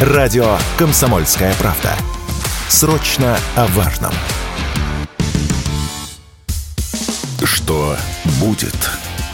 Радио 0.00 0.56
«Комсомольская 0.78 1.52
правда». 1.58 1.90
Срочно 2.68 3.36
о 3.56 3.66
важном. 3.66 4.12
Что 7.42 7.96
будет? 8.40 8.76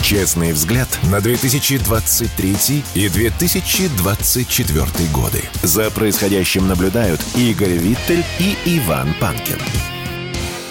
Честный 0.00 0.54
взгляд 0.54 0.88
на 1.12 1.20
2023 1.20 2.82
и 2.94 3.08
2024 3.10 4.86
годы. 5.12 5.42
За 5.62 5.90
происходящим 5.90 6.66
наблюдают 6.66 7.20
Игорь 7.36 7.76
Виттель 7.76 8.24
и 8.38 8.56
Иван 8.78 9.08
Панкин. 9.20 9.58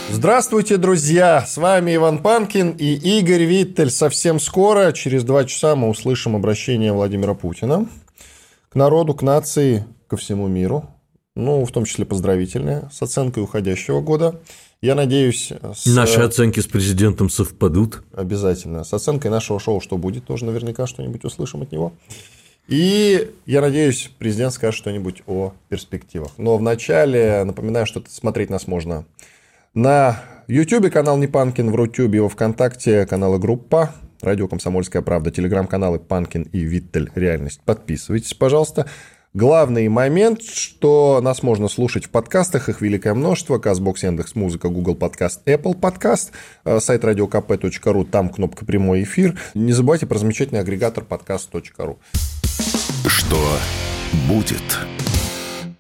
Здравствуйте, 0.10 0.78
друзья! 0.78 1.46
С 1.46 1.58
вами 1.58 1.96
Иван 1.98 2.18
Панкин 2.18 2.72
и 2.72 3.20
Игорь 3.20 3.44
Виттель. 3.44 3.92
Совсем 3.92 4.40
скоро, 4.40 4.92
через 4.92 5.24
два 5.24 5.46
часа, 5.46 5.76
мы 5.76 5.88
услышим 5.90 6.36
обращение 6.36 6.92
Владимира 6.94 7.36
Путина 7.36 7.88
к 8.74 8.76
народу, 8.76 9.14
к 9.14 9.22
нации, 9.22 9.86
ко 10.08 10.18
всему 10.18 10.48
миру. 10.48 10.90
Ну, 11.36 11.64
в 11.64 11.72
том 11.72 11.86
числе 11.86 12.06
поздравительное, 12.06 12.90
с 12.92 13.04
оценкой 13.04 13.44
уходящего 13.44 14.02
года. 14.02 14.42
Я 14.82 14.96
надеюсь... 14.96 15.52
С... 15.52 15.86
Наши 15.86 16.20
оценки 16.22 16.60
с 16.60 16.66
президентом 16.66 17.30
совпадут. 17.30 18.02
Обязательно. 18.16 18.84
С 18.84 18.92
оценкой 18.92 19.30
нашего 19.30 19.60
шоу 19.60 19.80
«Что 19.80 19.98
будет?» 19.98 20.26
тоже 20.26 20.46
наверняка 20.46 20.88
что-нибудь 20.88 21.24
услышим 21.24 21.62
от 21.62 21.72
него. 21.72 21.94
И 22.68 23.32
я 23.46 23.62
надеюсь, 23.62 24.10
президент 24.18 24.54
скажет 24.54 24.76
что-нибудь 24.76 25.22
о 25.28 25.54
перспективах. 25.70 26.32
Но 26.40 26.58
вначале 26.58 27.44
напоминаю, 27.44 27.86
что 27.86 28.02
смотреть 28.10 28.50
нас 28.50 28.66
можно 28.66 29.06
на 29.76 30.20
YouTube 30.48 30.92
канал 30.92 31.18
Непанкин, 31.18 31.70
в 31.70 31.76
Рутюбе, 31.76 32.22
во 32.22 32.30
Вконтакте 32.30 33.06
каналы 33.06 33.38
Группа, 33.38 33.94
Радио 34.24 34.48
Комсомольская 34.48 35.02
правда, 35.02 35.32
телеграм-каналы 35.32 36.00
Панкин 36.00 36.44
и 36.44 36.60
Виттель 36.60 37.12
Реальность. 37.16 37.62
Подписывайтесь, 37.66 38.34
пожалуйста. 38.34 38.88
Главный 39.34 39.88
момент, 39.88 40.44
что 40.44 41.20
нас 41.20 41.42
можно 41.42 41.68
слушать 41.68 42.06
в 42.06 42.12
подкастах, 42.12 42.70
их 42.70 42.82
великое 42.82 43.16
множество, 43.16 43.58
Казбокс, 43.58 44.04
Яндекс 44.04 44.36
Музыка, 44.36 44.70
Google 44.70 44.94
Подкаст, 44.94 45.42
Apple 45.48 45.76
Подкаст, 45.76 46.34
э, 46.66 46.80
сайт 46.80 47.04
radiokp.ru, 47.04 48.06
там 48.06 48.30
кнопка 48.30 48.64
«Прямой 48.64 49.02
эфир». 49.02 49.40
Не 49.56 49.74
забывайте 49.74 50.06
про 50.06 50.20
замечательный 50.20 50.60
агрегатор 50.60 51.04
подкаст.ру. 51.04 51.98
Что 53.08 53.40
будет? 54.30 54.62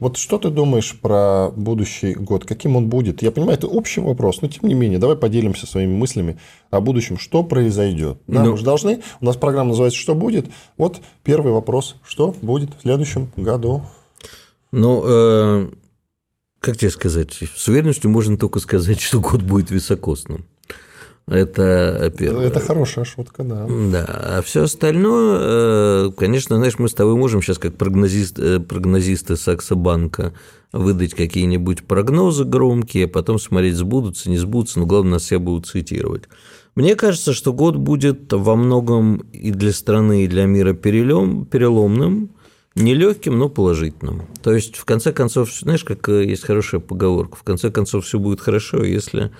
Вот 0.03 0.17
что 0.17 0.37
ты 0.37 0.49
думаешь 0.49 0.99
про 0.99 1.49
будущий 1.55 2.13
год? 2.13 2.43
Каким 2.43 2.75
он 2.75 2.89
будет? 2.89 3.21
Я 3.21 3.31
понимаю, 3.31 3.57
это 3.57 3.67
общий 3.67 4.01
вопрос, 4.01 4.41
но 4.41 4.49
тем 4.49 4.67
не 4.67 4.73
менее, 4.73 4.99
давай 4.99 5.15
поделимся 5.15 5.65
своими 5.65 5.93
мыслями 5.93 6.37
о 6.71 6.81
будущем. 6.81 7.17
Что 7.17 7.41
произойдет? 7.41 8.17
Да, 8.27 8.43
ну... 8.43 8.57
же 8.57 8.65
должны. 8.65 8.99
У 9.21 9.25
нас 9.25 9.37
программа 9.37 9.69
называется 9.69 9.97
«Что 9.97 10.13
будет?». 10.13 10.47
Вот 10.77 10.99
первый 11.23 11.53
вопрос. 11.53 11.95
Что 12.05 12.35
будет 12.41 12.71
в 12.77 12.81
следующем 12.81 13.31
году? 13.37 13.83
Ну, 14.73 15.03
э, 15.05 15.69
как 16.59 16.75
тебе 16.75 16.91
сказать? 16.91 17.39
С 17.55 17.69
уверенностью 17.69 18.11
можно 18.11 18.37
только 18.37 18.59
сказать, 18.59 18.99
что 18.99 19.21
год 19.21 19.41
будет 19.41 19.71
високосным. 19.71 20.45
Это 21.27 22.13
первое. 22.17 22.47
Это 22.47 22.59
хорошая 22.59 23.05
шутка, 23.05 23.43
да. 23.43 23.65
Да. 23.91 24.05
А 24.07 24.41
все 24.43 24.63
остальное, 24.63 25.39
э, 25.41 26.11
конечно, 26.17 26.57
знаешь, 26.57 26.79
мы 26.79 26.89
с 26.89 26.93
тобой 26.93 27.15
можем 27.15 27.41
сейчас 27.41 27.59
как 27.59 27.75
прогнозист, 27.75 28.37
э, 28.39 28.59
прогнозисты 28.59 29.37
Саксобанка 29.37 30.33
выдать 30.73 31.13
какие-нибудь 31.13 31.85
прогнозы 31.85 32.43
громкие, 32.43 33.05
а 33.05 33.07
потом 33.07 33.39
смотреть, 33.39 33.75
сбудутся, 33.75 34.29
не 34.29 34.37
сбудутся, 34.37 34.79
но 34.79 34.85
главное, 34.85 35.13
нас 35.13 35.23
все 35.23 35.39
будут 35.39 35.67
цитировать. 35.67 36.23
Мне 36.75 36.95
кажется, 36.95 37.33
что 37.33 37.53
год 37.53 37.77
будет 37.77 38.33
во 38.33 38.55
многом 38.55 39.17
и 39.31 39.51
для 39.51 39.71
страны, 39.71 40.25
и 40.25 40.27
для 40.27 40.45
мира 40.45 40.73
перелом, 40.73 41.45
переломным, 41.45 42.31
нелегким, 42.75 43.37
но 43.37 43.47
положительным. 43.47 44.23
То 44.41 44.53
есть, 44.53 44.75
в 44.75 44.83
конце 44.83 45.13
концов, 45.13 45.53
знаешь, 45.53 45.83
как 45.83 46.09
э, 46.09 46.25
есть 46.25 46.43
хорошая 46.43 46.81
поговорка, 46.81 47.37
в 47.37 47.43
конце 47.43 47.69
концов, 47.69 48.05
все 48.05 48.19
будет 48.19 48.41
хорошо, 48.41 48.83
если 48.83 49.31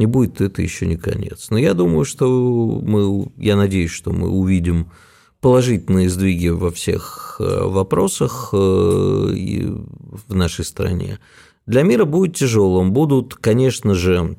не 0.00 0.06
будет, 0.06 0.38
то 0.38 0.44
это 0.44 0.62
еще 0.62 0.86
не 0.86 0.96
конец. 0.96 1.48
Но 1.50 1.58
я 1.58 1.74
думаю, 1.74 2.04
что 2.04 2.26
мы, 2.82 3.30
я 3.36 3.54
надеюсь, 3.54 3.90
что 3.90 4.12
мы 4.12 4.30
увидим 4.30 4.90
положительные 5.40 6.08
сдвиги 6.08 6.48
во 6.48 6.70
всех 6.70 7.36
э, 7.38 7.64
вопросах 7.64 8.48
э, 8.52 8.56
в 8.56 10.34
нашей 10.34 10.64
стране. 10.64 11.18
Для 11.66 11.82
мира 11.82 12.06
будет 12.06 12.34
тяжелым. 12.34 12.92
Будут, 12.92 13.34
конечно 13.34 13.94
же, 13.94 14.36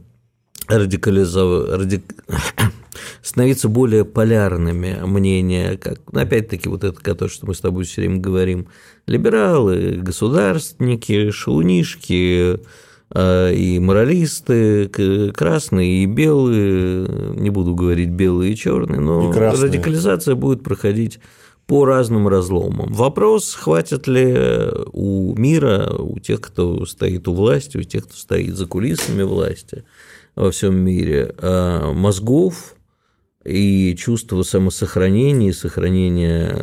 радикализов... 0.67 1.69
радик... 1.69 2.03
становиться 3.21 3.69
более 3.69 4.03
полярными 4.03 4.99
мнения, 5.05 5.77
как, 5.77 5.99
ну, 6.11 6.21
опять-таки, 6.21 6.69
вот 6.69 6.83
это, 6.83 7.15
то, 7.15 7.27
что 7.29 7.45
мы 7.45 7.53
с 7.53 7.61
тобой 7.61 7.83
все 7.83 8.01
время 8.01 8.19
говорим, 8.19 8.67
либералы, 9.05 9.99
государственники, 10.01 11.29
шелунишки, 11.29 12.59
и 13.13 13.79
моралисты, 13.81 14.87
красные 15.33 16.03
и 16.03 16.05
белые, 16.05 17.07
не 17.35 17.49
буду 17.49 17.75
говорить 17.75 18.09
белые 18.09 18.53
и 18.53 18.55
черные, 18.55 19.01
но 19.01 19.31
радикализация 19.31 20.35
будет 20.35 20.63
проходить 20.63 21.19
по 21.67 21.85
разным 21.85 22.27
разломам. 22.27 22.91
Вопрос, 22.91 23.53
хватит 23.53 24.07
ли 24.07 24.35
у 24.91 25.33
мира, 25.37 25.89
у 25.97 26.19
тех, 26.19 26.41
кто 26.41 26.85
стоит 26.85 27.27
у 27.27 27.33
власти, 27.33 27.77
у 27.77 27.83
тех, 27.83 28.05
кто 28.05 28.15
стоит 28.15 28.55
за 28.55 28.65
кулисами 28.65 29.23
власти 29.23 29.83
во 30.35 30.51
всем 30.51 30.75
мире, 30.75 31.33
а, 31.37 31.93
мозгов 31.93 32.75
и 33.43 33.95
чувства 33.97 34.43
самосохранения, 34.43 35.53
сохранения 35.53 36.55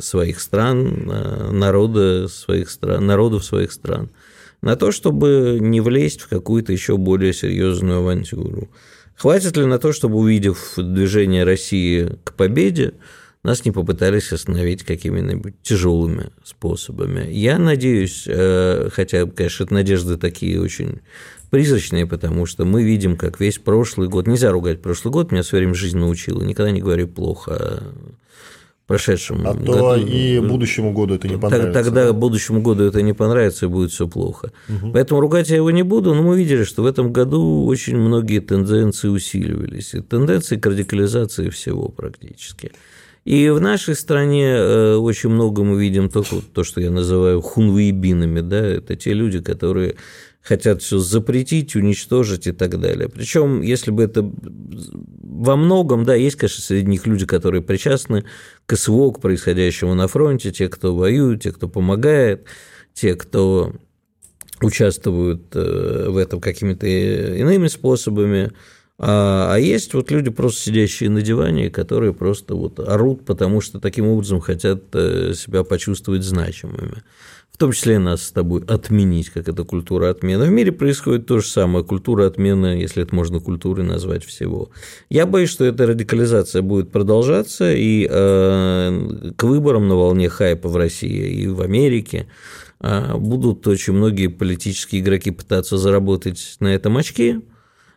своих 0.00 0.40
стран, 0.40 1.08
а, 1.10 1.50
народа 1.50 2.28
своих 2.28 2.70
стран, 2.70 3.06
народов 3.06 3.44
своих 3.44 3.72
стран– 3.72 4.10
на 4.60 4.76
то, 4.76 4.92
чтобы 4.92 5.58
не 5.60 5.80
влезть 5.80 6.22
в 6.22 6.28
какую-то 6.28 6.72
еще 6.72 6.96
более 6.96 7.32
серьезную 7.32 7.98
авантюру. 7.98 8.68
Хватит 9.16 9.56
ли 9.56 9.64
на 9.64 9.78
то, 9.78 9.92
чтобы, 9.92 10.16
увидев 10.16 10.74
движение 10.76 11.44
России 11.44 12.18
к 12.24 12.34
победе, 12.34 12.94
нас 13.42 13.64
не 13.64 13.70
попытались 13.70 14.32
остановить 14.32 14.82
какими-нибудь 14.82 15.54
тяжелыми 15.62 16.30
способами. 16.44 17.30
Я 17.30 17.58
надеюсь, 17.58 18.24
э, 18.26 18.88
хотя, 18.92 19.26
конечно, 19.26 19.66
надежды 19.70 20.16
такие 20.16 20.60
очень 20.60 21.00
призрачные, 21.50 22.06
потому 22.06 22.46
что 22.46 22.64
мы 22.64 22.82
видим, 22.82 23.16
как 23.16 23.40
весь 23.40 23.58
прошлый 23.58 24.08
год, 24.08 24.26
нельзя 24.26 24.50
ругать 24.50 24.82
прошлый 24.82 25.12
год, 25.12 25.32
меня 25.32 25.42
все 25.42 25.56
время 25.56 25.74
жизнь 25.74 25.98
научила, 25.98 26.42
никогда 26.42 26.70
не 26.70 26.80
говори 26.80 27.04
плохо 27.04 27.82
прошедшем 28.88 29.46
а 29.46 29.52
году. 29.52 29.72
то 29.72 29.96
и 29.96 30.40
будущему 30.40 30.92
году 30.92 31.14
это 31.14 31.28
не 31.28 31.36
понравится. 31.36 31.72
Тогда 31.84 32.06
да? 32.06 32.12
будущему 32.14 32.62
году 32.62 32.84
это 32.84 33.02
не 33.02 33.12
понравится 33.12 33.66
и 33.66 33.68
будет 33.68 33.92
все 33.92 34.08
плохо. 34.08 34.50
Угу. 34.68 34.92
Поэтому 34.92 35.20
ругать 35.20 35.50
я 35.50 35.56
его 35.56 35.70
не 35.70 35.82
буду, 35.82 36.14
но 36.14 36.22
мы 36.22 36.38
видели, 36.38 36.64
что 36.64 36.82
в 36.82 36.86
этом 36.86 37.12
году 37.12 37.66
очень 37.66 37.98
многие 37.98 38.40
тенденции 38.40 39.08
усиливались. 39.08 39.94
И 39.94 40.00
тенденции 40.00 40.56
к 40.56 40.66
радикализации 40.66 41.50
всего 41.50 41.88
практически. 41.88 42.72
И 43.26 43.50
в 43.50 43.60
нашей 43.60 43.94
стране 43.94 44.54
э, 44.54 44.94
очень 44.94 45.28
много 45.28 45.62
мы 45.64 45.78
видим 45.78 46.08
только 46.08 46.36
то, 46.54 46.64
что 46.64 46.80
я 46.80 46.90
называю 46.90 47.42
хунвейбинами, 47.42 48.40
да, 48.40 48.66
это 48.66 48.96
те 48.96 49.12
люди, 49.12 49.42
которые 49.42 49.96
хотят 50.48 50.80
все 50.80 50.98
запретить, 50.98 51.76
уничтожить 51.76 52.46
и 52.46 52.52
так 52.52 52.80
далее. 52.80 53.10
Причем, 53.10 53.60
если 53.60 53.90
бы 53.90 54.02
это 54.02 54.22
во 54.22 55.56
многом, 55.56 56.04
да, 56.04 56.14
есть, 56.14 56.36
конечно, 56.36 56.62
среди 56.62 56.86
них 56.86 57.06
люди, 57.06 57.26
которые 57.26 57.60
причастны 57.60 58.24
к 58.64 58.74
СВО, 58.74 59.10
к 59.10 59.20
происходящему 59.20 59.94
на 59.94 60.08
фронте, 60.08 60.50
те, 60.50 60.68
кто 60.68 60.96
воюет, 60.96 61.42
те, 61.42 61.52
кто 61.52 61.68
помогает, 61.68 62.46
те, 62.94 63.14
кто 63.14 63.74
участвуют 64.62 65.54
э, 65.54 66.06
в 66.08 66.16
этом 66.16 66.40
какими-то 66.40 66.86
иными 66.86 67.68
способами. 67.68 68.50
А, 68.98 69.54
а 69.54 69.58
есть 69.58 69.92
вот 69.92 70.10
люди, 70.10 70.30
просто 70.30 70.62
сидящие 70.62 71.10
на 71.10 71.20
диване, 71.20 71.68
которые 71.68 72.14
просто 72.14 72.54
вот 72.54 72.80
орут, 72.80 73.26
потому 73.26 73.60
что 73.60 73.80
таким 73.80 74.06
образом 74.08 74.40
хотят 74.40 74.84
э, 74.94 75.34
себя 75.34 75.62
почувствовать 75.62 76.22
значимыми 76.22 77.02
в 77.58 77.60
том 77.60 77.72
числе 77.72 77.98
нас 77.98 78.22
с 78.22 78.30
тобой 78.30 78.62
отменить, 78.68 79.30
как 79.30 79.48
это 79.48 79.64
культура 79.64 80.10
отмены. 80.10 80.44
В 80.44 80.50
мире 80.50 80.70
происходит 80.70 81.26
то 81.26 81.40
же 81.40 81.48
самое, 81.48 81.84
культура 81.84 82.24
отмены, 82.28 82.66
если 82.80 83.02
это 83.02 83.12
можно 83.12 83.40
культурой 83.40 83.84
назвать 83.84 84.24
всего. 84.24 84.70
Я 85.10 85.26
боюсь, 85.26 85.50
что 85.50 85.64
эта 85.64 85.84
радикализация 85.84 86.62
будет 86.62 86.92
продолжаться, 86.92 87.74
и 87.74 88.06
э, 88.08 89.32
к 89.36 89.42
выборам 89.42 89.88
на 89.88 89.96
волне 89.96 90.28
хайпа 90.28 90.68
в 90.68 90.76
России 90.76 91.42
и 91.42 91.48
в 91.48 91.60
Америке 91.60 92.28
э, 92.80 93.16
будут 93.16 93.66
очень 93.66 93.94
многие 93.94 94.28
политические 94.28 95.00
игроки 95.00 95.32
пытаться 95.32 95.78
заработать 95.78 96.58
на 96.60 96.68
этом 96.68 96.96
очки, 96.96 97.40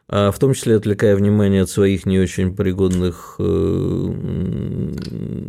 а 0.08 0.32
в 0.32 0.40
том 0.40 0.56
числе 0.56 0.78
отвлекая 0.78 1.16
внимание 1.16 1.62
от 1.62 1.70
своих 1.70 2.08
не 2.08 2.18
очень 2.18 2.56
пригодных 2.56 3.36
э, 3.38 4.14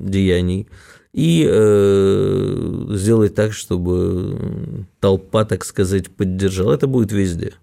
деяний 0.02 0.68
и 1.12 1.46
э, 1.48 2.86
сделать 2.90 3.34
так, 3.34 3.52
чтобы 3.52 4.86
толпа, 5.00 5.44
так 5.44 5.64
сказать, 5.64 6.10
поддержала. 6.14 6.72
Это 6.72 6.86
будет 6.86 7.12
везде. 7.12 7.54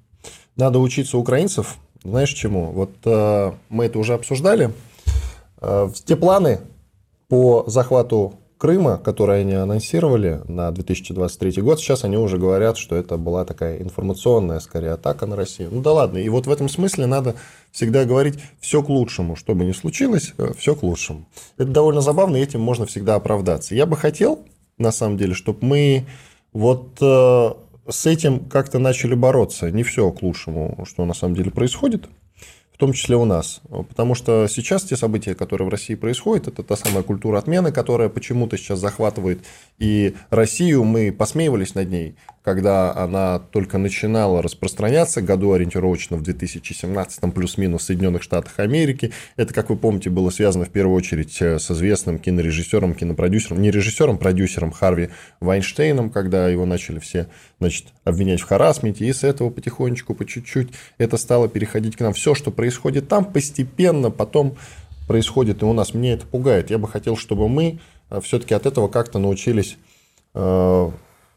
Надо 0.56 0.80
учиться 0.80 1.18
украинцев. 1.18 1.78
Знаешь 2.04 2.32
чему? 2.34 2.72
Вот 2.72 2.92
э, 3.06 3.52
мы 3.70 3.86
это 3.86 3.98
уже 4.00 4.14
обсуждали. 4.14 4.72
Э, 5.62 5.90
те 6.06 6.16
планы 6.16 6.60
по 7.28 7.64
захвату 7.68 8.36
Крыма, 8.60 8.98
который 8.98 9.40
они 9.40 9.54
анонсировали 9.54 10.42
на 10.50 10.70
2023 10.72 11.62
год, 11.62 11.80
сейчас 11.80 12.04
они 12.04 12.18
уже 12.18 12.38
говорят, 12.38 12.78
что 12.78 12.98
это 12.98 13.16
была 13.16 13.46
такая 13.46 13.82
информационная, 13.82 14.60
скорее, 14.60 14.92
атака 14.92 15.26
на 15.26 15.38
Россию. 15.38 15.70
Ну 15.72 15.82
да 15.82 15.94
ладно, 15.94 16.18
и 16.18 16.28
вот 16.28 16.46
в 16.46 16.52
этом 16.52 16.68
смысле 16.68 17.06
надо 17.06 17.36
всегда 17.72 18.04
говорить 18.04 18.38
все 18.60 18.84
к 18.84 18.90
лучшему, 18.90 19.38
что 19.38 19.56
бы 19.56 19.64
ни 19.64 19.72
случилось, 19.72 20.34
э, 20.38 20.52
все 20.58 20.76
к 20.76 20.84
лучшему. 20.84 21.26
Это 21.58 21.70
довольно 21.72 22.02
забавно, 22.02 22.36
и 22.36 22.42
этим 22.42 22.60
можно 22.60 22.86
всегда 22.86 23.16
оправдаться. 23.16 23.76
Я 23.76 23.86
бы 23.86 23.96
хотел, 23.96 24.42
на 24.78 24.92
самом 24.92 25.16
деле, 25.16 25.36
чтобы 25.36 25.60
мы 25.62 26.06
вот 26.52 26.98
э, 27.00 27.54
с 27.88 28.06
этим 28.08 28.42
как-то 28.42 28.78
начали 28.78 29.16
бороться. 29.16 29.72
Не 29.72 29.84
все 29.84 30.12
к 30.12 30.22
лучшему, 30.22 30.84
что 30.86 31.06
на 31.06 31.14
самом 31.14 31.36
деле 31.36 31.50
происходит 31.50 32.10
том 32.80 32.94
числе 32.94 33.18
у 33.18 33.26
нас. 33.26 33.62
Потому 33.90 34.16
что 34.16 34.48
сейчас 34.48 34.84
те 34.84 34.96
события, 34.96 35.36
которые 35.36 35.68
в 35.68 35.70
России 35.70 35.96
происходят, 35.96 36.48
это 36.48 36.64
та 36.64 36.78
самая 36.78 37.04
культура 37.04 37.38
отмены, 37.38 37.74
которая 37.74 38.08
почему-то 38.08 38.58
сейчас 38.58 38.80
захватывает 38.80 39.40
и 39.80 40.16
Россию. 40.30 40.86
Мы 40.86 41.12
посмеивались 41.12 41.76
над 41.76 41.90
ней, 41.90 42.16
когда 42.42 42.96
она 42.96 43.40
только 43.40 43.78
начинала 43.78 44.42
распространяться, 44.42 45.22
году 45.22 45.52
ориентировочно 45.52 46.16
в 46.16 46.24
2017 46.24 47.34
плюс-минус 47.34 47.82
в 47.82 47.86
Соединенных 47.86 48.24
Штатах 48.24 48.58
Америки. 48.60 49.12
Это, 49.36 49.54
как 49.54 49.70
вы 49.70 49.76
помните, 49.76 50.10
было 50.10 50.30
связано 50.30 50.64
в 50.64 50.70
первую 50.70 50.96
очередь 50.96 51.36
э, 51.42 51.60
с 51.60 51.70
известным 51.70 52.18
кинорежиссером, 52.18 52.94
кинопродюсером, 52.94 53.62
не 53.62 53.72
режиссером, 53.72 54.18
продюсером 54.18 54.72
Харви 54.72 55.10
Вайнштейном, 55.42 56.10
когда 56.10 56.48
его 56.48 56.66
начали 56.66 57.00
все 57.00 57.28
значит, 57.60 57.88
обвинять 58.06 58.40
в 58.40 58.46
харасменте, 58.46 59.06
и 59.06 59.12
с 59.12 59.26
этого 59.26 59.50
потихонечку, 59.50 60.16
по 60.16 60.26
чуть-чуть 60.26 60.70
это 60.98 61.18
стало 61.18 61.50
переходить 61.50 61.98
к 61.98 62.00
нам. 62.00 62.14
Все, 62.14 62.34
что 62.34 62.52
происходит 62.52 62.69
там, 63.08 63.26
постепенно 63.26 64.12
потом 64.12 64.56
происходит 65.08 65.62
и 65.62 65.66
у 65.66 65.74
нас. 65.74 65.94
Мне 65.94 66.14
это 66.14 66.26
пугает. 66.26 66.70
Я 66.70 66.78
бы 66.78 66.88
хотел, 66.88 67.18
чтобы 67.18 67.50
мы 67.50 67.80
э, 68.10 68.22
все-таки 68.22 68.54
от 68.54 68.66
этого 68.66 68.88
как-то 68.88 69.20
научились 69.20 69.78
э, 70.34 70.92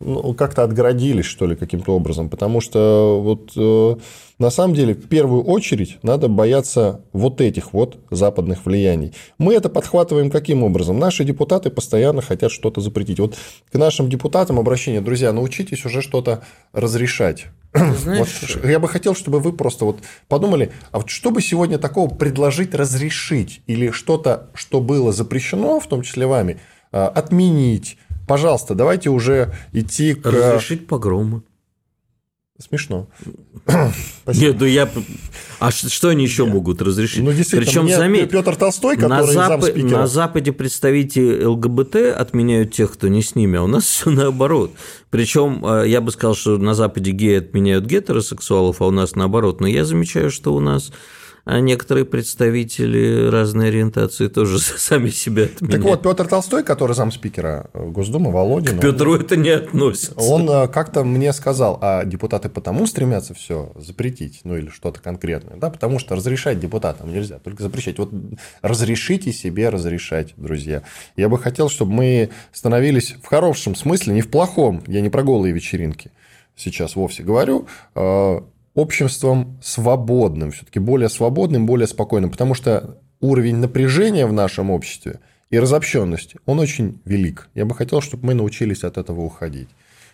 ну, 0.05 0.35
как-то 0.35 0.65
отгородились, 0.65 1.25
что 1.25 1.47
ли, 1.47 1.57
каким-то 1.57 1.95
образом. 1.95 2.29
Потому 2.29 2.61
что 2.61 3.21
вот 3.23 3.53
э, 3.57 3.97
на 4.39 4.51
самом 4.51 4.75
деле 4.75 4.95
в 4.95 5.09
первую 5.09 5.45
очередь 5.45 5.99
надо 6.03 6.29
бояться 6.29 7.03
вот 7.13 7.41
этих 7.41 7.73
вот 7.73 7.99
западных 8.11 8.67
влияний. 8.67 9.15
Мы 9.39 9.55
это 9.55 9.69
подхватываем 9.69 10.31
каким 10.31 10.65
образом? 10.65 10.99
Наши 10.99 11.25
депутаты 11.25 11.71
постоянно 11.71 12.23
хотят 12.23 12.51
что-то 12.51 12.81
запретить. 12.81 13.21
Вот 13.21 13.37
к 13.71 13.79
нашим 13.79 14.09
депутатам 14.09 14.59
обращение, 14.59 15.01
друзья, 15.01 15.33
научитесь 15.33 15.85
уже 15.85 16.03
что-то 16.03 16.43
разрешать. 16.73 17.47
Знаешь, 17.75 18.57
вот 18.57 18.65
я 18.65 18.79
бы 18.79 18.89
хотел, 18.89 19.15
чтобы 19.15 19.41
вы 19.41 19.53
просто 19.53 19.85
вот 19.85 20.01
подумали, 20.29 20.73
а 20.91 20.99
вот 20.99 21.09
что 21.09 21.31
бы 21.31 21.41
сегодня 21.41 21.79
такого 21.79 22.13
предложить 22.13 22.75
разрешить 22.75 23.63
или 23.67 23.91
что-то, 23.91 24.51
что 24.55 24.81
было 24.81 25.13
запрещено, 25.13 25.81
в 25.81 25.87
том 25.87 26.03
числе 26.03 26.27
вами, 26.27 26.59
э, 26.91 27.03
отменить, 27.03 27.97
пожалуйста, 28.33 28.75
давайте 28.75 29.11
уже 29.11 29.53
идти 29.75 30.15
к... 30.15 30.25
Разрешить 30.25 30.87
погромы. 30.87 31.43
Смешно. 32.59 33.07
Нет, 34.27 34.57
ну 34.59 34.65
я... 34.65 34.89
А 35.59 35.71
что 35.71 36.09
они 36.09 36.25
еще 36.25 36.47
могут 36.47 36.81
разрешить? 36.81 37.23
Ну, 37.23 37.31
действительно, 37.31 37.67
Причем, 37.67 37.89
заметь, 37.95 38.31
Петр 38.31 38.57
Толстой, 38.57 38.97
который 38.97 39.35
на, 39.35 39.49
Запад... 39.49 39.77
на 39.77 40.07
Западе 40.07 40.53
представители 40.53 41.45
ЛГБТ 41.45 41.97
отменяют 42.17 42.73
тех, 42.73 42.91
кто 42.95 43.09
не 43.09 43.23
с 43.23 43.35
ними, 43.35 43.59
а 43.59 43.65
у 43.65 43.67
нас 43.67 43.85
все 43.85 44.09
наоборот. 44.09 44.71
Причем 45.11 45.63
э, 45.67 45.89
я 45.89 46.01
бы 46.01 46.11
сказал, 46.11 46.35
что 46.35 46.57
на 46.57 46.75
Западе 46.75 47.11
геи 47.11 47.37
отменяют 47.37 47.85
гетеросексуалов, 47.85 48.81
а 48.81 48.87
у 48.87 48.91
нас 48.91 49.15
наоборот. 49.15 49.61
Но 49.61 49.67
я 49.67 49.85
замечаю, 49.85 50.31
что 50.31 50.55
у 50.55 50.61
нас 50.61 50.91
а 51.45 51.61
некоторые 51.61 52.05
представители 52.05 53.29
разной 53.29 53.69
ориентации 53.69 54.29
тоже 54.29 54.59
сами 54.61 55.09
себя 55.11 55.45
отменяют. 55.45 55.71
Так 55.71 55.83
вот, 55.83 56.03
Петр 56.03 56.29
Толстой, 56.29 56.63
который 56.63 56.95
замспикера 56.95 57.71
Госдумы, 57.75 58.31
Володин... 58.31 58.79
К 58.79 58.83
Петру 58.83 59.15
он, 59.15 59.21
это 59.21 59.37
не 59.37 59.51
относится. 59.51 60.15
Он 60.17 60.49
э, 60.49 60.69
как-то 60.69 61.05
мне 61.05 61.33
сказал, 61.33 61.79
а 61.81 62.05
депутаты 62.05 62.49
потому 62.49 62.87
стремятся 62.87 63.35
все 63.35 63.73
запретить, 63.77 64.41
ну 64.45 64.57
или 64.57 64.69
что-то 64.69 65.01
конкретное, 65.01 65.57
да, 65.57 65.71
потому 65.71 65.99
что 65.99 66.15
разрешать 66.15 66.61
депутатам 66.61 67.13
нельзя, 67.13 67.39
только 67.39 67.63
запрещать. 67.63 67.99
Вот 67.99 68.11
разрешите 68.61 69.33
себе 69.33 69.69
разрешать, 69.69 70.35
друзья. 70.37 70.83
Я 71.17 71.29
бы 71.29 71.39
хотел, 71.39 71.69
чтобы 71.69 71.93
мы 71.93 72.31
становились 72.53 73.17
в 73.23 73.27
хорошем 73.27 73.75
смысле, 73.75 74.15
не 74.15 74.21
в 74.21 74.31
плохом, 74.31 74.83
я 74.87 75.01
не 75.01 75.09
про 75.09 75.23
голые 75.23 75.53
вечеринки 75.53 76.11
сейчас 76.55 76.97
вовсе 76.97 77.23
говорю, 77.23 77.67
э, 77.95 78.41
обществом 78.75 79.59
свободным, 79.63 80.51
все-таки 80.51 80.79
более 80.79 81.09
свободным, 81.09 81.67
более 81.67 81.87
спокойным, 81.87 82.31
потому 82.31 82.55
что 82.55 82.99
уровень 83.21 83.57
напряжения 83.57 84.27
в 84.27 84.33
нашем 84.33 84.71
обществе 84.71 85.21
и 85.51 85.59
разобщенности, 85.59 86.39
он 86.47 86.59
очень 86.59 87.01
велик. 87.05 87.49
Я 87.55 87.65
бы 87.65 87.75
хотел, 87.75 88.01
чтобы 88.01 88.27
мы 88.27 88.35
научились 88.35 88.85
от 88.85 88.97
этого 88.97 89.21
уходить. 89.21 89.69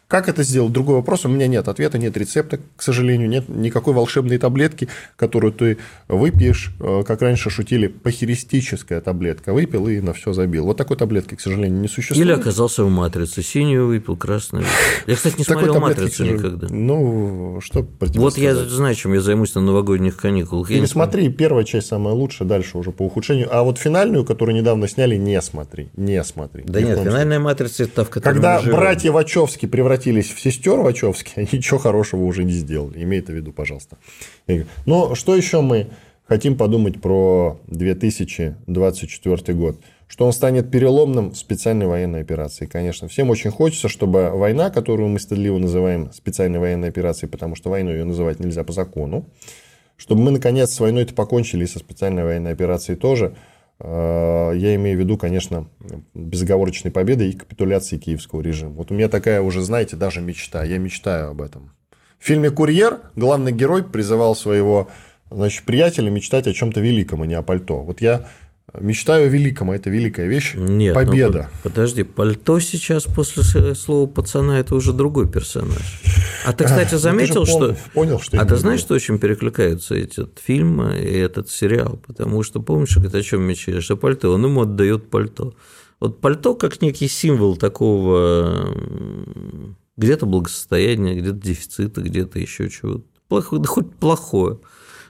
Как 0.08 0.26
это 0.30 0.42
сделать? 0.42 0.72
Другой 0.72 0.94
вопрос. 0.96 1.26
У 1.26 1.28
меня 1.28 1.46
нет 1.48 1.68
ответа, 1.68 1.98
нет 1.98 2.16
рецепта, 2.16 2.58
к 2.76 2.82
сожалению, 2.82 3.28
нет 3.28 3.46
никакой 3.50 3.92
волшебной 3.92 4.38
таблетки, 4.38 4.88
которую 5.16 5.52
ты 5.52 5.76
выпьешь, 6.08 6.70
э, 6.80 7.02
как 7.06 7.20
раньше 7.20 7.50
шутили, 7.50 7.88
похеристическая 7.88 9.02
таблетка. 9.02 9.52
Выпил 9.52 9.86
и 9.86 10.00
на 10.00 10.14
все 10.14 10.32
забил. 10.32 10.64
Вот 10.64 10.78
такой 10.78 10.96
таблетки, 10.96 11.34
к 11.34 11.42
сожалению, 11.42 11.78
не 11.78 11.88
существует. 11.88 12.24
Или 12.24 12.32
оказался 12.32 12.84
в 12.84 12.90
матрице. 12.90 13.42
Синюю 13.42 13.86
выпил, 13.86 14.16
красную. 14.16 14.64
Я, 15.06 15.14
кстати, 15.14 15.36
не 15.36 15.44
смотрел 15.44 15.78
матрицу 15.78 16.24
никогда. 16.24 16.68
Ну, 16.70 17.60
что 17.60 17.86
Вот 18.00 18.38
я 18.38 18.54
знаю, 18.54 18.94
чем 18.94 19.12
я 19.12 19.20
займусь 19.20 19.54
на 19.56 19.60
новогодних 19.60 20.16
каникулах. 20.16 20.70
Или 20.70 20.86
смотри, 20.86 21.28
первая 21.28 21.64
часть 21.64 21.88
самая 21.88 22.14
лучшая, 22.14 22.48
дальше 22.48 22.78
уже 22.78 22.92
по 22.92 23.02
ухудшению. 23.02 23.54
А 23.54 23.62
вот 23.62 23.76
финальную, 23.76 24.24
которую 24.24 24.56
недавно 24.56 24.88
сняли, 24.88 25.16
не 25.16 25.42
смотри. 25.42 25.90
Не 25.98 26.24
смотри. 26.24 26.64
Да 26.66 26.80
нет, 26.80 26.98
финальная 26.98 27.40
матрица 27.40 27.82
это 27.82 28.06
в 28.06 28.08
которой 28.08 28.32
Когда 28.32 28.62
братья 28.62 29.12
Вачовски 29.12 29.66
превратились 29.66 29.97
превратились 29.98 30.32
в 30.32 30.40
сестер 30.40 30.78
Вачовски, 30.78 31.48
ничего 31.52 31.78
хорошего 31.78 32.24
уже 32.24 32.44
не 32.44 32.52
сделали. 32.52 33.02
Имей 33.02 33.20
это 33.20 33.32
в 33.32 33.34
виду, 33.34 33.52
пожалуйста. 33.52 33.98
Но 34.86 35.14
что 35.14 35.36
еще 35.36 35.60
мы 35.60 35.88
хотим 36.26 36.56
подумать 36.56 37.00
про 37.00 37.58
2024 37.66 39.58
год? 39.58 39.80
Что 40.06 40.24
он 40.24 40.32
станет 40.32 40.70
переломным 40.70 41.32
в 41.32 41.36
специальной 41.36 41.86
военной 41.86 42.22
операции. 42.22 42.64
Конечно, 42.64 43.08
всем 43.08 43.28
очень 43.28 43.50
хочется, 43.50 43.88
чтобы 43.88 44.30
война, 44.30 44.70
которую 44.70 45.10
мы 45.10 45.18
стыдливо 45.18 45.58
называем 45.58 46.10
специальной 46.12 46.58
военной 46.58 46.88
операцией, 46.88 47.30
потому 47.30 47.56
что 47.56 47.68
войну 47.68 47.90
ее 47.90 48.04
называть 48.04 48.40
нельзя 48.40 48.64
по 48.64 48.72
закону, 48.72 49.26
чтобы 49.98 50.22
мы, 50.22 50.30
наконец, 50.30 50.72
с 50.72 50.80
войной-то 50.80 51.12
покончили 51.12 51.64
и 51.64 51.66
со 51.66 51.78
специальной 51.78 52.24
военной 52.24 52.52
операцией 52.52 52.96
тоже– 52.96 53.34
я 53.80 54.74
имею 54.74 54.96
в 54.96 55.00
виду, 55.00 55.16
конечно, 55.16 55.68
безоговорочной 56.14 56.90
победы 56.90 57.28
и 57.28 57.32
капитуляции 57.32 57.96
киевского 57.96 58.40
режима. 58.40 58.72
Вот 58.72 58.90
у 58.90 58.94
меня 58.94 59.08
такая 59.08 59.40
уже, 59.40 59.62
знаете, 59.62 59.96
даже 59.96 60.20
мечта. 60.20 60.64
Я 60.64 60.78
мечтаю 60.78 61.30
об 61.30 61.40
этом. 61.40 61.70
В 62.18 62.26
фильме 62.26 62.50
«Курьер» 62.50 62.98
главный 63.14 63.52
герой 63.52 63.84
призывал 63.84 64.34
своего 64.34 64.88
значит, 65.30 65.64
приятеля 65.64 66.10
мечтать 66.10 66.48
о 66.48 66.52
чем-то 66.52 66.80
великом, 66.80 67.22
а 67.22 67.26
не 67.26 67.34
о 67.34 67.42
пальто. 67.42 67.82
Вот 67.82 68.00
я 68.00 68.26
Мечтаю 68.78 69.26
о 69.26 69.28
великом, 69.28 69.70
а 69.70 69.76
это 69.76 69.88
великая 69.88 70.26
вещь. 70.26 70.52
Нет, 70.54 70.94
ну, 70.94 71.04
победа. 71.04 71.48
Ну, 71.50 71.70
подожди, 71.70 72.02
пальто 72.02 72.60
сейчас 72.60 73.04
после 73.04 73.42
слова 73.74 74.06
пацана 74.06 74.60
это 74.60 74.74
уже 74.74 74.92
другой 74.92 75.26
персонаж. 75.26 76.02
А 76.44 76.52
ты, 76.52 76.64
кстати, 76.64 76.94
заметил, 76.96 77.44
ты 77.44 77.50
что. 77.50 77.76
Понял, 77.94 78.20
что 78.20 78.38
А 78.38 78.44
ты 78.44 78.56
знаешь, 78.56 78.80
что 78.80 78.94
очень 78.94 79.18
перекликаются 79.18 79.94
этот 79.94 80.38
фильм 80.38 80.82
и 80.82 81.00
этот 81.00 81.48
сериал? 81.48 81.98
Потому 82.06 82.42
что 82.42 82.60
помнишь, 82.60 82.94
говорит, 82.94 83.14
о 83.14 83.22
чем 83.22 83.42
мечтаешь? 83.42 83.90
О 83.90 83.96
пальто. 83.96 84.34
Он 84.34 84.44
ему 84.44 84.62
отдает 84.62 85.08
пальто. 85.08 85.54
Вот 85.98 86.20
пальто 86.20 86.54
как 86.54 86.82
некий 86.82 87.08
символ 87.08 87.56
такого 87.56 88.76
где-то 89.96 90.26
благосостояния, 90.26 91.14
где-то 91.14 91.38
дефицита, 91.38 92.02
где-то 92.02 92.38
еще 92.38 92.68
чего-то. 92.68 93.04
Плохое, 93.28 93.62
да 93.62 93.68
хоть 93.68 93.94
плохое. 93.94 94.58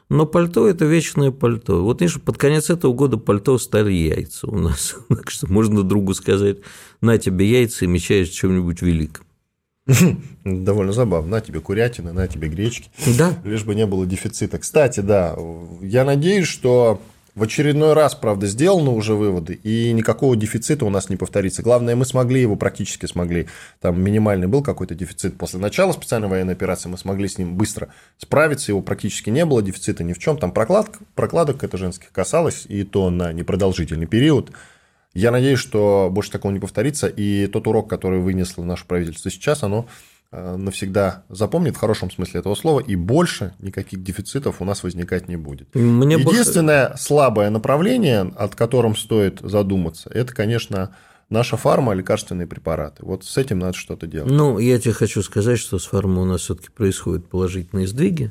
Но 0.08 0.24
пальто– 0.24 0.66
это 0.68 0.86
вечное 0.86 1.30
пальто. 1.30 1.82
Вот, 1.82 2.00
видишь, 2.00 2.20
под 2.20 2.38
конец 2.38 2.70
этого 2.70 2.94
года 2.94 3.18
пальто 3.18 3.58
стали 3.58 3.92
яйца 3.92 4.46
у 4.46 4.58
нас. 4.58 4.96
Так 5.08 5.30
что 5.30 5.50
можно 5.52 5.82
другу 5.82 6.14
сказать, 6.14 6.58
на 7.00 7.18
тебе 7.18 7.46
яйца 7.50 7.84
и 7.84 7.88
мечаешь 7.88 8.28
чем-нибудь 8.28 8.80
великом. 8.80 9.26
Довольно 10.44 10.92
забавно. 10.92 11.30
На 11.32 11.40
тебе 11.40 11.60
курятины, 11.60 12.12
на 12.12 12.26
тебе 12.26 12.48
гречки. 12.48 12.90
Да. 13.18 13.38
Лишь 13.44 13.64
бы 13.64 13.74
не 13.74 13.86
было 13.86 14.06
дефицита. 14.06 14.58
Кстати, 14.58 15.00
да, 15.00 15.36
я 15.82 16.04
надеюсь, 16.04 16.46
что 16.46 17.00
в 17.38 17.42
очередной 17.44 17.92
раз, 17.92 18.16
правда, 18.16 18.48
сделаны 18.48 18.90
уже 18.90 19.14
выводы, 19.14 19.54
и 19.62 19.92
никакого 19.92 20.36
дефицита 20.36 20.84
у 20.84 20.90
нас 20.90 21.08
не 21.08 21.16
повторится. 21.16 21.62
Главное, 21.62 21.94
мы 21.94 22.04
смогли 22.04 22.40
его, 22.40 22.56
практически 22.56 23.06
смогли. 23.06 23.46
Там 23.80 24.02
минимальный 24.02 24.48
был 24.48 24.62
какой-то 24.62 24.96
дефицит. 24.96 25.38
После 25.38 25.60
начала 25.60 25.92
специальной 25.92 26.28
военной 26.28 26.54
операции 26.54 26.88
мы 26.88 26.98
смогли 26.98 27.28
с 27.28 27.38
ним 27.38 27.54
быстро 27.54 27.90
справиться, 28.18 28.72
его 28.72 28.82
практически 28.82 29.30
не 29.30 29.44
было, 29.44 29.62
дефицита 29.62 30.02
ни 30.02 30.14
в 30.14 30.18
чем. 30.18 30.36
Там 30.36 30.50
прокладок, 30.50 30.98
прокладок 31.14 31.62
это 31.62 31.78
женских 31.78 32.10
касалось, 32.10 32.66
и 32.68 32.82
то 32.82 33.08
на 33.08 33.32
непродолжительный 33.32 34.06
период. 34.06 34.50
Я 35.14 35.30
надеюсь, 35.30 35.60
что 35.60 36.08
больше 36.10 36.32
такого 36.32 36.50
не 36.50 36.58
повторится, 36.58 37.06
и 37.06 37.46
тот 37.46 37.68
урок, 37.68 37.88
который 37.88 38.18
вынесло 38.18 38.64
наше 38.64 38.84
правительство 38.84 39.30
сейчас, 39.30 39.62
оно 39.62 39.86
навсегда 40.30 41.24
запомнит 41.28 41.76
в 41.76 41.78
хорошем 41.78 42.10
смысле 42.10 42.40
этого 42.40 42.54
слова, 42.54 42.80
и 42.80 42.96
больше 42.96 43.54
никаких 43.60 44.02
дефицитов 44.02 44.60
у 44.60 44.64
нас 44.64 44.82
возникать 44.82 45.28
не 45.28 45.36
будет. 45.36 45.74
Мне 45.74 46.16
Единственное 46.16 46.90
бы... 46.90 46.98
слабое 46.98 47.50
направление, 47.50 48.32
от 48.36 48.54
котором 48.54 48.94
стоит 48.94 49.40
задуматься, 49.40 50.10
это, 50.12 50.34
конечно, 50.34 50.94
наша 51.30 51.56
фарма– 51.56 51.92
лекарственные 51.94 52.46
препараты. 52.46 53.04
Вот 53.04 53.24
с 53.24 53.36
этим 53.38 53.58
надо 53.58 53.74
что-то 53.74 54.06
делать. 54.06 54.30
Ну, 54.30 54.58
я 54.58 54.78
тебе 54.78 54.92
хочу 54.92 55.22
сказать, 55.22 55.58
что 55.58 55.78
с 55.78 55.86
фармой 55.86 56.24
у 56.24 56.26
нас 56.26 56.42
все-таки 56.42 56.68
происходят 56.70 57.28
положительные 57.28 57.86
сдвиги, 57.86 58.30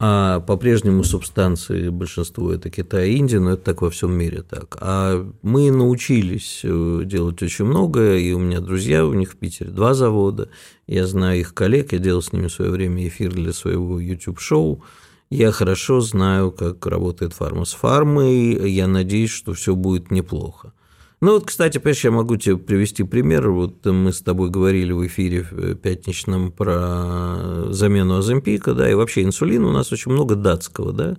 а 0.00 0.40
по-прежнему 0.40 1.04
субстанции 1.04 1.88
большинство 1.88 2.52
это 2.52 2.68
Китай 2.68 3.10
и 3.10 3.16
Индия, 3.16 3.38
но 3.38 3.52
это 3.52 3.62
так 3.62 3.82
во 3.82 3.90
всем 3.90 4.12
мире 4.12 4.42
так. 4.42 4.76
А 4.80 5.24
мы 5.42 5.70
научились 5.70 6.62
э, 6.64 7.02
делать 7.04 7.40
очень 7.42 7.64
многое, 7.64 8.18
и 8.18 8.32
у 8.32 8.38
меня 8.40 8.60
друзья, 8.60 9.06
у 9.06 9.14
них 9.14 9.32
в 9.32 9.36
Питере 9.36 9.70
два 9.70 9.94
завода, 9.94 10.48
я 10.88 11.06
знаю 11.06 11.40
их 11.40 11.54
коллег, 11.54 11.92
я 11.92 11.98
делал 11.98 12.22
с 12.22 12.32
ними 12.32 12.48
в 12.48 12.52
свое 12.52 12.72
время 12.72 13.06
эфир 13.06 13.32
для 13.32 13.52
своего 13.52 14.00
YouTube-шоу, 14.00 14.82
я 15.30 15.52
хорошо 15.52 16.00
знаю, 16.00 16.50
как 16.50 16.84
работает 16.86 17.32
фарма 17.32 17.64
с 17.64 17.72
фармой, 17.72 18.70
я 18.70 18.88
надеюсь, 18.88 19.30
что 19.30 19.52
все 19.52 19.76
будет 19.76 20.10
неплохо. 20.10 20.72
Ну 21.20 21.32
вот, 21.32 21.46
кстати, 21.46 21.78
понимаешь, 21.78 22.04
я 22.04 22.10
могу 22.10 22.36
тебе 22.36 22.56
привести 22.56 23.02
пример. 23.02 23.48
Вот 23.50 23.84
мы 23.86 24.12
с 24.12 24.20
тобой 24.20 24.50
говорили 24.50 24.92
в 24.92 25.06
эфире 25.06 25.46
э, 25.50 25.74
пятничном 25.74 26.52
про 26.52 27.72
замену 27.72 28.18
Аземпика, 28.18 28.74
да, 28.74 28.90
и 28.90 28.94
вообще 28.94 29.22
инсулина 29.22 29.68
у 29.68 29.72
нас 29.72 29.92
очень 29.92 30.12
много 30.12 30.34
датского, 30.34 30.92
да. 30.92 31.16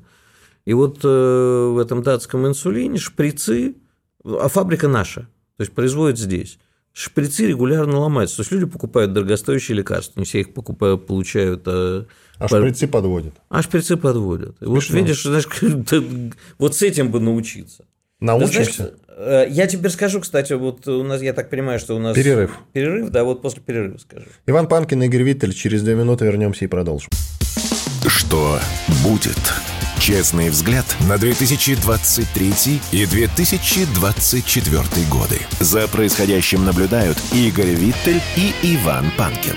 И 0.66 0.74
вот 0.74 1.00
э, 1.04 1.08
в 1.08 1.78
этом 1.78 2.04
датском 2.04 2.46
инсулине 2.48 2.98
шприцы, 2.98 3.76
а 4.24 4.48
фабрика 4.48 4.88
наша, 4.88 5.22
то 5.58 5.62
есть 5.62 5.72
производит 5.74 6.18
здесь. 6.18 6.60
Шприцы 6.92 7.46
регулярно 7.46 8.00
ломаются. 8.00 8.38
То 8.38 8.42
есть 8.42 8.52
люди 8.54 8.66
покупают 8.66 9.12
дорогостоящие 9.12 9.78
лекарства, 9.78 10.20
не 10.20 10.26
все 10.26 10.40
их 10.40 10.54
покупают, 10.54 11.06
получают. 11.06 11.64
А, 11.68 12.06
а 12.38 12.48
шприцы 12.48 12.88
подводят. 12.88 13.34
А 13.50 13.62
шприцы 13.62 13.98
подводят. 13.98 14.56
И 14.62 14.66
вот 14.66 14.90
видишь, 14.90 15.24
знаешь, 15.24 15.48
вот 16.58 16.76
с 16.76 16.82
этим 16.82 17.12
бы 17.12 17.20
научиться. 17.20 17.86
Научимся. 18.22 18.94
Э, 19.16 19.46
я 19.50 19.68
теперь 19.68 19.92
скажу, 19.92 20.20
кстати, 20.20 20.54
вот 20.54 20.88
у 20.88 21.04
нас, 21.04 21.22
я 21.22 21.34
так 21.34 21.50
понимаю, 21.50 21.80
что 21.80 21.96
у 21.96 22.00
нас... 22.00 22.16
Перерыв. 22.16 22.58
Перерыв, 22.74 23.10
да, 23.10 23.24
вот 23.24 23.42
после 23.42 23.62
перерыва 23.62 23.98
скажу. 23.98 24.26
Иван 24.46 24.68
Панкин 24.68 25.04
и 25.04 25.06
Игорь 25.06 25.24
Виттель. 25.24 25.54
Через 25.54 25.84
две 25.84 25.96
минуты 25.96 26.26
вернемся 26.26 26.66
и 26.66 26.68
продолжим. 26.68 27.10
Что 28.08 28.60
будет? 29.04 29.38
Честный 30.00 30.50
взгляд 30.50 30.86
на 31.08 31.18
2023 31.18 32.82
и 32.92 33.06
2024 33.06 34.80
годы. 35.10 35.40
За 35.60 35.88
происходящим 35.88 36.66
наблюдают 36.66 37.18
Игорь 37.34 37.74
Виттель 37.74 38.22
и 38.36 38.54
Иван 38.76 39.06
Панкин. 39.18 39.56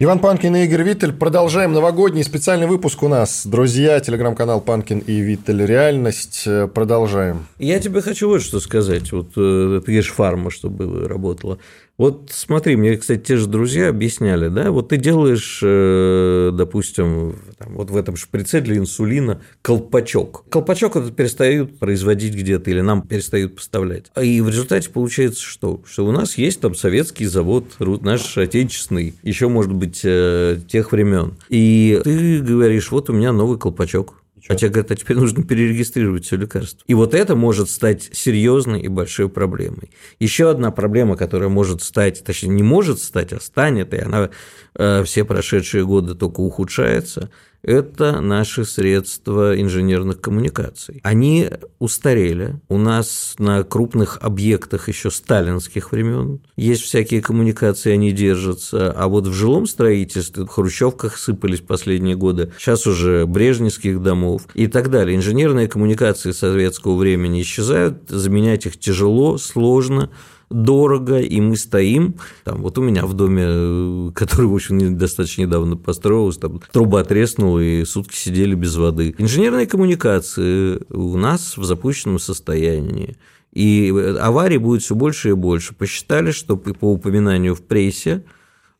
Иван 0.00 0.20
Панкин 0.20 0.54
и 0.54 0.62
Игорь 0.62 0.84
Виттель. 0.84 1.12
Продолжаем 1.12 1.72
новогодний 1.72 2.22
специальный 2.22 2.68
выпуск 2.68 3.02
у 3.02 3.08
нас. 3.08 3.44
Друзья, 3.44 3.98
телеграм-канал 3.98 4.60
Панкин 4.60 5.00
и 5.00 5.18
Виттель 5.18 5.66
Реальность. 5.66 6.46
Продолжаем. 6.72 7.48
Я 7.58 7.80
тебе 7.80 8.00
хочу 8.00 8.28
вот 8.28 8.42
что 8.42 8.60
сказать. 8.60 9.10
Вот 9.10 9.30
э, 9.36 9.80
ты 9.84 9.90
говоришь, 9.90 10.12
фарма, 10.12 10.52
чтобы 10.52 11.08
работала. 11.08 11.58
Вот 11.98 12.30
смотри, 12.32 12.76
мне, 12.76 12.96
кстати, 12.96 13.20
те 13.20 13.36
же 13.36 13.48
друзья 13.48 13.88
объясняли, 13.88 14.46
да, 14.46 14.70
вот 14.70 14.90
ты 14.90 14.98
делаешь, 14.98 15.60
э, 15.64 16.50
допустим, 16.54 17.34
вот 17.58 17.90
в 17.90 17.96
этом 17.96 18.14
шприце 18.14 18.60
для 18.60 18.76
инсулина 18.76 19.42
колпачок. 19.62 20.44
Колпачок 20.48 20.94
этот 20.94 21.16
перестают 21.16 21.80
производить 21.80 22.36
где-то 22.36 22.70
или 22.70 22.82
нам 22.82 23.02
перестают 23.02 23.56
поставлять. 23.56 24.12
И 24.20 24.40
в 24.40 24.48
результате 24.48 24.90
получается 24.90 25.42
что? 25.42 25.82
Что 25.84 26.06
у 26.06 26.12
нас 26.12 26.38
есть 26.38 26.60
там 26.60 26.76
советский 26.76 27.26
завод, 27.26 27.64
наш 27.80 28.38
отечественный, 28.38 29.16
еще 29.24 29.48
может 29.48 29.72
быть 29.72 30.02
э, 30.04 30.60
тех 30.68 30.92
времен. 30.92 31.34
И 31.48 32.00
ты 32.04 32.40
говоришь, 32.40 32.92
вот 32.92 33.10
у 33.10 33.12
меня 33.12 33.32
новый 33.32 33.58
колпачок. 33.58 34.22
А 34.48 34.54
тебе 34.54 34.70
говорят, 34.70 34.90
а 34.90 34.96
теперь 34.96 35.16
нужно 35.16 35.44
перерегистрировать 35.44 36.24
все 36.24 36.36
лекарство. 36.36 36.82
И 36.86 36.94
вот 36.94 37.14
это 37.14 37.36
может 37.36 37.68
стать 37.68 38.08
серьезной 38.12 38.80
и 38.80 38.88
большой 38.88 39.28
проблемой. 39.28 39.90
Еще 40.18 40.50
одна 40.50 40.70
проблема, 40.70 41.16
которая 41.16 41.50
может 41.50 41.82
стать, 41.82 42.24
точнее, 42.24 42.50
не 42.50 42.62
может 42.62 42.98
стать, 43.00 43.32
а 43.32 43.40
станет, 43.40 43.92
и 43.92 43.98
она 43.98 44.30
э, 44.74 45.04
все 45.04 45.24
прошедшие 45.24 45.84
годы 45.84 46.14
только 46.14 46.40
ухудшается, 46.40 47.30
это 47.62 48.20
наши 48.20 48.64
средства 48.64 49.60
инженерных 49.60 50.20
коммуникаций. 50.20 51.00
Они 51.02 51.50
устарели. 51.78 52.60
У 52.68 52.78
нас 52.78 53.34
на 53.38 53.62
крупных 53.62 54.18
объектах 54.20 54.88
еще 54.88 55.10
сталинских 55.10 55.92
времен 55.92 56.40
есть 56.56 56.82
всякие 56.82 57.20
коммуникации, 57.20 57.92
они 57.92 58.12
держатся. 58.12 58.92
А 58.92 59.08
вот 59.08 59.26
в 59.26 59.32
жилом 59.32 59.66
строительстве, 59.66 60.44
в 60.44 60.48
хрущевках 60.48 61.16
сыпались 61.16 61.60
последние 61.60 62.16
годы, 62.16 62.52
сейчас 62.58 62.86
уже 62.86 63.26
брежневских 63.26 64.02
домов 64.02 64.46
и 64.54 64.66
так 64.66 64.90
далее. 64.90 65.16
Инженерные 65.16 65.68
коммуникации 65.68 66.32
советского 66.32 66.96
времени 66.96 67.42
исчезают, 67.42 68.08
заменять 68.08 68.66
их 68.66 68.78
тяжело, 68.78 69.38
сложно 69.38 70.10
дорого, 70.50 71.18
и 71.18 71.40
мы 71.40 71.56
стоим, 71.56 72.14
там, 72.44 72.62
вот 72.62 72.78
у 72.78 72.82
меня 72.82 73.04
в 73.04 73.12
доме, 73.12 73.44
э, 73.46 74.10
который, 74.14 74.46
в 74.46 74.54
общем, 74.54 74.96
достаточно 74.96 75.42
недавно 75.42 75.76
построился, 75.76 76.40
там 76.40 76.60
труба 76.72 77.04
треснула, 77.04 77.58
и 77.58 77.84
сутки 77.84 78.16
сидели 78.16 78.54
без 78.54 78.76
воды. 78.76 79.14
Инженерные 79.18 79.66
коммуникации 79.66 80.80
у 80.90 81.16
нас 81.16 81.56
в 81.56 81.64
запущенном 81.64 82.18
состоянии. 82.18 83.16
И 83.52 83.92
аварий 84.20 84.58
будет 84.58 84.82
все 84.82 84.94
больше 84.94 85.30
и 85.30 85.32
больше. 85.32 85.74
Посчитали, 85.74 86.30
что 86.30 86.56
по 86.56 86.92
упоминанию 86.92 87.54
в 87.54 87.62
прессе, 87.62 88.24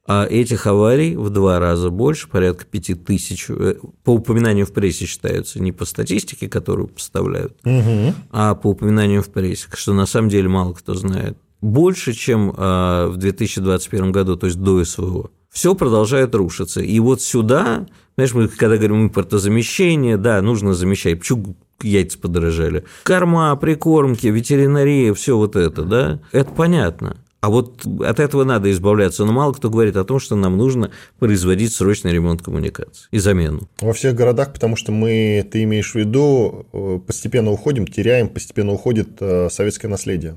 а 0.06 0.26
этих 0.26 0.66
аварий 0.66 1.16
в 1.16 1.28
два 1.28 1.58
раза 1.58 1.90
больше, 1.90 2.28
порядка 2.28 2.64
пяти 2.64 2.94
тысяч, 2.94 3.46
э, 3.50 3.75
по 4.04 4.14
упоминанию 4.14 4.64
в 4.64 4.72
прессе 4.72 5.04
считаются, 5.04 5.60
не 5.60 5.70
по 5.70 5.84
статистике, 5.84 6.48
которую 6.48 6.88
поставляют, 6.88 7.58
угу. 7.62 8.14
а 8.30 8.54
по 8.54 8.68
упоминанию 8.68 9.22
в 9.22 9.28
прессе, 9.28 9.68
что 9.75 9.92
на 9.92 10.06
самом 10.06 10.30
деле 10.30 10.48
мало 10.48 10.72
кто 10.72 10.94
знает 10.94 11.37
больше, 11.60 12.12
чем 12.12 12.52
а, 12.56 13.08
в 13.08 13.16
2021 13.16 14.12
году, 14.12 14.36
то 14.36 14.46
есть 14.46 14.58
до 14.58 14.84
СВО. 14.84 15.30
Все 15.50 15.74
продолжает 15.74 16.34
рушиться. 16.34 16.80
И 16.80 16.98
вот 17.00 17.22
сюда, 17.22 17.86
знаешь, 18.16 18.34
мы 18.34 18.48
когда 18.48 18.76
говорим 18.76 19.04
импортозамещение, 19.04 20.16
да, 20.16 20.40
нужно 20.42 20.74
замещать. 20.74 21.18
Почему 21.18 21.56
яйца 21.82 22.18
подорожали? 22.18 22.84
Корма, 23.04 23.56
прикормки, 23.56 24.26
ветеринария, 24.26 25.14
все 25.14 25.36
вот 25.36 25.56
это, 25.56 25.82
да, 25.82 26.20
это 26.32 26.50
понятно. 26.50 27.16
А 27.40 27.50
вот 27.50 27.86
от 27.86 28.18
этого 28.18 28.42
надо 28.42 28.70
избавляться. 28.70 29.24
Но 29.24 29.32
мало 29.32 29.52
кто 29.52 29.70
говорит 29.70 29.96
о 29.96 30.04
том, 30.04 30.18
что 30.18 30.34
нам 30.34 30.56
нужно 30.56 30.90
производить 31.18 31.72
срочный 31.72 32.12
ремонт 32.12 32.42
коммуникаций 32.42 33.06
и 33.12 33.18
замену. 33.18 33.68
Во 33.80 33.92
всех 33.92 34.16
городах, 34.16 34.52
потому 34.52 34.74
что 34.74 34.90
мы, 34.90 35.48
ты 35.50 35.62
имеешь 35.62 35.92
в 35.92 35.94
виду, 35.94 36.66
э, 36.72 36.98
постепенно 37.06 37.52
уходим, 37.52 37.86
теряем, 37.86 38.28
постепенно 38.28 38.72
уходит 38.72 39.18
э, 39.20 39.48
советское 39.50 39.86
наследие. 39.86 40.36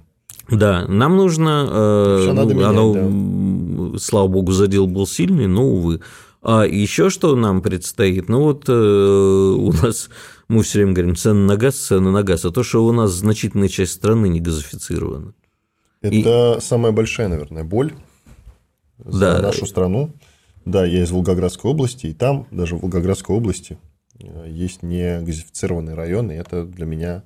Да, 0.49 0.85
нам 0.87 1.15
нужно, 1.15 1.67
э, 1.71 2.33
надо 2.33 2.53
менять, 2.53 2.69
оно, 2.69 3.93
да. 3.93 3.99
слава 3.99 4.27
богу, 4.27 4.51
задел 4.51 4.85
был 4.85 5.07
сильный, 5.07 5.47
но 5.47 5.65
увы. 5.65 6.01
А 6.41 6.63
еще 6.63 7.09
что 7.09 7.35
нам 7.35 7.61
предстоит? 7.61 8.27
Ну 8.27 8.41
вот 8.41 8.67
э, 8.67 8.71
у 8.73 9.71
нас 9.71 10.09
мы 10.47 10.63
все 10.63 10.79
время 10.79 10.93
говорим 10.93 11.15
цены 11.15 11.45
на 11.45 11.55
газ, 11.55 11.75
цены 11.75 12.11
на 12.11 12.23
газ, 12.23 12.43
а 12.45 12.51
то, 12.51 12.63
что 12.63 12.85
у 12.85 12.91
нас 12.91 13.11
значительная 13.11 13.69
часть 13.69 13.93
страны 13.93 14.27
не 14.27 14.41
газифицирована. 14.41 15.33
Это 16.01 16.57
и... 16.57 16.61
самая 16.61 16.91
большая, 16.91 17.27
наверное, 17.27 17.63
боль 17.63 17.93
за 18.97 19.33
да. 19.33 19.41
нашу 19.41 19.65
страну. 19.65 20.11
Да, 20.65 20.85
я 20.85 21.03
из 21.03 21.11
Волгоградской 21.11 21.71
области, 21.71 22.07
и 22.07 22.13
там, 22.13 22.47
даже 22.51 22.75
в 22.75 22.81
Волгоградской 22.81 23.35
области, 23.35 23.77
э, 24.19 24.47
есть 24.49 24.83
не 24.83 25.21
газифицированные 25.21 25.95
районы, 25.95 26.33
и 26.33 26.35
это 26.35 26.65
для 26.65 26.85
меня 26.85 27.23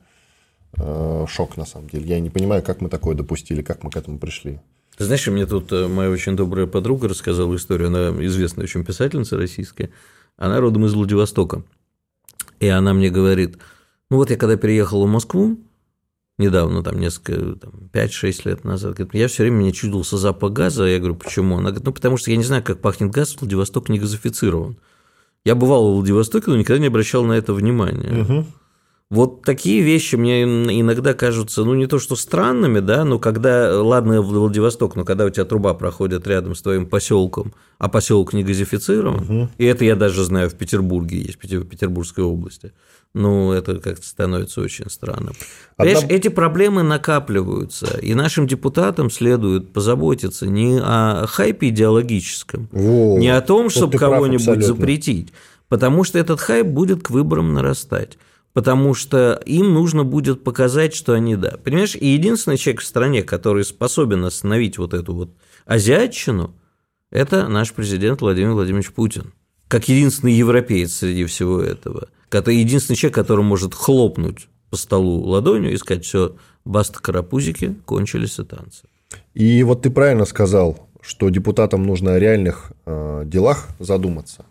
Э, 0.78 1.26
шок, 1.28 1.58
на 1.58 1.66
самом 1.66 1.90
деле. 1.90 2.06
Я 2.06 2.20
не 2.20 2.30
понимаю, 2.30 2.62
как 2.62 2.82
мы 2.82 2.90
такое 2.90 3.16
допустили, 3.16 3.62
как 3.62 3.84
мы 3.84 3.92
к 3.92 3.98
этому 3.98 4.20
пришли. 4.20 4.60
Ты 4.98 5.06
знаешь, 5.06 5.28
мне 5.28 5.46
тут 5.46 5.72
э, 5.72 5.88
моя 5.88 6.10
очень 6.10 6.36
добрая 6.36 6.68
подруга 6.68 7.08
рассказала 7.08 7.56
историю, 7.56 7.88
она 7.88 8.26
известная 8.26 8.64
очень 8.64 8.86
писательница 8.86 9.38
российская, 9.38 9.90
она 10.38 10.60
родом 10.60 10.86
из 10.86 10.94
Владивостока. 10.94 11.64
И 12.60 12.68
она 12.68 12.94
мне 12.94 13.10
говорит, 13.10 13.58
ну 14.10 14.18
вот 14.18 14.30
я 14.30 14.38
когда 14.38 14.56
переехала 14.56 15.06
в 15.06 15.10
Москву, 15.10 15.58
недавно, 16.38 16.82
там 16.84 17.00
несколько, 17.00 17.60
там, 17.60 17.90
5-6 17.92 18.42
лет 18.46 18.64
назад, 18.64 18.96
говорит, 18.96 19.14
я 19.14 19.28
все 19.28 19.44
время 19.44 19.58
мне 19.58 19.74
чудился 19.74 20.18
запах 20.18 20.54
газа, 20.54 20.86
я 20.86 21.00
говорю, 21.00 21.16
почему? 21.16 21.56
Она 21.56 21.70
говорит, 21.70 21.86
ну 21.86 21.94
потому 21.94 22.16
что 22.16 22.32
я 22.32 22.38
не 22.38 22.44
знаю, 22.44 22.64
как 22.64 22.80
пахнет 22.80 23.12
газ, 23.12 23.36
Владивосток 23.40 23.90
не 23.90 24.00
газифицирован. 24.00 24.78
Я 25.44 25.56
бывал 25.56 25.92
в 25.92 25.96
Владивостоке, 25.96 26.50
но 26.50 26.58
никогда 26.58 26.80
не 26.80 26.88
обращал 26.88 27.24
на 27.26 27.34
это 27.34 27.54
внимания. 27.54 28.22
Угу. 28.22 28.46
Вот 29.12 29.44
такие 29.44 29.82
вещи 29.82 30.16
мне 30.16 30.44
иногда 30.44 31.14
кажутся, 31.14 31.64
ну, 31.64 31.76
не 31.76 31.86
то 31.86 32.00
что 32.00 32.16
странными, 32.16 32.80
да, 32.80 33.06
но 33.06 33.20
когда, 33.20 33.80
ладно, 33.80 34.20
Владивосток, 34.22 34.96
но 34.96 35.06
когда 35.06 35.26
у 35.26 35.30
тебя 35.30 35.46
труба 35.46 35.76
проходит 35.76 36.26
рядом 36.26 36.56
с 36.56 36.62
твоим 36.64 36.88
поселком, 36.88 37.54
а 37.78 37.88
поселок 37.88 38.34
не 38.34 38.44
газифицирован, 38.44 39.20
угу. 39.20 39.50
и 39.60 39.66
это 39.66 39.86
я 39.86 39.96
даже 39.96 40.24
знаю 40.24 40.50
в 40.50 40.56
Петербурге 40.56 41.22
есть, 41.22 41.36
в 41.36 41.66
Петербургской 41.66 42.24
области, 42.24 42.74
ну, 43.14 43.52
это 43.52 43.76
как-то 43.80 44.06
становится 44.06 44.60
очень 44.62 44.90
странным. 44.90 45.36
Одна... 45.78 46.00
эти 46.10 46.30
проблемы 46.30 46.82
накапливаются, 46.82 48.00
и 48.00 48.16
нашим 48.16 48.48
депутатам 48.48 49.12
следует 49.12 49.72
позаботиться 49.72 50.48
не 50.48 50.80
о 50.82 51.28
хайпе 51.28 51.70
идеологическом, 51.70 52.70
Во, 52.72 53.20
не 53.20 53.30
о 53.30 53.40
том, 53.42 53.70
чтобы 53.70 54.00
кого-нибудь 54.00 54.66
запретить, 54.66 55.32
потому 55.70 56.04
что 56.04 56.18
этот 56.18 56.42
хайп 56.42 56.66
будет 56.66 57.04
к 57.04 57.12
выборам 57.12 57.54
нарастать. 57.54 58.18
Потому 58.56 58.94
что 58.94 59.34
им 59.46 59.74
нужно 59.74 60.06
будет 60.06 60.46
показать, 60.46 60.96
что 60.96 61.12
они 61.12 61.36
да. 61.36 61.58
Понимаешь, 61.62 61.94
и 61.94 62.08
единственный 62.08 62.58
человек 62.58 62.82
в 62.82 62.86
стране, 62.86 63.22
который 63.22 63.66
способен 63.66 64.24
остановить 64.24 64.78
вот 64.78 64.94
эту 64.94 65.14
вот 65.14 65.32
азиатчину, 65.66 66.56
это 67.12 67.50
наш 67.50 67.74
президент 67.74 68.22
Владимир 68.22 68.52
Владимирович 68.52 68.94
Путин. 68.94 69.34
Как 69.68 69.90
единственный 69.90 70.32
европеец 70.32 70.94
среди 70.94 71.26
всего 71.26 71.60
этого. 71.60 72.08
Это 72.32 72.52
единственный 72.52 72.96
человек, 72.96 73.16
который 73.16 73.44
может 73.44 73.74
хлопнуть 73.74 74.48
по 74.70 74.78
столу 74.78 75.20
ладонью 75.26 75.74
и 75.74 75.78
сказать, 75.78 76.06
все, 76.06 76.38
баста 76.64 77.02
карапузики, 77.02 77.76
кончились 77.84 78.40
и 78.40 78.44
танцы. 78.44 78.84
И 79.34 79.64
вот 79.64 79.82
ты 79.82 79.90
правильно 79.90 80.24
сказал, 80.24 80.88
что 81.02 81.28
депутатам 81.28 81.84
нужно 81.84 82.14
о 82.14 82.20
реальных 82.20 82.72
э, 82.86 83.24
делах 83.26 83.68
задуматься, 83.80 84.46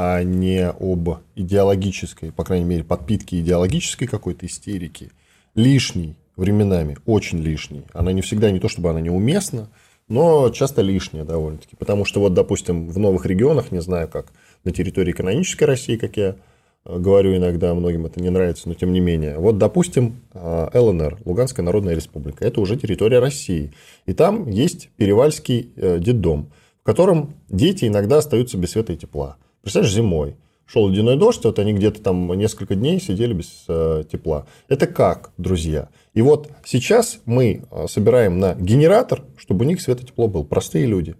а 0.00 0.22
не 0.22 0.64
об 0.64 1.08
идеологической, 1.34 2.30
по 2.30 2.44
крайней 2.44 2.64
мере, 2.64 2.84
подпитке 2.84 3.40
идеологической 3.40 4.06
какой-то 4.06 4.46
истерики. 4.46 5.10
Лишней 5.56 6.14
временами, 6.36 6.98
очень 7.04 7.38
лишней. 7.38 7.82
Она 7.92 8.12
не 8.12 8.22
всегда, 8.22 8.52
не 8.52 8.60
то 8.60 8.68
чтобы 8.68 8.90
она 8.90 9.00
неуместна, 9.00 9.70
но 10.06 10.50
часто 10.50 10.82
лишняя 10.82 11.24
довольно-таки. 11.24 11.74
Потому 11.74 12.04
что 12.04 12.20
вот, 12.20 12.32
допустим, 12.32 12.88
в 12.88 12.96
новых 12.96 13.26
регионах, 13.26 13.72
не 13.72 13.80
знаю 13.80 14.06
как, 14.06 14.32
на 14.62 14.70
территории 14.70 15.10
канонической 15.10 15.66
России, 15.66 15.96
как 15.96 16.16
я 16.16 16.36
э, 16.84 16.96
говорю 16.96 17.36
иногда, 17.36 17.74
многим 17.74 18.06
это 18.06 18.22
не 18.22 18.30
нравится, 18.30 18.68
но 18.68 18.74
тем 18.74 18.92
не 18.92 19.00
менее. 19.00 19.36
Вот, 19.36 19.58
допустим, 19.58 20.20
э, 20.32 20.68
ЛНР, 20.74 21.18
Луганская 21.24 21.66
Народная 21.66 21.96
Республика, 21.96 22.44
это 22.44 22.60
уже 22.60 22.76
территория 22.76 23.18
России. 23.18 23.72
И 24.06 24.12
там 24.12 24.48
есть 24.48 24.90
Перевальский 24.96 25.72
э, 25.74 25.98
детдом, 25.98 26.52
в 26.82 26.84
котором 26.84 27.34
дети 27.48 27.86
иногда 27.86 28.18
остаются 28.18 28.56
без 28.56 28.70
света 28.70 28.92
и 28.92 28.96
тепла. 28.96 29.38
Представляешь, 29.68 29.94
зимой 29.94 30.36
шел 30.64 30.88
ледяной 30.88 31.18
дождь, 31.18 31.44
вот 31.44 31.58
они 31.58 31.74
где-то 31.74 32.00
там 32.00 32.32
несколько 32.32 32.74
дней 32.74 32.98
сидели 32.98 33.34
без 33.34 33.66
э, 33.68 34.04
тепла. 34.10 34.46
Это 34.66 34.86
как, 34.86 35.30
друзья? 35.36 35.90
И 36.14 36.22
вот 36.22 36.50
сейчас 36.64 37.18
мы 37.26 37.64
собираем 37.86 38.38
на 38.38 38.54
генератор, 38.54 39.24
чтобы 39.36 39.66
у 39.66 39.68
них 39.68 39.82
свет 39.82 40.00
и 40.02 40.06
тепло 40.06 40.26
был. 40.26 40.44
Простые 40.44 40.86
люди. 40.86 41.16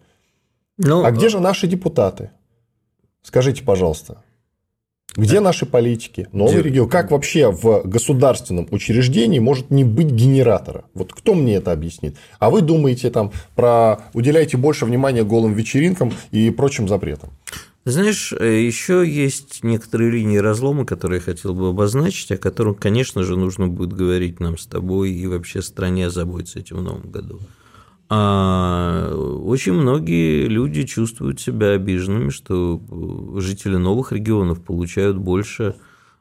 Ну, 0.78 1.04
а 1.04 1.10
где 1.10 1.28
же 1.28 1.40
наши 1.40 1.66
депутаты? 1.66 2.30
Скажите, 3.20 3.62
пожалуйста, 3.62 4.24
где 5.14 5.40
наши 5.40 5.66
политики? 5.66 6.28
Новый 6.32 6.62
регион. 6.62 6.88
Как 6.88 7.10
вообще 7.10 7.50
в 7.50 7.82
государственном 7.84 8.66
учреждении 8.70 9.40
может 9.40 9.70
не 9.70 9.84
быть 9.84 10.06
генератора? 10.06 10.84
Вот 10.94 11.12
кто 11.12 11.34
мне 11.34 11.56
это 11.56 11.72
объяснит? 11.72 12.16
А 12.38 12.48
вы 12.48 12.62
думаете 12.62 13.10
там 13.10 13.32
про 13.54 13.98
уделяйте 14.14 14.56
больше 14.56 14.86
внимания 14.86 15.22
голым 15.22 15.52
вечеринкам 15.52 16.12
и 16.30 16.48
прочим 16.50 16.88
запретам? 16.88 17.30
Знаешь, 17.90 18.34
э, 18.38 18.66
еще 18.66 19.02
есть 19.06 19.64
некоторые 19.64 20.10
линии 20.10 20.36
разлома, 20.36 20.84
которые 20.84 21.20
я 21.20 21.24
хотел 21.24 21.54
бы 21.54 21.68
обозначить, 21.68 22.30
о 22.30 22.36
которых, 22.36 22.78
конечно 22.78 23.22
же, 23.22 23.34
нужно 23.34 23.66
будет 23.66 23.94
говорить 23.94 24.40
нам 24.40 24.58
с 24.58 24.66
тобой 24.66 25.12
и 25.12 25.26
вообще 25.26 25.62
стране 25.62 26.10
заботиться 26.10 26.58
этим 26.58 26.76
в 26.76 26.82
новом 26.82 27.10
году. 27.10 27.40
А 28.10 29.10
очень 29.42 29.72
многие 29.72 30.48
люди 30.48 30.82
чувствуют 30.82 31.40
себя 31.40 31.70
обиженными, 31.70 32.28
что 32.28 32.78
жители 33.36 33.76
новых 33.76 34.12
регионов 34.12 34.62
получают 34.62 35.16
больше 35.16 35.74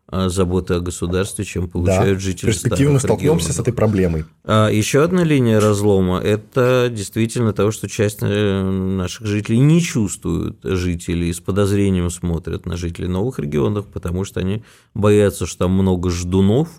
заботы 0.09 0.75
о 0.75 0.79
государстве, 0.79 1.43
чем 1.43 1.67
получают 1.67 2.17
да, 2.17 2.23
жители 2.23 2.47
перспективно 2.47 2.93
мы 2.93 2.99
столкнемся 2.99 3.49
регионов. 3.49 3.55
с 3.55 3.59
этой 3.59 3.73
проблемой. 3.73 4.25
А 4.45 4.69
еще 4.69 5.03
одна 5.03 5.23
линия 5.23 5.59
разлома– 5.59 6.19
это 6.23 6.89
действительно 6.89 7.51
того, 7.51 7.71
что 7.71 7.89
часть 7.89 8.19
э, 8.21 8.61
наших 8.63 9.25
жителей 9.25 9.59
не 9.59 9.81
чувствуют 9.81 10.59
жителей, 10.63 11.33
с 11.33 11.41
подозрением 11.41 12.09
смотрят 12.09 12.65
на 12.65 12.77
жителей 12.77 13.09
новых 13.09 13.39
регионов, 13.39 13.87
потому 13.87 14.23
что 14.23 14.39
они 14.39 14.63
боятся, 14.93 15.45
что 15.45 15.59
там 15.65 15.71
много 15.71 16.09
ждунов, 16.09 16.69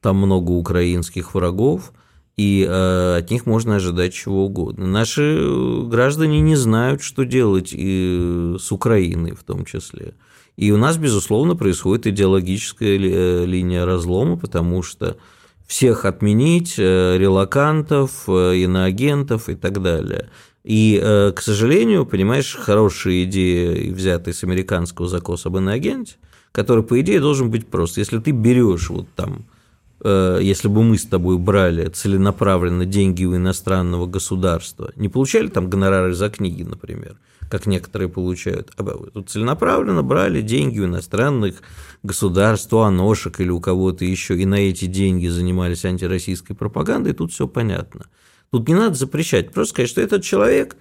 там 0.00 0.16
много 0.16 0.52
украинских 0.52 1.34
врагов, 1.34 1.92
и 2.38 2.66
э, 2.66 3.16
от 3.18 3.30
них 3.30 3.44
можно 3.44 3.76
ожидать 3.76 4.14
чего 4.14 4.46
угодно. 4.46 4.86
Наши 4.86 5.36
э, 5.38 5.82
граждане 5.86 6.40
не 6.40 6.56
знают, 6.56 7.02
что 7.02 7.24
делать 7.24 7.74
и 7.74 8.56
с 8.58 8.72
Украиной 8.72 9.32
в 9.32 9.44
том 9.44 9.66
числе. 9.66 10.14
И 10.56 10.72
у 10.72 10.76
нас, 10.76 10.96
безусловно, 10.96 11.56
происходит 11.56 12.06
идеологическая 12.06 12.98
э, 12.98 13.44
линия 13.46 13.84
разлома, 13.84 14.36
потому 14.36 14.82
что 14.82 15.16
всех 15.66 16.04
отменить, 16.04 16.78
релакантов, 16.78 18.28
иноагентов 18.28 19.48
и 19.48 19.54
так 19.54 19.80
далее. 19.80 20.28
И, 20.64 21.00
к 21.00 21.40
сожалению, 21.40 22.06
понимаешь, 22.06 22.56
хорошие 22.56 23.22
идеи, 23.22 23.90
взятые 23.90 24.34
с 24.34 24.42
американского 24.42 25.06
закоса 25.06 25.48
об 25.48 25.58
иноагенте, 25.58 26.16
который, 26.50 26.82
по 26.82 27.00
идее, 27.00 27.20
должен 27.20 27.52
быть 27.52 27.68
прост. 27.68 27.98
Если 27.98 28.18
ты 28.18 28.32
берешь 28.32 28.90
вот 28.90 29.06
там 29.14 29.46
Э, 30.02 30.38
если 30.40 30.68
бы 30.68 30.82
мы 30.82 30.98
с 30.98 31.04
тобой 31.04 31.38
брали 31.38 31.88
целенаправленно 31.88 32.86
деньги 32.86 33.24
у 33.24 33.36
иностранного 33.36 34.06
государства, 34.06 34.92
не 34.96 35.08
получали 35.08 35.48
там 35.48 35.68
гонорары 35.68 36.14
за 36.14 36.30
книги, 36.30 36.62
например, 36.62 37.16
как 37.50 37.66
некоторые 37.66 38.08
получают, 38.08 38.72
а 38.78 39.22
целенаправленно 39.26 40.02
брали 40.02 40.40
деньги 40.40 40.80
у 40.80 40.86
иностранных 40.86 41.62
государств, 42.02 42.72
у 42.72 42.78
аношек 42.78 43.40
или 43.40 43.50
у 43.50 43.60
кого-то 43.60 44.04
еще, 44.04 44.38
и 44.38 44.46
на 44.46 44.54
эти 44.54 44.86
деньги 44.86 45.26
занимались 45.26 45.84
антироссийской 45.84 46.56
пропагандой, 46.56 47.12
тут 47.12 47.32
все 47.32 47.46
понятно. 47.46 48.06
Тут 48.50 48.68
не 48.68 48.74
надо 48.74 48.94
запрещать, 48.94 49.52
просто 49.52 49.74
сказать, 49.74 49.90
что 49.90 50.00
этот 50.00 50.22
человек 50.22 50.76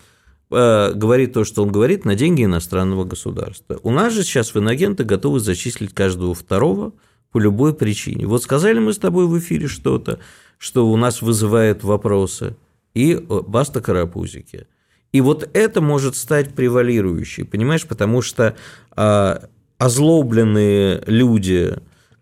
э, 0.52 0.94
говорит 0.94 1.34
то, 1.34 1.44
что 1.44 1.64
он 1.64 1.72
говорит, 1.72 2.06
на 2.06 2.16
деньги 2.16 2.46
иностранного 2.46 3.04
государства. 3.04 3.80
У 3.84 3.92
нас 3.92 4.14
же 4.14 4.24
сейчас 4.24 4.54
в 4.54 4.60
инагенты 4.60 5.04
готовы 5.04 5.40
зачислить 5.40 5.94
каждого 5.94 6.34
второго– 6.34 6.94
по 7.32 7.38
любой 7.38 7.74
причине. 7.74 8.26
Вот 8.26 8.44
сказали 8.44 8.80
мы 8.80 8.94
с 8.94 8.98
тобой 8.98 9.28
в 9.28 9.38
эфире 9.40 9.68
что-то, 9.68 10.20
что 10.58 10.90
у 10.90 10.98
нас 10.98 11.22
вызывает 11.22 11.84
вопросы, 11.84 12.56
и 12.94 13.16
баста 13.16 13.82
карапузики. 13.82 14.68
И 15.12 15.22
вот 15.22 15.50
это 15.54 15.82
может 15.82 16.16
стать 16.16 16.54
превалирующей, 16.54 17.46
понимаешь, 17.46 17.88
потому 17.88 18.22
что 18.22 18.56
а, 18.92 19.50
озлобленные 19.78 21.04
люди, 21.08 21.76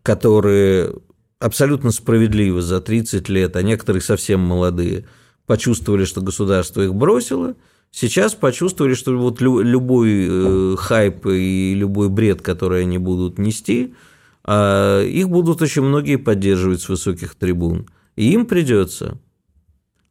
которые 0.03 0.93
абсолютно 1.39 1.91
справедливо 1.91 2.61
за 2.61 2.79
30 2.79 3.27
лет, 3.29 3.55
а 3.55 3.61
некоторые 3.61 4.01
совсем 4.01 4.39
молодые, 4.39 5.05
почувствовали, 5.45 6.05
что 6.05 6.21
государство 6.21 6.81
их 6.81 6.95
бросило, 6.95 7.55
сейчас 7.91 8.35
почувствовали, 8.35 8.93
что 8.93 9.17
вот 9.17 9.41
любой 9.41 10.27
э, 10.29 10.75
хайп 10.77 11.25
и 11.27 11.73
любой 11.75 12.09
бред, 12.09 12.41
который 12.41 12.83
они 12.83 12.97
будут 12.97 13.37
нести– 13.37 13.93
а 14.47 15.03
их 15.03 15.29
будут 15.29 15.61
очень 15.61 15.81
многие 15.81 16.15
поддерживать 16.15 16.81
с 16.81 16.87
высоких 16.87 17.35
трибун. 17.35 17.87
И 18.15 18.31
им 18.31 18.45
придется 18.45 19.19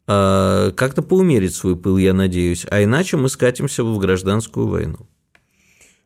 как-то 0.07 1.03
поумерить 1.03 1.55
свой 1.55 1.77
пыл, 1.77 1.97
я 1.97 2.15
надеюсь. 2.15 2.67
А 2.71 2.83
иначе 2.83 3.17
мы 3.17 3.29
скатимся 3.29 3.85
в 3.85 3.99
гражданскую 3.99 4.69
войну. 4.69 4.99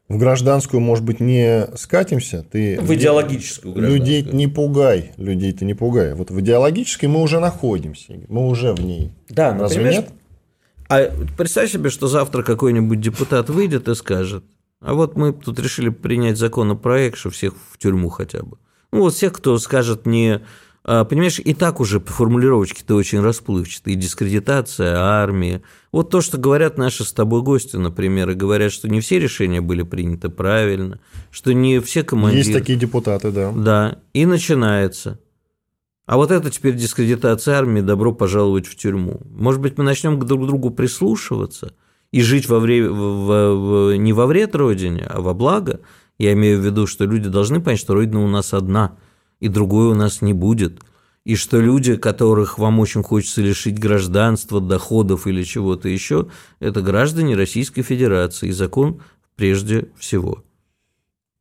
В 0.08 0.18
гражданскую, 0.18 0.80
может 0.80 1.04
быть, 1.04 1.20
не 1.20 1.68
скатимся. 1.76 2.44
Ты 2.50 2.80
в 2.80 2.92
идеологическую. 2.92 3.76
Людей 3.76 4.22
не 4.22 4.48
пугай. 4.48 5.12
Людей 5.16 5.52
ты 5.52 5.64
не 5.64 5.74
пугай. 5.74 6.14
Вот 6.14 6.30
в 6.30 6.40
идеологической 6.40 7.08
мы 7.08 7.22
уже 7.22 7.38
находимся. 7.38 8.14
Мы 8.28 8.48
уже 8.48 8.72
в 8.72 8.80
ней. 8.80 9.12
Да, 9.28 9.56
Разве 9.56 9.84
нет? 9.84 10.08
А 10.88 11.12
представь 11.38 11.70
себе, 11.70 11.90
что 11.90 12.08
завтра 12.08 12.42
какой-нибудь 12.42 13.00
депутат 13.00 13.48
выйдет 13.50 13.86
и 13.88 13.94
скажет– 13.94 14.44
а 14.80 14.94
вот 14.94 15.16
мы 15.16 15.32
тут 15.32 15.58
решили 15.58 15.90
принять 15.90 16.38
законопроект, 16.38 17.18
что 17.18 17.30
всех 17.30 17.54
в 17.70 17.78
тюрьму 17.78 18.08
хотя 18.08 18.42
бы. 18.42 18.56
Ну, 18.92 19.00
вот 19.00 19.14
всех, 19.14 19.34
кто 19.34 19.58
скажет 19.58 20.06
не... 20.06 20.40
А, 20.82 21.04
понимаешь, 21.04 21.38
и 21.38 21.54
так 21.54 21.80
уже 21.80 22.00
формулировочки-то 22.00 22.94
очень 22.94 23.20
расплывчатые. 23.20 23.96
дискредитация, 23.96 24.96
армия. 24.96 25.62
Вот 25.92 26.10
то, 26.10 26.20
что 26.20 26.38
говорят 26.38 26.78
наши 26.78 27.04
с 27.04 27.12
тобой 27.12 27.42
гости, 27.42 27.76
например, 27.76 28.30
и 28.30 28.34
говорят, 28.34 28.72
что 28.72 28.88
не 28.88 29.00
все 29.00 29.18
решения 29.18 29.60
были 29.60 29.82
приняты 29.82 30.28
правильно, 30.28 31.00
что 31.30 31.52
не 31.52 31.80
все 31.80 32.02
командиры... 32.02 32.38
Есть 32.38 32.52
такие 32.52 32.78
депутаты, 32.78 33.30
да. 33.30 33.52
Да, 33.52 33.98
и 34.14 34.26
начинается. 34.26 35.20
А 36.06 36.16
вот 36.16 36.30
это 36.30 36.50
теперь 36.50 36.74
дискредитация 36.74 37.56
армии, 37.56 37.82
добро 37.82 38.12
пожаловать 38.12 38.66
в 38.66 38.74
тюрьму. 38.76 39.20
Может 39.30 39.60
быть, 39.60 39.78
мы 39.78 39.84
начнем 39.84 40.18
друг 40.18 40.42
к 40.42 40.46
другу 40.46 40.70
прислушиваться– 40.70 41.74
и 42.12 42.22
жить 42.22 42.48
во 42.48 42.58
вре... 42.58 42.88
в... 42.88 42.94
В... 42.94 43.96
не 43.96 44.12
во 44.12 44.26
вред 44.26 44.54
Родине, 44.54 45.06
а 45.08 45.20
во 45.20 45.34
благо, 45.34 45.80
я 46.18 46.32
имею 46.32 46.60
в 46.60 46.64
виду, 46.64 46.86
что 46.86 47.04
люди 47.04 47.28
должны 47.28 47.60
понять, 47.60 47.80
что 47.80 47.94
Родина 47.94 48.22
у 48.24 48.28
нас 48.28 48.52
одна, 48.52 48.96
и 49.40 49.48
другой 49.48 49.88
у 49.88 49.94
нас 49.94 50.22
не 50.22 50.32
будет. 50.32 50.80
И 51.24 51.36
что 51.36 51.60
люди, 51.60 51.96
которых 51.96 52.58
вам 52.58 52.80
очень 52.80 53.02
хочется 53.02 53.42
лишить 53.42 53.78
гражданства, 53.78 54.60
доходов 54.60 55.26
или 55.26 55.42
чего-то 55.42 55.88
еще, 55.88 56.28
это 56.60 56.80
граждане 56.80 57.36
Российской 57.36 57.82
Федерации, 57.82 58.48
и 58.48 58.52
закон 58.52 59.02
прежде 59.36 59.88
всего. 59.98 60.42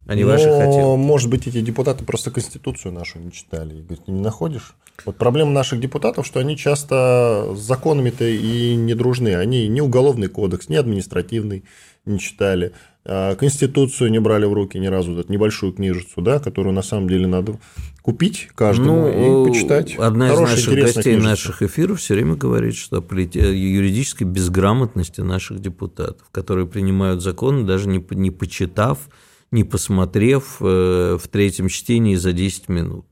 Они 0.10 0.24
Но, 0.24 0.30
ваши 0.30 0.46
хотели. 0.46 0.98
Может 0.98 1.30
быть, 1.30 1.46
эти 1.46 1.62
депутаты 1.62 2.04
просто 2.04 2.32
Конституцию 2.32 2.94
нашу 2.94 3.20
не 3.20 3.32
читали. 3.32 3.76
И 3.76 3.82
говорит, 3.82 4.08
не 4.08 4.20
находишь? 4.20 4.76
Вот 5.06 5.18
проблема 5.18 5.52
наших 5.52 5.80
депутатов, 5.80 6.26
что 6.26 6.40
они 6.40 6.58
часто 6.58 7.54
с 7.56 7.60
законами-то 7.60 8.26
и 8.26 8.76
не 8.76 8.96
дружны. 8.96 9.36
Они 9.36 9.68
ни 9.68 9.80
уголовный 9.82 10.28
кодекс, 10.28 10.68
ни 10.68 10.76
административный 10.76 11.64
не 12.06 12.20
читали. 12.20 12.74
А, 13.06 13.36
Конституцию 13.36 14.12
не 14.12 14.20
брали 14.20 14.46
в 14.46 14.54
руки 14.54 14.78
ни 14.78 14.88
разу, 14.88 15.18
эту 15.18 15.32
небольшую 15.32 15.74
книжицу, 15.74 16.22
да, 16.22 16.40
которую 16.40 16.74
на 16.74 16.82
самом 16.82 17.10
деле 17.10 17.28
надо 17.28 17.60
купить 18.02 18.50
каждому 18.56 19.08
ну, 19.08 19.46
и 19.46 19.50
почитать. 19.50 19.96
Одна 19.96 20.34
из 20.34 20.40
наших 20.40 20.76
гостей 20.76 21.04
книжица. 21.04 21.30
наших 21.30 21.62
эфиров 21.62 22.00
все 22.00 22.14
время 22.16 22.36
говорит, 22.36 22.76
что 22.76 22.98
о 22.98 23.16
юридической 23.16 24.24
безграмотности 24.24 25.22
наших 25.22 25.60
депутатов, 25.60 26.28
которые 26.32 26.68
принимают 26.68 27.22
законы, 27.22 27.66
даже 27.66 27.88
не, 27.88 28.04
не 28.12 28.32
почитав, 28.32 29.10
не 29.52 29.64
посмотрев 29.64 30.58
э, 30.60 31.18
в 31.20 31.28
третьем 31.30 31.70
чтении 31.70 32.16
за 32.16 32.34
10 32.34 32.70
минут. 32.70 33.06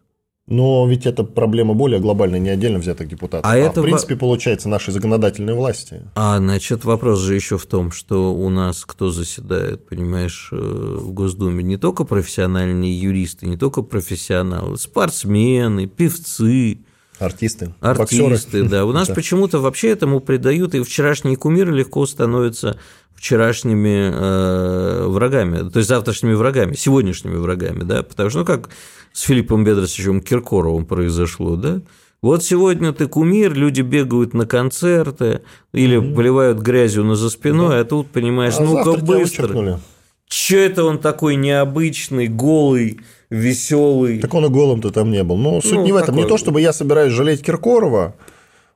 Но 0.48 0.88
ведь 0.88 1.06
это 1.06 1.26
проблема 1.26 1.74
более 1.74 2.00
глобальная, 2.00 2.40
не 2.40 2.50
отдельно 2.50 2.80
взятых 2.80 3.10
депутатов. 3.10 3.50
А, 3.50 3.54
а 3.54 3.58
это 3.58 3.82
в 3.82 3.84
принципе, 3.84 4.16
получается, 4.16 4.70
нашей 4.70 4.94
законодательной 4.94 5.54
власти. 5.54 6.04
А, 6.16 6.38
значит, 6.38 6.86
вопрос 6.86 7.20
же 7.20 7.36
еще 7.36 7.58
в 7.58 7.66
том, 7.66 7.92
что 7.92 8.34
у 8.34 8.50
нас 8.50 8.86
кто 8.86 9.12
заседает, 9.12 9.86
понимаешь, 9.88 10.50
э, 10.54 10.56
в 10.56 11.12
Госдуме, 11.12 11.64
не 11.64 11.76
только 11.76 12.06
профессиональные 12.06 12.98
юристы, 12.98 13.46
не 13.46 13.58
только 13.58 13.82
профессионалы, 13.82 14.78
спортсмены, 14.78 15.86
певцы, 15.86 16.80
Артисты. 17.20 17.74
Артисты, 17.82 18.24
боксеры. 18.30 18.70
да. 18.70 18.86
У 18.86 18.92
нас 18.92 19.08
почему-то 19.10 19.60
вообще 19.60 19.90
этому 19.90 20.20
придают, 20.20 20.76
и 20.76 20.82
вчерашние 20.82 21.36
кумиры 21.36 21.74
легко 21.74 22.06
становятся 22.06 22.78
вчерашними 23.16 24.12
э, 24.14 25.08
врагами, 25.08 25.70
то 25.70 25.78
есть 25.80 25.90
завтрашними 25.90 26.34
врагами, 26.34 26.76
сегодняшними 26.76 27.36
врагами, 27.36 27.84
да, 27.84 28.04
потому 28.04 28.30
что, 28.30 28.40
ну, 28.40 28.46
как 28.46 28.70
с 29.12 29.22
Филиппом 29.22 29.64
Бедросовичем 29.64 30.22
Киркоровым 30.22 30.86
произошло, 30.86 31.56
да, 31.56 31.82
вот 32.22 32.44
сегодня 32.44 32.94
ты 32.94 33.08
кумир, 33.08 33.54
люди 33.54 33.82
бегают 33.82 34.34
на 34.34 34.46
концерты 34.46 35.42
или 35.72 35.98
mm-hmm. 35.98 36.16
поливают 36.16 36.60
грязью 36.60 37.04
на 37.04 37.16
за 37.16 37.30
спиной, 37.30 37.70
да. 37.70 37.80
а 37.80 37.86
тут, 37.86 38.08
понимаешь, 38.12 38.56
а 38.58 38.64
ну-ка 38.64 39.00
быстро. 39.04 39.80
Че 40.28 40.66
это 40.66 40.84
он 40.84 41.00
такой 41.00 41.38
необычный, 41.38 42.28
голый, 42.28 43.00
веселый? 43.30 44.20
Так 44.20 44.34
он 44.34 44.46
и 44.46 44.50
голым-то 44.50 44.92
там 44.92 45.12
не 45.12 45.24
был. 45.24 45.38
Но 45.38 45.62
суть 45.62 45.74
ну, 45.74 45.86
не 45.86 45.92
в 45.92 45.96
этом. 45.96 46.16
Не 46.16 46.26
то, 46.26 46.38
чтобы 46.38 46.62
я 46.62 46.74
собираюсь 46.74 47.14
жалеть 47.14 47.44
Киркорова, 47.44 48.16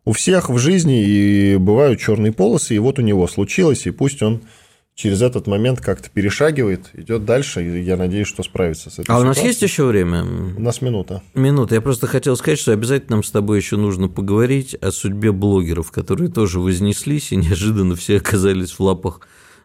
у 0.06 0.14
всех 0.14 0.50
в 0.50 0.58
жизни 0.58 1.04
и 1.04 1.58
бывают 1.58 2.00
черные 2.00 2.32
полосы, 2.32 2.76
и 2.76 2.80
вот 2.80 3.00
у 3.00 3.02
него 3.02 3.28
случилось, 3.28 3.86
и 3.86 3.92
пусть 3.92 4.22
он 4.24 4.42
через 4.96 5.22
этот 5.22 5.48
момент 5.48 5.80
как-то 5.80 6.10
перешагивает, 6.10 6.90
идет 6.94 7.26
дальше, 7.26 7.64
и 7.64 7.82
я 7.82 7.98
надеюсь, 7.98 8.28
что 8.28 8.44
справится 8.44 8.90
с 8.90 9.00
этим. 9.00 9.14
А 9.14 9.20
у 9.20 9.24
нас 9.24 9.42
есть 9.42 9.62
еще 9.62 9.86
время? 9.86 10.24
У 10.24 10.62
нас 10.62 10.82
минута. 10.82 11.24
Минута. 11.34 11.76
Я 11.76 11.82
просто 11.82 12.08
хотел 12.08 12.36
сказать, 12.36 12.60
что 12.60 12.72
обязательно 12.72 13.18
нам 13.18 13.24
с 13.24 13.32
тобой 13.32 13.58
еще 13.58 13.78
нужно 13.78 14.10
поговорить 14.10 14.76
о 14.76 14.92
судьбе 14.92 15.32
блогеров, 15.32 15.92
которые 15.92 16.30
тоже 16.30 16.60
вознеслись 16.60 17.32
и 17.32 17.36
неожиданно 17.36 17.96
все 17.96 18.18
оказались 18.18 18.72
в 18.72 18.80
лапах 18.80 19.22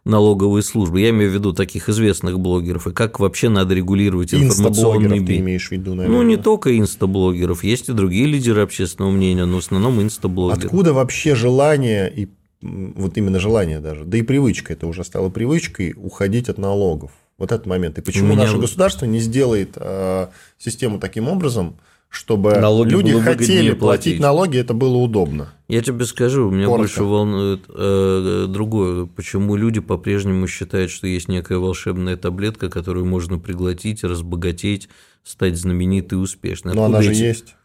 налоговой 0.06 0.62
службы. 0.62 1.00
Я 1.00 1.10
имею 1.10 1.30
в 1.30 1.34
виду 1.34 1.52
таких 1.52 1.88
известных 1.88 2.38
блогеров, 2.38 2.86
и 2.86 2.92
как 2.92 3.18
вообще 3.18 3.48
надо 3.48 3.74
регулировать 3.74 4.32
информационный 4.32 5.24
ты 5.26 5.38
имеешь 5.38 5.68
в 5.68 5.72
виду, 5.72 5.94
наверное. 5.94 6.18
Ну, 6.18 6.22
не 6.22 6.36
только 6.36 6.78
инстаблогеров, 6.78 7.64
есть 7.64 7.88
и 7.88 7.92
другие 7.92 8.26
лидеры 8.26 8.62
общественного 8.62 9.10
мнения, 9.10 9.44
но 9.44 9.56
в 9.56 9.58
основном 9.58 10.00
инстаблогеры. 10.00 10.66
Откуда 10.66 10.92
вообще 10.92 11.34
желание 11.34 12.12
и 12.14 12.28
вот 12.62 13.16
именно 13.18 13.38
желание 13.38 13.80
даже, 13.80 14.04
да 14.04 14.16
и 14.16 14.22
привычка, 14.22 14.72
это 14.72 14.86
уже 14.86 15.04
стало 15.04 15.28
привычкой 15.28 15.94
уходить 15.96 16.48
от 16.48 16.58
налогов. 16.58 17.10
Вот 17.38 17.52
этот 17.52 17.66
момент. 17.66 17.98
И 17.98 18.00
почему 18.00 18.28
Меня... 18.28 18.44
наше 18.44 18.56
государство 18.56 19.04
не 19.04 19.18
сделает 19.18 19.72
э, 19.76 20.28
систему 20.56 20.98
таким 20.98 21.28
образом, 21.28 21.76
чтобы 22.08 22.54
налоги 22.56 22.90
люди 22.90 23.20
хотели 23.20 23.72
платить. 23.72 23.78
платить 23.78 24.20
налоги, 24.20 24.58
это 24.58 24.74
было 24.74 24.96
удобно. 24.96 25.52
Я 25.68 25.82
тебе 25.82 26.04
скажу, 26.04 26.50
меня 26.50 26.66
Коротко. 26.66 26.82
больше 26.82 27.04
волнует 27.04 27.64
э, 27.68 28.46
другое. 28.48 29.06
Почему 29.06 29.56
люди 29.56 29.80
по-прежнему 29.80 30.46
считают, 30.46 30.90
что 30.90 31.06
есть 31.06 31.28
некая 31.28 31.58
волшебная 31.58 32.16
таблетка, 32.16 32.70
которую 32.70 33.04
можно 33.06 33.38
приглотить, 33.38 34.04
разбогатеть, 34.04 34.88
стать 35.24 35.56
знаменитой 35.56 36.18
и 36.18 36.20
успешной? 36.20 36.74
Но 36.74 36.84
она 36.84 37.02
же 37.02 37.12
эти... 37.12 37.22
есть. 37.22 37.56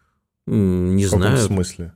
Не 0.46 1.04
в 1.06 1.08
знаю. 1.08 1.36
В 1.36 1.40
смысле? 1.42 1.92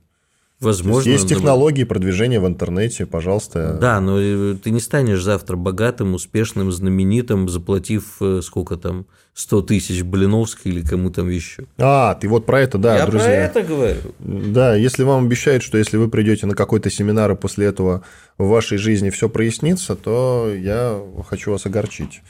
Возможно. 0.59 1.09
Есть 1.09 1.29
технологии 1.29 1.83
продвижения 1.83 2.39
в 2.39 2.47
интернете, 2.47 3.05
пожалуйста. 3.05 3.77
Да, 3.79 4.01
но 4.01 4.19
э, 4.19 4.55
ты 4.55 4.71
не 4.71 4.79
станешь 4.79 5.21
завтра 5.21 5.55
богатым, 5.55 6.15
успешным, 6.15 6.71
знаменитым, 6.71 7.47
заплатив 7.47 8.15
э, 8.21 8.41
сколько 8.41 8.75
там, 8.75 9.05
100 9.35 9.61
тысяч 9.61 10.01
Блиновской 10.01 10.71
или 10.71 10.81
кому 10.81 11.11
там 11.11 11.29
еще. 11.29 11.65
А, 11.77 12.15
ты 12.15 12.27
вот 12.27 12.47
про 12.47 12.61
это, 12.61 12.79
да, 12.79 12.97
Я 12.97 13.05
друзья. 13.05 13.43
Я 13.43 13.49
про 13.49 13.59
это 13.59 13.69
говорю. 13.69 13.99
Да, 14.17 14.75
если 14.75 15.03
вам 15.03 15.25
обещают, 15.25 15.61
что 15.61 15.77
если 15.77 15.97
вы 15.97 16.09
придете 16.09 16.47
на 16.47 16.55
какой-то 16.55 16.89
семинар, 16.89 17.31
и 17.31 17.35
после 17.35 17.67
этого 17.67 18.01
в 18.39 18.47
вашей 18.47 18.79
жизни 18.79 19.11
все 19.11 19.29
прояснится, 19.29 19.95
то 19.95 20.51
я 20.51 20.99
хочу 21.29 21.51
вас 21.51 21.67
огорчить. 21.67 22.21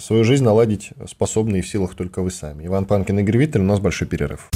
Свою 0.00 0.24
жизнь 0.24 0.44
наладить 0.44 0.90
способны 1.06 1.58
и 1.58 1.60
в 1.60 1.68
силах 1.68 1.94
только 1.94 2.22
вы 2.22 2.30
сами. 2.30 2.66
Иван 2.66 2.86
Панкин 2.86 3.18
и 3.18 3.22
Игорь 3.22 3.38
Виттель, 3.38 3.60
у 3.60 3.64
нас 3.64 3.78
большой 3.78 4.08
перерыв. 4.08 4.48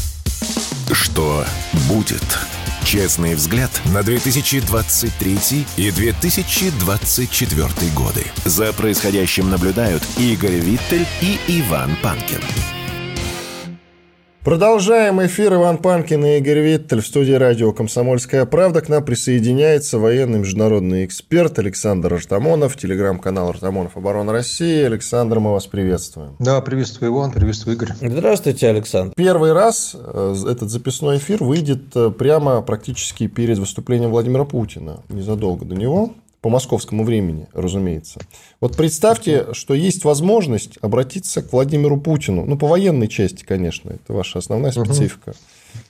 Что 0.90 1.44
будет? 1.90 2.22
Честный 2.84 3.34
взгляд 3.34 3.70
на 3.86 4.02
2023 4.02 5.66
и 5.76 5.90
2024 5.90 7.90
годы. 7.94 8.26
За 8.44 8.72
происходящим 8.72 9.50
наблюдают 9.50 10.02
Игорь 10.18 10.58
Виттель 10.58 11.06
и 11.20 11.38
Иван 11.48 11.96
Панкин. 12.02 12.42
Продолжаем 14.44 15.24
эфир. 15.24 15.54
Иван 15.54 15.78
Панкин 15.78 16.24
и 16.26 16.38
Игорь 16.38 16.58
Виттель 16.58 17.00
в 17.00 17.06
студии 17.06 17.32
радио 17.32 17.72
«Комсомольская 17.72 18.44
правда». 18.44 18.80
К 18.80 18.88
нам 18.88 19.04
присоединяется 19.04 20.00
военный 20.00 20.40
международный 20.40 21.04
эксперт 21.04 21.60
Александр 21.60 22.14
Артамонов, 22.14 22.76
телеграм-канал 22.76 23.50
«Артамонов. 23.50 23.96
Оборона 23.96 24.32
России». 24.32 24.82
Александр, 24.82 25.38
мы 25.38 25.52
вас 25.52 25.68
приветствуем. 25.68 26.34
Да, 26.40 26.60
приветствую, 26.60 27.12
Иван, 27.12 27.30
приветствую, 27.30 27.76
Игорь. 27.76 27.90
Здравствуйте, 28.00 28.68
Александр. 28.68 29.14
Первый 29.14 29.52
раз 29.52 29.94
э, 29.94 30.34
этот 30.50 30.70
записной 30.70 31.18
эфир 31.18 31.44
выйдет 31.44 31.94
э, 31.94 32.10
прямо 32.10 32.62
практически 32.62 33.28
перед 33.28 33.58
выступлением 33.58 34.10
Владимира 34.10 34.44
Путина, 34.44 35.04
незадолго 35.08 35.64
до 35.64 35.76
него 35.76 36.14
по 36.42 36.50
московскому 36.50 37.04
времени, 37.04 37.46
разумеется. 37.54 38.20
Вот 38.60 38.76
представьте, 38.76 39.54
что 39.54 39.74
есть 39.74 40.04
возможность 40.04 40.76
обратиться 40.82 41.40
к 41.40 41.52
Владимиру 41.52 41.98
Путину, 41.98 42.44
ну, 42.44 42.58
по 42.58 42.66
военной 42.66 43.06
части, 43.06 43.44
конечно, 43.44 43.90
это 43.90 44.12
ваша 44.12 44.40
основная 44.40 44.72
специфика, 44.72 45.30
угу. 45.30 45.36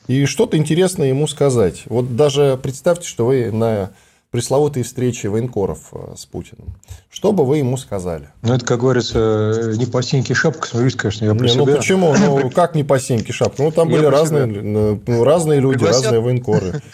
и 0.08 0.26
что-то 0.26 0.58
интересное 0.58 1.08
ему 1.08 1.26
сказать. 1.26 1.84
Вот 1.86 2.16
даже 2.16 2.60
представьте, 2.62 3.08
что 3.08 3.26
вы 3.26 3.50
на 3.50 3.92
пресловутой 4.30 4.82
встрече 4.82 5.28
военкоров 5.28 5.88
э, 5.92 6.14
с 6.16 6.24
Путиным. 6.24 6.74
Что 7.10 7.32
бы 7.32 7.44
вы 7.44 7.58
ему 7.58 7.76
сказали? 7.76 8.28
Ну, 8.40 8.54
это, 8.54 8.64
как 8.64 8.80
говорится, 8.80 9.74
не 9.76 9.84
по 9.84 10.02
сеньке 10.02 10.32
шапка, 10.32 10.66
смотрите, 10.68 10.96
конечно, 10.96 11.24
я 11.26 11.34
про 11.34 11.44
не, 11.44 11.48
себя. 11.50 11.64
Ну, 11.66 11.76
почему? 11.76 12.14
Ну, 12.14 12.50
как 12.54 12.74
не 12.74 12.82
по 12.82 12.98
сеньке 12.98 13.32
шапка? 13.32 13.62
Ну, 13.62 13.70
там 13.70 13.88
были 13.90 14.06
разные, 14.06 14.46
ну, 14.46 15.24
разные 15.24 15.60
люди, 15.60 15.84
разные 15.84 16.20
военкоры. 16.20 16.82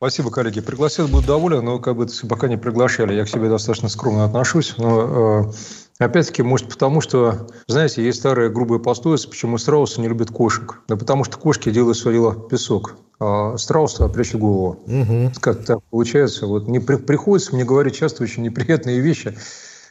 Спасибо, 0.00 0.30
коллеги. 0.30 0.62
Пригласил, 0.62 1.08
буду 1.08 1.26
доволен, 1.26 1.62
но 1.62 1.78
как 1.78 1.94
бы 1.94 2.06
пока 2.26 2.48
не 2.48 2.56
приглашали. 2.56 3.12
Я 3.12 3.26
к 3.26 3.28
себе 3.28 3.50
достаточно 3.50 3.90
скромно 3.90 4.24
отношусь. 4.24 4.74
Но 4.78 5.44
э, 5.44 5.52
Опять-таки, 6.00 6.42
может, 6.42 6.70
потому 6.70 7.02
что, 7.02 7.46
знаете, 7.66 8.02
есть 8.02 8.20
старая 8.20 8.48
грубая 8.48 8.78
пословица, 8.78 9.28
почему 9.28 9.58
страусы 9.58 10.00
не 10.00 10.08
любят 10.08 10.30
кошек. 10.30 10.80
Да 10.88 10.96
потому 10.96 11.24
что 11.24 11.36
кошки 11.36 11.70
делают 11.70 11.98
свое 11.98 12.16
дело 12.16 12.48
песок, 12.48 12.96
а 13.20 13.58
страусы 13.58 14.08
прячут 14.08 14.40
голову. 14.40 14.82
Угу. 14.86 15.32
Как 15.40 15.62
так 15.66 15.80
получается? 15.90 16.46
Вот 16.46 16.68
не 16.68 16.78
при, 16.78 16.96
приходится 16.96 17.54
мне 17.54 17.66
говорить 17.66 17.96
часто 17.96 18.22
очень 18.22 18.42
неприятные 18.42 19.00
вещи, 19.00 19.36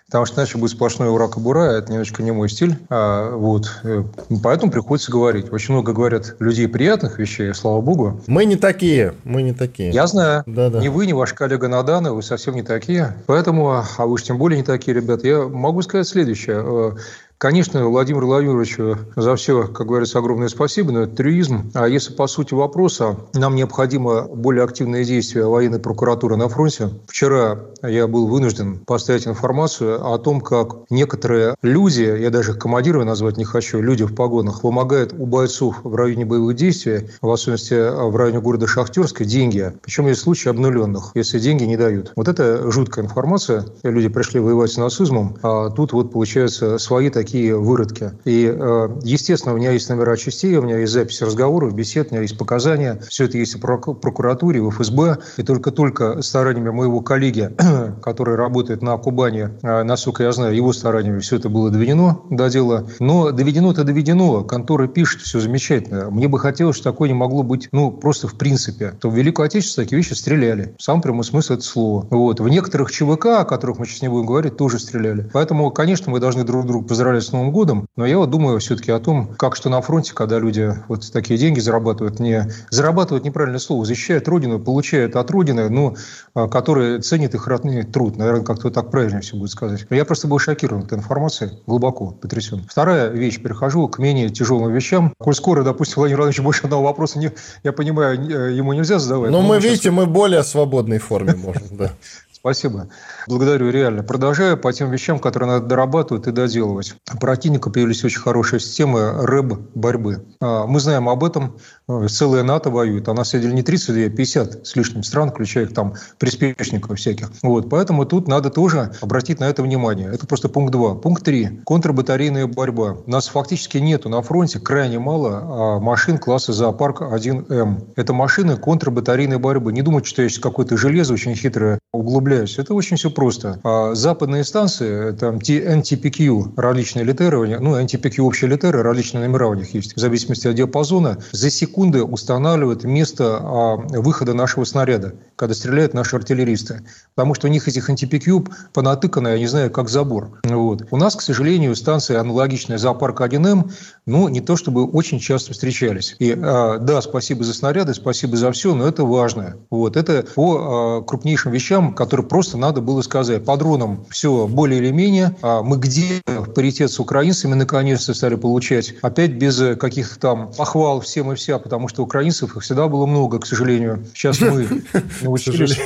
потому 0.10 0.26
что 0.26 0.42
иначе 0.42 0.58
будет 0.58 0.72
сплошной 0.72 1.10
ура 1.10 1.28
бура 1.28 1.66
это 1.66 1.92
немножечко 1.92 2.24
не 2.24 2.32
мой 2.32 2.50
стиль. 2.50 2.76
А, 2.90 3.36
вот. 3.36 3.80
Э, 3.84 4.04
поэтому 4.42 4.72
приходится 4.72 5.12
говорить. 5.12 5.54
Очень 5.54 5.76
много 5.76 5.94
говорят 5.94 6.36
людей 6.40 6.68
приятных 6.68 7.20
вещей, 7.20 7.54
слава 7.54 7.80
богу. 7.80 8.20
Мы 8.26 8.46
не 8.46 8.56
такие, 8.56 9.14
мы 9.24 9.44
не 9.44 9.54
такие. 9.54 9.92
Я 9.92 10.08
знаю. 10.08 10.44
Да, 10.48 10.72
да. 10.72 10.80
Ни 10.80 10.88
вы, 10.88 11.06
ни 11.06 11.14
ваш 11.14 11.34
коллега 11.34 11.68
Надана, 11.68 12.14
вы 12.14 12.24
совсем 12.24 12.56
не 12.56 12.64
такие. 12.64 13.16
Поэтому, 13.28 13.70
а 13.70 13.86
вы 14.00 14.14
уж 14.14 14.24
тем 14.24 14.40
более 14.40 14.58
не 14.58 14.66
такие, 14.66 14.96
ребята. 14.96 15.28
Я 15.28 15.48
могу 15.48 15.84
сказать 15.84 16.08
следующее. 16.08 16.96
Конечно, 17.40 17.88
Владимиру 17.88 18.28
Владимировичу 18.28 18.98
за 19.16 19.38
все, 19.38 19.66
как 19.70 19.88
говорится, 19.88 20.20
огромное 20.20 20.50
спасибо, 20.50 20.92
но 20.92 21.04
это 21.04 21.16
трюизм. 21.16 21.72
А 21.74 21.88
если 21.88 22.14
по 22.14 22.28
сути 22.28 22.54
вопроса, 22.54 23.16
нам 23.34 23.56
необходимо 23.56 24.24
более 24.24 24.66
активное 24.66 25.06
действие 25.06 25.48
военной 25.48 25.80
прокуратуры 25.80 26.36
на 26.36 26.50
фронте. 26.50 26.90
Вчера 27.08 27.62
я 27.82 28.08
был 28.08 28.28
вынужден 28.28 28.80
поставить 28.80 29.26
информацию 29.26 30.06
о 30.06 30.18
том, 30.18 30.42
как 30.42 30.80
некоторые 30.90 31.56
люди, 31.62 32.02
я 32.02 32.30
даже 32.30 32.52
их 32.52 32.60
командирами 32.60 33.06
назвать 33.06 33.38
не 33.38 33.46
хочу, 33.46 33.80
люди 33.80 34.04
в 34.04 34.14
погонах, 34.14 34.60
помогают 34.60 35.14
у 35.14 35.26
бойцов 35.26 35.80
в 35.84 35.96
районе 35.96 36.26
боевых 36.26 36.58
действий, 36.58 37.10
в 37.22 37.32
особенности 37.32 37.74
в 37.74 38.18
районе 38.18 38.42
города 38.42 38.68
Шахтерска, 38.68 39.24
деньги. 39.24 39.72
Причем 39.82 40.08
есть 40.08 40.20
случаи 40.20 40.50
обнуленных, 40.50 41.12
если 41.16 41.40
деньги 41.40 41.64
не 41.64 41.78
дают. 41.78 42.12
Вот 42.18 42.28
это 42.28 42.70
жуткая 42.70 43.06
информация. 43.06 43.66
Люди 43.84 44.10
пришли 44.10 44.42
воевать 44.42 44.72
с 44.72 44.78
нацизмом, 44.78 45.38
а 45.42 45.70
тут 45.70 45.94
вот 45.94 46.12
получается 46.12 46.78
свои 46.80 47.10
такие 47.10 47.29
такие 47.30 47.56
выродки. 47.56 48.12
И, 48.26 48.52
э, 48.52 48.90
естественно, 49.04 49.54
у 49.54 49.58
меня 49.58 49.72
есть 49.72 49.88
номера 49.88 50.18
частей, 50.18 50.56
у 50.58 50.64
меня 50.64 50.80
есть 50.80 50.92
записи 50.92 51.24
разговоров, 51.24 51.76
бесед, 51.76 52.08
у 52.10 52.16
меня 52.16 52.24
есть 52.24 52.38
показания. 52.38 53.00
Все 53.08 53.26
это 53.26 53.38
есть 53.38 53.56
в 53.56 53.60
прокуратуре, 53.60 54.62
в 54.62 54.72
ФСБ. 54.72 55.20
И 55.38 55.44
только-только 55.44 56.24
стараниями 56.24 56.72
моего 56.72 57.02
коллеги, 57.02 57.52
который 58.02 58.36
работает 58.36 58.82
на 58.82 58.98
Кубани, 58.98 59.50
э, 59.62 59.84
насколько 59.84 60.24
я 60.24 60.32
знаю, 60.32 60.56
его 60.56 60.74
стараниями 60.74 61.20
все 61.20 61.36
это 61.36 61.50
было 61.50 61.70
доведено 61.70 62.26
до 62.32 62.50
дела. 62.50 62.88
Но 63.00 63.32
доведено-то 63.32 63.84
доведено. 63.84 64.44
Контора 64.44 64.88
пишет, 64.88 65.22
все 65.22 65.40
замечательно. 65.40 66.10
Мне 66.10 66.28
бы 66.28 66.40
хотелось, 66.40 66.78
что 66.78 66.92
такое 66.92 67.10
не 67.10 67.16
могло 67.16 67.44
быть, 67.44 67.70
ну, 67.72 67.92
просто 67.92 68.28
в 68.28 68.34
принципе. 68.34 68.94
То 69.00 69.12
в 69.12 69.16
Великую 69.16 69.46
Отечество 69.46 69.84
такие 69.84 69.98
вещи 69.98 70.14
стреляли. 70.14 70.74
Сам 70.80 71.02
прямой 71.02 71.26
смысл 71.26 71.54
этого 71.54 71.64
слова. 71.64 72.08
Вот. 72.10 72.40
В 72.40 72.50
некоторых 72.50 72.92
ЧВК, 72.92 73.26
о 73.28 73.46
которых 73.46 73.78
мы 73.78 73.86
сейчас 73.86 74.02
не 74.02 74.08
будем 74.08 74.26
говорить, 74.26 74.58
тоже 74.58 74.80
стреляли. 74.80 75.30
Поэтому, 75.32 75.70
конечно, 75.70 76.12
мы 76.12 76.20
должны 76.20 76.44
друг 76.44 76.66
друга 76.66 76.88
поздравлять 76.88 77.19
с 77.22 77.32
Новым 77.32 77.52
годом, 77.52 77.88
но 77.96 78.06
я 78.06 78.18
вот 78.18 78.30
думаю 78.30 78.60
все-таки 78.60 78.92
о 78.92 79.00
том, 79.00 79.36
как 79.36 79.56
что 79.56 79.70
на 79.70 79.82
фронте, 79.82 80.14
когда 80.14 80.40
люди 80.40 80.74
вот 80.88 81.12
такие 81.12 81.40
деньги 81.40 81.60
зарабатывают, 81.60 82.20
не 82.20 82.50
зарабатывают 82.70 83.26
неправильное 83.26 83.60
слово, 83.60 83.86
защищают 83.86 84.28
Родину, 84.28 84.60
получают 84.60 85.16
от 85.16 85.30
Родины, 85.32 85.70
ну, 85.70 85.96
а, 86.34 86.48
которые 86.48 87.00
ценят 87.00 87.36
их 87.36 87.48
родной 87.48 87.84
труд. 87.84 88.18
Наверное, 88.18 88.44
как-то 88.44 88.70
так 88.70 88.92
правильно 88.92 89.22
все 89.22 89.36
будет 89.36 89.52
сказать. 89.52 89.86
Но 89.90 89.96
я 89.96 90.06
просто 90.06 90.28
был 90.28 90.40
шокирован 90.40 90.84
этой 90.84 90.98
информацией, 90.98 91.52
глубоко 91.66 92.12
потрясен. 92.12 92.66
Вторая 92.70 93.10
вещь, 93.10 93.42
перехожу 93.42 93.88
к 93.88 94.00
менее 94.00 94.30
тяжелым 94.30 94.72
вещам. 94.72 95.14
Коль 95.18 95.36
скоро, 95.36 95.64
допустим, 95.64 95.96
Владимир 95.98 96.20
Владимирович 96.20 96.44
больше 96.44 96.64
одного 96.64 96.84
вопроса, 96.84 97.20
не, 97.20 97.32
я 97.64 97.74
понимаю, 97.74 98.20
э, 98.20 98.54
ему 98.54 98.74
нельзя 98.74 99.00
задавать. 99.00 99.32
Но, 99.32 99.42
но 99.42 99.48
мы, 99.48 99.56
сейчас... 99.56 99.72
видите, 99.72 99.92
мы 99.92 100.06
более 100.06 100.44
свободной 100.44 101.00
форме 101.00 101.36
можем, 101.36 101.64
да. 101.72 101.92
Спасибо. 102.40 102.88
Благодарю, 103.28 103.70
реально. 103.70 104.02
Продолжаю 104.02 104.58
по 104.58 104.72
тем 104.72 104.90
вещам, 104.92 105.20
которые 105.20 105.50
надо 105.50 105.66
дорабатывать 105.66 106.26
и 106.26 106.32
доделывать. 106.32 106.96
У 107.14 107.18
противника 107.18 107.70
появились 107.70 108.06
очень 108.06 108.22
хорошие 108.22 108.62
системы 108.62 109.12
рэб 109.26 109.60
борьбы. 109.76 110.26
А, 110.40 110.66
мы 110.66 110.80
знаем 110.80 111.10
об 111.10 111.26
этом. 111.26 111.58
А, 111.90 112.08
целая 112.08 112.44
НАТО 112.44 112.70
воюет. 112.70 113.10
А 113.10 113.14
нас 113.14 113.32
сидели 113.32 113.52
не 113.52 113.62
32, 113.62 114.06
а 114.06 114.10
50 114.10 114.66
с 114.66 114.76
лишним 114.78 115.04
стран, 115.04 115.32
включая 115.32 115.66
их 115.66 115.74
там 115.74 115.96
приспешников 116.18 116.98
всяких. 116.98 117.30
Вот. 117.44 117.70
Поэтому 117.70 118.06
тут 118.06 118.30
надо 118.30 118.50
тоже 118.50 118.94
обратить 119.02 119.42
на 119.42 119.50
это 119.50 119.62
внимание. 119.62 120.10
Это 120.10 120.26
просто 120.26 120.48
пункт 120.48 120.72
2. 120.72 120.96
Пункт 120.96 121.26
3. 121.26 121.64
Контрбатарейная 121.66 122.48
борьба. 122.48 123.00
Нас 123.06 123.28
фактически 123.28 123.80
нету 123.80 124.08
на 124.08 124.22
фронте 124.22 124.62
крайне 124.62 124.98
мало 124.98 125.80
машин 125.82 126.18
класса 126.18 126.54
зоопарк 126.54 127.02
1М. 127.02 127.92
Это 127.98 128.14
машины 128.14 128.56
контрбатарейной 128.56 129.40
борьбы. 129.40 129.74
Не 129.74 129.82
думайте, 129.82 130.08
что 130.08 130.22
есть 130.22 130.40
какое-то 130.40 130.78
железо 130.78 131.14
очень 131.14 131.36
хитрое, 131.36 131.80
углубленное 131.92 132.29
углубляюсь. 132.30 132.60
Это 132.60 132.74
очень 132.74 132.98
все 132.98 133.10
просто. 133.10 133.60
А 133.64 133.96
западные 133.96 134.44
станции, 134.44 135.12
там 135.12 135.38
NTPQ, 135.38 136.54
различные 136.56 137.06
литерирования, 137.06 137.60
ну, 137.60 137.80
NTPQ 137.80 138.22
общие 138.22 138.50
литеры, 138.50 138.84
различные 138.84 139.28
номера 139.28 139.48
у 139.48 139.54
них 139.54 139.74
есть, 139.74 139.96
в 139.96 140.00
зависимости 140.00 140.48
от 140.48 140.56
диапазона, 140.56 141.18
за 141.32 141.50
секунды 141.50 142.04
устанавливают 142.04 142.84
место 142.84 143.40
а, 143.42 143.76
выхода 143.78 144.34
нашего 144.34 144.64
снаряда, 144.64 145.16
когда 145.36 145.56
стреляют 145.56 145.94
наши 145.94 146.16
артиллеристы. 146.16 146.84
Потому 147.16 147.34
что 147.34 147.48
у 147.48 147.50
них 147.50 147.68
этих 147.68 147.90
NTPQ 147.90 148.52
понатыкано, 148.74 149.30
я 149.30 149.40
не 149.40 149.48
знаю, 149.48 149.72
как 149.72 149.90
забор. 149.90 150.40
Вот. 150.44 150.88
У 150.92 150.98
нас, 150.98 151.16
к 151.16 151.22
сожалению, 151.22 151.76
станции 151.76 152.16
аналогичные 152.16 152.78
зоопарк 152.78 153.22
1М, 153.22 153.72
ну, 154.06 154.30
не 154.30 154.42
то 154.42 154.56
чтобы 154.56 154.86
очень 154.86 155.20
часто 155.20 155.54
встречались. 155.54 156.16
И 156.20 156.32
а, 156.32 156.78
да, 156.78 157.02
спасибо 157.02 157.44
за 157.44 157.54
снаряды, 157.54 157.94
спасибо 157.94 158.38
за 158.38 158.52
все, 158.52 158.76
но 158.76 158.88
это 158.88 159.04
важно. 159.04 159.56
Вот. 159.70 159.98
Это 159.98 160.26
по 160.36 161.02
крупнейшим 161.02 161.52
вещам, 161.52 161.94
которые 161.94 162.19
который 162.20 162.28
просто 162.28 162.58
надо 162.58 162.82
было 162.82 163.02
сказать. 163.02 163.46
По 163.46 163.58
дронам 163.58 164.06
все 164.10 164.48
более 164.48 164.80
или 164.80 164.92
менее. 164.92 165.36
А 165.42 165.62
мы 165.62 165.78
где 165.78 166.22
паритет 166.56 166.92
с 166.92 167.00
украинцами 167.00 167.54
наконец-то 167.54 168.14
стали 168.14 168.36
получать. 168.36 168.94
Опять 169.02 169.32
без 169.32 169.78
каких-то 169.78 170.20
там 170.20 170.52
похвал 170.58 171.00
всем 171.02 171.32
и 171.32 171.36
вся, 171.36 171.60
потому 171.60 171.88
что 171.88 172.04
украинцев 172.04 172.56
их 172.56 172.64
всегда 172.64 172.88
было 172.88 173.06
много, 173.06 173.40
к 173.40 173.46
сожалению. 173.46 174.06
Сейчас 174.14 174.42
мы 174.42 174.84
научились. 175.22 175.80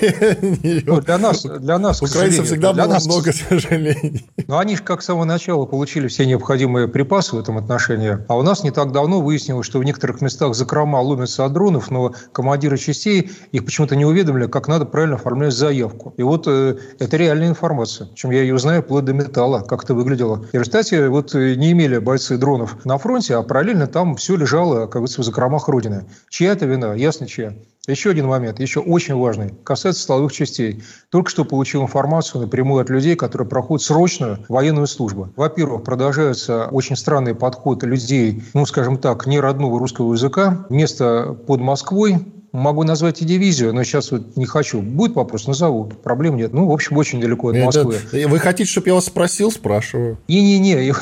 Ну, 0.85 1.01
для 1.01 1.17
нас, 1.17 1.43
для 1.43 1.77
нас, 1.77 2.01
Украинцев 2.01 2.45
всегда 2.45 2.73
было 2.73 2.97
много, 3.03 3.31
к 3.31 3.35
сожалению. 3.35 4.21
Но 4.47 4.57
они 4.57 4.75
же 4.75 4.83
как 4.83 5.01
с 5.01 5.05
самого 5.05 5.25
начала 5.25 5.65
получили 5.65 6.07
все 6.07 6.25
необходимые 6.25 6.87
припасы 6.87 7.35
в 7.35 7.39
этом 7.39 7.57
отношении. 7.57 8.17
А 8.27 8.37
у 8.37 8.41
нас 8.41 8.63
не 8.63 8.71
так 8.71 8.91
давно 8.91 9.21
выяснилось, 9.21 9.65
что 9.65 9.79
в 9.79 9.83
некоторых 9.83 10.21
местах 10.21 10.55
закрома 10.55 10.97
ломятся 10.97 11.45
от 11.45 11.53
дронов, 11.53 11.91
но 11.91 12.13
командиры 12.31 12.77
частей 12.77 13.31
их 13.51 13.65
почему-то 13.65 13.95
не 13.95 14.05
уведомили, 14.05 14.47
как 14.47 14.67
надо 14.67 14.85
правильно 14.85 15.15
оформлять 15.15 15.53
заявку. 15.53 16.13
И 16.17 16.22
и 16.23 16.25
вот 16.25 16.47
э, 16.47 16.77
это 16.99 17.17
реальная 17.17 17.49
информация. 17.49 18.07
Причем 18.07 18.31
я 18.31 18.41
ее 18.41 18.57
знаю 18.57 18.81
вплоть 18.81 19.03
до 19.03 19.11
металла, 19.11 19.59
как 19.59 19.83
это 19.83 19.93
выглядело. 19.93 20.45
И 20.53 20.57
в 20.57 20.61
результате 20.61 21.09
вот 21.09 21.35
э, 21.35 21.55
не 21.55 21.73
имели 21.73 21.97
бойцы 21.97 22.37
дронов 22.37 22.85
на 22.85 22.97
фронте, 22.97 23.35
а 23.35 23.43
параллельно 23.43 23.87
там 23.87 24.15
все 24.15 24.37
лежало, 24.37 24.85
как 24.85 24.93
говорится, 24.93 25.19
в 25.19 25.25
закромах 25.25 25.67
Родины. 25.67 26.05
Чья 26.29 26.53
это 26.53 26.65
вина? 26.65 26.93
Ясно, 26.93 27.27
чья. 27.27 27.53
Еще 27.87 28.11
один 28.11 28.27
момент, 28.27 28.61
еще 28.61 28.79
очень 28.79 29.15
важный, 29.15 29.53
касается 29.65 30.01
столовых 30.01 30.31
частей. 30.31 30.81
Только 31.09 31.29
что 31.29 31.43
получил 31.43 31.83
информацию 31.83 32.39
напрямую 32.39 32.81
от 32.81 32.89
людей, 32.89 33.17
которые 33.17 33.45
проходят 33.45 33.85
срочную 33.85 34.45
военную 34.47 34.87
службу. 34.87 35.27
Во-первых, 35.35 35.83
продолжается 35.83 36.67
очень 36.67 36.95
странный 36.95 37.35
подход 37.35 37.83
людей, 37.83 38.41
ну, 38.53 38.65
скажем 38.65 38.97
так, 38.97 39.27
не 39.27 39.41
родного 39.41 39.77
русского 39.77 40.13
языка. 40.13 40.65
Место 40.69 41.37
под 41.45 41.59
Москвой, 41.59 42.25
Могу 42.53 42.83
назвать 42.83 43.19
и 43.19 43.25
дивизию, 43.25 43.73
но 43.73 43.83
сейчас 43.83 44.11
вот 44.11 44.37
не 44.37 44.45
хочу. 44.45 44.79
Будет 44.79 45.15
вопрос, 45.15 45.47
назову. 45.47 45.85
Проблем 45.85 46.37
нет. 46.37 46.53
Ну, 46.53 46.67
в 46.67 46.71
общем, 46.71 46.95
очень 46.97 47.19
далеко 47.19 47.49
от 47.49 47.57
Москвы. 47.57 47.97
Это, 48.11 48.29
вы 48.29 48.37
хотите, 48.37 48.69
чтобы 48.69 48.89
я 48.89 48.93
вас 48.93 49.05
спросил? 49.05 49.51
Спрашиваю. 49.51 50.19
Не-не-не, 50.27 50.93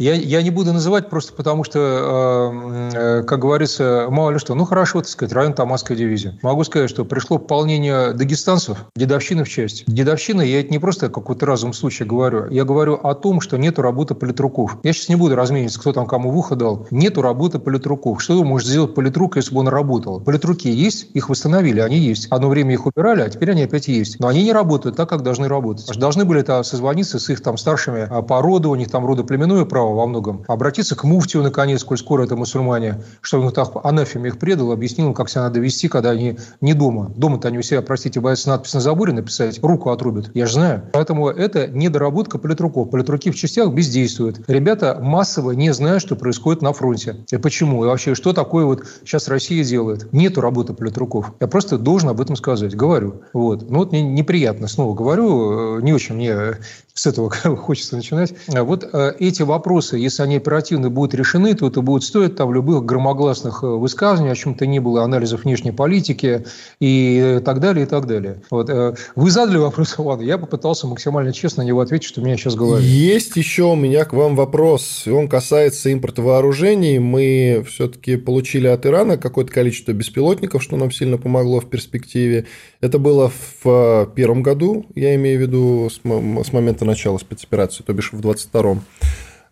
я, 0.00 0.14
я 0.14 0.42
не 0.42 0.48
буду 0.50 0.72
называть 0.72 1.10
просто 1.10 1.34
потому, 1.34 1.62
что, 1.62 2.90
э, 2.94 3.22
как 3.24 3.38
говорится, 3.38 4.06
мало 4.08 4.30
ли 4.30 4.38
что. 4.38 4.54
Ну, 4.54 4.64
хорошо, 4.64 5.00
так 5.00 5.08
сказать, 5.08 5.34
район 5.34 5.52
Тамасской 5.52 5.94
дивизии. 5.94 6.38
Могу 6.42 6.64
сказать, 6.64 6.88
что 6.88 7.04
пришло 7.04 7.38
пополнение 7.38 8.14
дагестанцев, 8.14 8.86
дедовщина 8.96 9.44
в 9.44 9.48
часть. 9.50 9.84
Дедовщина, 9.86 10.40
я 10.40 10.60
это 10.60 10.70
не 10.70 10.78
просто 10.78 11.10
какой-то 11.10 11.44
разум 11.44 11.74
случай 11.74 12.04
говорю. 12.04 12.48
Я 12.48 12.64
говорю 12.64 12.94
о 12.94 13.14
том, 13.14 13.42
что 13.42 13.58
нету 13.58 13.82
работы 13.82 14.14
политруков. 14.14 14.78
Я 14.82 14.94
сейчас 14.94 15.10
не 15.10 15.16
буду 15.16 15.36
размениваться, 15.36 15.78
кто 15.78 15.92
там 15.92 16.06
кому 16.06 16.30
в 16.30 16.38
ухо 16.38 16.56
дал. 16.56 16.86
Нету 16.90 17.20
работы 17.20 17.58
политруков. 17.58 18.22
Что 18.22 18.42
может 18.42 18.68
сделать 18.68 18.94
политрук, 18.94 19.36
если 19.36 19.54
бы 19.54 19.60
он 19.60 19.68
работал? 19.68 20.20
Политруки 20.20 20.68
есть, 20.68 21.08
их 21.12 21.28
восстановили, 21.28 21.80
они 21.80 21.98
есть. 21.98 22.26
Одно 22.30 22.48
время 22.48 22.72
их 22.72 22.86
убирали, 22.86 23.20
а 23.20 23.28
теперь 23.28 23.50
они 23.50 23.64
опять 23.64 23.88
есть. 23.88 24.18
Но 24.18 24.28
они 24.28 24.44
не 24.44 24.52
работают 24.52 24.96
так, 24.96 25.10
как 25.10 25.22
должны 25.22 25.46
работать. 25.46 25.86
Должны 25.98 26.24
были 26.24 26.40
это 26.40 26.62
созвониться 26.62 27.18
с 27.18 27.28
их 27.28 27.42
там 27.42 27.58
старшими 27.58 28.08
а, 28.10 28.22
по 28.22 28.40
роду, 28.40 28.70
у 28.70 28.74
них 28.76 28.90
там 28.90 29.06
родоплеменное 29.06 29.66
право 29.66 29.89
во 29.94 30.06
многом. 30.06 30.44
Обратиться 30.48 30.96
к 30.96 31.04
муфтию, 31.04 31.42
наконец, 31.42 31.84
коль 31.84 31.98
скоро 31.98 32.24
это 32.24 32.36
мусульмане, 32.36 33.02
чтобы 33.20 33.46
он 33.46 33.52
так 33.52 33.70
анафеме 33.84 34.28
их 34.28 34.38
предал, 34.38 34.72
объяснил 34.72 35.12
как 35.14 35.28
себя 35.28 35.42
надо 35.42 35.60
вести, 35.60 35.88
когда 35.88 36.10
они 36.10 36.38
не 36.60 36.74
дома. 36.74 37.12
Дома-то 37.16 37.48
они 37.48 37.58
у 37.58 37.62
себя, 37.62 37.82
простите, 37.82 38.20
боятся 38.20 38.48
надпись 38.48 38.74
на 38.74 38.80
заборе 38.80 39.12
написать, 39.12 39.60
руку 39.62 39.90
отрубят. 39.90 40.30
Я 40.34 40.46
же 40.46 40.54
знаю. 40.54 40.82
Поэтому 40.92 41.28
это 41.28 41.66
недоработка 41.68 42.38
политруков. 42.38 42.90
Политруки 42.90 43.30
в 43.30 43.36
частях 43.36 43.72
бездействуют. 43.72 44.40
Ребята 44.48 44.98
массово 45.00 45.52
не 45.52 45.72
знают, 45.72 46.02
что 46.02 46.16
происходит 46.16 46.62
на 46.62 46.72
фронте. 46.72 47.16
И 47.30 47.36
почему? 47.36 47.84
И 47.84 47.86
вообще, 47.86 48.14
что 48.14 48.32
такое 48.32 48.64
вот 48.64 48.84
сейчас 49.04 49.28
Россия 49.28 49.64
делает? 49.64 50.12
Нету 50.12 50.40
работы 50.40 50.72
политруков. 50.72 51.32
Я 51.40 51.46
просто 51.46 51.78
должен 51.78 52.08
об 52.08 52.20
этом 52.20 52.36
сказать. 52.36 52.74
Говорю. 52.74 53.22
Вот. 53.32 53.68
Ну 53.68 53.78
вот 53.78 53.92
мне 53.92 54.02
неприятно, 54.02 54.68
снова 54.68 54.94
говорю, 54.94 55.78
э, 55.78 55.82
не 55.82 55.92
очень 55.92 56.14
мне 56.14 56.56
с 56.94 57.06
этого 57.06 57.30
хочется 57.30 57.96
начинать. 57.96 58.34
А 58.52 58.64
вот 58.64 58.88
э, 58.92 59.14
эти 59.18 59.42
вопросы, 59.42 59.96
если 59.96 60.22
они 60.22 60.36
оперативно 60.36 60.90
будут 60.90 61.14
решены, 61.14 61.54
то 61.54 61.68
это 61.68 61.80
будет 61.82 62.02
стоить 62.02 62.36
там 62.36 62.52
любых 62.52 62.84
громогласных 62.84 63.62
э, 63.62 63.66
высказываний, 63.66 64.32
о 64.32 64.34
чем-то 64.34 64.66
не 64.66 64.80
было, 64.80 65.04
анализов 65.04 65.44
внешней 65.44 65.72
политики 65.72 66.44
и 66.80 67.40
так 67.44 67.60
далее, 67.60 67.84
и 67.84 67.88
так 67.88 68.06
далее. 68.06 68.42
Вот. 68.50 68.70
Вы 69.14 69.30
задали 69.30 69.58
вопрос, 69.58 69.94
Иван, 69.98 70.20
я 70.20 70.36
попытался 70.36 70.86
максимально 70.86 71.32
честно 71.32 71.60
на 71.60 71.66
него 71.66 71.80
ответить, 71.80 72.08
что 72.08 72.20
у 72.20 72.24
меня 72.24 72.36
сейчас 72.36 72.54
говорит. 72.54 72.86
Есть 72.86 73.36
еще 73.36 73.64
у 73.64 73.76
меня 73.76 74.04
к 74.04 74.14
вам 74.14 74.34
вопрос. 74.34 75.06
Он 75.06 75.28
касается 75.28 75.90
импорта 75.90 76.22
вооружений. 76.22 76.98
Мы 76.98 77.64
все-таки 77.68 78.16
получили 78.16 78.66
от 78.66 78.86
Ирана 78.86 79.18
какое-то 79.18 79.52
количество 79.52 79.92
беспилотников, 79.92 80.62
что 80.62 80.76
нам 80.76 80.90
сильно 80.90 81.18
помогло 81.18 81.60
в 81.60 81.68
перспективе. 81.68 82.46
Это 82.80 82.98
было 82.98 83.30
в 83.30 83.66
э, 83.66 84.06
первом 84.14 84.42
году, 84.42 84.86
я 84.94 85.14
имею 85.16 85.38
в 85.38 85.42
виду 85.42 85.90
с 85.90 86.52
момента 86.52 86.79
начала 86.84 87.18
спецоперации, 87.18 87.82
то 87.82 87.92
бишь 87.92 88.12
в 88.12 88.20
22-м 88.20 88.82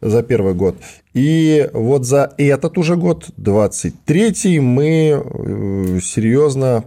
за 0.00 0.22
первый 0.22 0.54
год. 0.54 0.76
И 1.12 1.68
вот 1.72 2.04
за 2.04 2.32
этот 2.38 2.78
уже 2.78 2.96
год, 2.96 3.30
23-й, 3.36 4.60
мы 4.60 5.22
э, 5.98 6.00
серьезно, 6.00 6.84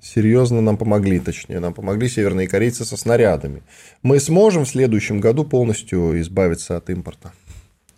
серьезно 0.00 0.60
нам 0.60 0.76
помогли, 0.76 1.20
точнее, 1.20 1.60
нам 1.60 1.72
помогли 1.72 2.08
северные 2.08 2.48
корейцы 2.48 2.84
со 2.84 2.96
снарядами. 2.96 3.62
Мы 4.02 4.20
сможем 4.20 4.64
в 4.64 4.68
следующем 4.68 5.20
году 5.20 5.44
полностью 5.44 6.20
избавиться 6.20 6.76
от 6.76 6.90
импорта 6.90 7.32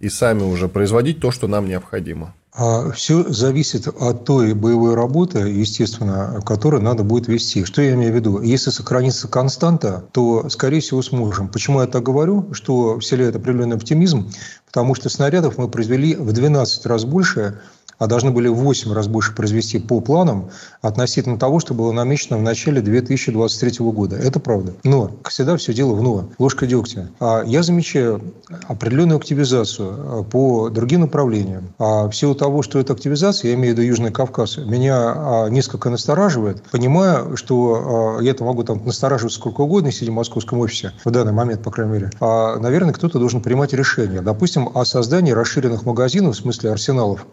и 0.00 0.08
сами 0.08 0.42
уже 0.42 0.68
производить 0.68 1.20
то, 1.20 1.30
что 1.30 1.48
нам 1.48 1.66
необходимо. 1.66 2.34
А 2.56 2.92
все 2.92 3.24
зависит 3.32 3.88
от 3.88 4.24
той 4.24 4.54
боевой 4.54 4.94
работы, 4.94 5.38
естественно, 5.40 6.40
которую 6.46 6.84
надо 6.84 7.02
будет 7.02 7.26
вести. 7.26 7.64
Что 7.64 7.82
я 7.82 7.94
имею 7.94 8.12
в 8.12 8.14
виду? 8.14 8.40
Если 8.40 8.70
сохранится 8.70 9.26
константа, 9.26 10.04
то, 10.12 10.48
скорее 10.48 10.80
всего, 10.80 11.02
сможем. 11.02 11.48
Почему 11.48 11.80
я 11.80 11.88
так 11.88 12.04
говорю, 12.04 12.54
что 12.54 13.00
вселяет 13.00 13.34
определенный 13.34 13.74
оптимизм? 13.74 14.30
Потому 14.66 14.94
что 14.94 15.08
снарядов 15.08 15.58
мы 15.58 15.68
произвели 15.68 16.14
в 16.14 16.32
12 16.32 16.86
раз 16.86 17.04
больше, 17.04 17.60
а 17.98 18.06
должны 18.06 18.30
были 18.30 18.48
в 18.48 18.54
8 18.54 18.92
раз 18.92 19.08
больше 19.08 19.34
произвести 19.34 19.78
по 19.78 20.00
планам 20.00 20.50
относительно 20.82 21.38
того, 21.38 21.60
что 21.60 21.74
было 21.74 21.92
намечено 21.92 22.38
в 22.38 22.42
начале 22.42 22.80
2023 22.80 23.84
года. 23.86 24.16
Это 24.16 24.40
правда. 24.40 24.72
Но 24.84 25.10
всегда 25.28 25.56
все 25.56 25.72
дело 25.72 25.94
в 25.94 26.02
«но». 26.02 26.28
Ложка 26.38 26.66
дегтя. 26.66 27.08
А 27.20 27.42
я 27.44 27.62
замечаю 27.62 28.22
определенную 28.68 29.18
активизацию 29.18 29.88
а, 29.90 30.22
по 30.22 30.70
другим 30.70 31.00
направлениям. 31.00 31.72
А 31.78 32.08
в 32.08 32.12
силу 32.12 32.34
того, 32.34 32.62
что 32.62 32.78
эта 32.78 32.92
активизация, 32.92 33.50
я 33.50 33.54
имею 33.54 33.74
в 33.74 33.78
виду 33.78 33.86
Южный 33.86 34.10
Кавказ, 34.10 34.58
меня 34.58 35.48
несколько 35.50 35.90
настораживает. 35.90 36.62
Понимаю, 36.70 37.36
что 37.36 38.18
я 38.20 38.32
это 38.32 38.44
могу 38.44 38.64
там 38.64 38.84
настораживать 38.84 39.32
сколько 39.32 39.62
угодно, 39.62 39.92
сидя 39.92 40.10
в 40.10 40.14
московском 40.14 40.58
офисе, 40.60 40.92
в 41.04 41.10
данный 41.10 41.32
момент, 41.32 41.62
по 41.62 41.70
крайней 41.70 41.92
мере. 41.92 42.10
Наверное, 42.20 42.92
кто-то 42.92 43.18
должен 43.18 43.40
принимать 43.40 43.72
решение. 43.72 44.20
Допустим, 44.20 44.70
о 44.74 44.84
создании 44.84 45.32
расширенных 45.32 45.84
магазинов, 45.84 46.34
в 46.34 46.38
смысле 46.38 46.72
арсеналов, 46.72 47.26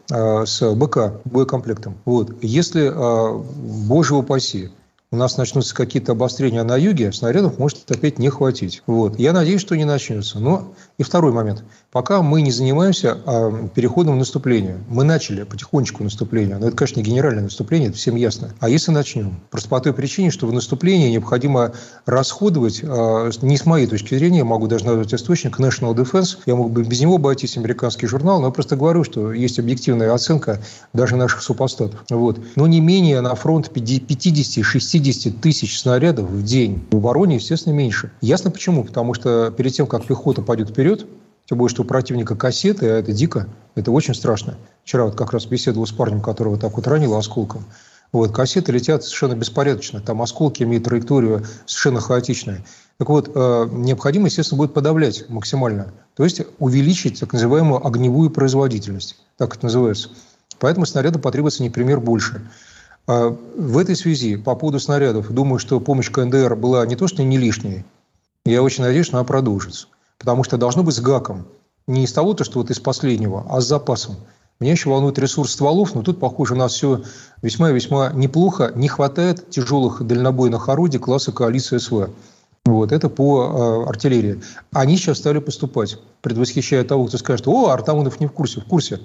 с 0.51 0.75
БК, 0.75 1.21
боекомплектом. 1.25 1.97
Вот. 2.05 2.35
Если, 2.41 2.91
а, 2.93 3.33
боже 3.33 4.15
упаси, 4.15 4.69
у 5.11 5.17
нас 5.17 5.37
начнутся 5.37 5.75
какие-то 5.75 6.13
обострения 6.13 6.63
на 6.63 6.77
юге, 6.77 7.11
снарядов 7.11 7.59
может 7.59 7.89
опять 7.91 8.17
не 8.17 8.29
хватить. 8.29 8.81
Вот. 8.87 9.19
Я 9.19 9.33
надеюсь, 9.33 9.61
что 9.61 9.75
не 9.75 9.83
начнется. 9.83 10.39
Но 10.39 10.73
и 11.01 11.03
второй 11.03 11.31
момент. 11.31 11.63
Пока 11.91 12.21
мы 12.21 12.41
не 12.41 12.51
занимаемся 12.51 13.17
а, 13.25 13.67
переходом 13.67 14.15
в 14.15 14.17
наступление. 14.17 14.77
Мы 14.87 15.03
начали 15.03 15.43
потихонечку 15.43 16.03
наступление. 16.03 16.57
Но 16.57 16.67
это, 16.67 16.77
конечно, 16.77 16.99
не 16.99 17.05
генеральное 17.05 17.43
наступление, 17.43 17.89
это 17.89 17.97
всем 17.97 18.15
ясно. 18.15 18.53
А 18.59 18.69
если 18.69 18.91
начнем? 18.91 19.41
Просто 19.49 19.67
по 19.67 19.79
той 19.79 19.93
причине, 19.93 20.31
что 20.31 20.47
в 20.47 20.53
наступлении 20.53 21.11
необходимо 21.11 21.73
расходовать, 22.05 22.81
а, 22.83 23.29
не 23.41 23.57
с 23.57 23.65
моей 23.65 23.87
точки 23.87 24.15
зрения, 24.15 24.43
могу 24.43 24.67
даже 24.67 24.85
назвать 24.85 25.13
источник 25.13 25.59
National 25.59 25.95
Defense. 25.95 26.37
Я 26.45 26.55
мог 26.55 26.71
бы 26.71 26.83
без 26.83 27.01
него 27.01 27.15
обойтись 27.15 27.57
американский 27.57 28.07
журнал, 28.07 28.39
но 28.39 28.47
я 28.47 28.53
просто 28.53 28.75
говорю, 28.75 29.03
что 29.03 29.33
есть 29.33 29.59
объективная 29.59 30.13
оценка 30.13 30.61
даже 30.93 31.15
наших 31.15 31.41
супостатов. 31.41 32.03
Вот. 32.09 32.39
Но 32.55 32.67
не 32.67 32.79
менее 32.79 33.21
на 33.21 33.33
фронт 33.35 33.71
50-60 33.73 35.39
тысяч 35.41 35.79
снарядов 35.79 36.29
в 36.29 36.43
день. 36.43 36.85
В 36.91 36.97
обороне, 36.97 37.35
естественно, 37.35 37.73
меньше. 37.73 38.11
Ясно 38.21 38.51
почему? 38.51 38.83
Потому 38.83 39.13
что 39.15 39.51
перед 39.51 39.73
тем, 39.73 39.87
как 39.87 40.05
пехота 40.05 40.41
пойдет 40.41 40.69
вперед, 40.69 40.90
тем 40.95 41.57
более, 41.57 41.69
что 41.69 41.83
у 41.83 41.85
противника 41.85 42.35
кассеты, 42.35 42.89
а 42.89 42.99
это 42.99 43.11
дико, 43.11 43.47
это 43.75 43.91
очень 43.91 44.15
страшно. 44.15 44.55
Вчера 44.83 45.05
вот 45.05 45.15
как 45.15 45.33
раз 45.33 45.45
беседовал 45.45 45.85
с 45.85 45.91
парнем, 45.91 46.21
которого 46.21 46.57
так 46.57 46.75
вот 46.75 46.87
ранило 46.87 47.17
осколком. 47.17 47.65
Вот, 48.11 48.31
кассеты 48.33 48.71
летят 48.71 49.03
совершенно 49.03 49.35
беспорядочно. 49.35 50.01
Там 50.01 50.21
осколки 50.21 50.63
имеют 50.63 50.83
траекторию 50.83 51.45
совершенно 51.65 52.01
хаотичную. 52.01 52.63
Так 52.97 53.09
вот, 53.09 53.31
э, 53.33 53.67
необходимо, 53.71 54.27
естественно, 54.27 54.57
будет 54.57 54.73
подавлять 54.73 55.29
максимально. 55.29 55.93
То 56.15 56.23
есть 56.23 56.41
увеличить 56.59 57.19
так 57.19 57.31
называемую 57.33 57.85
огневую 57.85 58.29
производительность. 58.29 59.17
Так 59.37 59.55
это 59.55 59.65
называется. 59.65 60.09
Поэтому 60.59 60.85
снаряда 60.85 61.19
потребуется 61.19 61.63
не 61.63 61.69
пример 61.69 61.99
больше. 61.99 62.41
А 63.07 63.35
в 63.57 63.77
этой 63.77 63.95
связи, 63.95 64.35
по 64.35 64.55
поводу 64.55 64.79
снарядов, 64.79 65.31
думаю, 65.31 65.57
что 65.57 65.79
помощь 65.79 66.11
КНДР 66.11 66.55
была 66.55 66.85
не 66.85 66.95
то, 66.95 67.07
что 67.07 67.23
не 67.23 67.37
лишней. 67.37 67.85
Я 68.45 68.61
очень 68.61 68.83
надеюсь, 68.83 69.07
что 69.07 69.17
она 69.17 69.23
продолжится. 69.23 69.87
Потому 70.21 70.43
что 70.43 70.57
должно 70.57 70.83
быть 70.83 70.95
с 70.95 70.99
гаком. 70.99 71.47
Не 71.87 72.03
из 72.03 72.13
того, 72.13 72.35
то, 72.35 72.43
что 72.43 72.59
вот 72.59 72.69
из 72.69 72.79
последнего, 72.79 73.43
а 73.49 73.59
с 73.59 73.67
запасом. 73.67 74.17
Меня 74.59 74.73
еще 74.73 74.91
волнует 74.91 75.17
ресурс 75.17 75.53
стволов, 75.53 75.95
но 75.95 76.03
тут, 76.03 76.19
похоже, 76.19 76.53
у 76.53 76.57
нас 76.57 76.73
все 76.73 77.01
весьма 77.41 77.71
и 77.71 77.73
весьма 77.73 78.11
неплохо. 78.13 78.71
Не 78.75 78.87
хватает 78.87 79.49
тяжелых 79.49 80.05
дальнобойных 80.05 80.69
орудий 80.69 80.99
класса 80.99 81.31
коалиции 81.31 81.79
СВ. 81.79 82.11
Вот, 82.65 82.91
это 82.91 83.09
по 83.09 83.85
э, 83.85 83.89
артиллерии. 83.89 84.43
Они 84.71 84.95
сейчас 84.97 85.17
стали 85.17 85.39
поступать, 85.39 85.97
предвосхищая 86.21 86.83
того, 86.83 87.05
кто 87.07 87.17
скажет, 87.17 87.47
о, 87.47 87.69
Артамонов 87.69 88.19
не 88.19 88.27
в 88.27 88.31
курсе. 88.31 88.61
В 88.61 88.65
курсе. 88.65 88.99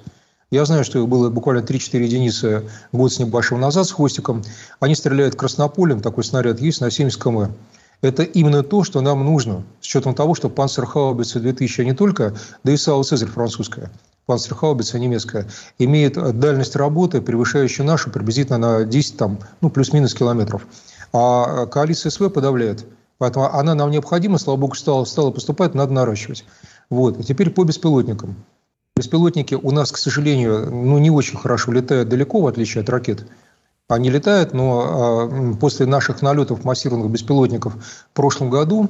Я 0.51 0.67
знаю, 0.67 0.85
что 0.85 0.99
их 0.99 1.09
было 1.09 1.31
буквально 1.31 1.61
3-4 1.61 2.03
единицы 2.03 2.69
год 2.93 3.11
с 3.11 3.19
небольшим 3.19 3.59
назад 3.59 3.87
с 3.87 3.93
хвостиком. 3.93 4.45
Они 4.81 4.95
стреляют 4.95 5.37
краснополем, 5.37 6.03
такой 6.03 6.25
снаряд 6.25 6.61
есть, 6.61 6.83
на 6.83 6.91
70 6.91 7.23
км 7.23 7.51
это 8.03 8.23
именно 8.23 8.63
то, 8.63 8.85
что 8.85 9.01
нам 9.01 9.25
нужно, 9.25 9.65
с 9.81 9.87
учетом 9.87 10.15
того, 10.15 10.35
что 10.35 10.49
панцерхаубица 10.49 11.41
2000 11.41 11.81
не 11.83 11.95
только, 11.95 12.35
да 12.65 12.73
и 12.73 12.77
САУ 12.77 13.03
«Цезарь» 13.03 13.29
французская, 13.29 13.91
панцерхаубица 14.27 14.99
немецкая, 14.99 15.47
имеет 15.79 16.15
дальность 16.39 16.77
работы, 16.77 17.21
превышающую 17.21 17.87
нашу 17.87 18.11
приблизительно 18.11 18.59
на 18.59 18.85
10, 18.85 19.17
там, 19.17 19.39
ну, 19.61 19.71
плюс-минус 19.71 20.15
километров. 20.15 20.67
А 21.13 21.67
коалиция 21.67 22.11
СВ 22.11 22.31
подавляет. 22.31 22.85
Поэтому 23.19 23.47
она 23.55 23.75
нам 23.75 23.91
необходима, 23.91 24.39
слава 24.39 24.59
богу, 24.59 24.75
стала, 24.75 25.05
стала 25.05 25.31
поступать, 25.31 25.75
надо 25.75 25.93
наращивать. 25.93 26.45
Вот. 26.91 27.19
И 27.19 27.25
теперь 27.25 27.51
по 27.51 27.65
беспилотникам. 27.65 28.37
Беспилотники 28.97 29.55
у 29.55 29.71
нас, 29.71 29.93
к 29.93 29.97
сожалению, 29.97 30.71
ну, 30.71 30.99
не 30.99 31.11
очень 31.11 31.39
хорошо 31.39 31.73
летают 31.73 32.09
далеко, 32.09 32.41
в 32.41 32.47
отличие 32.47 32.83
от 32.83 32.89
ракет. 32.89 33.27
Они 33.89 34.11
летают, 34.11 34.53
но 34.53 35.29
а, 35.29 35.55
после 35.61 35.87
наших 35.87 36.21
налетов 36.21 36.65
массированных 36.65 37.11
беспилотников 37.11 37.75
в 37.75 38.15
прошлом 38.15 38.51
году 38.51 38.89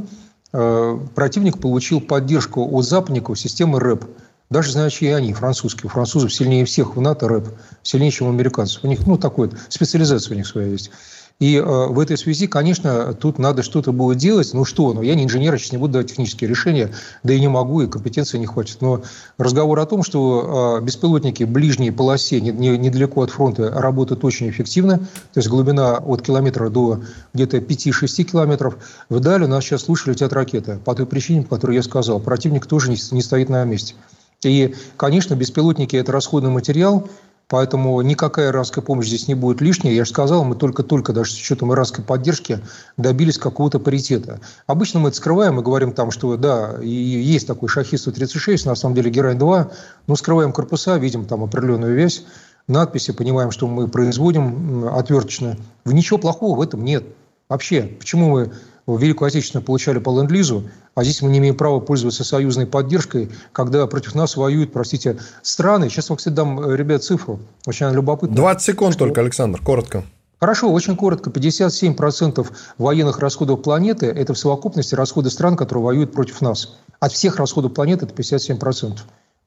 а, 0.52 0.98
противник 1.14 1.60
получил 1.60 2.00
поддержку 2.00 2.66
от 2.74 2.84
западников 2.86 3.38
системы 3.38 3.78
РЭП. 3.78 4.06
Даже 4.48 4.72
значит 4.72 5.02
и 5.02 5.08
они, 5.08 5.34
французские. 5.34 5.86
У 5.86 5.88
французов 5.88 6.32
сильнее 6.32 6.64
всех 6.64 6.96
в 6.96 7.00
НАТО 7.00 7.28
рэп, 7.28 7.48
сильнее, 7.82 8.10
чем 8.10 8.28
у 8.28 8.30
американцев. 8.30 8.84
У 8.84 8.86
них, 8.86 9.06
ну, 9.06 9.18
такой, 9.18 9.50
специализация 9.68 10.34
у 10.34 10.36
них 10.36 10.46
своя 10.46 10.68
есть. 10.68 10.90
И 11.38 11.56
э, 11.56 11.62
в 11.62 12.00
этой 12.00 12.16
связи, 12.16 12.46
конечно, 12.46 13.12
тут 13.12 13.38
надо 13.38 13.62
что-то 13.62 13.92
было 13.92 14.14
делать. 14.14 14.54
Ну 14.54 14.64
что, 14.64 14.94
ну 14.94 15.02
я 15.02 15.14
не 15.14 15.24
инженер, 15.24 15.52
я 15.52 15.58
сейчас 15.58 15.72
не 15.72 15.78
буду 15.78 15.94
давать 15.94 16.08
технические 16.08 16.48
решения, 16.48 16.90
да 17.22 17.34
и 17.34 17.40
не 17.40 17.48
могу, 17.48 17.82
и 17.82 17.86
компетенции 17.86 18.38
не 18.38 18.46
хватит. 18.46 18.78
Но 18.80 19.02
разговор 19.36 19.78
о 19.78 19.84
том, 19.84 20.02
что 20.02 20.78
э, 20.80 20.84
беспилотники 20.84 21.44
ближней 21.44 21.92
полосе, 21.92 22.40
не, 22.40 22.52
не, 22.52 22.78
недалеко 22.78 23.20
от 23.20 23.30
фронта, 23.30 23.70
работают 23.70 24.24
очень 24.24 24.48
эффективно. 24.48 24.98
То 24.98 25.40
есть 25.40 25.48
глубина 25.48 25.98
от 25.98 26.22
километра 26.22 26.70
до 26.70 27.02
где-то 27.34 27.58
5-6 27.58 28.24
километров. 28.24 28.78
Вдали 29.10 29.44
у 29.44 29.48
нас 29.48 29.62
сейчас 29.62 29.82
слушали 29.82 30.14
летят 30.14 30.32
ракеты. 30.32 30.78
По 30.84 30.94
той 30.94 31.04
причине, 31.04 31.42
по 31.42 31.56
которой 31.56 31.76
я 31.76 31.82
сказал. 31.82 32.18
Противник 32.18 32.64
тоже 32.64 32.90
не 32.90 33.22
стоит 33.22 33.50
на 33.50 33.62
месте. 33.64 33.94
И, 34.42 34.74
конечно, 34.96 35.34
беспилотники– 35.34 35.96
это 35.96 36.12
расходный 36.12 36.50
материал, 36.50 37.08
Поэтому 37.48 38.00
никакая 38.02 38.50
иранская 38.50 38.82
помощь 38.82 39.06
здесь 39.06 39.28
не 39.28 39.34
будет 39.34 39.60
лишней. 39.60 39.94
Я 39.94 40.04
же 40.04 40.10
сказал, 40.10 40.44
мы 40.44 40.56
только-только, 40.56 41.12
даже 41.12 41.30
с 41.30 41.36
учетом 41.36 41.72
иранской 41.72 42.02
поддержки, 42.04 42.58
добились 42.96 43.38
какого-то 43.38 43.78
паритета. 43.78 44.40
Обычно 44.66 44.98
мы 44.98 45.10
это 45.10 45.18
скрываем, 45.18 45.54
мы 45.54 45.62
говорим 45.62 45.92
там, 45.92 46.10
что 46.10 46.36
да, 46.36 46.76
и 46.82 46.88
есть 46.88 47.46
такой 47.46 47.68
шахист-136, 47.68 48.66
на 48.66 48.74
самом 48.74 48.96
деле 48.96 49.12
Герань-2, 49.12 49.72
но 50.08 50.16
скрываем 50.16 50.52
корпуса, 50.52 50.96
видим 50.96 51.24
там 51.24 51.44
определенную 51.44 51.94
вязь, 51.94 52.24
надписи, 52.66 53.12
понимаем, 53.12 53.52
что 53.52 53.68
мы 53.68 53.86
производим 53.86 54.88
отверточно. 54.88 55.56
Ничего 55.84 56.18
плохого 56.18 56.56
в 56.56 56.62
этом 56.62 56.84
нет. 56.84 57.04
Вообще, 57.48 57.82
почему 57.82 58.28
мы 58.28 58.52
в 58.86 59.00
Великую 59.00 59.28
Отечественную 59.28 59.64
получали 59.64 59.98
по 59.98 60.10
ленд-лизу, 60.10 60.68
а 60.94 61.02
здесь 61.02 61.20
мы 61.22 61.30
не 61.30 61.38
имеем 61.38 61.56
права 61.56 61.80
пользоваться 61.80 62.24
союзной 62.24 62.66
поддержкой, 62.66 63.30
когда 63.52 63.86
против 63.86 64.14
нас 64.14 64.36
воюют, 64.36 64.72
простите, 64.72 65.18
страны. 65.42 65.88
Сейчас 65.88 66.08
вам, 66.08 66.18
кстати, 66.18 66.34
дам, 66.34 66.60
э, 66.60 66.76
ребят, 66.76 67.02
цифру. 67.02 67.40
Очень 67.66 67.90
любопытно. 67.90 68.36
20 68.36 68.62
секунд 68.62 68.94
что... 68.94 69.04
только, 69.04 69.20
Александр, 69.20 69.60
коротко. 69.60 70.04
Хорошо, 70.38 70.70
очень 70.70 70.96
коротко. 70.96 71.30
57% 71.30 72.46
военных 72.78 73.18
расходов 73.18 73.62
планеты– 73.62 74.06
это 74.16 74.34
в 74.34 74.38
совокупности 74.38 74.94
расходы 74.94 75.30
стран, 75.30 75.56
которые 75.56 75.84
воюют 75.84 76.12
против 76.12 76.40
нас. 76.40 76.76
От 77.00 77.12
всех 77.12 77.38
расходов 77.38 77.74
планеты 77.74 78.06
это 78.06 78.14
57% 78.14 78.98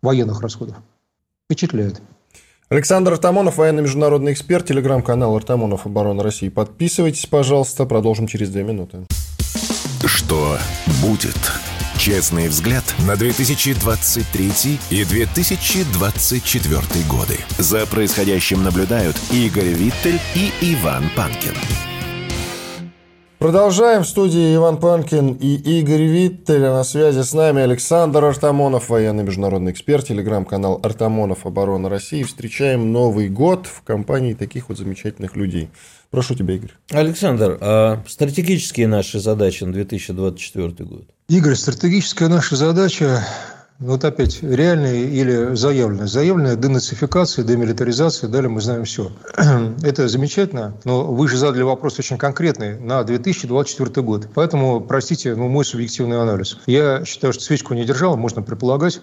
военных 0.02 0.42
расходов. 0.42 0.76
Впечатляет. 1.46 2.02
Александр 2.70 3.14
Артамонов, 3.14 3.58
военный 3.58 3.82
международный 3.82 4.34
эксперт, 4.34 4.68
телеграм-канал 4.68 5.36
Артамонов 5.36 5.86
Оборона 5.86 6.22
России. 6.22 6.50
Подписывайтесь, 6.50 7.26
пожалуйста, 7.26 7.86
продолжим 7.86 8.28
через 8.28 8.50
две 8.50 8.64
минуты. 8.64 9.06
Что 10.06 10.58
будет? 11.02 11.38
Честный 11.98 12.48
взгляд 12.48 12.84
на 13.00 13.18
2023 13.18 14.80
и 14.90 15.04
2024 15.04 16.82
годы. 17.10 17.38
За 17.58 17.86
происходящим 17.86 18.64
наблюдают 18.64 19.18
Игорь 19.32 19.74
Виттель 19.74 20.20
и 20.36 20.54
Иван 20.62 21.10
Панкин. 21.16 21.56
Продолжаем. 23.40 24.04
В 24.04 24.08
студии 24.08 24.54
Иван 24.54 24.82
Панкин 24.82 25.32
и 25.36 25.56
Игорь 25.80 26.04
Виттель. 26.04 26.66
А 26.66 26.74
на 26.74 26.84
связи 26.84 27.22
с 27.22 27.34
нами 27.34 27.62
Александр 27.62 28.26
Артамонов, 28.26 28.90
военный 28.90 29.24
международный 29.24 29.72
эксперт, 29.72 30.06
телеграм-канал 30.06 30.82
Артамонов 30.84 31.46
Оборона 31.46 31.88
России. 31.88 32.24
Встречаем 32.24 32.92
Новый 32.92 33.30
год 33.30 33.66
в 33.66 33.82
компании 33.84 34.34
таких 34.34 34.68
вот 34.68 34.78
замечательных 34.78 35.38
людей. 35.38 35.70
Прошу 36.12 36.36
тебя, 36.36 36.56
Игорь. 36.56 36.72
Александр, 36.92 37.58
а 37.62 38.04
стратегические 38.10 38.88
наши 38.88 39.22
задачи 39.22 39.64
на 39.64 39.72
2024 39.72 40.72
год? 40.86 41.06
Игорь, 41.30 41.56
стратегическая 41.56 42.28
наша 42.28 42.58
задача 42.58 43.26
вот 43.80 44.04
опять, 44.04 44.44
реальная 44.44 44.96
или 44.96 45.56
заявленная? 45.56 46.08
Заявленная 46.08 46.56
денацификация, 46.58 47.46
демилитаризация, 47.46 48.30
далее 48.30 48.50
мы 48.50 48.60
знаем 48.60 48.84
все. 48.84 49.12
Это 49.84 50.08
замечательно, 50.10 50.76
но 50.84 51.06
вы 51.06 51.30
же 51.30 51.38
задали 51.38 51.64
вопрос 51.64 51.98
очень 51.98 52.18
конкретный 52.18 52.78
на 52.78 53.04
2024 53.04 54.06
год. 54.06 54.28
Поэтому, 54.36 54.82
простите, 54.82 55.34
ну, 55.34 55.48
мой 55.48 55.64
субъективный 55.64 56.22
анализ. 56.22 56.58
Я 56.66 57.06
считаю, 57.06 57.32
что 57.32 57.42
свечку 57.42 57.74
не 57.74 57.86
держал, 57.86 58.18
можно 58.18 58.42
предполагать, 58.42 59.00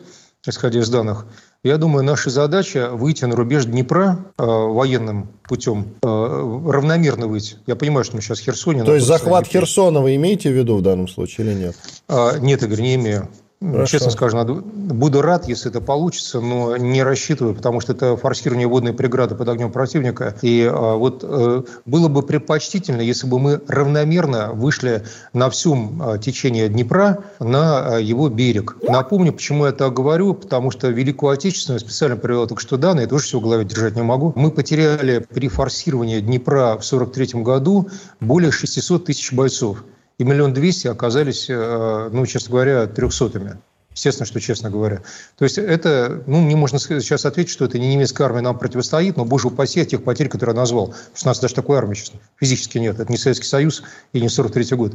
исходя 0.46 0.80
из 0.80 0.90
данных. 0.90 1.26
Я 1.64 1.78
думаю, 1.78 2.04
наша 2.04 2.28
задача 2.28 2.90
выйти 2.92 3.24
на 3.24 3.34
рубеж 3.34 3.64
Днепра 3.64 4.26
э, 4.38 4.44
военным 4.44 5.30
путем, 5.48 5.94
э, 6.02 6.06
равномерно 6.06 7.26
выйти. 7.26 7.56
Я 7.66 7.76
понимаю, 7.76 8.04
что 8.04 8.16
мы 8.16 8.22
сейчас 8.22 8.40
Херсоне. 8.40 8.84
То 8.84 8.94
есть 8.94 9.06
захват 9.06 9.46
Херсона 9.46 10.00
вы 10.02 10.14
имеете 10.16 10.50
в 10.50 10.52
виду 10.52 10.76
в 10.76 10.82
данном 10.82 11.08
случае 11.08 11.46
или 11.46 11.54
нет? 11.54 11.76
А, 12.08 12.38
нет, 12.38 12.62
Игорь, 12.62 12.82
не 12.82 12.94
имею. 12.96 13.28
Хорошо. 13.60 13.86
Честно 13.86 14.10
скажу, 14.10 14.36
надо, 14.36 14.54
буду 14.54 15.22
рад, 15.22 15.48
если 15.48 15.70
это 15.70 15.80
получится, 15.80 16.40
но 16.40 16.76
не 16.76 17.02
рассчитываю, 17.02 17.54
потому 17.54 17.80
что 17.80 17.92
это 17.92 18.14
форсирование 18.16 18.66
водной 18.66 18.92
преграды 18.92 19.34
под 19.34 19.48
огнем 19.48 19.72
противника. 19.72 20.36
И 20.42 20.68
а, 20.70 20.96
вот 20.96 21.24
а, 21.24 21.64
было 21.86 22.08
бы 22.08 22.22
предпочтительно, 22.22 23.00
если 23.00 23.26
бы 23.26 23.38
мы 23.38 23.62
равномерно 23.66 24.52
вышли 24.52 25.04
на 25.32 25.48
всем 25.48 26.02
а, 26.02 26.18
течение 26.18 26.68
Днепра 26.68 27.24
на 27.40 27.94
а, 27.94 27.98
его 27.98 28.28
берег. 28.28 28.76
Напомню, 28.82 29.32
почему 29.32 29.64
я 29.64 29.72
так 29.72 29.94
говорю, 29.94 30.34
потому 30.34 30.70
что 30.70 30.88
Великую 30.88 31.32
Отечественную 31.32 31.80
специально 31.80 32.16
привел 32.16 32.46
только 32.46 32.60
что 32.60 32.76
данные, 32.76 33.04
я 33.04 33.08
тоже 33.08 33.24
все 33.24 33.40
в 33.40 33.42
голове 33.42 33.64
держать 33.64 33.96
не 33.96 34.02
могу. 34.02 34.34
Мы 34.36 34.50
потеряли 34.50 35.26
при 35.32 35.48
форсировании 35.48 36.20
Днепра 36.20 36.76
в 36.78 36.84
1943 36.84 37.42
году 37.42 37.88
более 38.20 38.52
600 38.52 39.06
тысяч 39.06 39.32
бойцов 39.32 39.82
и 40.18 40.24
миллион 40.24 40.52
двести 40.54 40.86
оказались, 40.86 41.46
э, 41.48 42.10
ну, 42.12 42.24
честно 42.26 42.50
говоря, 42.50 42.86
трехсотыми. 42.86 43.58
Естественно, 43.96 44.26
что 44.26 44.40
честно 44.40 44.70
говоря. 44.70 45.02
То 45.38 45.44
есть 45.44 45.56
это, 45.56 46.22
ну, 46.26 46.46
не 46.46 46.54
можно 46.54 46.78
сейчас 46.78 47.24
ответить, 47.24 47.50
что 47.50 47.64
это 47.64 47.78
не 47.78 47.94
немецкая 47.94 48.24
армия 48.24 48.42
нам 48.42 48.58
противостоит, 48.58 49.16
но, 49.16 49.24
боже 49.24 49.48
упаси, 49.48 49.80
от 49.80 49.88
тех 49.88 50.04
потерь, 50.04 50.28
которые 50.28 50.54
я 50.54 50.60
назвал. 50.60 50.88
Потому 50.88 51.16
что 51.16 51.26
у 51.26 51.30
нас 51.30 51.40
даже 51.40 51.54
такой 51.54 51.78
армии, 51.78 51.94
честно, 51.94 52.20
физически 52.38 52.76
нет. 52.76 53.00
Это 53.00 53.10
не 53.10 53.16
Советский 53.16 53.46
Союз 53.46 53.82
и 54.12 54.20
не 54.20 54.28
43 54.28 54.76
год. 54.76 54.92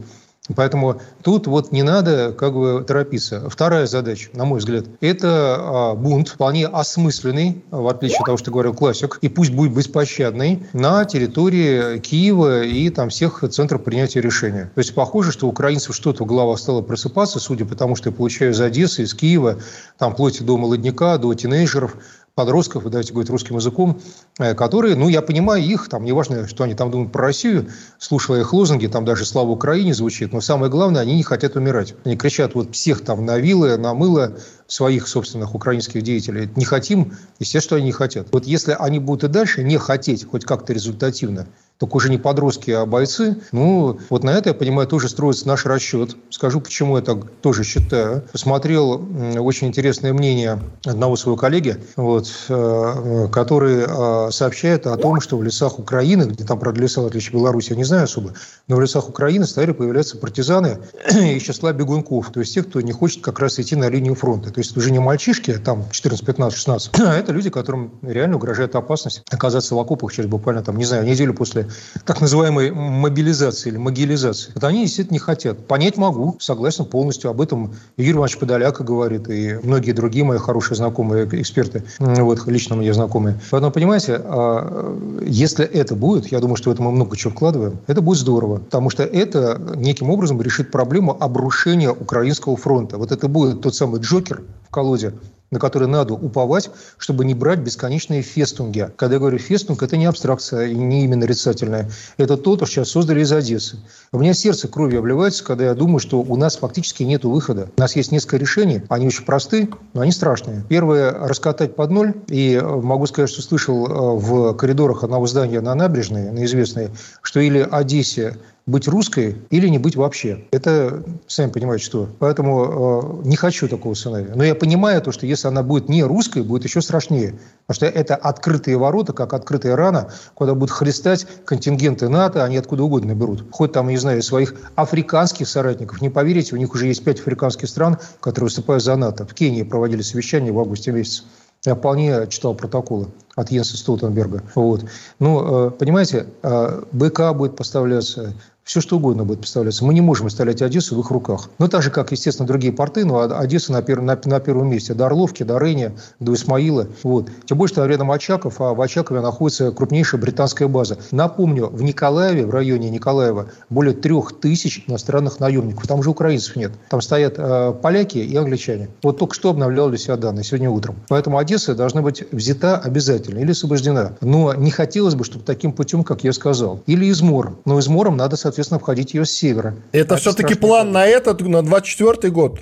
Поэтому 0.56 1.00
тут 1.22 1.46
вот 1.46 1.72
не 1.72 1.84
надо 1.84 2.34
как 2.34 2.54
бы 2.54 2.84
торопиться. 2.86 3.48
Вторая 3.48 3.86
задача, 3.86 4.30
на 4.34 4.44
мой 4.44 4.58
взгляд, 4.58 4.86
это 5.00 5.56
а, 5.60 5.96
бунт, 5.96 6.30
вполне 6.30 6.66
осмысленный, 6.66 7.64
в 7.70 7.88
отличие 7.88 8.20
от 8.20 8.26
того, 8.26 8.38
что 8.38 8.50
говорил 8.50 8.74
классик, 8.74 9.20
и 9.22 9.30
пусть 9.30 9.52
будет 9.52 9.76
беспощадный, 9.76 10.66
на 10.74 11.06
территории 11.06 12.00
Киева 12.00 12.64
и 12.64 12.90
там 12.90 13.10
всех 13.10 13.44
центров 13.52 13.84
принятия 13.84 14.20
решения. 14.20 14.72
То 14.74 14.80
есть 14.80 14.96
похоже, 14.96 15.32
что 15.32 15.48
украинцев 15.48 15.96
что-то 15.96 16.24
в 16.24 16.28
головах 16.28 16.58
стало 16.58 16.82
просыпаться, 16.82 17.40
судя 17.40 17.66
по 17.66 17.76
тому, 17.76 17.96
что 17.96 18.10
я 18.10 18.16
получаю 18.16 18.52
из 18.52 18.62
Одессы, 18.62 19.04
из 19.04 19.14
Киева, 19.14 19.60
там 20.00 20.14
вплоть 20.14 20.44
до 20.44 20.58
молодняка, 20.58 21.20
до 21.20 21.32
тинейджеров, 21.36 21.98
подростков, 22.42 22.90
давайте 22.90 23.14
говорить 23.14 23.30
русским 23.30 23.58
языком, 23.58 24.02
э, 24.40 24.56
которые, 24.56 24.96
ну, 24.96 25.10
я 25.10 25.22
понимаю 25.22 25.64
их, 25.64 25.88
там, 25.90 26.04
неважно, 26.04 26.48
что 26.48 26.64
они 26.64 26.74
там 26.74 26.90
думают 26.90 27.12
про 27.12 27.26
Россию, 27.26 27.70
слушая 28.00 28.40
их 28.42 28.52
лозунги, 28.52 28.88
там 28.88 29.06
даже 29.06 29.26
«Слава 29.26 29.50
Украине» 29.50 29.94
звучит, 29.94 30.34
но 30.34 30.42
самое 30.42 30.72
главное, 30.72 31.02
они 31.02 31.16
не 31.16 31.22
хотят 31.22 31.56
умирать. 31.56 31.94
Они 32.04 32.18
кричат 32.18 32.56
вот 32.56 32.74
всех 32.74 33.02
там 33.02 33.26
на 33.26 33.38
вилы, 33.38 33.78
на 33.78 33.94
мыло 33.94 34.38
своих 34.72 35.10
собственных 35.10 35.54
украинских 35.54 36.02
деятелей. 36.02 36.50
Не 36.56 36.64
хотим, 36.64 37.18
естественно, 37.40 37.78
они 37.78 37.88
не 37.88 37.92
хотят. 37.92 38.28
Вот 38.32 38.46
если 38.46 38.74
они 38.80 39.00
будут 39.00 39.26
и 39.26 39.28
дальше 39.28 39.64
не 39.64 39.78
хотеть 39.78 40.26
хоть 40.26 40.46
как-то 40.46 40.72
результативно, 40.72 41.48
только 41.82 41.96
уже 41.96 42.12
не 42.12 42.20
подростки, 42.20 42.70
а 42.70 42.86
бойцы. 42.86 43.38
Ну, 43.52 43.98
вот 44.12 44.24
на 44.24 44.30
это, 44.30 44.50
я 44.50 44.54
понимаю, 44.54 44.88
тоже 44.88 45.10
строится 45.10 45.48
наш 45.48 45.66
расчет. 45.66 46.16
Скажу, 46.30 46.62
почему 46.62 46.98
я 46.98 47.02
так 47.02 47.32
тоже 47.42 47.64
считаю. 47.64 48.22
Посмотрел 48.32 49.04
очень 49.40 49.70
интересное 49.70 50.14
мнение 50.14 50.62
одного 50.86 51.16
своего 51.16 51.38
коллеги, 51.38 51.78
вот, 51.96 52.32
э, 52.50 53.28
который 53.32 53.86
э, 53.88 54.30
сообщает 54.30 54.86
о 54.86 54.96
том, 54.96 55.22
что 55.22 55.38
в 55.38 55.44
лесах 55.44 55.80
Украины, 55.80 56.26
где 56.26 56.44
там, 56.44 56.60
правда, 56.60 56.82
леса, 56.82 57.02
в 57.02 57.08
отличие 57.08 57.30
от 57.30 57.38
Беларуси, 57.38 57.72
я 57.72 57.78
не 57.78 57.84
знаю 57.84 58.04
особо, 58.04 58.36
но 58.68 58.76
в 58.76 58.80
лесах 58.80 59.10
Украины 59.10 59.48
стали 59.48 59.72
появляться 59.72 60.18
партизаны 60.18 60.78
из 61.10 61.42
числа 61.42 61.74
бегунков, 61.74 62.30
то 62.32 62.42
есть 62.42 62.54
тех, 62.54 62.68
кто 62.68 62.80
не 62.82 62.92
хочет 62.92 63.24
как 63.24 63.40
раз 63.40 63.58
идти 63.58 63.76
на 63.76 63.90
линию 63.90 64.14
фронта. 64.14 64.52
Есть 64.62 64.78
уже 64.78 64.92
не 64.92 65.00
мальчишки, 65.00 65.50
а 65.50 65.60
там 65.60 65.86
14, 65.90 66.24
15, 66.24 66.56
16, 66.56 67.00
а 67.00 67.16
это 67.16 67.32
люди, 67.32 67.50
которым 67.50 67.94
реально 68.04 68.36
угрожает 68.36 68.76
опасность 68.76 69.24
оказаться 69.32 69.74
в 69.74 69.80
окопах 69.80 70.14
через 70.14 70.30
буквально, 70.30 70.62
там, 70.62 70.78
не 70.78 70.86
знаю, 70.86 71.04
неделю 71.04 71.34
после 71.34 71.68
так 72.06 72.22
называемой 72.22 72.70
мобилизации 72.70 73.70
или 73.70 73.78
могилизации. 73.78 74.52
Вот 74.54 74.64
они, 74.64 74.84
действительно, 74.84 75.16
не 75.16 75.20
хотят. 75.20 75.66
Понять 75.66 75.98
могу, 75.98 76.38
согласен 76.40 76.86
полностью. 76.86 77.32
Об 77.32 77.42
этом 77.42 77.74
Юрий 77.98 78.12
Иванович 78.12 78.38
Подоляка 78.38 78.84
говорит, 78.84 79.28
и 79.30 79.58
многие 79.64 79.94
другие 79.94 80.24
мои 80.26 80.38
хорошие 80.38 80.78
знакомые 80.78 81.28
эксперты, 81.32 81.84
вот, 81.98 82.46
лично 82.46 82.76
мне 82.76 82.94
знакомые. 82.94 83.40
Поэтому, 83.50 83.72
понимаете, 83.72 84.22
а, 84.24 84.96
если 85.26 85.66
это 85.66 85.96
будет, 85.96 86.28
я 86.32 86.40
думаю, 86.40 86.56
что 86.56 86.70
в 86.70 86.74
это 86.74 86.84
мы 86.84 86.92
много 86.92 87.18
чего 87.18 87.32
вкладываем, 87.32 87.80
это 87.88 88.02
будет 88.02 88.20
здорово, 88.20 88.58
потому 88.58 88.92
что 88.92 89.02
это 89.02 89.60
неким 89.76 90.12
образом 90.12 90.40
решит 90.40 90.70
проблему 90.70 91.18
обрушения 91.20 91.90
украинского 91.90 92.56
фронта. 92.58 93.00
Вот 93.00 93.12
это 93.12 93.28
будет 93.28 93.62
тот 93.62 93.74
самый 93.74 94.02
Джокер 94.02 94.44
в 94.64 94.70
колоде, 94.70 95.14
на 95.52 95.60
который 95.60 95.88
надо 95.88 96.14
уповать, 96.14 96.70
чтобы 96.98 97.26
не 97.26 97.34
брать 97.34 97.60
бесконечные 97.60 98.22
фестунги. 98.22 98.90
Когда 98.96 99.16
я 99.16 99.20
говорю 99.20 99.38
фестунг, 99.38 99.84
это 99.84 99.98
не 99.98 100.06
абстракция 100.06 100.68
и 100.68 100.76
не 100.76 101.04
именно 101.04 101.22
нарицательная. 101.22 101.92
Это 102.18 102.38
то, 102.38 102.56
что 102.56 102.66
сейчас 102.66 102.90
создали 102.90 103.22
из 103.22 103.32
Одессы. 103.32 103.78
У 104.14 104.20
меня 104.20 104.34
сердце 104.34 104.70
кровью 104.70 105.00
обливается, 105.00 105.44
когда 105.44 105.66
я 105.66 105.74
думаю, 105.74 106.00
что 106.00 106.22
у 106.22 106.36
нас 106.38 106.56
фактически 106.56 107.04
нет 107.04 107.26
выхода. 107.26 107.70
У 107.78 107.82
нас 107.82 107.96
есть 107.98 108.14
несколько 108.14 108.38
решений, 108.38 108.82
они 108.88 109.08
очень 109.08 109.26
просты, 109.26 109.70
но 109.94 110.02
они 110.02 110.14
страшные. 110.14 110.64
Первое– 110.70 111.12
раскатать 111.28 111.76
под 111.76 111.92
ноль. 111.92 112.14
И 112.28 112.54
э, 112.54 112.66
могу 112.66 113.06
сказать, 113.08 113.30
что 113.30 113.42
слышал 113.42 113.86
э, 113.86 114.20
в 114.20 114.54
коридорах 114.54 115.04
одного 115.04 115.28
здания 115.28 115.60
на 115.60 115.76
набережной, 115.76 116.32
на 116.32 116.46
известной, 116.46 116.92
что 117.22 117.42
или 117.42 117.68
Одессе 117.70 118.38
быть 118.66 118.88
русской 118.88 119.38
или 119.50 119.68
не 119.68 119.80
быть 119.80 119.96
вообще. 119.96 120.46
Это, 120.52 121.04
сами 121.28 121.52
понимаете, 121.52 121.84
что. 121.84 122.08
Поэтому 122.20 123.22
э, 123.24 123.28
не 123.28 123.36
хочу 123.36 123.68
такого 123.68 123.94
сценария. 123.94 124.32
Но 124.36 124.44
я 124.44 124.56
понимаю 124.56 125.02
то, 125.02 125.12
что 125.12 125.26
если 125.26 125.48
она 125.48 125.64
будет 125.64 125.90
не 125.90 126.04
русской, 126.04 126.44
будет 126.44 126.64
еще 126.64 126.82
страшнее. 126.82 127.40
Потому 127.66 127.76
что 127.76 127.86
это 127.88 128.16
открытые 128.16 128.78
ворота, 128.78 129.14
как 129.14 129.34
открытая 129.34 129.76
рана, 129.76 130.12
куда 130.36 130.54
будут 130.54 130.72
хлестать 130.72 131.26
контингенты 131.46 132.08
НАТО, 132.08 132.44
они 132.44 132.58
откуда 132.58 132.84
угодно 132.84 133.16
берут. 133.16 133.46
Хоть 133.52 133.72
там, 133.72 133.88
не 133.88 133.98
знаю, 133.98 134.22
своих 134.22 134.56
африканских 134.76 135.48
соратников. 135.48 136.02
Не 136.02 136.10
поверите, 136.10 136.56
у 136.56 136.58
них 136.58 136.74
уже 136.74 136.88
есть 136.88 137.04
пять 137.04 137.20
африканских 137.20 137.68
стран, 137.68 137.98
которые 138.20 138.46
выступают 138.46 138.84
за 138.84 138.96
НАТО. 138.96 139.26
В 139.26 139.34
Кении 139.34 139.64
проводили 139.64 140.02
совещание 140.02 140.52
в 140.52 140.60
августе 140.60 140.92
месяце. 140.92 141.24
Я 141.64 141.76
вполне 141.76 142.26
читал 142.28 142.56
протоколы 142.56 143.08
от 143.36 143.52
Йенса 143.52 143.78
Столтенберга. 143.78 144.42
Вот. 144.56 144.86
Ну, 145.20 145.68
э, 145.68 145.72
понимаете, 145.72 146.26
э, 146.42 146.82
БК 146.92 147.34
будет 147.34 147.56
поставляться, 147.56 148.34
все 148.72 148.80
что 148.80 148.96
угодно 148.96 149.26
будет 149.26 149.40
представляться. 149.40 149.84
Мы 149.84 149.94
не 149.94 150.00
можем 150.00 150.28
оставлять 150.28 150.62
Одессу 150.62 150.96
в 150.96 151.02
их 151.02 151.12
руках. 151.12 151.50
Ну, 151.60 151.68
так 151.68 151.84
же, 151.84 151.92
как, 151.92 152.14
естественно, 152.14 152.48
другие 152.48 152.72
порты, 152.72 153.04
но 153.04 153.20
Одесса 153.20 153.74
на, 153.74 153.82
пер, 153.82 154.00
на, 154.00 154.18
на 154.24 154.40
первом 154.40 154.70
месте. 154.70 154.94
До 154.94 155.08
Орловки, 155.08 155.44
до 155.44 155.58
Рейни, 155.58 155.92
до 156.22 156.34
Исмаила. 156.34 156.88
Вот. 157.04 157.30
Тем 157.44 157.58
более, 157.58 157.74
что 157.74 157.86
рядом 157.86 158.10
Очаков, 158.12 158.62
а 158.62 158.74
в 158.74 158.80
Очакове 158.80 159.20
находится 159.20 159.72
крупнейшая 159.72 160.22
британская 160.22 160.70
база. 160.70 160.98
Напомню, 161.12 161.68
в 161.68 161.84
Николаеве, 161.84 162.46
в 162.46 162.50
районе 162.52 162.90
Николаева, 162.90 163.48
более 163.70 163.94
трех 163.94 164.40
тысяч 164.40 164.86
иностранных 164.88 165.42
наемников. 165.42 165.86
Там 165.86 166.02
же 166.02 166.10
украинцев 166.10 166.56
нет. 166.56 166.72
Там 166.90 167.02
стоят 167.02 167.34
э, 167.40 167.74
поляки 167.74 168.20
и 168.20 168.38
англичане. 168.38 168.88
Вот 169.04 169.18
только 169.18 169.36
что 169.36 169.50
обновлял 169.50 169.90
для 169.90 169.98
себя 169.98 170.16
данные 170.16 170.46
сегодня 170.46 170.70
утром. 170.70 170.96
Поэтому 171.10 171.40
Одесса 171.40 171.76
должна 171.76 172.02
быть 172.02 172.24
взята 172.32 172.78
обязательно 172.78 173.40
или 173.40 173.52
освобождена. 173.52 174.14
Но 174.22 174.54
не 174.54 174.72
хотелось 174.72 175.16
бы, 175.16 175.26
чтобы 175.26 175.44
таким 175.44 175.74
путем, 175.74 176.06
как 176.06 176.24
я 176.24 176.32
сказал, 176.32 176.82
или 176.86 177.08
измором. 177.08 177.58
Но 177.66 177.78
измором 177.78 178.16
надо, 178.16 178.38
соответственно, 178.38 178.61
входить 178.80 179.14
ее 179.14 179.26
с 179.26 179.32
севера. 179.32 179.76
Это 179.92 180.16
а 180.16 180.18
все-таки 180.18 180.56
план 180.56 180.92
на 180.92 181.06
этот, 181.06 181.42
на 181.42 181.62
24 181.62 182.32
год 182.32 182.60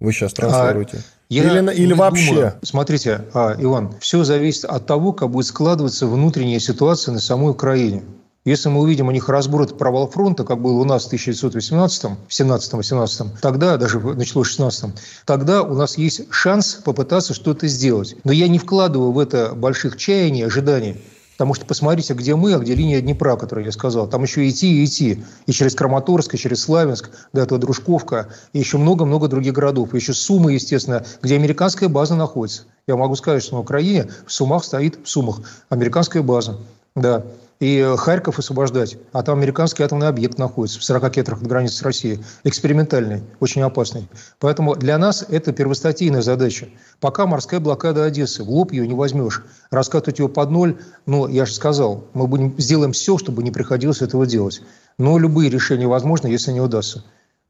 вы 0.00 0.12
сейчас 0.12 0.32
транслируете? 0.32 0.98
А... 0.98 1.00
Я 1.28 1.42
или, 1.42 1.74
или 1.74 1.92
вообще? 1.92 2.34
Думаю, 2.34 2.54
смотрите, 2.62 3.26
а, 3.34 3.54
Иван, 3.58 3.94
все 4.00 4.24
зависит 4.24 4.64
от 4.64 4.86
того, 4.86 5.12
как 5.12 5.30
будет 5.30 5.44
складываться 5.44 6.06
внутренняя 6.06 6.58
ситуация 6.58 7.12
на 7.12 7.20
самой 7.20 7.50
Украине. 7.50 8.02
Если 8.46 8.70
мы 8.70 8.80
увидим 8.80 9.08
у 9.08 9.10
них 9.10 9.28
разбор 9.28 9.62
от 9.62 9.76
провал 9.76 10.08
фронта, 10.08 10.44
как 10.44 10.62
был 10.62 10.80
у 10.80 10.84
нас 10.84 11.04
в 11.04 11.06
1918, 11.08 12.12
17-18, 12.30 13.26
тогда, 13.42 13.76
даже 13.76 14.00
началось 14.00 14.46
в 14.46 14.50
16 14.52 14.94
тогда 15.26 15.62
у 15.62 15.74
нас 15.74 15.98
есть 15.98 16.32
шанс 16.32 16.80
попытаться 16.82 17.34
что-то 17.34 17.66
сделать. 17.66 18.16
Но 18.24 18.32
я 18.32 18.48
не 18.48 18.58
вкладываю 18.58 19.12
в 19.12 19.18
это 19.18 19.52
больших 19.54 19.98
чаяний, 19.98 20.46
ожиданий. 20.46 20.96
Потому 21.38 21.54
что 21.54 21.66
посмотрите, 21.66 22.14
где 22.14 22.34
мы, 22.34 22.52
а 22.54 22.58
где 22.58 22.74
линия 22.74 23.00
Днепра, 23.00 23.36
которую 23.36 23.64
я 23.64 23.70
сказал. 23.70 24.08
Там 24.08 24.24
еще 24.24 24.48
идти 24.48 24.82
и 24.82 24.84
идти. 24.84 25.22
И 25.46 25.52
через 25.52 25.72
Краматорск, 25.76 26.34
и 26.34 26.36
через 26.36 26.62
Славянск, 26.62 27.10
до 27.32 27.42
этого 27.42 27.60
Дружковка, 27.60 28.26
и 28.52 28.58
еще 28.58 28.76
много-много 28.76 29.28
других 29.28 29.52
городов. 29.52 29.94
И 29.94 29.98
еще 29.98 30.14
Сумы, 30.14 30.54
естественно, 30.54 31.06
где 31.22 31.36
американская 31.36 31.88
база 31.88 32.16
находится. 32.16 32.62
Я 32.88 32.96
могу 32.96 33.14
сказать, 33.14 33.44
что 33.44 33.54
на 33.54 33.60
Украине 33.60 34.10
в 34.26 34.32
Сумах 34.32 34.64
стоит, 34.64 34.98
в 35.04 35.08
Сумах, 35.08 35.42
американская 35.68 36.24
база. 36.24 36.58
Да. 36.96 37.24
И 37.60 37.94
Харьков 37.96 38.38
освобождать, 38.38 38.96
а 39.12 39.22
там 39.22 39.38
американский 39.38 39.82
атомный 39.82 40.08
объект 40.08 40.38
находится 40.38 40.78
в 40.78 40.84
40 40.84 41.10
километрах 41.12 41.42
от 41.42 41.48
границы 41.48 41.76
с 41.76 41.82
Россией, 41.82 42.20
экспериментальный, 42.44 43.22
очень 43.40 43.62
опасный. 43.62 44.08
Поэтому 44.38 44.76
для 44.76 44.96
нас 44.98 45.24
это 45.28 45.52
первостатейная 45.52 46.22
задача. 46.22 46.68
Пока 47.00 47.26
морская 47.26 47.58
блокада 47.58 48.04
Одессы, 48.04 48.44
в 48.44 48.50
лоб 48.50 48.72
ее 48.72 48.86
не 48.86 48.94
возьмешь, 48.94 49.44
раскатывать 49.70 50.20
ее 50.20 50.28
под 50.28 50.50
ноль, 50.50 50.78
ну, 51.06 51.26
я 51.26 51.46
же 51.46 51.54
сказал, 51.54 52.06
мы 52.14 52.26
будем, 52.28 52.54
сделаем 52.58 52.92
все, 52.92 53.18
чтобы 53.18 53.42
не 53.42 53.50
приходилось 53.50 54.02
этого 54.02 54.24
делать. 54.26 54.62
Но 54.98 55.18
любые 55.18 55.50
решения 55.50 55.86
возможны, 55.86 56.28
если 56.28 56.52
не 56.52 56.60
удастся. 56.60 57.04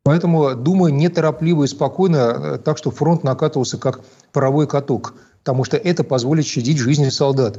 Поэтому, 0.04 0.54
думаю, 0.54 0.94
неторопливо 0.94 1.64
и 1.64 1.66
спокойно, 1.66 2.16
э, 2.16 2.58
так 2.64 2.78
что 2.78 2.90
фронт 2.90 3.24
накатывался 3.24 3.76
как 3.76 4.00
паровой 4.32 4.66
каток, 4.66 5.14
потому 5.40 5.64
что 5.64 5.76
это 5.76 6.02
позволит 6.02 6.46
щадить 6.46 6.78
жизни 6.78 7.10
солдат. 7.10 7.58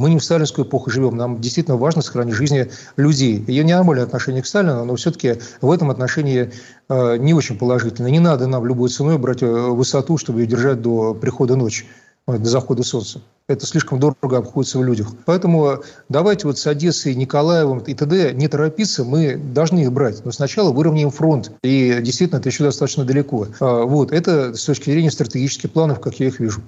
Мы 0.00 0.08
не 0.08 0.18
в 0.18 0.24
сталинскую 0.24 0.66
эпоху 0.66 0.88
живем. 0.88 1.14
Нам 1.18 1.42
действительно 1.42 1.76
важно 1.76 2.00
сохранить 2.00 2.34
жизни 2.34 2.70
людей. 2.96 3.44
Ее 3.46 3.64
нормальное 3.64 4.06
отношение 4.06 4.40
к 4.42 4.46
Сталину, 4.46 4.82
но 4.86 4.96
все-таки 4.96 5.34
в 5.60 5.70
этом 5.70 5.90
отношении 5.90 6.50
э, 6.88 7.16
не 7.18 7.34
очень 7.34 7.58
положительно. 7.58 8.06
Не 8.06 8.18
надо 8.18 8.46
нам 8.46 8.64
любой 8.64 8.88
ценой 8.88 9.18
брать 9.18 9.42
э, 9.42 9.46
высоту, 9.46 10.16
чтобы 10.16 10.40
ее 10.40 10.46
держать 10.46 10.80
до 10.80 11.12
прихода 11.12 11.54
ночи, 11.54 11.84
э, 12.26 12.38
до 12.38 12.48
захода 12.48 12.82
солнца. 12.82 13.20
Это 13.46 13.66
слишком 13.66 14.00
дорого 14.00 14.38
обходится 14.38 14.78
в 14.78 14.84
людях. 14.84 15.08
Поэтому 15.26 15.82
давайте 16.08 16.46
вот 16.46 16.56
с 16.56 16.66
Одессой, 16.66 17.14
Николаевым 17.14 17.80
и 17.80 17.92
т.д. 17.92 18.32
не 18.32 18.48
торопиться, 18.48 19.04
мы 19.04 19.36
должны 19.36 19.80
их 19.80 19.92
брать. 19.92 20.24
Но 20.24 20.32
сначала 20.32 20.72
выровняем 20.72 21.10
фронт. 21.10 21.52
И 21.62 21.98
действительно, 22.00 22.38
это 22.38 22.48
еще 22.48 22.64
достаточно 22.64 23.04
далеко. 23.04 23.48
Вот. 23.60 24.12
Это 24.12 24.54
с 24.54 24.64
точки 24.64 24.90
зрения 24.92 25.10
стратегических 25.10 25.70
планов, 25.72 26.00
как 26.00 26.20
я 26.20 26.28
их 26.28 26.40
вижу. 26.40 26.62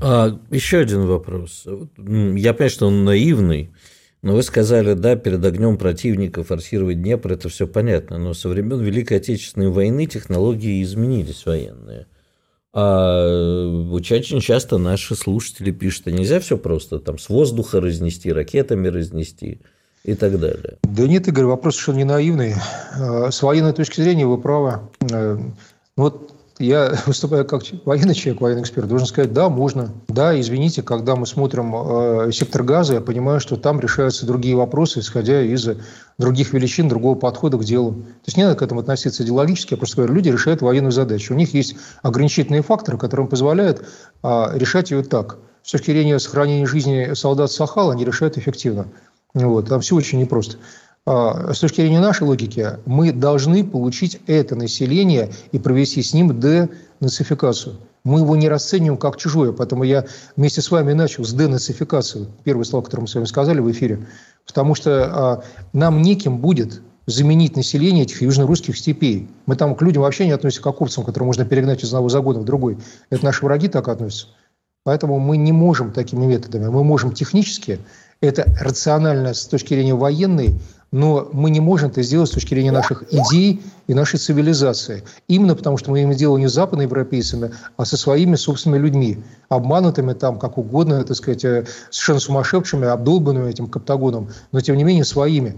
А, 0.00 0.38
еще 0.50 0.78
один 0.78 1.06
вопрос. 1.06 1.64
Я 1.66 2.52
понимаю, 2.52 2.70
что 2.70 2.86
он 2.86 3.04
наивный, 3.04 3.70
но 4.22 4.34
вы 4.34 4.42
сказали, 4.42 4.94
да, 4.94 5.16
перед 5.16 5.44
огнем 5.44 5.76
противника 5.78 6.42
форсировать 6.42 7.00
Днепр, 7.00 7.32
это 7.32 7.48
все 7.48 7.66
понятно. 7.66 8.18
Но 8.18 8.34
со 8.34 8.48
времен 8.48 8.80
Великой 8.80 9.18
Отечественной 9.18 9.68
войны 9.68 10.06
технологии 10.06 10.82
изменились 10.82 11.46
военные. 11.46 12.06
А 12.78 13.26
очень 13.90 14.40
часто 14.40 14.76
наши 14.76 15.14
слушатели 15.14 15.70
пишут, 15.70 16.08
а 16.08 16.10
нельзя 16.10 16.40
все 16.40 16.58
просто 16.58 16.98
там 16.98 17.18
с 17.18 17.30
воздуха 17.30 17.80
разнести, 17.80 18.30
ракетами 18.30 18.88
разнести 18.88 19.60
и 20.04 20.14
так 20.14 20.38
далее. 20.38 20.76
Да 20.82 21.04
нет, 21.04 21.26
Игорь, 21.26 21.46
вопрос 21.46 21.76
совершенно 21.76 21.96
не 21.96 22.04
наивный. 22.04 22.54
А, 23.00 23.30
с 23.30 23.42
военной 23.42 23.72
точки 23.72 24.02
зрения 24.02 24.26
вы 24.26 24.38
правы. 24.38 24.80
Э, 25.10 25.38
вот 25.96 26.35
я 26.58 26.94
выступаю 27.06 27.44
как 27.44 27.62
военный 27.84 28.14
человек, 28.14 28.40
военный 28.40 28.62
эксперт, 28.62 28.88
должен 28.88 29.06
сказать, 29.06 29.32
да, 29.32 29.48
можно. 29.48 29.92
Да, 30.08 30.38
извините, 30.38 30.82
когда 30.82 31.16
мы 31.16 31.26
смотрим 31.26 31.74
э, 31.74 32.32
сектор 32.32 32.62
газа, 32.62 32.94
я 32.94 33.00
понимаю, 33.00 33.40
что 33.40 33.56
там 33.56 33.80
решаются 33.80 34.26
другие 34.26 34.56
вопросы, 34.56 35.00
исходя 35.00 35.42
из 35.42 35.68
других 36.18 36.52
величин, 36.52 36.88
другого 36.88 37.14
подхода 37.14 37.58
к 37.58 37.64
делу. 37.64 37.92
То 37.92 38.26
есть 38.26 38.36
не 38.36 38.44
надо 38.44 38.56
к 38.56 38.62
этому 38.62 38.80
относиться 38.80 39.22
идеологически, 39.22 39.74
я 39.74 39.76
просто 39.76 39.96
говорю, 39.96 40.14
люди 40.14 40.28
решают 40.30 40.62
военную 40.62 40.92
задачу. 40.92 41.34
У 41.34 41.36
них 41.36 41.54
есть 41.54 41.76
ограничительные 42.02 42.62
факторы, 42.62 42.98
которые 42.98 43.24
им 43.24 43.30
позволяют 43.30 43.86
э, 44.22 44.46
решать 44.54 44.90
ее 44.90 45.02
так. 45.02 45.38
С 45.62 45.72
точки 45.72 45.90
зрения 45.90 46.18
сохранения 46.18 46.66
жизни 46.66 47.14
солдат 47.14 47.50
Сахала 47.50 47.92
они 47.92 48.04
решают 48.04 48.38
эффективно. 48.38 48.86
Вот, 49.34 49.68
там 49.68 49.80
все 49.80 49.96
очень 49.96 50.20
непросто. 50.20 50.56
А, 51.06 51.52
с 51.52 51.60
точки 51.60 51.80
зрения 51.80 52.00
нашей 52.00 52.24
логики, 52.24 52.78
мы 52.84 53.12
должны 53.12 53.64
получить 53.64 54.20
это 54.26 54.56
население 54.56 55.30
и 55.52 55.58
провести 55.58 56.02
с 56.02 56.12
ним 56.12 56.38
денацификацию. 56.40 57.76
Мы 58.02 58.20
его 58.20 58.34
не 58.34 58.48
расцениваем 58.48 58.98
как 58.98 59.16
чужое, 59.16 59.52
поэтому 59.52 59.84
я 59.84 60.06
вместе 60.36 60.62
с 60.62 60.70
вами 60.70 60.92
начал 60.94 61.24
с 61.24 61.32
денацификации, 61.32 62.26
первое 62.42 62.64
слово, 62.64 62.82
которое 62.82 63.02
мы 63.02 63.08
с 63.08 63.14
вами 63.14 63.24
сказали 63.24 63.60
в 63.60 63.70
эфире, 63.70 64.06
потому 64.44 64.74
что 64.74 65.04
а, 65.04 65.44
нам 65.72 66.02
неким 66.02 66.38
будет 66.38 66.82
заменить 67.06 67.54
население 67.54 68.02
этих 68.02 68.22
южно-русских 68.22 68.76
степей. 68.76 69.28
Мы 69.46 69.54
там 69.54 69.76
к 69.76 69.82
людям 69.82 70.02
вообще 70.02 70.26
не 70.26 70.32
относимся 70.32 70.64
как 70.64 70.78
к 70.78 70.82
овцам, 70.82 71.04
которые 71.04 71.26
можно 71.26 71.44
перегнать 71.44 71.84
из 71.84 71.88
одного 71.88 72.08
загона 72.08 72.40
в 72.40 72.44
другой. 72.44 72.78
Это 73.10 73.24
наши 73.24 73.44
враги 73.44 73.68
так 73.68 73.86
относятся. 73.86 74.26
Поэтому 74.82 75.20
мы 75.20 75.36
не 75.36 75.52
можем 75.52 75.92
такими 75.92 76.26
методами. 76.26 76.66
Мы 76.66 76.82
можем 76.82 77.12
технически, 77.12 77.78
это 78.20 78.44
рационально 78.60 79.34
с 79.34 79.46
точки 79.46 79.74
зрения 79.74 79.94
военной, 79.94 80.58
но 80.92 81.28
мы 81.32 81.50
не 81.50 81.60
можем 81.60 81.90
это 81.90 82.02
сделать 82.02 82.28
с 82.28 82.32
точки 82.32 82.50
зрения 82.54 82.72
наших 82.72 83.12
идей 83.12 83.62
и 83.86 83.94
нашей 83.94 84.18
цивилизации. 84.18 85.02
Именно 85.28 85.54
потому, 85.54 85.76
что 85.78 85.90
мы 85.90 86.02
имеем 86.02 86.16
дело 86.16 86.36
не 86.36 86.48
с 86.48 86.52
западноевропейцами, 86.52 87.52
а 87.76 87.84
со 87.84 87.96
своими 87.96 88.36
собственными 88.36 88.82
людьми, 88.82 89.18
обманутыми 89.48 90.12
там, 90.12 90.38
как 90.38 90.58
угодно, 90.58 91.02
так 91.04 91.16
сказать, 91.16 91.44
э, 91.44 91.66
совершенно 91.90 92.20
сумасшедшими, 92.20 92.86
обдолбанными 92.86 93.50
этим 93.50 93.66
каптагоном, 93.66 94.30
но 94.52 94.60
тем 94.60 94.76
не 94.76 94.84
менее 94.84 95.04
своими. 95.04 95.56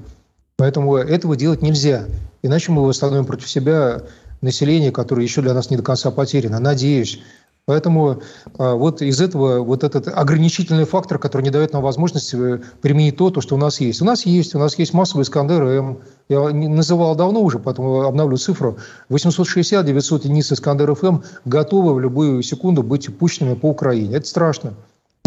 Поэтому 0.56 0.96
этого 0.96 1.36
делать 1.36 1.62
нельзя. 1.62 2.06
Иначе 2.42 2.72
мы 2.72 2.84
восстановим 2.84 3.26
против 3.26 3.48
себя 3.48 4.02
население, 4.40 4.90
которое 4.90 5.22
еще 5.22 5.42
для 5.42 5.54
нас 5.54 5.70
не 5.70 5.76
до 5.76 5.82
конца 5.82 6.10
потеряно. 6.10 6.58
Надеюсь, 6.58 7.20
Поэтому 7.68 8.22
а, 8.56 8.76
вот 8.76 9.02
из 9.02 9.20
этого 9.20 9.60
вот 9.60 9.84
этот 9.84 10.08
ограничительный 10.08 10.86
фактор, 10.86 11.18
который 11.18 11.42
не 11.42 11.50
дает 11.50 11.74
нам 11.74 11.82
возможности 11.82 12.34
э, 12.34 12.60
применить 12.80 13.18
то, 13.18 13.28
то, 13.28 13.42
что 13.42 13.56
у 13.56 13.58
нас 13.58 13.78
есть. 13.78 14.00
У 14.00 14.06
нас 14.06 14.24
есть, 14.24 14.54
у 14.54 14.58
нас 14.58 14.78
есть 14.78 14.94
массовый 14.94 15.24
Искандер 15.24 15.62
М. 15.64 15.98
Я 16.30 16.48
называл 16.48 17.14
давно 17.14 17.42
уже, 17.42 17.58
поэтому 17.58 18.04
обновлю 18.04 18.38
цифру. 18.38 18.78
860-900 19.10 20.20
единиц 20.24 20.50
Искандер 20.50 20.94
ФМ 20.94 21.18
готовы 21.44 21.92
в 21.92 22.00
любую 22.00 22.42
секунду 22.42 22.82
быть 22.82 23.14
пущенными 23.18 23.54
по 23.54 23.66
Украине. 23.66 24.16
Это 24.16 24.26
страшно. 24.26 24.72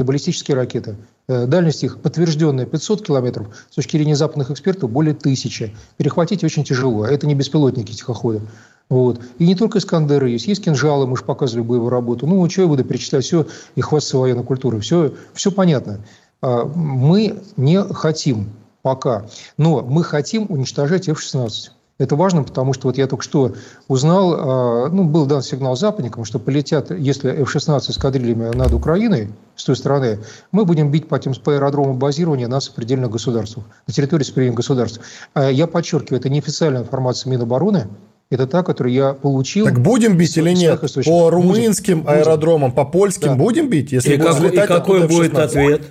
Баллистические 0.04 0.56
ракеты. 0.56 0.96
Э, 1.28 1.46
дальность 1.46 1.84
их 1.84 2.02
подтвержденная 2.02 2.66
500 2.66 3.06
километров. 3.06 3.48
С 3.70 3.76
точки 3.76 3.98
зрения 3.98 4.16
западных 4.16 4.52
экспертов 4.52 4.90
более 4.90 5.14
тысячи. 5.14 5.76
Перехватить 5.98 6.44
очень 6.44 6.64
тяжело. 6.64 7.06
Это 7.06 7.28
не 7.28 7.36
беспилотники 7.36 7.92
тихохода. 7.92 8.42
Вот. 8.90 9.22
И 9.40 9.46
не 9.48 9.56
только 9.56 9.80
Искандеры 9.80 10.30
есть, 10.30 10.48
есть 10.48 10.66
кинжалы, 10.66 11.08
мы 11.08 11.16
же 11.16 11.24
показывали 11.24 11.64
боевую 11.64 11.90
работу. 11.90 12.28
Ну, 12.28 12.50
что 12.50 12.64
я 12.64 12.68
буду 12.68 12.84
перечислять 12.84 13.24
все 13.24 13.48
и 13.76 13.82
хвастаться 13.82 14.18
военной 14.18 14.44
культурой. 14.44 14.82
Все, 14.82 15.14
все 15.34 15.52
понятно. 15.52 16.02
А, 16.42 16.66
мы 16.66 17.42
не 17.56 17.82
хотим 17.94 18.50
пока, 18.82 19.26
но 19.58 19.82
мы 19.82 20.04
хотим 20.04 20.46
уничтожать 20.50 21.08
F-16. 21.08 21.70
Это 22.02 22.16
важно, 22.16 22.44
потому 22.44 22.74
что 22.74 22.88
вот 22.88 22.98
я 22.98 23.06
только 23.06 23.24
что 23.24 23.54
узнал, 23.88 24.34
а, 24.34 24.90
ну, 24.90 25.04
был 25.04 25.28
дан 25.28 25.44
сигнал 25.44 25.76
западникам, 25.76 26.26
что 26.26 26.40
полетят, 26.40 26.90
если 26.90 27.32
F-16 27.44 27.92
эскадрильями 27.92 28.56
над 28.56 28.74
Украиной, 28.74 29.30
с 29.56 29.64
той 29.64 29.76
стороны, 29.76 30.18
мы 30.52 30.66
будем 30.66 30.90
бить 30.90 31.08
по, 31.08 31.20
тем, 31.20 31.36
по 31.36 31.54
аэродрому 31.54 31.94
базирования 31.94 32.48
на 32.48 32.60
сопредельных 32.60 33.12
государствах, 33.12 33.66
на 33.86 33.94
территории 33.94 34.24
сопредельных 34.24 34.58
государств. 34.58 35.00
А 35.36 35.52
я 35.52 35.68
подчеркиваю, 35.68 36.20
это 36.20 36.30
неофициальная 36.30 36.82
информация 36.82 37.30
Минобороны, 37.30 37.88
это 38.32 38.48
та, 38.48 38.64
которую 38.64 38.94
я 38.94 39.14
получил. 39.14 39.66
Так 39.66 39.80
будем 39.80 40.18
бить 40.18 40.36
или 40.38 40.54
нет? 40.54 40.82
По 41.06 41.30
румынским 41.30 42.02
будем, 42.02 42.10
аэродромам, 42.10 42.72
по 42.72 42.84
польским 42.84 43.28
да. 43.28 43.36
будем 43.36 43.70
бить? 43.70 43.92
Если 43.92 44.16
и, 44.16 44.18
как, 44.18 44.44
и 44.44 44.58
какой 44.58 45.08
будет 45.08 45.38
ответ? 45.38 45.84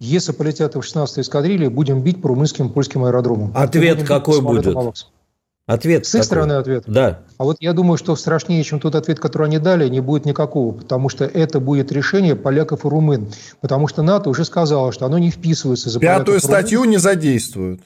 Если 0.00 0.32
полетят 0.32 0.74
в 0.74 0.82
16 0.82 1.18
эскадрильи, 1.18 1.68
будем 1.68 2.00
бить 2.00 2.22
по 2.22 2.28
румынским 2.28 2.68
и 2.68 2.70
польским 2.70 3.04
аэродромам. 3.04 3.52
Ответ 3.54 4.04
какой 4.04 4.40
будет? 4.40 4.74
Ответ 5.66 6.04
С 6.04 6.14
их 6.14 6.24
стороны 6.24 6.52
ответ? 6.52 6.84
Да. 6.86 7.20
А 7.38 7.44
вот 7.44 7.56
я 7.60 7.72
думаю, 7.72 7.96
что 7.96 8.14
страшнее, 8.16 8.62
чем 8.64 8.80
тот 8.80 8.94
ответ, 8.94 9.18
который 9.18 9.46
они 9.46 9.58
дали, 9.58 9.88
не 9.88 10.00
будет 10.00 10.26
никакого, 10.26 10.72
потому 10.72 11.08
что 11.08 11.24
это 11.24 11.58
будет 11.58 11.90
решение 11.90 12.36
поляков 12.36 12.84
и 12.84 12.88
румын. 12.88 13.32
Потому 13.62 13.88
что 13.88 14.02
НАТО 14.02 14.28
уже 14.28 14.44
сказало, 14.44 14.92
что 14.92 15.06
оно 15.06 15.16
не 15.16 15.30
вписывается 15.30 15.88
за 15.88 16.00
Пятую 16.00 16.40
статью 16.40 16.84
не 16.84 16.98
задействуют. 16.98 17.80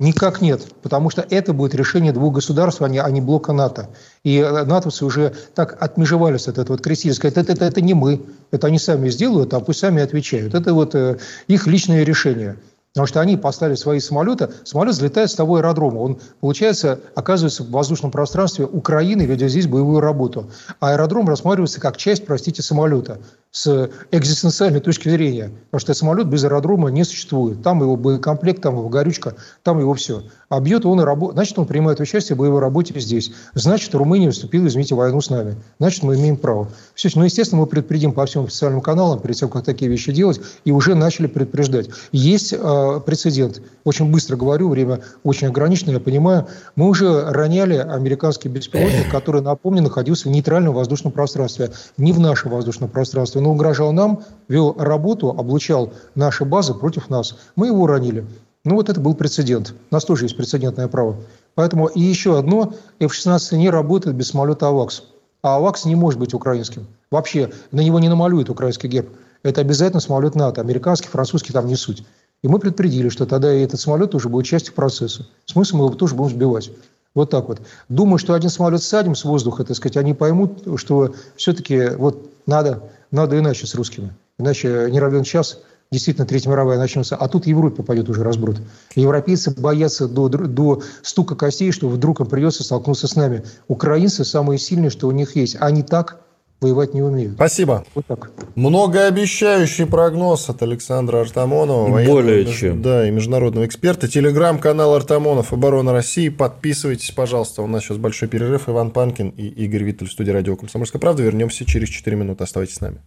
Никак 0.00 0.40
нет, 0.40 0.62
потому 0.82 1.08
что 1.08 1.24
это 1.28 1.52
будет 1.52 1.74
решение 1.74 2.12
двух 2.12 2.34
государств, 2.34 2.82
а 2.82 2.88
не, 2.88 2.98
а 2.98 3.08
не 3.10 3.20
блока 3.20 3.52
НАТО. 3.52 3.90
И 4.24 4.38
э, 4.38 4.64
натовцы 4.64 5.04
уже 5.04 5.34
так 5.54 5.80
отмежевались 5.80 6.48
от 6.48 6.58
этого, 6.58 6.78
крестились, 6.78 7.16
сказать, 7.16 7.36
это, 7.36 7.52
это, 7.52 7.64
это 7.64 7.80
не 7.80 7.94
мы, 7.94 8.20
это 8.50 8.66
они 8.66 8.78
сами 8.78 9.08
сделают, 9.08 9.54
а 9.54 9.60
пусть 9.60 9.80
сами 9.80 10.02
отвечают. 10.02 10.54
Это 10.54 10.74
вот 10.74 10.96
э, 10.96 11.18
их 11.46 11.68
личное 11.68 12.02
решение. 12.02 12.56
Потому 12.94 13.08
что 13.08 13.20
они 13.20 13.36
поставили 13.36 13.74
свои 13.74 13.98
самолеты, 13.98 14.50
самолет 14.62 14.94
взлетает 14.94 15.28
с 15.28 15.34
того 15.34 15.56
аэродрома. 15.56 15.98
Он, 15.98 16.20
получается, 16.40 17.00
оказывается 17.16 17.64
в 17.64 17.70
воздушном 17.70 18.12
пространстве 18.12 18.66
Украины, 18.66 19.22
ведя 19.22 19.48
здесь 19.48 19.66
боевую 19.66 19.98
работу. 19.98 20.48
А 20.78 20.92
аэродром 20.92 21.28
рассматривается 21.28 21.80
как 21.80 21.96
часть, 21.96 22.24
простите, 22.24 22.62
самолета 22.62 23.18
с 23.50 23.90
экзистенциальной 24.12 24.78
точки 24.78 25.08
зрения. 25.08 25.50
Потому 25.66 25.80
что 25.80 25.94
самолет 25.94 26.28
без 26.28 26.44
аэродрома 26.44 26.88
не 26.90 27.02
существует. 27.02 27.64
Там 27.64 27.80
его 27.80 27.96
боекомплект, 27.96 28.62
там 28.62 28.76
его 28.76 28.88
горючка, 28.88 29.34
там 29.64 29.80
его 29.80 29.94
все. 29.94 30.22
А 30.48 30.60
бьет 30.60 30.86
он 30.86 31.00
и 31.00 31.04
работает. 31.04 31.36
Значит, 31.36 31.58
он 31.58 31.66
принимает 31.66 31.98
участие 31.98 32.36
в 32.36 32.38
боевой 32.38 32.60
работе 32.60 32.98
здесь. 33.00 33.32
Значит, 33.54 33.92
Румыния 33.94 34.30
вступила, 34.30 34.68
извините, 34.68 34.94
в 34.94 34.98
войну 34.98 35.20
с 35.20 35.30
нами. 35.30 35.56
Значит, 35.80 36.04
мы 36.04 36.14
имеем 36.14 36.36
право. 36.36 36.68
Все, 36.94 37.10
ну, 37.16 37.24
естественно, 37.24 37.60
мы 37.60 37.66
предупредим 37.66 38.12
по 38.12 38.24
всем 38.24 38.44
официальным 38.44 38.80
каналам, 38.80 39.18
перед 39.18 39.36
тем, 39.36 39.48
как 39.48 39.64
такие 39.64 39.90
вещи 39.90 40.12
делать, 40.12 40.40
и 40.64 40.70
уже 40.70 40.94
начали 40.94 41.26
предупреждать. 41.26 41.88
Есть 42.12 42.52
э, 42.52 42.83
прецедент. 43.00 43.60
Очень 43.84 44.10
быстро 44.10 44.36
говорю, 44.36 44.68
время 44.68 45.00
очень 45.22 45.48
ограничено, 45.48 45.90
я 45.90 46.00
понимаю. 46.00 46.46
Мы 46.76 46.88
уже 46.88 47.30
роняли 47.30 47.76
американский 47.76 48.48
беспилотник, 48.48 49.10
который, 49.12 49.42
напомню, 49.42 49.82
находился 49.82 50.28
в 50.28 50.32
нейтральном 50.32 50.74
воздушном 50.74 51.12
пространстве. 51.12 51.70
Не 51.96 52.12
в 52.12 52.20
нашем 52.20 52.50
воздушном 52.50 52.90
пространстве 52.90 53.40
он 53.40 53.46
угрожал 53.48 53.92
нам, 53.92 54.22
вел 54.48 54.74
работу, 54.78 55.30
облучал 55.30 55.92
наши 56.14 56.44
базы 56.44 56.74
против 56.74 57.10
нас. 57.10 57.36
Мы 57.56 57.68
его 57.68 57.82
уронили. 57.82 58.24
Ну, 58.64 58.76
вот 58.76 58.88
это 58.88 59.00
был 59.00 59.14
прецедент. 59.14 59.74
У 59.90 59.94
нас 59.94 60.04
тоже 60.04 60.24
есть 60.24 60.36
прецедентное 60.36 60.88
право. 60.88 61.16
Поэтому 61.54 61.86
и 61.86 62.00
еще 62.00 62.38
одно, 62.38 62.74
F-16 62.98 63.56
не 63.56 63.68
работает 63.68 64.16
без 64.16 64.28
самолета 64.28 64.68
«Авакс». 64.68 65.02
А 65.42 65.56
«Авакс» 65.56 65.84
не 65.84 65.94
может 65.94 66.18
быть 66.18 66.32
украинским. 66.32 66.86
Вообще, 67.10 67.52
на 67.70 67.80
него 67.80 68.00
не 68.00 68.08
намалюют 68.08 68.48
украинский 68.48 68.88
герб. 68.88 69.10
Это 69.42 69.60
обязательно 69.60 70.00
самолет 70.00 70.34
НАТО. 70.34 70.62
Американский, 70.62 71.08
французский 71.08 71.52
там 71.52 71.66
не 71.66 71.76
суть. 71.76 72.04
И 72.44 72.48
мы 72.48 72.58
предупредили, 72.58 73.08
что 73.08 73.24
тогда 73.24 73.54
и 73.54 73.62
этот 73.62 73.80
самолет 73.80 74.10
тоже 74.10 74.28
будет 74.28 74.44
частью 74.44 74.74
процесса. 74.74 75.26
Смысл 75.46 75.78
мы 75.78 75.86
его 75.86 75.94
тоже 75.94 76.14
будем 76.14 76.30
сбивать. 76.30 76.70
Вот 77.14 77.30
так 77.30 77.48
вот. 77.48 77.62
Думаю, 77.88 78.18
что 78.18 78.34
один 78.34 78.50
самолет 78.50 78.82
садим 78.82 79.14
с 79.14 79.24
воздуха, 79.24 79.64
так 79.64 79.74
сказать, 79.74 79.96
они 79.96 80.12
поймут, 80.12 80.62
что 80.76 81.14
все-таки 81.36 81.92
вот 81.96 82.30
надо, 82.44 82.82
надо 83.10 83.38
иначе 83.38 83.66
с 83.66 83.74
русскими. 83.74 84.12
Иначе 84.38 84.88
не 84.90 85.00
равен 85.00 85.22
час 85.22 85.60
действительно 85.90 86.26
Третья 86.26 86.50
мировая 86.50 86.78
начнется, 86.78 87.16
а 87.16 87.28
тут 87.28 87.46
Европе 87.46 87.82
пойдет 87.82 88.10
уже 88.10 88.22
разброд. 88.22 88.58
Европейцы 88.94 89.50
боятся 89.50 90.06
до, 90.06 90.28
до 90.28 90.82
стука 91.00 91.36
костей, 91.36 91.72
что 91.72 91.88
вдруг 91.88 92.20
им 92.20 92.26
придется 92.26 92.62
столкнуться 92.62 93.08
с 93.08 93.16
нами. 93.16 93.42
Украинцы 93.68 94.22
самые 94.22 94.58
сильные, 94.58 94.90
что 94.90 95.08
у 95.08 95.12
них 95.12 95.34
есть. 95.34 95.56
Они 95.60 95.82
так 95.82 96.20
воевать 96.64 96.94
не 96.94 97.02
умеют. 97.02 97.34
Спасибо. 97.34 97.84
Вот 97.94 98.06
так. 98.06 98.30
Многообещающий 98.54 99.86
прогноз 99.86 100.48
от 100.48 100.62
Александра 100.62 101.20
Артамонова. 101.20 101.90
Военного, 101.90 102.14
Более 102.14 102.46
чем. 102.46 102.82
Да, 102.82 103.06
и 103.06 103.10
международного 103.10 103.66
эксперта. 103.66 104.08
Телеграм-канал 104.08 104.94
Артамонов 104.94 105.52
«Оборона 105.52 105.92
России». 105.92 106.28
Подписывайтесь, 106.28 107.10
пожалуйста. 107.10 107.62
У 107.62 107.66
нас 107.66 107.84
сейчас 107.84 107.98
большой 107.98 108.28
перерыв. 108.28 108.68
Иван 108.68 108.90
Панкин 108.90 109.28
и 109.28 109.46
Игорь 109.46 109.84
Виттель 109.84 110.08
в 110.08 110.12
студии 110.12 110.30
радио 110.30 110.56
«Комсомольская 110.56 111.00
правда». 111.00 111.22
Вернемся 111.22 111.64
через 111.64 111.88
4 111.88 112.16
минуты. 112.16 112.44
Оставайтесь 112.44 112.76
с 112.76 112.80
нами. 112.80 112.98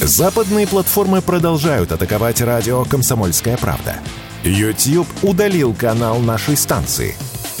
Западные 0.00 0.66
платформы 0.66 1.22
продолжают 1.22 1.92
атаковать 1.92 2.40
радио 2.40 2.84
«Комсомольская 2.84 3.56
правда». 3.56 3.96
YouTube 4.44 5.08
удалил 5.22 5.74
канал 5.74 6.20
нашей 6.20 6.56
станции– 6.56 7.14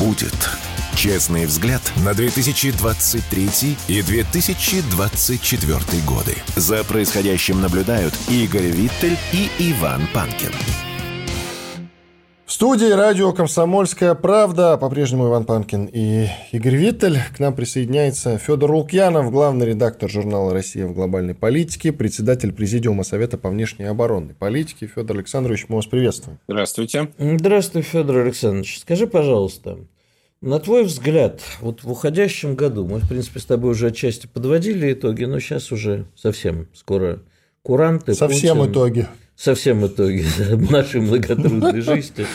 будет? 0.00 0.34
Честный 0.96 1.46
взгляд 1.46 1.82
на 2.04 2.14
2023 2.14 3.76
и 3.86 4.02
2024 4.02 6.02
годы. 6.02 6.36
За 6.56 6.82
происходящим 6.84 7.60
наблюдают 7.60 8.14
Игорь 8.28 8.70
Виттель 8.70 9.16
и 9.32 9.50
Иван 9.58 10.08
Панкин. 10.12 10.52
В 12.50 12.52
студии 12.52 12.90
радио 12.90 13.32
«Комсомольская 13.32 14.16
правда» 14.16 14.76
по-прежнему 14.76 15.28
Иван 15.28 15.44
Панкин 15.44 15.84
и 15.84 16.26
Игорь 16.50 16.74
Виттель. 16.74 17.18
К 17.32 17.38
нам 17.38 17.54
присоединяется 17.54 18.38
Федор 18.38 18.72
Лукьянов, 18.72 19.30
главный 19.30 19.66
редактор 19.66 20.10
журнала 20.10 20.52
«Россия 20.52 20.88
в 20.88 20.92
глобальной 20.92 21.36
политике», 21.36 21.92
председатель 21.92 22.52
Президиума 22.52 23.04
Совета 23.04 23.38
по 23.38 23.50
внешней 23.50 23.84
и 23.84 23.88
оборонной 23.88 24.34
политике. 24.34 24.88
Федор 24.92 25.18
Александрович, 25.18 25.66
мы 25.68 25.76
вас 25.76 25.86
приветствуем. 25.86 26.40
Здравствуйте. 26.48 27.12
Здравствуй, 27.18 27.82
Федор 27.82 28.16
Александрович. 28.16 28.80
Скажи, 28.80 29.06
пожалуйста, 29.06 29.78
на 30.40 30.58
твой 30.58 30.82
взгляд, 30.82 31.42
вот 31.60 31.84
в 31.84 31.92
уходящем 31.92 32.56
году, 32.56 32.84
мы, 32.84 32.98
в 32.98 33.08
принципе, 33.08 33.38
с 33.38 33.44
тобой 33.44 33.70
уже 33.70 33.86
отчасти 33.86 34.26
подводили 34.26 34.92
итоги, 34.92 35.22
но 35.22 35.38
сейчас 35.38 35.70
уже 35.70 36.06
совсем 36.16 36.66
скоро 36.74 37.20
куранты. 37.62 38.12
Совсем 38.12 38.58
Путин, 38.58 38.72
итоги 38.72 39.08
совсем 39.40 39.86
итоге 39.86 40.26
нашей 40.70 41.00
многотрудной 41.00 41.80
жизни. 41.80 42.26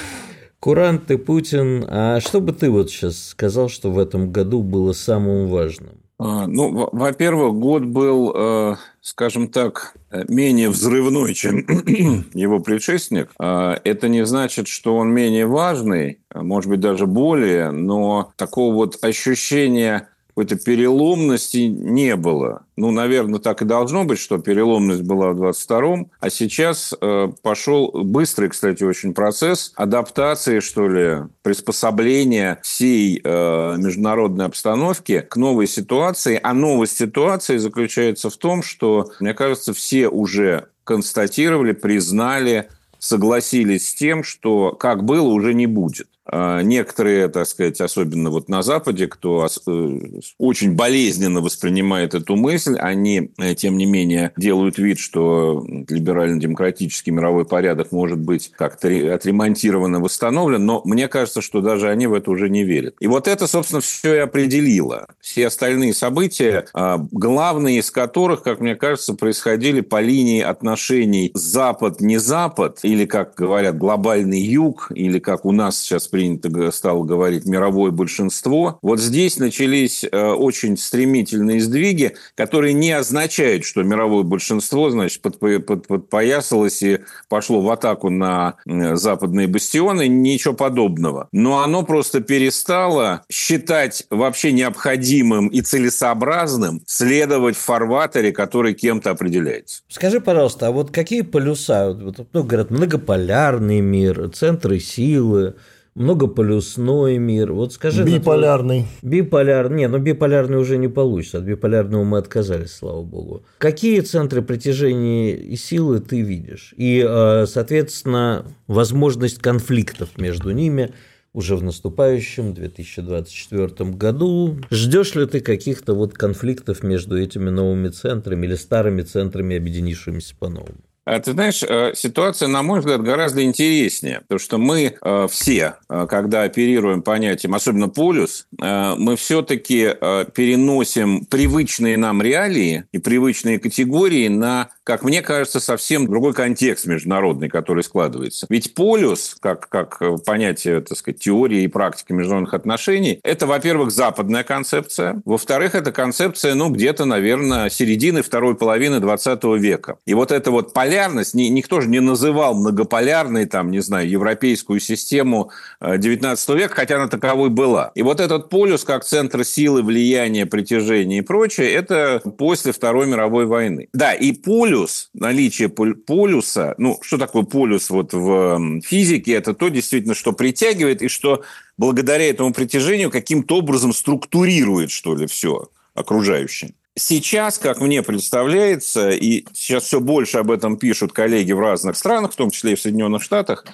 Курант 0.60 1.12
и 1.12 1.18
Путин. 1.18 1.86
А 1.88 2.20
что 2.20 2.42
бы 2.42 2.52
ты 2.52 2.70
вот 2.72 2.90
сейчас 2.90 3.30
сказал, 3.30 3.70
что 3.70 3.92
в 3.92 4.00
этом 4.00 4.32
году 4.32 4.64
было 4.64 4.94
самым 4.94 5.48
важным? 5.48 6.00
А, 6.18 6.48
ну, 6.48 6.90
во-первых, 6.92 7.56
год 7.56 7.84
был, 7.84 8.32
э, 8.34 8.76
скажем 9.02 9.50
так, 9.50 9.96
менее 10.30 10.70
взрывной, 10.70 11.34
чем 11.34 11.58
его 12.34 12.60
предшественник. 12.62 13.32
А, 13.38 13.78
это 13.84 14.08
не 14.08 14.26
значит, 14.26 14.68
что 14.68 14.96
он 14.96 15.14
менее 15.14 15.46
важный, 15.46 16.20
может 16.34 16.70
быть, 16.70 16.80
даже 16.80 17.06
более, 17.06 17.70
но 17.70 18.32
такого 18.38 18.74
вот 18.74 18.98
ощущения 19.04 20.08
какой-то 20.36 20.58
переломности 20.58 21.60
не 21.60 22.18
было. 22.18 22.66
Ну, 22.76 22.92
наверное, 22.92 23.40
так 23.40 23.62
и 23.62 23.66
должно 23.66 24.04
быть, 24.04 24.20
что 24.20 24.38
переломность 24.38 25.04
была 25.04 25.32
в 25.32 25.42
22-м, 25.42 26.12
а 26.20 26.30
сейчас 26.30 26.94
э, 27.00 27.30
пошел 27.42 27.90
быстрый, 27.94 28.50
кстати, 28.50 28.84
очень 28.84 29.14
процесс 29.14 29.72
адаптации, 29.76 30.60
что 30.60 30.90
ли, 30.90 31.20
приспособления 31.42 32.60
всей 32.64 33.22
э, 33.24 33.76
международной 33.78 34.46
обстановки 34.46 35.22
к 35.22 35.38
новой 35.38 35.68
ситуации. 35.68 36.38
А 36.44 36.54
новость 36.54 36.98
ситуации 36.98 37.56
заключается 37.56 38.30
в 38.30 38.36
том, 38.36 38.62
что, 38.62 39.12
мне 39.22 39.34
кажется, 39.34 39.74
все 39.74 40.10
уже 40.10 40.68
констатировали, 40.84 41.72
признали, 41.72 42.68
согласились 43.00 43.88
с 43.88 43.96
тем, 43.96 44.26
что 44.26 44.74
как 44.74 45.06
было, 45.06 45.30
уже 45.30 45.54
не 45.54 45.66
будет. 45.66 46.08
А, 46.28 46.62
некоторые, 46.62 47.28
так 47.28 47.48
сказать, 47.48 47.80
особенно 47.82 48.32
вот 48.32 48.50
на 48.50 48.64
Западе, 48.64 49.08
кто 49.08 49.48
э, 49.68 50.00
очень 50.40 50.76
болезненно 50.76 51.42
воспринимает 51.42 52.16
эту 52.16 52.36
мысль, 52.36 52.78
они, 52.80 53.32
э, 53.38 53.54
тем 53.54 53.78
не 53.78 53.86
менее, 53.86 54.32
делают 54.36 54.78
вид, 54.80 54.98
что 54.98 55.64
либерально-демократический 55.88 57.12
мировой 57.12 57.46
порядок 57.46 57.92
может 57.92 58.18
быть 58.18 58.52
как-то 58.58 58.88
отремонтирован 59.14 59.98
и 59.98 60.00
восстановлен, 60.00 60.66
но 60.66 60.82
мне 60.84 61.08
кажется, 61.08 61.42
что 61.42 61.62
даже 61.62 61.90
они 61.90 62.08
в 62.08 62.14
это 62.14 62.32
уже 62.32 62.50
не 62.50 62.64
верят. 62.64 62.96
И 63.00 63.08
вот 63.08 63.28
это, 63.28 63.46
собственно, 63.46 63.82
все 63.82 64.16
и 64.16 64.20
определило. 64.20 65.08
Все 65.22 65.48
остальные 65.48 65.94
события, 65.94 66.66
а, 66.74 66.98
главные 67.12 67.80
из 67.80 67.92
которых, 67.92 68.42
как 68.42 68.60
мне 68.62 68.76
кажется, 68.76 69.14
происходили 69.14 69.82
по 69.82 70.02
линии 70.02 70.42
отношений 70.42 71.30
Запад-не 71.36 72.18
Запад, 72.18 72.80
или, 72.82 73.06
как 73.06 73.36
говорят, 73.36 73.78
глобальный 73.78 74.42
Юг, 74.42 74.92
или, 74.96 75.20
как 75.20 75.46
у 75.46 75.52
нас 75.52 75.78
сейчас 75.78 76.08
принято 76.16 76.72
стало 76.72 77.04
говорить 77.04 77.46
мировое 77.46 77.92
большинство. 77.92 78.80
Вот 78.82 79.02
здесь 79.02 79.38
начались 79.38 80.06
э, 80.06 80.28
очень 80.32 80.78
стремительные 80.78 81.60
сдвиги, 81.60 82.16
которые 82.36 82.72
не 82.72 82.94
означают, 82.94 83.66
что 83.66 83.84
мировое 83.84 84.24
большинство, 84.24 84.90
значит, 84.90 85.22
под, 85.22 85.40
под, 85.40 85.88
подпоясалось 85.88 86.82
и 86.84 87.00
пошло 87.28 87.60
в 87.60 87.70
атаку 87.70 88.10
на 88.10 88.56
западные 88.66 89.48
бастионы, 89.48 90.08
ничего 90.08 90.54
подобного. 90.54 91.28
Но 91.34 91.62
оно 91.62 91.84
просто 91.84 92.22
перестало 92.22 93.24
считать 93.30 94.06
вообще 94.10 94.54
необходимым 94.54 95.50
и 95.50 95.60
целесообразным 95.60 96.82
следовать 96.86 97.58
в 97.58 97.60
фарватере, 97.60 98.32
который 98.32 98.74
кем-то 98.74 99.10
определяется. 99.10 99.82
Скажи, 99.90 100.22
пожалуйста, 100.22 100.68
а 100.68 100.72
вот 100.72 100.92
какие 100.92 101.24
полюса, 101.24 101.92
вот, 101.92 102.26
ну, 102.32 102.44
говорят, 102.44 102.72
многополярный 102.72 103.82
мир, 103.82 104.30
центры 104.30 104.80
силы, 104.80 105.56
многополюсной 105.96 107.18
мир. 107.18 107.54
Вот 107.54 107.74
скажи... 107.74 108.04
Биполярный. 108.04 108.86
Твой... 109.00 109.22
Биполярный. 109.22 109.78
Не, 109.78 109.88
ну 109.88 109.98
биполярный 109.98 110.58
уже 110.58 110.78
не 110.78 110.90
получится. 110.90 111.40
От 111.40 111.46
биполярного 111.46 112.04
мы 112.04 112.18
отказались, 112.18 112.74
слава 112.74 113.02
богу. 113.02 113.44
Какие 113.58 114.02
центры 114.02 114.42
притяжения 114.42 115.36
и 115.36 115.56
силы 115.56 116.00
ты 116.00 116.22
видишь? 116.22 116.74
И, 116.78 117.04
э, 117.08 117.46
соответственно, 117.48 118.46
возможность 118.68 119.40
конфликтов 119.40 120.18
между 120.18 120.52
ними 120.52 120.94
уже 121.36 121.58
в 121.58 121.64
наступающем 121.64 122.54
2024 122.54 123.92
году. 123.92 124.58
Ждешь 124.72 125.16
ли 125.16 125.26
ты 125.26 125.42
каких-то 125.42 125.94
вот 125.94 126.14
конфликтов 126.14 126.82
между 126.84 127.18
этими 127.18 127.50
новыми 127.50 127.90
центрами 127.90 128.46
или 128.46 128.56
старыми 128.56 129.02
центрами, 129.02 129.58
объединившимися 129.58 130.36
по-новому? 130.40 130.80
А 131.06 131.20
ты 131.20 131.34
знаешь, 131.34 131.62
э, 131.62 131.94
ситуация, 131.96 132.48
на 132.48 132.64
мой 132.64 132.80
взгляд, 132.80 133.04
гораздо 133.04 133.44
интереснее, 133.44 134.22
потому 134.22 134.40
что 134.40 134.58
мы 134.58 134.96
э, 135.00 135.28
все, 135.30 135.76
э, 135.88 136.08
когда 136.10 136.42
оперируем 136.42 137.04
понятием, 137.04 137.54
особенно 137.54 137.90
полюс, 137.90 138.48
мы 138.58 139.16
все-таки 139.16 139.94
переносим 140.34 141.26
привычные 141.26 141.98
нам 141.98 142.22
реалии 142.22 142.86
и 142.92 142.98
привычные 142.98 143.60
категории 143.60 144.28
на 144.28 144.70
как 144.86 145.04
мне 145.04 145.22
кажется, 145.24 145.60
совсем 145.60 146.06
другой 146.08 146.34
контекст 146.34 146.86
международный, 146.86 147.50
который 147.50 147.84
складывается. 147.84 148.46
Ведь 148.50 148.76
полюс, 148.76 149.36
как, 149.40 149.68
как 149.68 150.00
понятие, 150.26 150.82
так 150.82 150.98
сказать, 150.98 151.20
теории 151.20 151.64
и 151.64 151.68
практики 151.68 152.14
международных 152.14 152.54
отношений, 152.54 153.20
это, 153.24 153.48
во-первых, 153.48 153.90
западная 153.90 154.44
концепция, 154.44 155.22
во-вторых, 155.26 155.74
это 155.74 155.92
концепция, 155.92 156.54
ну, 156.54 156.70
где-то, 156.70 157.06
наверное, 157.06 157.70
середины 157.70 158.22
второй 158.22 158.56
половины 158.56 159.00
20 159.00 159.44
века. 159.60 159.98
И 160.06 160.14
вот 160.14 160.32
эта 160.32 160.52
вот 160.52 160.72
полярность, 160.72 161.34
никто 161.34 161.82
же 161.82 161.90
не 161.90 162.00
называл 162.00 162.54
многополярной, 162.54 163.46
там, 163.46 163.72
не 163.72 163.80
знаю, 163.80 164.08
европейскую 164.08 164.80
систему 164.80 165.50
19 165.82 166.50
э, 166.50 166.56
века, 166.56 166.76
хотя 166.76 166.98
она 166.98 167.08
таковой 167.08 167.50
была. 167.50 167.92
И 167.96 168.04
вот 168.04 168.20
этот 168.20 168.50
полюс, 168.50 168.84
как 168.84 169.04
центр 169.04 169.44
силы, 169.44 169.82
влияния, 169.82 170.46
притяжения 170.46 171.18
и 171.18 171.22
прочее, 171.22 171.74
это 171.74 172.22
после 172.38 172.72
Второй 172.72 173.08
мировой 173.08 173.48
войны. 173.48 173.90
Да, 173.94 174.14
и 174.14 174.32
полюс, 174.32 174.75
наличие 175.14 175.70
полюса, 175.70 176.76
ну, 176.78 177.00
что 177.02 177.18
такое 177.18 177.44
полюс 177.44 177.90
вот 177.90 178.14
в 178.14 178.82
физике, 178.82 179.34
это 179.34 179.54
то 179.54 179.70
действительно, 179.70 180.14
что 180.14 180.34
притягивает 180.34 181.02
и 181.02 181.08
что 181.08 181.44
благодаря 181.78 182.30
этому 182.30 182.54
притяжению 182.54 183.12
каким-то 183.12 183.58
образом 183.58 183.94
структурирует, 183.94 184.92
что 184.92 185.16
ли, 185.16 185.28
все 185.28 185.70
окружающее. 185.94 186.72
Сейчас, 186.98 187.58
как 187.58 187.82
мне 187.82 188.04
представляется, 188.04 189.10
и 189.10 189.46
сейчас 189.54 189.84
все 189.84 190.00
больше 190.00 190.38
об 190.38 190.50
этом 190.50 190.78
пишут 190.78 191.12
коллеги 191.12 191.52
в 191.52 191.60
разных 191.60 191.98
странах, 191.98 192.32
в 192.32 192.36
том 192.36 192.52
числе 192.52 192.74
и 192.74 192.76
в 192.76 192.82
Соединенных 192.82 193.22
Штатах, 193.22 193.66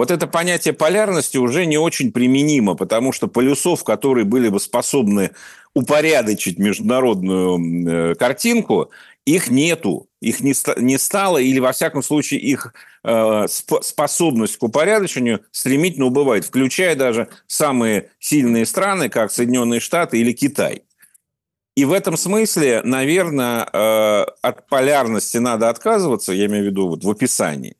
вот 0.00 0.10
это 0.10 0.26
понятие 0.26 0.72
полярности 0.72 1.36
уже 1.36 1.66
не 1.66 1.76
очень 1.76 2.10
применимо, 2.10 2.74
потому 2.74 3.12
что 3.12 3.28
полюсов, 3.28 3.84
которые 3.84 4.24
были 4.24 4.48
бы 4.48 4.58
способны 4.58 5.32
упорядочить 5.74 6.58
международную 6.58 8.12
э, 8.12 8.14
картинку, 8.14 8.90
их 9.26 9.50
нету, 9.50 10.08
их 10.22 10.40
не, 10.40 10.54
не 10.80 10.96
стало, 10.96 11.36
или, 11.36 11.58
во 11.58 11.72
всяком 11.72 12.02
случае, 12.02 12.40
их 12.40 12.72
э, 13.04 13.46
способность 13.46 14.56
к 14.56 14.62
упорядочению 14.62 15.42
стремительно 15.50 16.06
убывает, 16.06 16.46
включая 16.46 16.96
даже 16.96 17.28
самые 17.46 18.08
сильные 18.18 18.64
страны, 18.64 19.10
как 19.10 19.30
Соединенные 19.30 19.80
Штаты 19.80 20.18
или 20.18 20.32
Китай. 20.32 20.80
И 21.76 21.84
в 21.84 21.92
этом 21.92 22.16
смысле, 22.16 22.80
наверное, 22.84 23.68
э, 23.70 24.24
от 24.40 24.66
полярности 24.66 25.36
надо 25.36 25.68
отказываться, 25.68 26.32
я 26.32 26.46
имею 26.46 26.64
в 26.64 26.66
виду 26.68 26.88
вот 26.88 27.04
в 27.04 27.10
описании. 27.10 27.76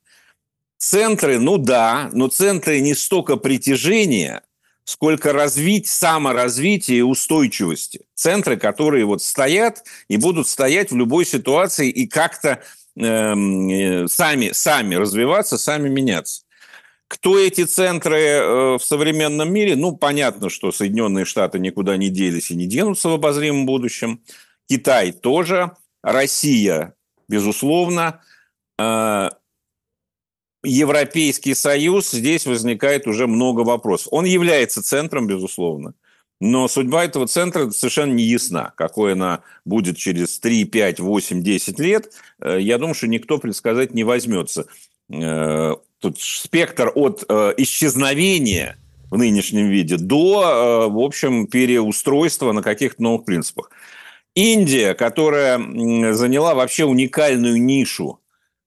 Центры, 0.80 1.38
ну 1.38 1.58
да, 1.58 2.08
но 2.14 2.28
центры 2.28 2.80
не 2.80 2.94
столько 2.94 3.36
притяжения, 3.36 4.42
сколько 4.84 5.34
развить 5.34 5.86
саморазвитие 5.86 7.00
и 7.00 7.02
устойчивости. 7.02 8.06
Центры, 8.14 8.56
которые 8.56 9.04
вот 9.04 9.22
стоят 9.22 9.84
и 10.08 10.16
будут 10.16 10.48
стоять 10.48 10.90
в 10.90 10.96
любой 10.96 11.26
ситуации 11.26 11.90
и 11.90 12.06
как-то 12.06 12.62
э, 12.96 14.06
сами, 14.08 14.52
сами 14.52 14.94
развиваться, 14.94 15.58
сами 15.58 15.90
меняться. 15.90 16.44
Кто 17.08 17.38
эти 17.38 17.64
центры 17.64 18.18
э, 18.18 18.78
в 18.78 18.80
современном 18.82 19.52
мире? 19.52 19.76
Ну, 19.76 19.94
понятно, 19.94 20.48
что 20.48 20.72
Соединенные 20.72 21.26
Штаты 21.26 21.58
никуда 21.58 21.98
не 21.98 22.08
делись 22.08 22.50
и 22.50 22.56
не 22.56 22.64
денутся 22.64 23.10
в 23.10 23.12
обозримом 23.12 23.66
будущем. 23.66 24.22
Китай 24.66 25.12
тоже. 25.12 25.72
Россия, 26.02 26.94
безусловно. 27.28 28.22
Европейский 30.62 31.54
Союз, 31.54 32.10
здесь 32.10 32.46
возникает 32.46 33.06
уже 33.06 33.26
много 33.26 33.60
вопросов. 33.60 34.08
Он 34.10 34.24
является 34.24 34.82
центром, 34.82 35.26
безусловно, 35.26 35.94
но 36.40 36.68
судьба 36.68 37.04
этого 37.04 37.26
центра 37.26 37.70
совершенно 37.70 38.12
не 38.12 38.24
ясна. 38.24 38.72
Какой 38.76 39.12
она 39.12 39.40
будет 39.64 39.96
через 39.96 40.38
3, 40.38 40.64
5, 40.64 41.00
8, 41.00 41.42
10 41.42 41.78
лет, 41.78 42.12
э, 42.40 42.58
я 42.60 42.78
думаю, 42.78 42.94
что 42.94 43.08
никто 43.08 43.38
предсказать 43.38 43.92
не 43.94 44.04
возьмется. 44.04 44.66
Э, 45.12 45.76
тут 45.98 46.20
спектр 46.20 46.92
от 46.94 47.24
э, 47.28 47.54
исчезновения 47.58 48.78
в 49.10 49.18
нынешнем 49.18 49.68
виде 49.68 49.96
до, 49.96 50.88
в 50.88 50.98
общем, 51.00 51.48
переустройства 51.48 52.52
на 52.52 52.62
каких-то 52.62 53.02
новых 53.02 53.24
принципах. 53.24 53.70
Индия, 54.36 54.94
которая 54.94 55.58
заняла 56.14 56.54
вообще 56.54 56.84
уникальную 56.84 57.60
нишу 57.60 58.20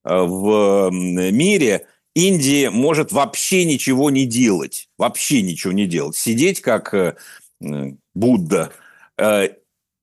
в 0.04 0.90
мире, 0.90 1.86
Индия 2.14 2.70
может 2.70 3.12
вообще 3.12 3.64
ничего 3.64 4.10
не 4.10 4.24
делать. 4.24 4.88
Вообще 4.98 5.42
ничего 5.42 5.72
не 5.72 5.86
делать. 5.86 6.16
Сидеть 6.16 6.60
как 6.60 6.94
э, 6.94 7.16
Будда 8.14 8.72
э, 9.18 9.48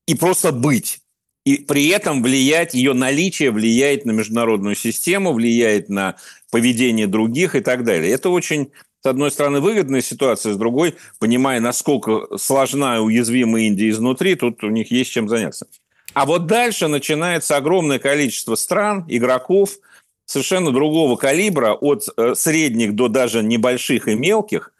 и 0.07 0.15
просто 0.15 0.51
быть. 0.51 0.99
И 1.45 1.55
при 1.57 1.87
этом 1.87 2.21
влиять, 2.21 2.73
ее 2.73 2.93
наличие 2.93 3.51
влияет 3.51 4.05
на 4.05 4.11
международную 4.11 4.75
систему, 4.75 5.33
влияет 5.33 5.89
на 5.89 6.17
поведение 6.51 7.07
других 7.07 7.55
и 7.55 7.61
так 7.61 7.83
далее. 7.83 8.11
Это 8.11 8.29
очень, 8.29 8.71
с 9.01 9.05
одной 9.07 9.31
стороны, 9.31 9.59
выгодная 9.59 10.01
ситуация, 10.01 10.53
с 10.53 10.57
другой, 10.57 10.95
понимая, 11.17 11.59
насколько 11.59 12.37
сложна 12.37 12.97
и 12.97 12.99
уязвима 12.99 13.61
Индия 13.61 13.89
изнутри, 13.89 14.35
тут 14.35 14.63
у 14.63 14.69
них 14.69 14.91
есть 14.91 15.11
чем 15.11 15.29
заняться. 15.29 15.65
А 16.13 16.25
вот 16.25 16.45
дальше 16.45 16.87
начинается 16.87 17.55
огромное 17.55 17.99
количество 17.99 18.55
стран, 18.55 19.05
игроков– 19.07 19.71
совершенно 20.25 20.71
другого 20.71 21.15
калибра, 21.15 21.73
от 21.73 22.05
э, 22.15 22.35
средних 22.35 22.95
до 22.95 23.07
даже 23.07 23.43
небольших 23.43 24.07
и 24.07 24.15
мелких, 24.15 24.73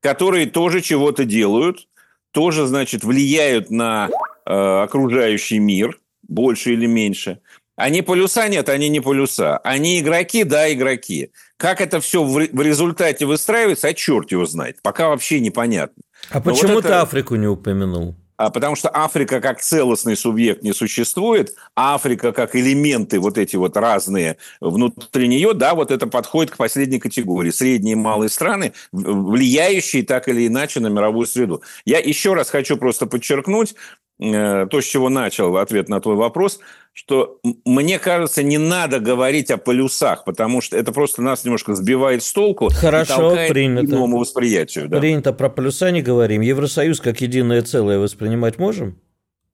которые 0.00 0.46
тоже 0.46 0.80
чего-то 0.80 1.24
делают, 1.24 1.88
тоже, 2.32 2.66
значит, 2.66 3.04
влияют 3.04 3.70
на 3.70 4.08
э, 4.46 4.52
окружающий 4.52 5.58
мир, 5.58 5.98
больше 6.22 6.72
или 6.72 6.86
меньше. 6.86 7.40
Они 7.76 8.02
полюса 8.02 8.48
нет, 8.48 8.68
они 8.68 8.88
не 8.88 9.00
полюса. 9.00 9.58
Они 9.58 10.00
игроки, 10.00 10.42
да, 10.42 10.72
игроки. 10.72 11.30
Как 11.56 11.80
это 11.80 12.00
все 12.00 12.24
в 12.24 12.60
результате 12.60 13.24
выстраивается, 13.24 13.86
а 13.86 13.94
черт 13.94 14.32
его 14.32 14.46
знает. 14.46 14.78
Пока 14.82 15.08
вообще 15.08 15.38
непонятно. 15.38 16.02
А 16.30 16.38
Но 16.38 16.42
почему 16.42 16.74
вот 16.74 16.80
это... 16.84 16.88
ты 16.88 16.94
Африку 16.94 17.36
не 17.36 17.46
упомянул? 17.46 18.16
А, 18.38 18.50
потому 18.50 18.76
что 18.76 18.88
Африка 18.94 19.40
как 19.40 19.60
целостный 19.60 20.16
субъект 20.16 20.62
не 20.62 20.72
существует, 20.72 21.54
а 21.74 21.96
Африка 21.96 22.32
как 22.32 22.54
элементы 22.54 23.18
вот 23.18 23.36
эти 23.36 23.56
вот 23.56 23.76
разные 23.76 24.36
внутри 24.60 25.26
нее, 25.26 25.54
да, 25.54 25.74
вот 25.74 25.90
это 25.90 26.06
подходит 26.06 26.52
к 26.52 26.56
последней 26.56 27.00
категории. 27.00 27.50
Средние 27.50 27.94
и 27.94 27.96
малые 27.96 28.28
страны, 28.30 28.72
влияющие 28.92 30.04
так 30.04 30.28
или 30.28 30.46
иначе 30.46 30.78
на 30.78 30.86
мировую 30.86 31.26
среду. 31.26 31.62
Я 31.84 31.98
еще 31.98 32.34
раз 32.34 32.48
хочу 32.48 32.76
просто 32.76 33.06
подчеркнуть, 33.06 33.74
то, 34.18 34.80
с 34.80 34.84
чего 34.84 35.08
начал 35.08 35.56
ответ 35.58 35.88
на 35.88 36.00
твой 36.00 36.16
вопрос, 36.16 36.58
что 36.92 37.38
мне 37.64 38.00
кажется, 38.00 38.42
не 38.42 38.58
надо 38.58 38.98
говорить 38.98 39.50
о 39.52 39.58
полюсах, 39.58 40.24
потому 40.24 40.60
что 40.60 40.76
это 40.76 40.90
просто 40.90 41.22
нас 41.22 41.44
немножко 41.44 41.76
сбивает 41.76 42.24
с 42.24 42.32
толку 42.32 42.68
Хорошо, 42.70 43.36
и 43.36 43.48
принято. 43.48 43.86
к 43.86 43.90
новому 43.90 44.18
восприятию. 44.18 44.88
Да. 44.88 44.98
Принято, 44.98 45.32
про 45.32 45.48
полюса 45.48 45.92
не 45.92 46.02
говорим. 46.02 46.40
Евросоюз 46.40 47.00
как 47.00 47.20
единое 47.20 47.62
целое 47.62 48.00
воспринимать 48.00 48.58
можем? 48.58 49.00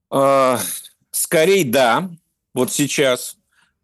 А, 0.09 0.59
скорее, 1.11 1.65
да. 1.65 2.09
Вот 2.55 2.71
сейчас. 2.71 3.37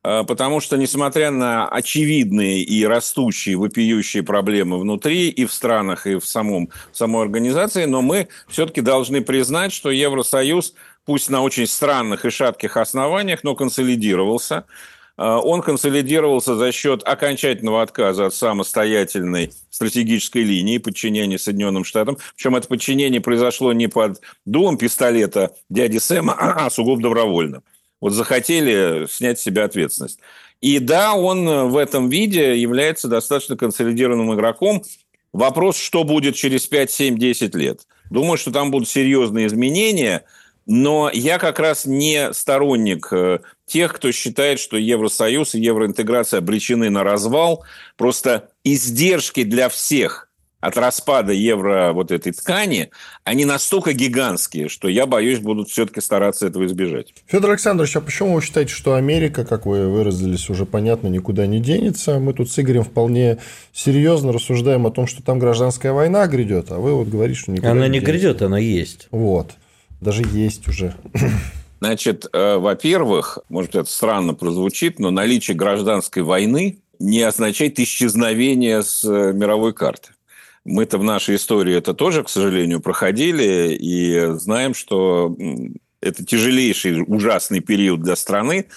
А, 0.03 0.23
потому 0.23 0.59
что, 0.59 0.77
несмотря 0.77 1.31
на 1.31 1.67
очевидные 1.67 2.63
и 2.63 2.85
растущие, 2.85 3.57
вопиющие 3.57 4.23
проблемы 4.23 4.79
внутри 4.79 5.29
и 5.29 5.45
в 5.45 5.53
странах, 5.53 6.07
и 6.07 6.15
в, 6.15 6.25
самом, 6.25 6.69
в 6.91 6.97
самой 6.97 7.23
организации, 7.23 7.85
но 7.85 8.01
мы 8.01 8.27
все-таки 8.47 8.81
должны 8.81 9.21
признать, 9.21 9.71
что 9.71 9.91
Евросоюз, 9.91 10.73
пусть 11.05 11.29
на 11.29 11.43
очень 11.43 11.67
странных 11.67 12.25
и 12.25 12.29
шатких 12.29 12.77
основаниях, 12.77 13.43
но 13.43 13.55
консолидировался. 13.55 14.65
А, 15.17 15.39
он 15.39 15.61
консолидировался 15.61 16.55
за 16.55 16.71
счет 16.71 17.03
окончательного 17.03 17.83
отказа 17.83 18.25
от 18.25 18.33
самостоятельной 18.33 19.51
стратегической 19.69 20.41
линии 20.41 20.79
подчинения 20.79 21.37
Соединенным 21.37 21.83
Штатам. 21.83 22.17
Причем 22.35 22.55
это 22.55 22.67
подчинение 22.67 23.21
произошло 23.21 23.71
не 23.71 23.85
под 23.85 24.19
дулом 24.45 24.79
пистолета 24.79 25.53
дяди 25.69 25.99
Сэма, 25.99 26.33
а 26.33 26.71
сугубо 26.71 27.03
добровольно. 27.03 27.61
Вот 28.01 28.13
захотели 28.13 29.05
снять 29.09 29.39
с 29.39 29.43
себя 29.43 29.63
ответственность. 29.63 30.19
И 30.59 30.79
да, 30.79 31.13
он 31.13 31.69
в 31.69 31.77
этом 31.77 32.09
виде 32.09 32.59
является 32.59 33.07
достаточно 33.07 33.55
консолидированным 33.55 34.33
игроком. 34.35 34.83
Вопрос, 35.33 35.77
что 35.77 36.03
будет 36.03 36.35
через 36.35 36.67
5, 36.67 36.91
7, 36.91 37.17
10 37.17 37.55
лет. 37.55 37.81
Думаю, 38.09 38.37
что 38.37 38.51
там 38.51 38.69
будут 38.69 38.89
серьезные 38.89 39.47
изменения, 39.47 40.25
но 40.65 41.09
я 41.11 41.39
как 41.39 41.59
раз 41.59 41.85
не 41.85 42.33
сторонник 42.33 43.07
э, 43.11 43.39
тех, 43.65 43.93
кто 43.93 44.11
считает, 44.11 44.59
что 44.59 44.77
Евросоюз 44.77 45.55
и 45.55 45.61
евроинтеграция 45.61 46.39
обречены 46.39 46.89
на 46.89 47.03
развал. 47.03 47.63
Просто 47.95 48.49
издержки 48.63 49.43
для 49.43 49.69
всех– 49.69 50.27
от 50.61 50.77
распада 50.77 51.33
евро 51.33 51.91
вот 51.93 52.11
этой 52.11 52.31
ткани, 52.31 52.91
они 53.23 53.45
настолько 53.45 53.93
гигантские, 53.93 54.69
что 54.69 54.87
я 54.87 55.05
боюсь, 55.05 55.39
будут 55.39 55.69
все-таки 55.69 56.01
стараться 56.01 56.47
этого 56.47 56.65
избежать. 56.65 57.13
Федор 57.25 57.51
Александрович, 57.51 57.95
а 57.95 58.01
почему 58.01 58.35
вы 58.35 58.41
считаете, 58.41 58.73
что 58.73 58.95
Америка, 58.95 59.43
как 59.43 59.65
вы 59.65 59.89
выразились, 59.89 60.49
уже 60.49 60.65
понятно, 60.65 61.07
никуда 61.07 61.47
не 61.47 61.59
денется? 61.59 62.19
Мы 62.19 62.33
тут 62.33 62.49
с 62.49 62.59
Игорем 62.59 62.83
вполне 62.83 63.39
серьезно 63.73 64.31
рассуждаем 64.31 64.85
о 64.85 64.91
том, 64.91 65.07
что 65.07 65.23
там 65.23 65.39
гражданская 65.39 65.91
война 65.93 66.25
грядет, 66.27 66.71
а 66.71 66.77
вы 66.77 66.93
вот 66.93 67.07
говорите, 67.07 67.39
что 67.39 67.51
никуда 67.51 67.71
она 67.71 67.87
не 67.87 67.99
не 67.99 68.05
грядет, 68.05 68.41
она 68.41 68.59
есть. 68.59 69.07
Вот. 69.11 69.51
Даже 69.99 70.23
есть 70.31 70.67
уже. 70.67 70.95
Значит, 71.79 72.27
э, 72.31 72.57
во-первых, 72.57 73.39
может, 73.49 73.75
это 73.75 73.89
странно 73.89 74.35
прозвучит, 74.35 74.99
но 74.99 75.09
наличие 75.09 75.57
гражданской 75.57 76.21
войны 76.21 76.79
не 76.99 77.21
означает 77.23 77.79
исчезновение 77.79 78.83
с 78.83 79.03
э, 79.03 79.33
мировой 79.33 79.73
карты. 79.73 80.11
Мы-то 80.63 80.97
в 80.97 81.03
нашей 81.03 81.35
истории 81.35 81.75
это 81.75 81.93
тоже, 81.93 82.23
к 82.23 82.29
сожалению, 82.29 82.81
проходили 82.81 83.75
и 83.75 84.37
знаем, 84.37 84.73
что 84.73 85.35
это 86.01 86.25
тяжелейший, 86.25 87.03
ужасный 87.05 87.61
период 87.61 88.01
для 88.01 88.15
страны, 88.15 88.67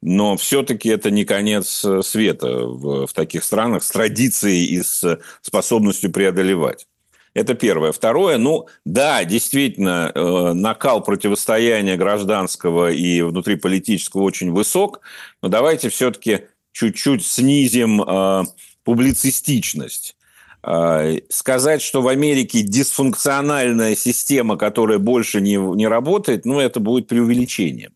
но 0.00 0.36
все-таки 0.36 0.88
это 0.88 1.10
не 1.10 1.24
конец 1.24 1.84
э, 1.84 2.02
света 2.02 2.66
в, 2.66 3.06
в 3.06 3.12
таких 3.12 3.44
странах 3.44 3.84
с 3.84 3.90
традицией 3.90 4.66
и 4.66 4.82
с 4.82 5.20
способностью 5.42 6.10
преодолевать. 6.10 6.86
Это 7.34 7.54
первое. 7.54 7.92
Второе, 7.92 8.36
ну 8.36 8.66
да, 8.84 9.24
действительно, 9.24 10.10
э, 10.14 10.52
накал 10.52 11.02
противостояния 11.02 11.96
гражданского 11.96 12.90
и 12.90 13.22
внутриполитического 13.22 14.22
очень 14.22 14.52
высок, 14.52 15.00
но 15.40 15.48
давайте 15.48 15.88
все-таки 15.88 16.42
чуть-чуть 16.72 17.24
снизим 17.24 18.02
э, 18.02 18.44
публицистичность. 18.84 20.16
Э, 20.64 21.18
сказать, 21.28 21.82
что 21.82 22.02
в 22.02 22.08
Америке 22.08 22.62
дисфункциональная 22.62 23.96
система, 23.96 24.56
которая 24.56 24.98
больше 24.98 25.40
не, 25.40 25.56
не 25.56 25.86
работает, 25.86 26.44
ну, 26.44 26.60
это 26.60 26.80
будет 26.80 27.08
преувеличением. 27.08 27.92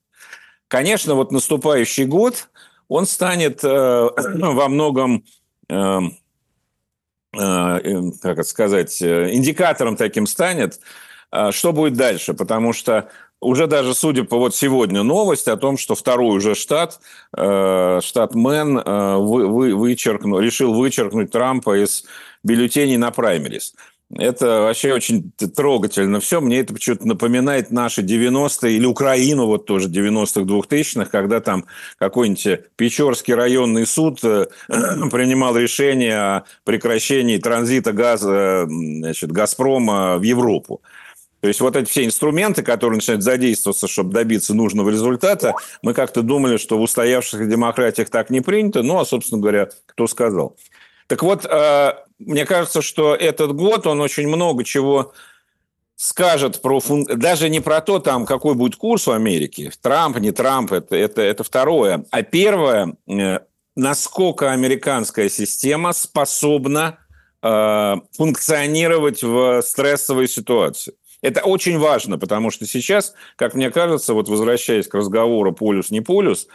Конечно, 0.68 1.14
вот 1.14 1.32
наступающий 1.32 2.04
год, 2.04 2.48
он 2.88 3.06
станет 3.06 3.62
э, 3.62 3.68
во 4.38 4.68
многом 4.68 5.24
э, 5.68 6.00
Э, 7.38 7.80
э, 7.82 8.10
как 8.22 8.38
это 8.38 8.48
сказать, 8.48 9.02
э, 9.02 9.34
индикатором 9.34 9.96
таким 9.96 10.26
станет, 10.26 10.80
что 11.50 11.72
будет 11.72 11.94
дальше. 11.94 12.34
Потому 12.34 12.72
что 12.72 13.10
уже 13.41 13.66
даже 13.66 13.95
судя 13.95 14.24
по 14.24 14.39
вот 14.39 14.55
сегодня 14.55 15.03
новость 15.03 15.49
о 15.49 15.57
том, 15.57 15.78
что 15.78 15.95
второй 15.95 16.37
уже 16.37 16.55
штат, 16.55 17.01
штат 17.32 18.34
Мэн, 18.34 18.82
вы, 18.84 19.47
вы, 19.47 19.74
вычеркнул, 19.74 20.41
решил 20.41 20.74
вычеркнуть 20.74 21.30
Трампа 21.30 21.82
из 21.82 22.05
бюллетеней 22.43 22.97
на 22.97 23.11
праймерис. 23.11 23.74
Это 24.14 24.61
вообще 24.61 24.95
очень 24.95 25.32
трогательно 25.32 26.20
все. 26.20 26.41
Мне 26.41 26.61
это 26.61 26.72
почему-то 26.72 27.09
напоминает 27.09 27.72
наши 27.72 28.03
90-е 28.03 28.76
или 28.76 28.87
Украину 28.87 29.47
вот 29.47 29.66
тоже 29.66 29.89
90-х, 29.89 30.43
2000-х, 30.43 31.11
когда 31.11 31.41
там 31.41 31.64
какой-нибудь 31.99 32.61
Печорский 32.76 33.34
районный 33.34 33.84
суд 33.84 34.22
э, 34.22 34.47
принимал 34.68 35.57
решение 35.57 36.18
о 36.18 36.45
прекращении 36.62 37.39
транзита 37.39 37.93
газа, 37.93 38.66
значит, 38.68 39.32
«Газпрома» 39.32 40.18
в 40.18 40.22
Европу. 40.22 40.82
То 41.41 41.49
есть 41.49 41.61
вот 41.61 41.76
эти 41.76 41.89
все 41.89 42.05
инструменты, 42.05 42.62
которые 42.62 42.97
начинают 42.97 43.22
задействоваться, 43.22 43.89
чтобы 43.89 44.12
добиться 44.12 44.55
нужного 44.55 44.91
результата, 44.91 45.55
мы 45.82 45.93
как-то 45.95 46.22
думали, 46.22 46.57
что 46.57 46.78
в 46.78 46.82
устоявшихся 46.82 47.47
демократиях 47.47 48.11
так 48.11 48.30
не 48.30 48.41
принято. 48.41 48.82
Ну, 48.82 48.99
а, 48.99 49.05
собственно 49.05 49.41
говоря, 49.41 49.68
кто 49.87 50.07
сказал. 50.07 50.57
Так 51.07 51.22
вот, 51.22 51.45
э, 51.45 51.93
мне 52.18 52.47
кажется, 52.47 52.82
что 52.82 53.14
этот 53.14 53.55
год, 53.55 53.87
он 53.87 54.01
очень 54.01 54.26
много 54.26 54.64
чего 54.64 55.12
скажет 55.97 56.61
про 56.62 56.80
фун... 56.80 57.05
даже 57.05 57.49
не 57.49 57.61
про 57.61 57.80
то, 57.80 57.99
там, 57.99 58.26
какой 58.26 58.55
будет 58.55 58.76
курс 58.76 59.07
в 59.07 59.12
Америке, 59.12 59.72
Трамп, 59.80 60.18
не 60.18 60.30
Трамп, 60.30 60.72
это, 60.72 60.97
это, 60.97 61.22
это 61.22 61.45
второе. 61.45 62.05
А 62.11 62.22
первое, 62.22 62.95
э, 63.07 63.41
насколько 63.74 64.53
американская 64.53 65.28
система 65.28 65.93
способна 65.93 66.99
э, 67.43 67.95
функционировать 68.16 69.22
в 69.22 69.62
стрессовой 69.62 70.28
ситуации. 70.28 70.95
Это 71.26 71.42
очень 71.42 71.76
важно, 71.76 72.18
потому 72.18 72.52
что 72.52 72.66
сейчас, 72.66 73.12
как 73.34 73.54
мне 73.54 73.72
кажется, 73.72 74.14
вот 74.14 74.28
возвращаясь 74.28 74.86
к 74.86 74.94
разговору 74.94 75.52
полюс 75.52 75.90
не 75.90 76.00
полюс, 76.00 76.46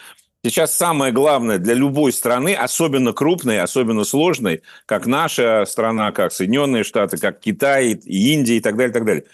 Сейчас 0.43 0.75
самое 0.75 1.11
главное 1.11 1.59
для 1.59 1.75
любой 1.75 2.11
страны, 2.11 2.55
особенно 2.55 3.13
крупной, 3.13 3.59
особенно 3.59 4.03
сложной, 4.03 4.63
как 4.87 5.05
наша 5.05 5.65
страна, 5.65 6.11
как 6.11 6.33
Соединенные 6.33 6.83
Штаты, 6.83 7.17
как 7.17 7.39
Китай, 7.39 7.91
Индия 7.91 8.57
и 8.57 8.59
так 8.59 8.75
далее, 8.75 8.89
и 8.89 8.93
так 8.93 9.05
далее, 9.05 9.25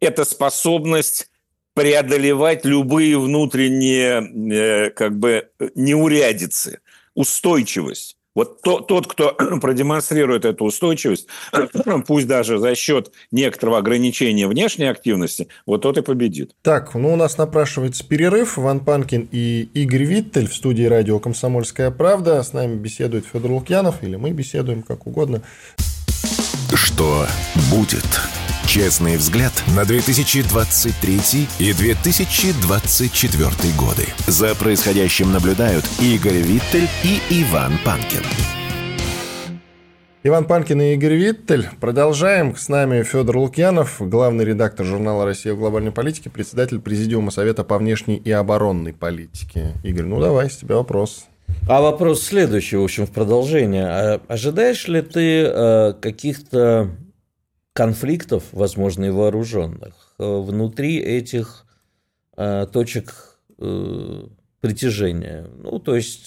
это 0.00 0.24
способность 0.24 1.30
преодолевать 1.74 2.64
любые 2.64 3.18
внутренние 3.18 4.22
э, 4.50 4.90
как 4.92 5.18
бы 5.18 5.50
неурядицы, 5.74 6.80
устойчивость. 7.14 8.15
Вот 8.36 8.60
то, 8.60 8.80
тот, 8.80 9.08
кто 9.08 9.32
продемонстрирует 9.60 10.44
эту 10.44 10.66
устойчивость, 10.66 11.26
пусть 12.06 12.28
даже 12.28 12.58
за 12.58 12.76
счет 12.76 13.10
некоторого 13.32 13.78
ограничения 13.78 14.46
внешней 14.46 14.86
активности, 14.86 15.48
вот 15.64 15.82
тот 15.82 15.98
и 15.98 16.02
победит. 16.02 16.54
Так, 16.62 16.94
ну 16.94 17.14
у 17.14 17.16
нас 17.16 17.38
напрашивается 17.38 18.06
перерыв. 18.06 18.58
Ван 18.58 18.80
Панкин 18.80 19.28
и 19.32 19.68
Игорь 19.72 20.04
Виттель 20.04 20.48
в 20.48 20.54
студии 20.54 20.84
радио 20.84 21.18
«Комсомольская 21.18 21.90
правда». 21.90 22.42
С 22.42 22.52
нами 22.52 22.76
беседует 22.76 23.24
Федор 23.24 23.52
Лукьянов, 23.52 24.02
или 24.02 24.16
мы 24.16 24.32
беседуем, 24.32 24.82
как 24.82 25.06
угодно. 25.06 25.42
Что 26.74 27.26
будет? 27.70 28.04
Честный 28.76 29.16
взгляд 29.16 29.52
на 29.74 29.86
2023 29.86 31.48
и 31.58 31.72
2024 31.72 33.50
годы. 33.72 34.04
За 34.26 34.54
происходящим 34.54 35.32
наблюдают 35.32 35.86
Игорь 35.98 36.42
Виттель 36.42 36.86
и 37.02 37.42
Иван 37.42 37.72
Панкин. 37.86 38.20
Иван 40.24 40.44
Панкин 40.44 40.82
и 40.82 40.92
Игорь 40.92 41.14
Виттель. 41.14 41.70
Продолжаем. 41.80 42.54
С 42.54 42.68
нами 42.68 43.02
Федор 43.02 43.38
Лукьянов, 43.38 43.96
главный 43.98 44.44
редактор 44.44 44.84
журнала 44.84 45.24
«Россия 45.24 45.54
в 45.54 45.58
глобальной 45.58 45.92
политике», 45.92 46.28
председатель 46.28 46.78
Президиума 46.78 47.30
Совета 47.30 47.64
по 47.64 47.78
внешней 47.78 48.16
и 48.16 48.30
оборонной 48.30 48.92
политике. 48.92 49.72
Игорь, 49.84 50.04
ну 50.04 50.20
давай, 50.20 50.50
с 50.50 50.58
тебя 50.58 50.76
вопрос. 50.76 51.24
А 51.66 51.80
вопрос 51.80 52.24
следующий, 52.24 52.76
в 52.76 52.84
общем, 52.84 53.06
в 53.06 53.10
продолжение. 53.10 53.86
А 53.86 54.20
ожидаешь 54.28 54.86
ли 54.86 55.00
ты 55.00 55.44
э, 55.46 55.94
каких-то 55.98 56.90
конфликтов, 57.76 58.44
возможно, 58.52 59.04
и 59.04 59.10
вооруженных, 59.10 59.94
э, 60.18 60.40
внутри 60.40 60.98
этих 60.98 61.66
э, 62.36 62.66
точек 62.72 63.38
э, 63.58 64.26
притяжения. 64.62 65.46
Ну, 65.62 65.78
то 65.78 65.94
есть 65.94 66.26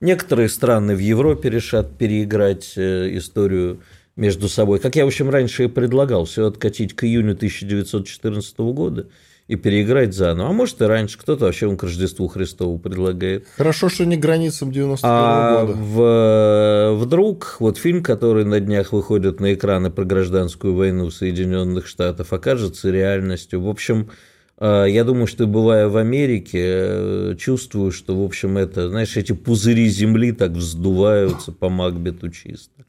некоторые 0.00 0.48
страны 0.48 0.94
в 0.94 1.00
Европе 1.00 1.50
решат 1.50 1.98
переиграть 1.98 2.78
историю 2.78 3.82
между 4.16 4.48
собой. 4.48 4.78
Как 4.78 4.94
я, 4.94 5.04
в 5.04 5.08
общем, 5.08 5.28
раньше 5.28 5.64
и 5.64 5.68
предлагал, 5.68 6.24
все 6.24 6.46
откатить 6.46 6.94
к 6.94 7.04
июню 7.04 7.32
1914 7.32 8.58
года– 8.58 9.08
и 9.46 9.56
переиграть 9.56 10.14
заново. 10.14 10.50
А 10.50 10.52
может 10.52 10.80
и 10.80 10.84
раньше. 10.84 11.18
Кто-то 11.18 11.44
вообще 11.44 11.66
он 11.66 11.76
к 11.76 11.82
Рождеству 11.82 12.28
Христову 12.28 12.78
предлагает. 12.78 13.46
Хорошо, 13.56 13.88
что 13.88 14.06
не 14.06 14.16
границам 14.16 14.72
91 14.72 15.10
а 15.12 15.66
года. 15.66 15.78
В, 15.78 17.04
вдруг 17.04 17.56
вот 17.60 17.76
фильм, 17.76 18.02
который 18.02 18.44
на 18.44 18.60
днях 18.60 18.92
выходит 18.92 19.40
на 19.40 19.52
экраны 19.52 19.90
про 19.90 20.04
гражданскую 20.04 20.74
войну 20.74 21.10
Соединенных 21.10 21.86
Штатов, 21.86 22.32
окажется 22.32 22.90
реальностью. 22.90 23.60
В 23.60 23.68
общем, 23.68 24.10
а, 24.56 24.86
я 24.86 25.04
думаю, 25.04 25.26
что 25.26 25.46
бывая 25.46 25.88
в 25.88 25.96
Америке, 25.98 26.60
э, 26.62 27.34
чувствую, 27.38 27.92
что, 27.92 28.16
в 28.16 28.24
общем, 28.24 28.56
это, 28.56 28.88
знаешь, 28.88 29.16
эти 29.16 29.32
пузыри 29.32 29.88
земли 29.88 30.32
так 30.32 30.52
вздуваются 30.52 31.52
по 31.52 31.68
Макбету 31.68 32.30
чисто. 32.30 32.86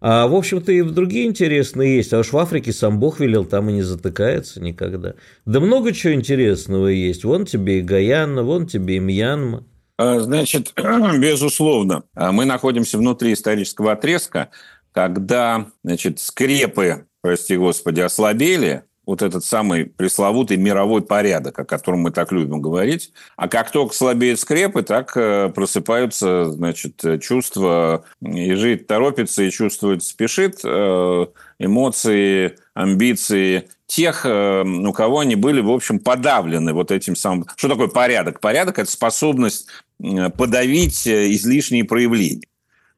А, 0.00 0.26
в 0.26 0.34
общем-то, 0.34 0.72
и 0.72 0.82
другие 0.82 1.26
интересные 1.26 1.96
есть. 1.96 2.12
А 2.12 2.18
уж 2.18 2.32
в 2.32 2.38
Африке 2.38 2.72
сам 2.72 2.98
Бог 2.98 3.20
велел, 3.20 3.44
там 3.44 3.70
и 3.70 3.72
не 3.72 3.82
затыкается 3.82 4.60
никогда. 4.60 5.14
Да 5.44 5.60
много 5.60 5.92
чего 5.92 6.14
интересного 6.14 6.88
есть. 6.88 7.24
Вон 7.24 7.46
тебе 7.46 7.78
и 7.78 7.82
Гаяна, 7.82 8.42
вон 8.42 8.66
тебе 8.66 8.96
и 8.96 8.98
Мьянма. 9.00 9.64
А, 9.98 10.20
значит, 10.20 10.72
безусловно, 11.18 12.04
а 12.14 12.32
мы 12.32 12.44
находимся 12.44 12.98
внутри 12.98 13.32
исторического 13.32 13.92
отрезка, 13.92 14.50
когда 14.92 15.66
значит, 15.82 16.20
скрепы, 16.20 17.06
прости 17.22 17.56
господи, 17.56 18.00
ослабели, 18.00 18.84
вот 19.06 19.22
этот 19.22 19.44
самый 19.44 19.86
пресловутый 19.86 20.56
мировой 20.56 21.00
порядок, 21.00 21.58
о 21.60 21.64
котором 21.64 22.00
мы 22.00 22.10
так 22.10 22.32
любим 22.32 22.60
говорить. 22.60 23.12
А 23.36 23.48
как 23.48 23.70
только 23.70 23.94
слабеют 23.94 24.40
скрепы, 24.40 24.82
так 24.82 25.16
э, 25.16 25.48
просыпаются 25.54 26.50
значит, 26.50 27.02
чувства, 27.22 28.04
и 28.20 28.52
жить 28.54 28.88
торопится, 28.88 29.44
и 29.44 29.50
чувствовать 29.50 30.02
спешит, 30.02 30.60
э, 30.64 31.26
эмоции, 31.60 32.56
амбиции 32.74 33.68
тех, 33.86 34.26
э, 34.26 34.64
у 34.64 34.92
кого 34.92 35.20
они 35.20 35.36
были, 35.36 35.60
в 35.60 35.70
общем, 35.70 36.00
подавлены 36.00 36.72
вот 36.72 36.90
этим 36.90 37.14
самым... 37.14 37.46
Что 37.56 37.68
такое 37.68 37.88
порядок? 37.88 38.40
Порядок– 38.40 38.78
это 38.80 38.90
способность 38.90 39.68
подавить 39.98 41.06
излишние 41.06 41.84
проявления. 41.84 42.46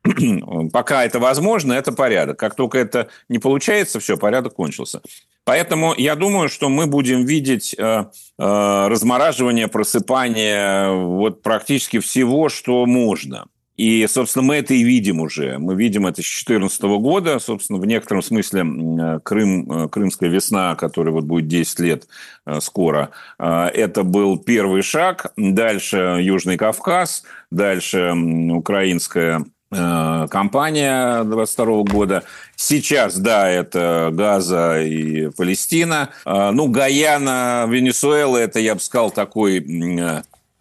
Пока 0.73 1.05
это 1.05 1.19
возможно, 1.19 1.75
это 1.75 1.93
порядок. 1.93 2.39
Как 2.39 2.55
только 2.55 2.79
это 2.79 3.09
не 3.29 3.39
получается, 3.39 4.01
все, 4.01 4.17
порядок 4.17 4.55
кончился. 4.55 5.03
Поэтому 5.49 5.95
я 5.97 6.15
думаю, 6.15 6.51
что 6.51 6.69
мы 6.69 6.87
будем 6.87 7.25
видеть 7.25 7.75
э, 7.79 7.81
э, 7.83 8.07
размораживание, 8.39 9.67
просыпание 9.67 10.91
вот 10.93 11.41
практически 11.41 12.01
всего, 12.01 12.51
что 12.51 12.85
можно. 12.85 13.47
И, 13.79 14.07
собственно, 14.09 14.45
мы 14.45 14.57
это 14.57 14.75
и 14.75 14.83
видим 14.83 15.21
уже. 15.21 15.57
Мы 15.57 15.75
видим 15.75 16.07
это 16.07 16.21
с 16.21 16.27
2014 16.27 16.83
года. 17.01 17.39
Собственно, 17.39 17.79
в 17.79 17.87
некотором 17.87 18.21
смысле 18.21 18.61
э, 18.61 19.21
Крым, 19.21 19.73
э, 19.73 19.89
крымская 19.89 20.29
весна, 20.29 20.75
которая 20.75 21.15
вот 21.15 21.25
будет 21.25 21.49
10 21.49 21.81
лет 21.81 22.09
э, 22.45 22.61
скоро, 22.61 23.09
это 23.39 24.03
был 24.03 24.37
первый 24.37 24.83
шаг. 24.83 25.33
Дальше 25.39 26.19
Южный 26.21 26.59
Кавказ, 26.59 27.23
дальше 27.51 28.13
украинская 28.53 29.47
кампания 29.71 31.25
22 31.25 31.83
года. 31.83 32.25
Сейчас, 32.57 33.17
да, 33.19 33.49
это 33.49 34.11
Газа 34.13 34.81
и 34.81 35.29
Палестина. 35.31 36.11
Ну, 36.25 36.69
Гаяна, 36.69 37.67
Венесуэла, 37.69 38.39
это, 38.39 38.61
я 38.61 38.75
бы 38.75 38.81
сказал, 38.81 39.11
такой 39.11 39.61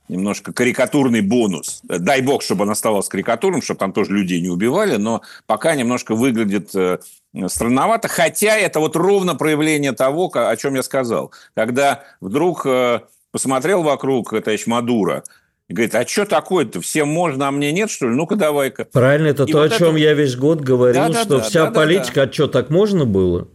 немножко 0.10 0.53
карикатурный 0.53 1.22
бонус. 1.22 1.82
Дай 1.84 2.22
бог, 2.22 2.41
чтобы 2.41 2.64
он 2.64 2.70
оставался 2.70 3.10
карикатурным, 3.10 3.62
чтобы 3.62 3.80
там 3.80 3.93
тоже 3.93 4.14
людей 4.14 4.41
не 4.41 4.49
убивали, 4.49 4.97
но 4.97 5.22
пока 5.45 5.76
немножко 5.76 6.16
выглядит 6.16 6.74
э, 6.76 6.99
странновато. 7.47 8.08
Хотя 8.08 8.58
это 8.58 8.80
вот 8.80 8.95
ровно 8.95 9.36
проявление 9.36 9.91
того, 9.91 10.32
о 10.34 10.55
чем 10.55 10.76
я 10.76 10.84
сказал. 10.84 11.32
Когда 11.55 12.03
вдруг 12.22 12.66
э, 12.66 13.01
посмотрел 13.32 13.84
вокруг 13.84 14.30
товарищ 14.30 14.66
Мадура, 14.66 15.24
и 15.68 15.74
говорит, 15.74 15.95
а 15.95 16.07
что 16.07 16.26
такое-то? 16.26 16.80
Всем 16.80 17.09
можно, 17.09 17.47
а 17.47 17.51
мне 17.51 17.72
нет, 17.74 17.89
что 17.89 18.07
ли? 18.07 18.15
Ну-ка, 18.15 18.36
давай-ка. 18.36 18.86
Правильно, 18.86 19.28
это 19.28 19.43
и 19.43 19.51
то, 19.51 19.59
вот 19.59 19.74
о 19.74 19.78
чем 19.78 19.89
это... 19.89 19.97
я 19.97 20.13
весь 20.13 20.36
год 20.38 20.61
говорил, 20.61 21.11
да, 21.11 21.24
что 21.24 21.38
да, 21.38 21.43
вся 21.43 21.65
да, 21.65 21.72
политика, 21.72 22.15
да, 22.15 22.26
да. 22.26 22.30
а 22.30 22.34
что, 22.34 22.47
так 22.47 22.70
можно 22.70 23.05
было? 23.05 23.49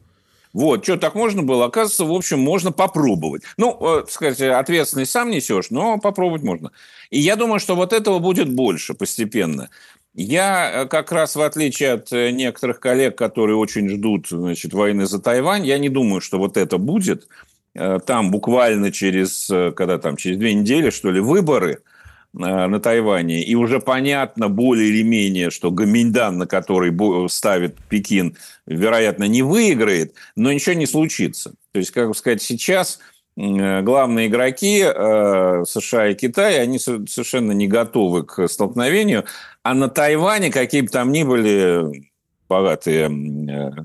Вот, 0.52 0.84
что 0.84 0.98
так 0.98 1.14
можно 1.14 1.42
было? 1.42 1.64
Оказывается, 1.64 2.04
в 2.04 2.12
общем, 2.12 2.38
можно 2.38 2.70
попробовать. 2.70 3.42
Ну, 3.56 3.78
э, 3.80 4.04
сказать, 4.10 4.42
ответственность 4.42 5.10
сам 5.10 5.30
несешь, 5.30 5.70
но 5.70 5.96
попробовать 5.96 6.42
можно. 6.42 6.72
И 7.08 7.18
я 7.18 7.36
думаю, 7.36 7.58
что 7.58 7.74
вот 7.74 7.94
этого 7.94 8.18
будет 8.18 8.52
больше 8.52 8.92
постепенно. 8.92 9.70
Я 10.14 10.82
э, 10.82 10.86
как 10.88 11.10
раз, 11.12 11.36
в 11.36 11.40
отличие 11.40 11.92
от 11.92 12.12
э, 12.12 12.30
некоторых 12.32 12.80
коллег, 12.80 13.16
которые 13.16 13.56
очень 13.56 13.88
ждут 13.88 14.28
значит, 14.28 14.74
войны 14.74 15.06
за 15.06 15.18
Тайвань, 15.18 15.64
я 15.64 15.78
не 15.78 15.88
думаю, 15.88 16.20
что 16.20 16.36
вот 16.36 16.58
это 16.58 16.76
будет. 16.76 17.26
Там 17.74 18.30
буквально 18.30 18.92
через, 18.92 19.46
когда 19.46 19.96
там, 19.96 20.18
через 20.18 20.36
две 20.36 20.52
недели, 20.52 20.90
что 20.90 21.10
ли, 21.10 21.20
выборы– 21.20 21.78
на 22.32 22.80
Тайване, 22.80 23.42
и 23.42 23.54
уже 23.54 23.78
понятно 23.78 24.48
более 24.48 24.88
или 24.88 25.02
менее, 25.02 25.50
что 25.50 25.70
Гаминьдан, 25.70 26.38
на 26.38 26.46
который 26.46 26.92
ставит 27.28 27.76
Пекин, 27.88 28.36
вероятно, 28.66 29.24
не 29.24 29.42
выиграет, 29.42 30.14
но 30.34 30.52
ничего 30.52 30.74
не 30.74 30.86
случится. 30.86 31.52
То 31.72 31.78
есть, 31.78 31.90
как 31.90 32.14
сказать, 32.16 32.42
сейчас 32.42 33.00
э, 33.36 33.82
главные 33.82 34.28
игроки 34.28 34.82
э, 34.82 35.64
США 35.66 36.08
и 36.08 36.14
Китай, 36.14 36.60
они 36.62 36.78
совершенно 36.78 37.52
не 37.52 37.68
готовы 37.68 38.24
к 38.24 38.48
столкновению, 38.48 39.24
а 39.62 39.74
на 39.74 39.88
Тайване, 39.88 40.50
какие 40.50 40.80
бы 40.80 40.88
там 40.88 41.12
ни 41.12 41.24
были 41.24 42.10
богатые 42.48 43.08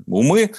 умы, 0.06 0.50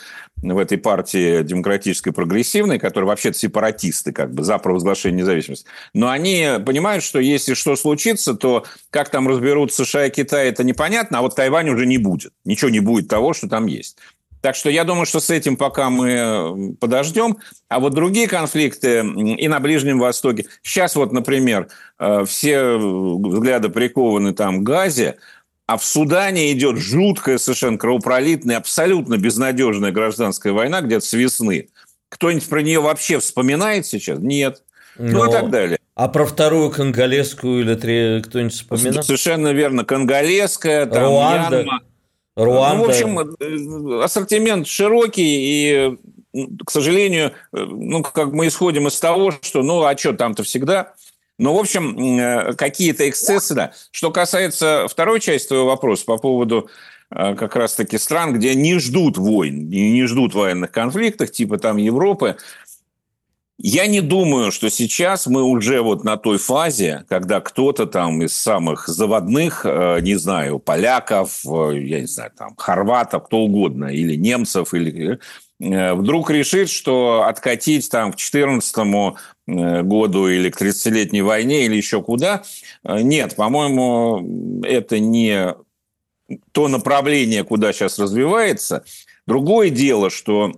в 0.41 0.57
этой 0.57 0.77
партии 0.77 1.43
демократической 1.43 2.11
прогрессивной, 2.11 2.79
которые 2.79 3.07
вообще-то 3.07 3.37
сепаратисты, 3.37 4.11
как 4.11 4.33
бы, 4.33 4.43
за 4.43 4.57
провозглашение 4.57 5.21
независимости. 5.21 5.65
Но 5.93 6.09
они 6.09 6.47
понимают, 6.65 7.03
что 7.03 7.19
если 7.19 7.53
что 7.53 7.75
случится, 7.75 8.33
то 8.33 8.65
как 8.89 9.09
там 9.09 9.27
разберут 9.27 9.73
США 9.73 10.07
и 10.07 10.09
Китай, 10.09 10.49
это 10.49 10.63
непонятно, 10.63 11.19
а 11.19 11.21
вот 11.21 11.35
Тайвань 11.35 11.69
уже 11.69 11.85
не 11.85 11.97
будет. 11.97 12.31
Ничего 12.45 12.69
не 12.69 12.79
будет 12.79 13.07
того, 13.07 13.33
что 13.33 13.47
там 13.47 13.65
есть. 13.65 13.97
Так 14.41 14.55
что 14.55 14.69
я 14.69 14.83
думаю, 14.83 15.05
что 15.05 15.19
с 15.19 15.29
этим 15.29 15.57
пока 15.57 15.89
мы 15.89 16.75
подождем. 16.79 17.37
А 17.67 17.79
вот 17.79 17.93
другие 17.93 18.27
конфликты 18.27 18.99
и 18.99 19.47
на 19.47 19.59
Ближнем 19.59 19.99
Востоке. 19.99 20.45
Сейчас 20.63 20.95
вот, 20.95 21.11
например, 21.11 21.67
э, 21.99 22.23
все 22.25 22.77
взгляды 22.77 23.69
прикованы 23.69 24.33
там 24.33 24.61
к 24.61 24.63
Газе, 24.63 25.17
а 25.69 25.77
в 25.77 25.85
Судане 25.85 26.51
идет 26.51 26.77
жуткая, 26.79 27.37
совершенно 27.37 27.77
кровопролитная, 27.77 28.57
абсолютно 28.57 29.17
безнадежная 29.17 29.91
гражданская 29.91 30.51
война 30.51 30.81
где-то 30.81 31.05
с 31.05 31.13
весны. 31.13 31.69
Кто-нибудь 32.09 32.49
про 32.49 32.63
нее 32.63 32.79
вообще 32.79 33.19
вспоминает 33.19 33.85
сейчас? 33.85 34.17
Нет. 34.17 34.63
Но... 34.97 35.25
Ну 35.25 35.29
и 35.29 35.31
так 35.31 35.51
далее. 35.51 35.77
А 35.93 36.07
про 36.07 36.25
вторую 36.25 36.71
конголезскую 36.71 37.61
или 37.61 37.75
три 37.75 38.19
кто-нибудь 38.23 38.53
вспоминал? 38.53 39.03
Совершенно 39.03 39.49
верно. 39.53 39.85
Конголезская, 39.85 40.87
там 40.87 41.03
Руанда. 41.03 41.63
Мьянма. 41.63 41.81
Руанда. 42.35 42.77
Ну, 42.77 42.85
в 42.85 42.89
общем, 42.89 43.99
э, 43.99 44.03
ассортимент 44.03 44.65
широкий, 44.65 45.21
и, 45.21 45.97
к 46.65 46.71
сожалению, 46.71 47.33
э, 47.53 47.57
ну, 47.59 48.01
как 48.01 48.31
мы 48.31 48.47
исходим 48.47 48.87
из 48.87 48.99
того, 48.99 49.33
что, 49.43 49.61
ну, 49.61 49.83
а 49.83 49.95
что 49.95 50.13
там-то 50.13 50.41
всегда– 50.41 50.93
ну, 51.39 51.53
в 51.53 51.59
общем, 51.59 51.97
э, 52.19 52.53
какие-то 52.53 53.09
эксцессы, 53.09 53.55
да. 53.55 53.71
Что 53.91 54.11
касается 54.11 54.87
второй 54.89 55.21
части 55.21 55.47
твоего 55.47 55.67
вопроса 55.67 56.03
по 56.05 56.17
поводу 56.17 56.69
э, 57.09 57.33
как 57.35 57.55
раз-таки 57.55 57.97
стран, 57.97 58.33
где 58.33 58.53
не 58.55 58.77
ждут 58.77 59.17
войн, 59.17 59.69
не 59.69 60.05
ждут 60.05 60.35
военных 60.35 60.71
конфликтов, 60.71 61.31
типа 61.31 61.57
там 61.57 61.77
Европы, 61.77 62.35
я 63.57 63.87
не 63.87 64.01
думаю, 64.01 64.51
что 64.51 64.69
сейчас 64.69 65.27
мы 65.27 65.43
уже 65.43 65.81
вот 65.81 66.03
на 66.03 66.17
той 66.17 66.37
фазе, 66.37 67.05
когда 67.07 67.39
кто-то 67.39 67.87
там 67.87 68.21
из 68.21 68.35
самых 68.35 68.89
заводных, 68.89 69.61
э, 69.65 69.99
не 70.01 70.15
знаю, 70.15 70.59
поляков, 70.59 71.39
я 71.45 72.01
не 72.01 72.07
знаю, 72.07 72.31
там, 72.37 72.53
хорватов, 72.57 73.25
кто 73.25 73.39
угодно, 73.39 73.85
или 73.85 74.15
немцев, 74.15 74.73
или 74.73 75.19
вдруг 75.61 76.31
решит, 76.31 76.69
что 76.69 77.25
откатить 77.27 77.89
там 77.89 78.13
к 78.13 78.15
14 78.15 78.73
Э, 78.77 79.15
году 79.49 80.27
или 80.27 80.49
к 80.49 80.61
30-летней 80.61 81.21
войне 81.21 81.65
или 81.65 81.75
еще 81.75 82.01
куда. 82.01 82.43
Э, 82.83 83.01
нет, 83.01 83.35
по-моему, 83.35 84.63
это 84.63 84.99
не 84.99 85.55
то 86.51 86.67
направление, 86.67 87.43
куда 87.43 87.73
сейчас 87.73 87.97
развивается. 87.97 88.83
Другое 89.25 89.69
дело, 89.69 90.09
что 90.09 90.53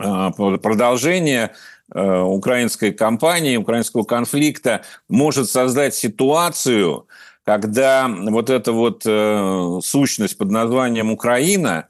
э, 0.00 0.30
продолжение 0.36 1.52
украинской 1.90 2.92
кампании, 2.92 3.56
украинского 3.56 4.02
конфликта 4.02 4.82
может 5.08 5.48
создать 5.48 5.94
ситуацию, 5.94 7.08
когда 7.44 8.06
вот 8.08 8.50
эта 8.50 8.72
вот 8.72 9.04
сущность 9.82 10.36
под 10.36 10.50
названием 10.50 11.10
Украина 11.10 11.86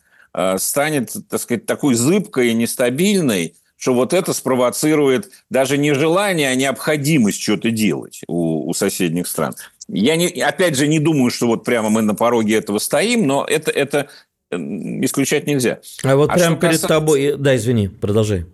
станет, 0.59 1.17
так 1.29 1.41
сказать, 1.41 1.67
такой 1.67 1.95
зыбкой 1.95 2.51
и 2.51 2.55
нестабильной, 2.55 3.57
что 3.79 3.95
вот 3.95 4.13
это 4.13 4.35
спровоцирует 4.35 5.31
даже 5.49 5.79
не 5.79 5.95
желание, 5.95 6.51
а 6.51 6.55
необходимость 6.55 7.41
что-то 7.41 7.71
делать 7.71 8.21
у, 8.27 8.69
у 8.69 8.75
соседних 8.75 9.27
стран. 9.27 9.55
Я, 9.89 10.17
не, 10.17 10.29
опять 10.43 10.77
же, 10.77 10.87
не 10.87 10.99
думаю, 10.99 11.31
что 11.31 11.47
вот 11.47 11.65
прямо 11.65 11.89
мы 11.89 12.03
на 12.03 12.15
пороге 12.15 12.57
этого 12.57 12.79
стоим, 12.79 13.27
но 13.27 13.45
это, 13.45 13.71
это 13.71 14.09
исключать 14.51 15.47
нельзя. 15.47 15.79
А 16.03 16.17
вот 16.17 16.31
а 16.31 16.35
прямо 16.35 16.57
перед 16.57 16.73
касается... 16.73 16.89
тобой... 16.89 17.35
Да, 17.39 17.57
извини, 17.57 17.89
продолжай. 17.89 18.45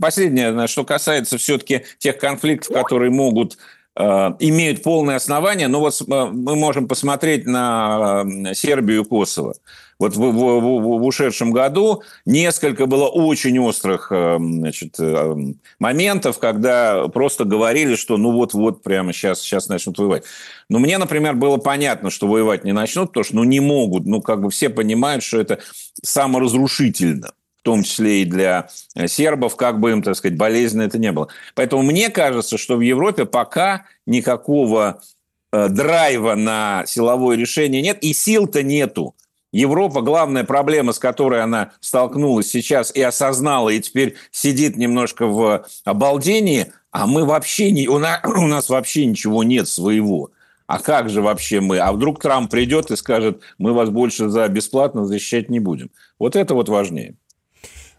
Последнее, 0.00 0.66
что 0.66 0.84
касается 0.84 1.38
все-таки 1.38 1.84
тех 1.98 2.18
конфликтов, 2.18 2.74
которые 2.74 3.10
могут 3.10 3.56
Э, 3.98 4.32
имеют 4.38 4.84
полное 4.84 5.16
основание, 5.16 5.66
но 5.66 5.80
вот 5.80 6.00
мы 6.06 6.54
можем 6.54 6.86
посмотреть 6.86 7.46
на 7.46 8.24
Сербию 8.54 9.02
и 9.02 9.04
Косово. 9.04 9.54
Вот 9.98 10.14
в, 10.14 10.20
в, 10.20 10.60
в, 10.60 11.00
в 11.00 11.04
ушедшем 11.04 11.50
году 11.50 12.02
несколько 12.24 12.86
было 12.86 13.08
очень 13.08 13.58
острых 13.58 14.12
э, 14.12 14.36
значит, 14.38 14.94
э, 15.00 15.34
моментов, 15.80 16.38
когда 16.38 17.08
просто 17.08 17.44
говорили, 17.44 17.96
что 17.96 18.16
ну 18.16 18.30
вот-вот 18.30 18.82
прямо 18.82 19.12
сейчас, 19.12 19.40
сейчас 19.40 19.68
начнут 19.68 19.98
воевать. 19.98 20.22
Но 20.68 20.78
мне, 20.78 20.98
например, 20.98 21.34
было 21.34 21.56
понятно, 21.56 22.10
что 22.10 22.28
воевать 22.28 22.62
не 22.62 22.72
начнут, 22.72 23.08
потому 23.08 23.24
что 23.24 23.34
ну, 23.34 23.44
не 23.44 23.58
могут. 23.58 24.06
Ну, 24.06 24.22
как 24.22 24.40
бы 24.40 24.50
все 24.50 24.68
понимают, 24.68 25.24
что 25.24 25.40
это 25.40 25.58
саморазрушительно 26.02 27.32
в 27.60 27.62
том 27.64 27.82
числе 27.82 28.22
и 28.22 28.24
для 28.24 28.68
э, 28.94 29.08
сербов, 29.08 29.56
как 29.56 29.80
бы 29.80 29.90
им, 29.90 30.02
так 30.02 30.14
сказать, 30.14 30.38
болезненно 30.38 30.82
это 30.82 30.98
не 30.98 31.10
было. 31.10 31.26
Поэтому 31.56 31.82
мне 31.82 32.08
кажется, 32.08 32.56
что 32.56 32.76
в 32.76 32.82
Европе 32.82 33.26
пока 33.26 33.84
никакого 34.06 35.02
драйва 35.50 36.34
на 36.34 36.84
силовое 36.86 37.36
решение 37.36 37.80
нет, 37.80 37.98
и 38.02 38.12
сил-то 38.12 38.62
нету. 38.62 39.14
Европа, 39.52 40.02
главная 40.02 40.44
проблема, 40.44 40.92
с 40.92 40.98
которой 40.98 41.42
она 41.42 41.72
столкнулась 41.80 42.50
сейчас 42.50 42.94
и 42.94 43.00
осознала, 43.00 43.70
и 43.70 43.80
теперь 43.80 44.16
сидит 44.30 44.76
немножко 44.76 45.26
в 45.26 45.66
обалдении, 45.84 46.72
а 46.90 47.06
мы 47.06 47.24
вообще 47.24 47.70
не, 47.70 47.88
у 47.88 47.98
нас, 47.98 48.20
у 48.24 48.46
нас 48.46 48.68
вообще 48.68 49.06
ничего 49.06 49.42
нет 49.44 49.68
своего. 49.68 50.30
А 50.66 50.78
как 50.80 51.08
же 51.08 51.22
вообще 51.22 51.60
мы? 51.60 51.78
А 51.78 51.92
вдруг 51.92 52.20
Трамп 52.20 52.50
придет 52.50 52.90
и 52.90 52.96
скажет, 52.96 53.40
мы 53.56 53.72
вас 53.72 53.88
больше 53.88 54.28
за 54.28 54.46
бесплатно 54.48 55.06
защищать 55.06 55.48
не 55.48 55.60
будем. 55.60 55.90
Вот 56.18 56.36
это 56.36 56.52
вот 56.54 56.68
важнее. 56.68 57.14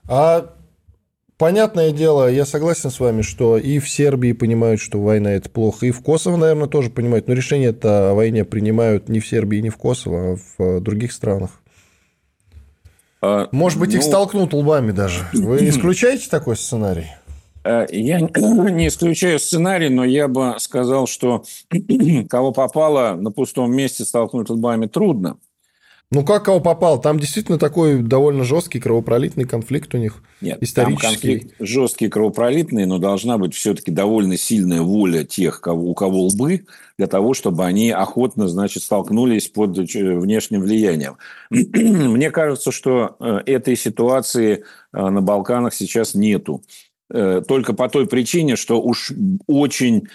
А 0.07 0.53
понятное 1.39 1.91
дело, 1.91 2.29
я 2.29 2.45
согласен 2.45 2.91
с 2.91 2.99
вами, 2.99 3.23
что 3.23 3.57
и 3.57 3.79
в 3.79 3.89
Сербии 3.89 4.33
понимают, 4.33 4.79
что 4.79 5.01
война 5.01 5.31
это 5.31 5.49
плохо, 5.49 5.87
и 5.87 5.91
в 5.91 6.01
Косово, 6.03 6.35
наверное, 6.35 6.67
тоже 6.67 6.91
понимают, 6.91 7.27
но 7.27 7.33
решение 7.33 7.69
это 7.69 8.11
о 8.11 8.13
войне 8.13 8.45
принимают 8.45 9.09
не 9.09 9.19
в 9.19 9.27
Сербии, 9.27 9.57
не 9.57 9.69
в 9.69 9.77
Косово, 9.77 10.33
а 10.33 10.35
в 10.35 10.63
э, 10.63 10.79
других 10.81 11.11
странах. 11.11 11.61
А, 13.21 13.47
Может 13.51 13.79
быть, 13.79 13.91
ну... 13.91 13.97
их 13.97 14.03
столкнут 14.03 14.53
лбами 14.53 14.91
даже. 14.91 15.25
Вы 15.33 15.57
исключаете 15.69 16.29
такой 16.29 16.55
сценарий? 16.55 17.07
Э, 17.63 17.85
я 17.89 18.19
не 18.69 18.87
исключаю 18.87 19.39
сценарий, 19.39 19.89
но 19.89 20.03
я 20.03 20.27
бы 20.27 20.55
сказал, 20.59 21.07
что 21.07 21.43
кого 22.29 22.51
попало 22.51 23.15
на 23.15 23.31
пустом 23.31 23.73
месте 23.73 24.03
столкнуть 24.03 24.49
лбами 24.49 24.87
трудно. 24.87 25.37
Ну, 26.11 26.25
как 26.25 26.45
кого 26.45 26.59
попал? 26.59 26.99
Там 26.99 27.19
действительно 27.19 27.59
такой 27.59 28.01
довольно 28.01 28.43
жесткий 28.43 28.79
кровопролитный 28.79 29.45
конфликт 29.45 29.93
у 29.93 29.99
них. 29.99 30.23
Нет, 30.41 30.57
исторический. 30.59 31.01
там 31.01 31.11
конфликт 31.11 31.55
жесткий, 31.59 32.09
кровопролитный, 32.09 32.87
но 32.87 32.97
должна 32.97 33.37
быть 33.37 33.53
все-таки 33.53 33.91
довольно 33.91 34.35
сильная 34.35 34.81
воля 34.81 35.23
тех, 35.23 35.61
кого, 35.61 35.91
у 35.91 35.93
кого 35.93 36.23
лбы, 36.23 36.65
для 36.97 37.05
того, 37.05 37.35
чтобы 37.35 37.63
они 37.63 37.91
охотно, 37.91 38.47
значит, 38.47 38.81
столкнулись 38.81 39.49
под 39.49 39.77
э, 39.77 40.17
внешним 40.17 40.61
влиянием. 40.61 41.17
Мне 41.51 42.31
кажется, 42.31 42.71
что 42.71 43.15
э, 43.19 43.41
этой 43.45 43.75
ситуации 43.75 44.63
на 44.91 45.21
Балканах 45.21 45.75
сейчас 45.75 46.15
нету. 46.15 46.63
Э, 47.11 47.41
только 47.47 47.73
по 47.73 47.89
той 47.89 48.07
причине, 48.07 48.55
что 48.55 48.81
уж 48.81 49.11
очень 49.47 50.07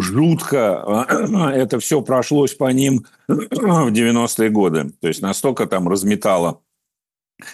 жутко 0.00 1.06
это 1.54 1.78
все 1.78 2.00
прошлось 2.02 2.54
по 2.54 2.70
ним 2.72 3.06
в 3.28 3.88
90-е 3.88 4.50
годы. 4.50 4.92
То 5.00 5.08
есть 5.08 5.22
настолько 5.22 5.66
там 5.66 5.88
разметало 5.88 6.60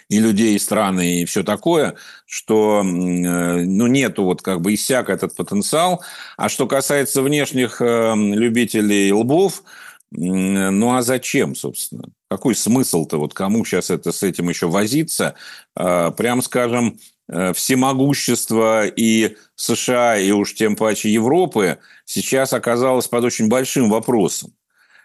и 0.09 0.19
людей, 0.19 0.55
и 0.55 0.59
страны, 0.59 1.23
и 1.23 1.25
все 1.25 1.43
такое, 1.43 1.95
что 2.27 2.83
ну, 2.85 3.87
нету 3.87 4.25
вот 4.25 4.43
как 4.43 4.61
бы 4.61 4.75
иссяк 4.75 5.09
этот 5.09 5.35
потенциал. 5.35 6.03
А 6.37 6.49
что 6.49 6.67
касается 6.67 7.23
внешних 7.23 7.81
э, 7.81 8.15
любителей 8.15 9.13
лбов, 9.13 9.63
ну 10.11 10.95
а 10.95 11.03
зачем, 11.03 11.55
собственно? 11.55 12.05
Какой 12.31 12.55
смысл-то? 12.55 13.19
Вот 13.19 13.33
кому 13.33 13.65
сейчас 13.65 13.91
это 13.91 14.13
с 14.13 14.23
этим 14.23 14.51
еще 14.51 14.69
возиться? 14.69 15.35
Э, 15.75 16.11
прям 16.15 16.43
скажем, 16.43 16.99
Э, 16.99 17.18
всемогущество 17.55 18.87
и 18.87 19.37
США, 19.55 20.19
и 20.19 20.31
уж 20.31 20.55
тем 20.55 20.77
паче 20.77 21.11
Европы 21.11 21.79
сейчас 22.05 22.53
оказалось 22.53 23.09
под 23.09 23.25
очень 23.25 23.49
большим 23.49 23.91
вопросом. 23.91 24.53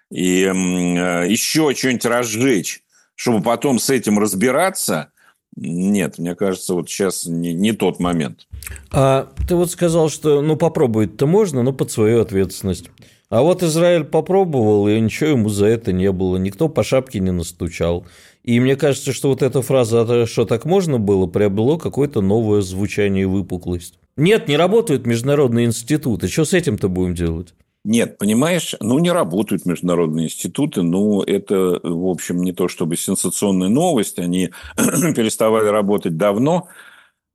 И 0.09 0.43
э, 0.43 1.25
еще 1.27 1.73
что-нибудь 1.75 2.05
разжечь, 2.05 2.83
чтобы 3.15 3.43
потом 3.43 3.79
с 3.79 3.89
этим 3.89 4.19
разбираться, 4.19 5.11
нет, 5.55 6.17
мне 6.17 6.35
кажется, 6.35 6.73
вот 6.73 6.89
сейчас 6.89 7.25
не, 7.25 7.53
не 7.53 7.73
тот 7.73 7.99
момент. 7.99 8.47
А 8.91 9.31
ты 9.47 9.55
вот 9.55 9.71
сказал, 9.71 10.09
что 10.09 10.41
ну 10.41 10.55
попробовать-то 10.55 11.27
можно, 11.27 11.63
но 11.63 11.73
под 11.73 11.91
свою 11.91 12.21
ответственность. 12.21 12.89
А 13.33 13.41
вот 13.41 13.63
Израиль 13.63 14.03
попробовал, 14.03 14.87
и 14.87 14.99
ничего 14.99 15.31
ему 15.31 15.49
за 15.49 15.65
это 15.65 15.91
не 15.91 16.11
было. 16.11 16.37
Никто 16.37 16.69
по 16.69 16.83
шапке 16.83 17.19
не 17.19 17.31
настучал. 17.31 18.05
И 18.43 18.59
мне 18.59 18.75
кажется, 18.75 19.11
что 19.11 19.29
вот 19.29 19.41
эта 19.41 19.63
фраза 19.63 20.27
«что 20.27 20.45
так 20.45 20.65
можно 20.65 20.99
было» 20.99 21.25
приобрело 21.25 21.79
какое-то 21.79 22.21
новое 22.21 22.61
звучание 22.61 23.23
и 23.23 23.25
выпуклость. 23.25 23.97
Нет, 24.17 24.47
не 24.47 24.55
работают 24.55 25.07
международные 25.07 25.65
институты. 25.65 26.27
Что 26.27 26.45
с 26.45 26.53
этим-то 26.53 26.89
будем 26.89 27.15
делать? 27.15 27.55
Нет, 27.83 28.19
понимаешь, 28.19 28.75
ну 28.79 28.99
не 28.99 29.11
работают 29.11 29.65
международные 29.65 30.27
институты, 30.27 30.83
ну 30.83 31.23
это, 31.23 31.79
в 31.81 32.05
общем, 32.05 32.43
не 32.43 32.53
то 32.53 32.67
чтобы 32.67 32.97
сенсационная 32.97 33.69
новость, 33.69 34.19
они 34.19 34.51
переставали 34.77 35.69
работать 35.69 36.17
давно, 36.17 36.67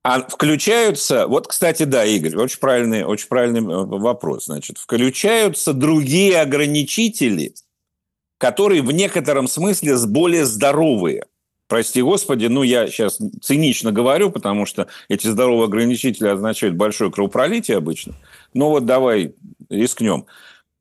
а 0.04 0.20
включаются, 0.22 1.26
вот, 1.26 1.48
кстати, 1.48 1.82
да, 1.82 2.04
Игорь, 2.04 2.36
очень 2.36 2.60
правильный, 2.60 3.04
очень 3.04 3.28
правильный 3.28 3.60
э, 3.60 3.84
вопрос. 3.84 4.46
Значит, 4.46 4.78
включаются 4.78 5.72
другие 5.72 6.40
ограничители, 6.40 7.54
которые 8.38 8.82
в 8.82 8.92
некотором 8.92 9.48
смысле 9.48 9.96
более 10.06 10.44
здоровые. 10.44 11.24
Прости 11.66 12.00
господи, 12.00 12.46
ну 12.46 12.62
я 12.62 12.86
сейчас 12.86 13.18
цинично 13.42 13.92
говорю, 13.92 14.30
потому 14.30 14.64
что 14.64 14.86
эти 15.10 15.26
здоровые 15.26 15.66
ограничители 15.66 16.28
означают 16.28 16.76
большое 16.76 17.10
кровопролитие 17.10 17.76
обычно. 17.76 18.14
Но 18.54 18.70
вот 18.70 18.86
давай 18.86 19.34
рискнем. 19.68 20.24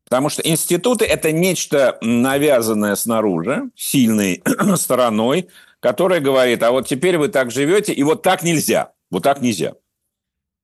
Потому 0.06 0.30
что 0.30 0.42
институты– 0.44 1.04
это 1.06 1.34
нечто 1.34 1.98
навязанное 2.02 2.96
снаружи, 2.96 3.70
сильной 3.76 4.42
стороной, 4.78 5.50
которое 5.82 6.22
говорит, 6.22 6.64
а 6.64 6.72
вот 6.72 6.88
теперь 6.88 7.18
вы 7.18 7.28
так 7.28 7.52
живете, 7.52 7.92
и 7.92 8.04
вот 8.04 8.22
так 8.22 8.44
нельзя. 8.44 8.94
Вот 9.10 9.24
так 9.24 9.42
нельзя. 9.42 9.74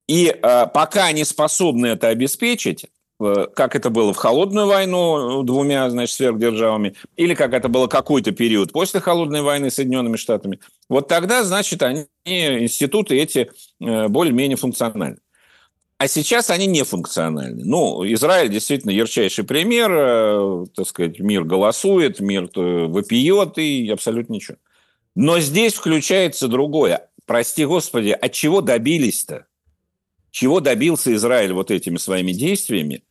И 0.07 0.27
э, 0.27 0.67
пока 0.73 1.05
они 1.05 1.23
способны 1.23 1.87
это 1.87 2.09
обеспечить, 2.09 2.85
э, 3.21 3.47
как 3.55 3.75
это 3.75 3.89
было 3.89 4.13
в 4.13 4.17
холодную 4.17 4.67
войну 4.67 5.41
э, 5.41 5.45
двумя, 5.45 5.89
значит, 5.89 6.15
сверхдержавами, 6.15 6.95
или 7.15 7.35
как 7.35 7.53
это 7.53 7.69
было 7.69 7.87
какой-то 7.87 8.31
период 8.31 8.73
после 8.73 8.99
холодной 8.99 9.41
войны 9.41 9.71
с 9.71 9.75
Соединенными 9.75 10.17
Штатами, 10.17 10.59
вот 10.89 11.07
тогда, 11.07 11.43
значит, 11.43 11.81
они, 11.83 12.05
институты 12.25 13.17
эти 13.17 13.49
э, 13.79 14.07
более-менее 14.09 14.57
функциональны. 14.57 15.19
А 15.97 16.07
сейчас 16.09 16.49
они 16.49 16.65
не 16.65 16.83
функциональны. 16.83 17.63
Ну, 17.63 18.03
Израиль 18.13 18.49
действительно 18.49 18.91
ярчайший 18.91 19.45
пример, 19.45 19.89
э, 19.89 20.65
так 20.75 20.85
сказать, 20.85 21.19
мир 21.19 21.45
голосует, 21.45 22.19
мир 22.19 22.49
э, 22.55 22.87
вопиет 22.87 23.57
и 23.57 23.89
абсолютно 23.89 24.33
ничего. 24.33 24.57
Но 25.15 25.39
здесь 25.39 25.75
включается 25.75 26.49
другое 26.49 27.07
прости 27.25 27.65
господи, 27.65 28.09
от 28.09 28.31
чего 28.31 28.61
добились-то? 28.61 29.45
Чего 30.31 30.59
добился 30.59 31.13
Израиль 31.13 31.53
вот 31.53 31.71
этими 31.71 31.97
своими 31.97 32.31
действиями? 32.31 33.03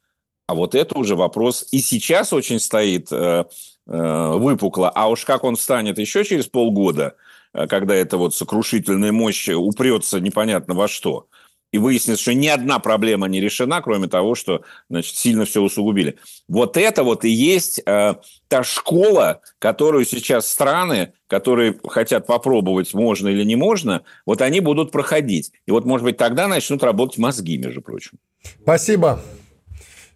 А 0.47 0.55
вот 0.55 0.75
это 0.75 0.99
уже 0.99 1.15
вопрос 1.17 1.67
и 1.71 1.79
сейчас 1.79 2.33
очень 2.33 2.59
стоит 2.59 3.13
э, 3.13 3.45
э, 3.87 4.33
выпукло. 4.37 4.91
А 4.91 5.09
уж 5.09 5.25
как 5.25 5.45
он 5.45 5.57
станет 5.57 5.99
еще 5.99 6.25
через 6.25 6.47
полгода, 6.47 7.15
э, 7.55 7.67
когда 7.69 7.95
эта 7.95 8.17
вот 8.17 8.35
сокрушительная 8.35 9.13
мощь 9.13 9.49
упрется 9.49 10.21
непонятно 10.21 10.75
во 10.75 10.89
что– 10.89 11.27
и 11.73 11.79
выяснится, 11.79 12.23
что 12.23 12.35
ни 12.35 12.47
одна 12.47 12.79
проблема 12.79 13.27
не 13.27 13.41
решена, 13.41 13.81
кроме 13.81 14.07
того, 14.07 14.35
что 14.35 14.63
значит, 14.89 15.17
сильно 15.17 15.45
все 15.47 15.63
усугубили. 15.63 16.17
Вот 16.47 16.77
это 16.77 17.03
вот 17.03 17.25
и 17.25 17.31
есть 17.31 17.81
э, 17.85 18.15
та 18.49 18.63
школа, 18.63 19.41
которую 19.59 20.05
сейчас 20.05 20.47
страны, 20.49 21.15
которые 21.27 21.75
хотят 21.89 22.27
попробовать, 22.27 22.93
можно 22.93 23.29
или 23.29 23.43
не 23.43 23.57
можно, 23.57 24.03
вот 24.27 24.43
они 24.43 24.61
будут 24.61 24.93
проходить. 24.93 25.51
И 25.67 25.71
вот, 25.71 25.87
может 25.87 26.05
быть, 26.05 26.19
тогда 26.19 26.47
начнут 26.47 26.83
работать 26.83 27.19
мозги, 27.19 27.57
между 27.57 27.81
прочим. 27.81 28.19
Спасибо. 28.63 29.23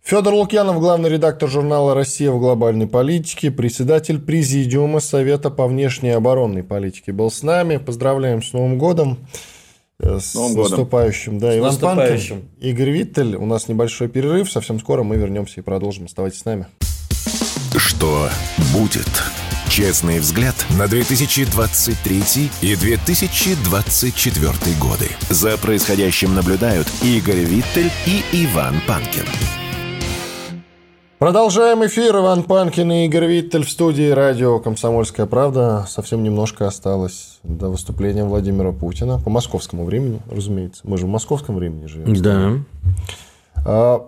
Федор 0.02 0.34
Лукьянов, 0.34 0.78
главный 0.78 1.10
редактор 1.10 1.48
журнала 1.48 1.94
«Россия 1.94 2.30
в 2.30 2.38
глобальной 2.38 2.86
политике», 2.86 3.50
председатель 3.50 4.20
Президиума 4.20 5.00
Совета 5.00 5.50
по 5.50 5.66
внешней 5.66 6.10
оборонной 6.10 6.62
политике 6.62 7.12
был 7.12 7.28
с 7.28 7.42
нами. 7.42 7.78
Поздравляем 7.78 8.40
с 8.40 8.52
Новым 8.52 8.78
годом. 8.78 9.26
Э, 9.98 10.18
с 10.20 10.34
Новым 10.34 10.62
наступающим. 10.62 11.38
Да, 11.38 11.52
с 11.52 11.56
Иван 11.56 11.70
наступающим. 11.70 12.40
Панкин, 12.42 12.70
Игорь 12.70 12.90
Виттель. 12.90 13.36
У 13.36 13.46
нас 13.46 13.68
небольшой 13.68 14.08
перерыв. 14.08 14.50
Совсем 14.50 14.78
скоро 14.78 15.02
мы 15.02 15.16
вернемся 15.16 15.60
и 15.60 15.62
продолжим. 15.62 16.04
Оставайтесь 16.04 16.40
с 16.40 16.44
нами. 16.44 16.66
Что 17.76 18.28
будет? 18.72 19.08
Честный 19.68 20.20
взгляд 20.20 20.54
на 20.78 20.86
2023 20.86 22.50
и 22.62 22.76
2024 22.76 24.52
годы. 24.80 25.10
За 25.28 25.58
происходящим 25.58 26.34
наблюдают 26.34 26.88
Игорь 27.02 27.44
Виттель 27.44 27.90
и 28.06 28.22
Иван 28.32 28.80
Панкин. 28.86 29.26
Продолжаем 31.18 31.82
эфир. 31.86 32.14
Иван 32.16 32.42
Панкин 32.42 32.92
и 32.92 33.06
Игорь 33.06 33.24
Виттель 33.24 33.64
в 33.64 33.70
студии 33.70 34.10
радио 34.10 34.58
«Комсомольская 34.58 35.24
правда». 35.24 35.86
Совсем 35.88 36.22
немножко 36.22 36.66
осталось 36.66 37.38
до 37.42 37.70
выступления 37.70 38.24
Владимира 38.24 38.70
Путина. 38.70 39.18
По 39.18 39.30
московскому 39.30 39.86
времени, 39.86 40.20
разумеется. 40.30 40.82
Мы 40.84 40.98
же 40.98 41.06
в 41.06 41.08
московском 41.08 41.56
времени 41.56 41.86
живем. 41.86 42.16
Да. 42.16 42.52
А, 43.64 44.06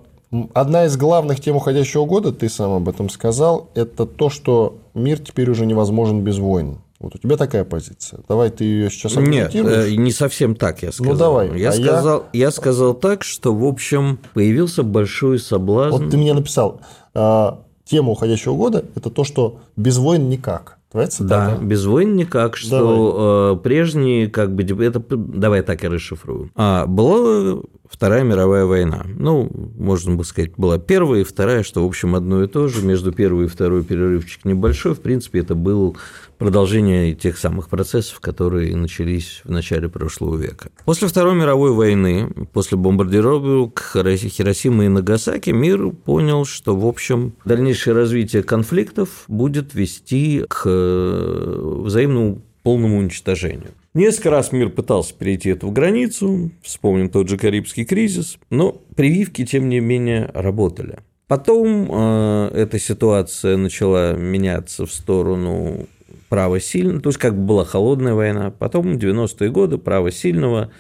одна 0.52 0.84
из 0.84 0.98
главных 0.98 1.40
тем 1.40 1.56
уходящего 1.56 2.04
года, 2.04 2.30
ты 2.30 2.50
сам 2.50 2.72
об 2.72 2.90
этом 2.90 3.08
сказал, 3.08 3.70
это 3.74 4.04
то, 4.04 4.28
что 4.28 4.76
мир 4.92 5.18
теперь 5.18 5.48
уже 5.48 5.64
невозможен 5.64 6.20
без 6.20 6.38
войн. 6.38 6.76
Вот 7.00 7.14
у 7.14 7.18
тебя 7.18 7.36
такая 7.36 7.64
позиция. 7.64 8.20
Давай 8.28 8.50
ты 8.50 8.64
ее 8.64 8.90
сейчас 8.90 9.14
Нет, 9.14 9.54
э, 9.54 9.94
не 9.94 10.10
совсем 10.10 10.56
так 10.56 10.82
я 10.82 10.90
сказал. 10.90 11.12
Ну 11.12 11.18
давай. 11.18 11.58
Я, 11.58 11.68
а 11.68 11.72
сказал, 11.72 12.24
я... 12.32 12.46
я 12.46 12.50
сказал 12.50 12.94
так, 12.94 13.22
что, 13.22 13.54
в 13.54 13.64
общем, 13.64 14.18
появился 14.34 14.82
большой 14.82 15.38
соблазн. 15.38 15.96
Вот 15.96 16.10
ты 16.10 16.16
мне 16.16 16.34
написал, 16.34 16.80
а, 17.14 17.60
тема 17.84 18.10
уходящего 18.10 18.54
года– 18.54 18.84
это 18.96 19.10
то, 19.10 19.22
что 19.22 19.60
без 19.76 19.98
войн 19.98 20.28
никак. 20.28 20.78
Твоя 20.90 21.06
цитата. 21.06 21.58
Да, 21.58 21.64
без 21.64 21.84
войн 21.84 22.16
никак, 22.16 22.56
что 22.56 23.50
давай. 23.50 23.62
прежние, 23.62 24.28
как 24.28 24.54
бы, 24.54 24.62
это, 24.84 25.00
давай 25.10 25.62
так 25.62 25.84
и 25.84 25.88
расшифрую. 25.88 26.50
А, 26.56 26.86
была 26.86 27.60
Вторая 27.90 28.22
мировая 28.22 28.66
война. 28.66 29.06
Ну, 29.16 29.50
можно 29.78 30.14
бы 30.14 30.24
сказать, 30.24 30.52
была 30.58 30.78
первая 30.78 31.22
и 31.22 31.24
вторая, 31.24 31.62
что, 31.62 31.82
в 31.82 31.86
общем, 31.86 32.14
одно 32.14 32.42
и 32.44 32.46
то 32.46 32.68
же. 32.68 32.84
Между 32.84 33.12
первой 33.12 33.46
и 33.46 33.48
второй 33.48 33.82
перерывчик 33.82 34.44
небольшой. 34.44 34.94
В 34.94 35.00
принципе, 35.00 35.40
это 35.40 35.54
был 35.54 35.96
продолжение 36.38 37.14
тех 37.14 37.36
самых 37.36 37.68
процессов, 37.68 38.20
которые 38.20 38.74
начались 38.76 39.42
в 39.44 39.50
начале 39.50 39.88
прошлого 39.88 40.36
века. 40.36 40.70
После 40.84 41.08
Второй 41.08 41.34
мировой 41.34 41.72
войны, 41.72 42.30
после 42.52 42.78
бомбардировок 42.78 43.92
Хиросимы 43.94 44.86
и 44.86 44.88
Нагасаки, 44.88 45.50
мир 45.50 45.90
понял, 45.90 46.44
что, 46.44 46.76
в 46.76 46.86
общем, 46.86 47.34
дальнейшее 47.44 47.94
развитие 47.94 48.42
конфликтов 48.42 49.24
будет 49.28 49.74
вести 49.74 50.44
к 50.48 50.62
э, 50.64 51.80
взаимному 51.84 52.42
полному 52.62 52.98
уничтожению. 52.98 53.70
Несколько 53.94 54.30
раз 54.30 54.52
мир 54.52 54.68
пытался 54.68 55.14
перейти 55.14 55.50
эту 55.50 55.70
границу, 55.70 56.50
вспомним 56.62 57.08
тот 57.08 57.28
же 57.28 57.36
Карибский 57.36 57.84
кризис, 57.84 58.38
но 58.50 58.72
прививки, 58.94 59.44
тем 59.44 59.68
не 59.68 59.80
менее, 59.80 60.30
работали. 60.34 60.98
Потом 61.26 61.88
э, 61.90 62.50
эта 62.54 62.78
ситуация 62.78 63.56
начала 63.56 64.14
меняться 64.14 64.86
в 64.86 64.92
сторону 64.92 65.86
права 66.28 66.60
сильного, 66.60 67.00
то 67.00 67.08
есть 67.08 67.18
как 67.18 67.34
бы 67.34 67.44
была 67.44 67.64
холодная 67.64 68.14
война, 68.14 68.50
потом 68.50 68.92
90-е 68.92 69.50
годы 69.50 69.78
право 69.78 70.10
сильного 70.10 70.70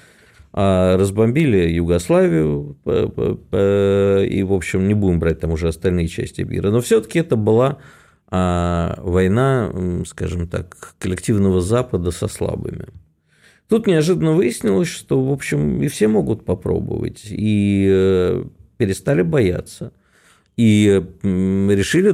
э, 0.52 0.96
разбомбили 0.96 1.68
Югославию, 1.70 2.76
и, 2.84 4.42
в 4.42 4.52
общем, 4.52 4.88
не 4.88 4.94
будем 4.94 5.20
брать 5.20 5.40
там 5.40 5.52
уже 5.52 5.68
остальные 5.68 6.08
части 6.08 6.42
мира, 6.42 6.70
но 6.70 6.80
все-таки 6.80 7.18
это 7.18 7.36
была 7.36 7.78
а 8.30 8.98
война, 9.02 9.72
скажем 10.06 10.48
так, 10.48 10.94
коллективного 10.98 11.62
Запада 11.62 12.10
со 12.10 12.28
слабыми. 12.28 12.86
Тут 13.68 13.86
неожиданно 13.86 14.32
выяснилось, 14.32 14.88
что, 14.88 15.22
в 15.22 15.32
общем, 15.32 15.82
и 15.82 15.88
все 15.88 16.08
могут 16.08 16.44
попробовать, 16.44 17.26
и 17.30 17.86
э, 17.90 18.44
перестали 18.76 19.22
бояться, 19.22 19.92
и 20.56 21.02
решили 21.22 22.12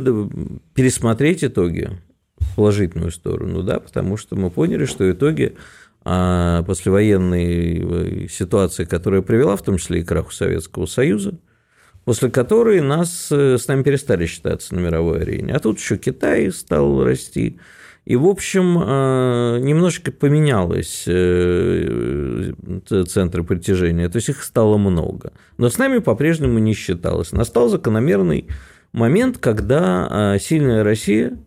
пересмотреть 0.74 1.42
итоги 1.44 1.90
положительную 2.54 3.10
сторону, 3.10 3.62
да, 3.62 3.80
потому 3.80 4.16
что 4.16 4.36
мы 4.36 4.50
поняли, 4.50 4.84
что 4.84 5.10
итоги 5.10 5.56
а, 6.06 6.62
послевоенной 6.64 8.26
э, 8.26 8.28
ситуации, 8.28 8.84
которая 8.84 9.22
привела 9.22 9.56
в 9.56 9.62
том 9.62 9.78
числе 9.78 10.00
и 10.00 10.04
к 10.04 10.08
краху 10.08 10.32
Советского 10.32 10.84
Союза, 10.84 11.38
после 12.04 12.28
которой 12.28 12.82
нас 12.82 13.28
э, 13.30 13.56
с 13.56 13.66
нами 13.68 13.82
перестали 13.82 14.26
считаться 14.26 14.74
на 14.74 14.80
мировой 14.80 15.22
арене. 15.22 15.54
А 15.54 15.60
тут 15.60 15.78
еще 15.78 15.96
Китай 15.96 16.52
стал 16.52 17.02
расти. 17.02 17.58
И, 18.04 18.16
в 18.16 18.26
общем, 18.26 18.78
э, 18.78 19.60
немножко 19.62 20.12
поменялось 20.12 21.04
центры 23.10 23.42
притяжения, 23.42 24.10
то 24.10 24.16
есть 24.16 24.28
их 24.28 24.42
стало 24.42 24.76
много. 24.76 25.32
Но 25.56 25.70
с 25.70 25.78
нами 25.78 26.00
по-прежнему 26.00 26.58
не 26.58 26.74
считалось. 26.74 27.32
Настал 27.32 27.70
закономерный 27.70 28.48
момент, 28.92 29.38
когда 29.38 30.36
сильная 30.38 30.84
Россия 30.84 31.38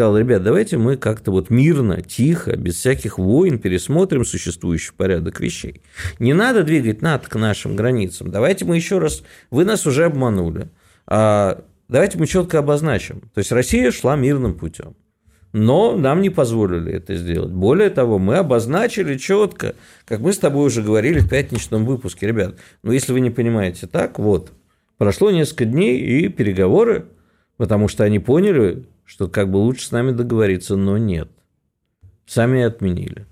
сказал, 0.00 0.16
ребят, 0.16 0.42
давайте 0.42 0.78
мы 0.78 0.96
как-то 0.96 1.30
вот 1.30 1.50
мирно, 1.50 2.00
тихо, 2.00 2.56
без 2.56 2.76
всяких 2.76 3.18
войн 3.18 3.58
пересмотрим 3.58 4.24
существующий 4.24 4.92
порядок 4.96 5.40
вещей. 5.40 5.82
Не 6.18 6.32
надо 6.32 6.62
двигать 6.62 7.02
НАТО 7.02 7.28
к 7.28 7.34
нашим 7.38 7.76
границам. 7.76 8.30
Давайте 8.30 8.64
мы 8.64 8.76
еще 8.76 8.98
раз, 8.98 9.22
вы 9.50 9.66
нас 9.66 9.86
уже 9.86 10.06
обманули. 10.06 10.70
А 11.06 11.62
давайте 11.90 12.16
мы 12.16 12.26
четко 12.26 12.60
обозначим. 12.60 13.20
То 13.34 13.40
есть 13.40 13.52
Россия 13.52 13.90
шла 13.90 14.16
мирным 14.16 14.54
путем. 14.54 14.96
Но 15.52 15.94
нам 15.94 16.22
не 16.22 16.30
позволили 16.30 16.94
это 16.94 17.14
сделать. 17.14 17.52
Более 17.52 17.90
того, 17.90 18.18
мы 18.18 18.36
обозначили 18.36 19.18
четко, 19.18 19.74
как 20.06 20.20
мы 20.20 20.32
с 20.32 20.38
тобой 20.38 20.66
уже 20.66 20.80
говорили 20.80 21.18
в 21.18 21.28
пятничном 21.28 21.84
выпуске, 21.84 22.26
ребят, 22.26 22.54
ну 22.82 22.92
если 22.92 23.12
вы 23.12 23.20
не 23.20 23.30
понимаете 23.30 23.86
так, 23.86 24.18
вот, 24.18 24.50
прошло 24.96 25.30
несколько 25.30 25.66
дней 25.66 25.98
и 25.98 26.28
переговоры, 26.28 27.04
потому 27.58 27.88
что 27.88 28.04
они 28.04 28.18
поняли, 28.18 28.86
что 29.10 29.26
как 29.26 29.50
бы 29.50 29.56
лучше 29.56 29.86
с 29.86 29.90
нами 29.90 30.12
договориться, 30.12 30.76
но 30.76 30.96
нет. 30.96 31.28
Сами 32.26 32.62
отменили. 32.62 33.26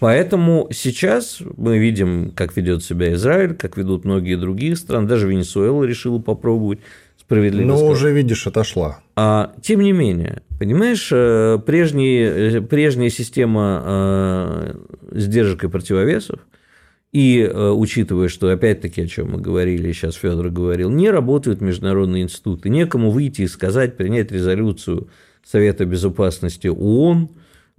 Поэтому 0.00 0.68
сейчас 0.72 1.40
мы 1.58 1.78
видим, 1.78 2.32
как 2.34 2.56
ведет 2.56 2.82
себя 2.82 3.12
Израиль, 3.12 3.54
как 3.54 3.76
ведут 3.76 4.06
многие 4.06 4.36
другие 4.36 4.76
страны. 4.76 5.06
Даже 5.06 5.28
Венесуэла 5.28 5.84
решила 5.84 6.20
попробовать 6.20 6.78
справедливо. 7.20 7.66
Но 7.66 7.76
сказать. 7.76 7.96
уже, 7.96 8.12
видишь, 8.14 8.46
отошла. 8.46 9.00
А, 9.14 9.52
тем 9.60 9.80
не 9.80 9.92
менее, 9.92 10.40
понимаешь, 10.58 11.10
э, 11.12 11.58
прежние, 11.66 12.62
прежняя 12.62 13.10
система 13.10 13.82
э, 13.84 14.74
сдержек 15.12 15.64
и 15.64 15.68
противовесов– 15.68 16.40
и 17.12 17.40
э, 17.40 17.70
учитывая, 17.70 18.28
что 18.28 18.50
опять-таки, 18.50 19.02
о 19.02 19.06
чем 19.06 19.32
мы 19.32 19.40
говорили, 19.40 19.92
сейчас 19.92 20.16
Федор 20.16 20.50
говорил, 20.50 20.90
не 20.90 21.10
работают 21.10 21.60
международные 21.60 22.24
институты, 22.24 22.68
некому 22.68 23.10
выйти 23.10 23.42
и 23.42 23.48
сказать, 23.48 23.96
принять 23.96 24.30
резолюцию 24.30 25.08
Совета 25.42 25.86
Безопасности 25.86 26.68
ООН, 26.68 27.30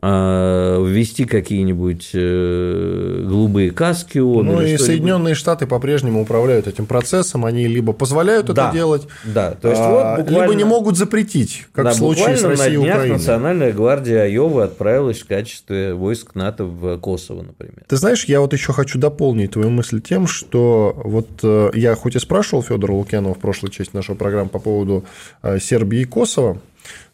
ввести 0.01 1.25
какие-нибудь 1.25 2.11
э, 2.13 3.25
голубые 3.27 3.71
каски 3.71 4.19
ООН. 4.19 4.45
Ну 4.45 4.61
и 4.61 4.77
Соединенные 4.77 5.35
Штаты 5.35 5.67
по-прежнему 5.67 6.21
управляют 6.21 6.67
этим 6.67 6.85
процессом, 6.85 7.45
они 7.45 7.67
либо 7.67 7.91
позволяют 7.91 8.47
да, 8.47 8.67
это 8.67 8.77
делать, 8.77 9.07
да, 9.25 9.51
то 9.51 9.69
есть 9.69 9.81
а, 9.81 10.15
вот 10.15 10.23
буквально, 10.23 10.43
либо 10.43 10.55
не 10.55 10.63
могут 10.63 10.97
запретить, 10.97 11.67
как 11.73 11.85
да, 11.85 11.91
в 11.91 11.95
случае 11.95 12.37
с 12.37 12.43
Россией 12.43 12.75
и 12.75 12.77
Украиной. 12.77 13.17
Национальная 13.17 13.73
гвардия 13.73 14.23
Айовы 14.23 14.63
отправилась 14.63 15.19
в 15.19 15.27
качестве 15.27 15.93
войск 15.93 16.33
НАТО 16.35 16.63
в 16.63 16.97
Косово, 16.97 17.43
например. 17.43 17.83
Ты 17.87 17.97
знаешь, 17.97 18.25
я 18.25 18.39
вот 18.39 18.53
еще 18.53 18.71
хочу 18.71 18.99
дополнить 18.99 19.51
твою 19.51 19.69
мысль 19.69 20.01
тем, 20.01 20.27
что 20.27 20.95
вот 21.03 21.27
э, 21.43 21.71
я 21.73 21.95
хоть 21.95 22.15
и 22.15 22.19
спрашивал 22.19 22.63
Федора 22.63 22.93
Лукьянова 22.93 23.33
в 23.33 23.39
прошлой 23.39 23.69
части 23.69 23.95
нашего 23.95 24.15
программы 24.15 24.49
по 24.49 24.59
поводу 24.59 25.03
э, 25.41 25.59
Сербии 25.59 26.01
и 26.01 26.05
Косово, 26.05 26.61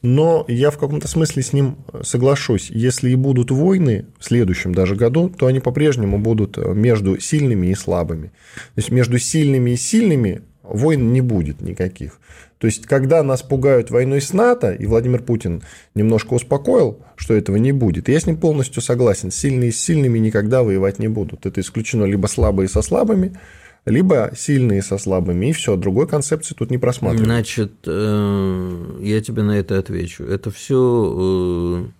но 0.05 0.45
я 0.47 0.71
в 0.71 0.77
каком-то 0.77 1.07
смысле 1.07 1.43
с 1.43 1.51
ним 1.51 1.77
соглашусь. 2.03 2.69
Если 2.69 3.09
и 3.09 3.15
будут 3.15 3.51
войны 3.51 4.05
в 4.19 4.25
следующем 4.25 4.73
даже 4.73 4.95
году, 4.95 5.29
то 5.29 5.47
они 5.47 5.59
по-прежнему 5.59 6.19
будут 6.19 6.57
между 6.57 7.19
сильными 7.19 7.67
и 7.67 7.75
слабыми. 7.75 8.27
То 8.27 8.77
есть 8.77 8.91
между 8.91 9.17
сильными 9.17 9.71
и 9.71 9.77
сильными 9.77 10.43
войн 10.63 11.11
не 11.11 11.21
будет 11.21 11.61
никаких. 11.61 12.19
То 12.57 12.67
есть, 12.67 12.85
когда 12.85 13.21
нас 13.21 13.41
пугают 13.41 13.91
войной 13.91 14.21
с 14.21 14.31
НАТО, 14.31 14.71
и 14.71 14.85
Владимир 14.85 15.21
Путин 15.21 15.61
немножко 15.93 16.33
успокоил, 16.33 16.99
что 17.15 17.33
этого 17.33 17.57
не 17.57 17.71
будет, 17.71 18.07
я 18.07 18.19
с 18.19 18.25
ним 18.25 18.37
полностью 18.37 18.81
согласен. 18.81 19.29
Сильные 19.29 19.71
с 19.71 19.79
сильными 19.79 20.19
никогда 20.19 20.63
воевать 20.63 20.99
не 20.99 21.07
будут. 21.07 21.45
Это 21.45 21.61
исключено 21.61 22.05
либо 22.05 22.27
слабые 22.27 22.69
со 22.69 22.81
слабыми, 22.81 23.37
либо 23.85 24.31
сильные 24.35 24.81
со 24.81 24.97
слабыми, 24.97 25.47
и 25.47 25.53
все, 25.53 25.75
другой 25.75 26.07
концепции 26.07 26.55
тут 26.55 26.71
не 26.71 26.77
просматривается. 26.77 27.25
Значит, 27.25 27.71
э, 27.85 28.99
я 29.01 29.21
тебе 29.21 29.43
на 29.43 29.57
это 29.57 29.77
отвечу. 29.77 30.23
Это 30.23 30.49
все 30.51 31.85
э, 31.85 31.91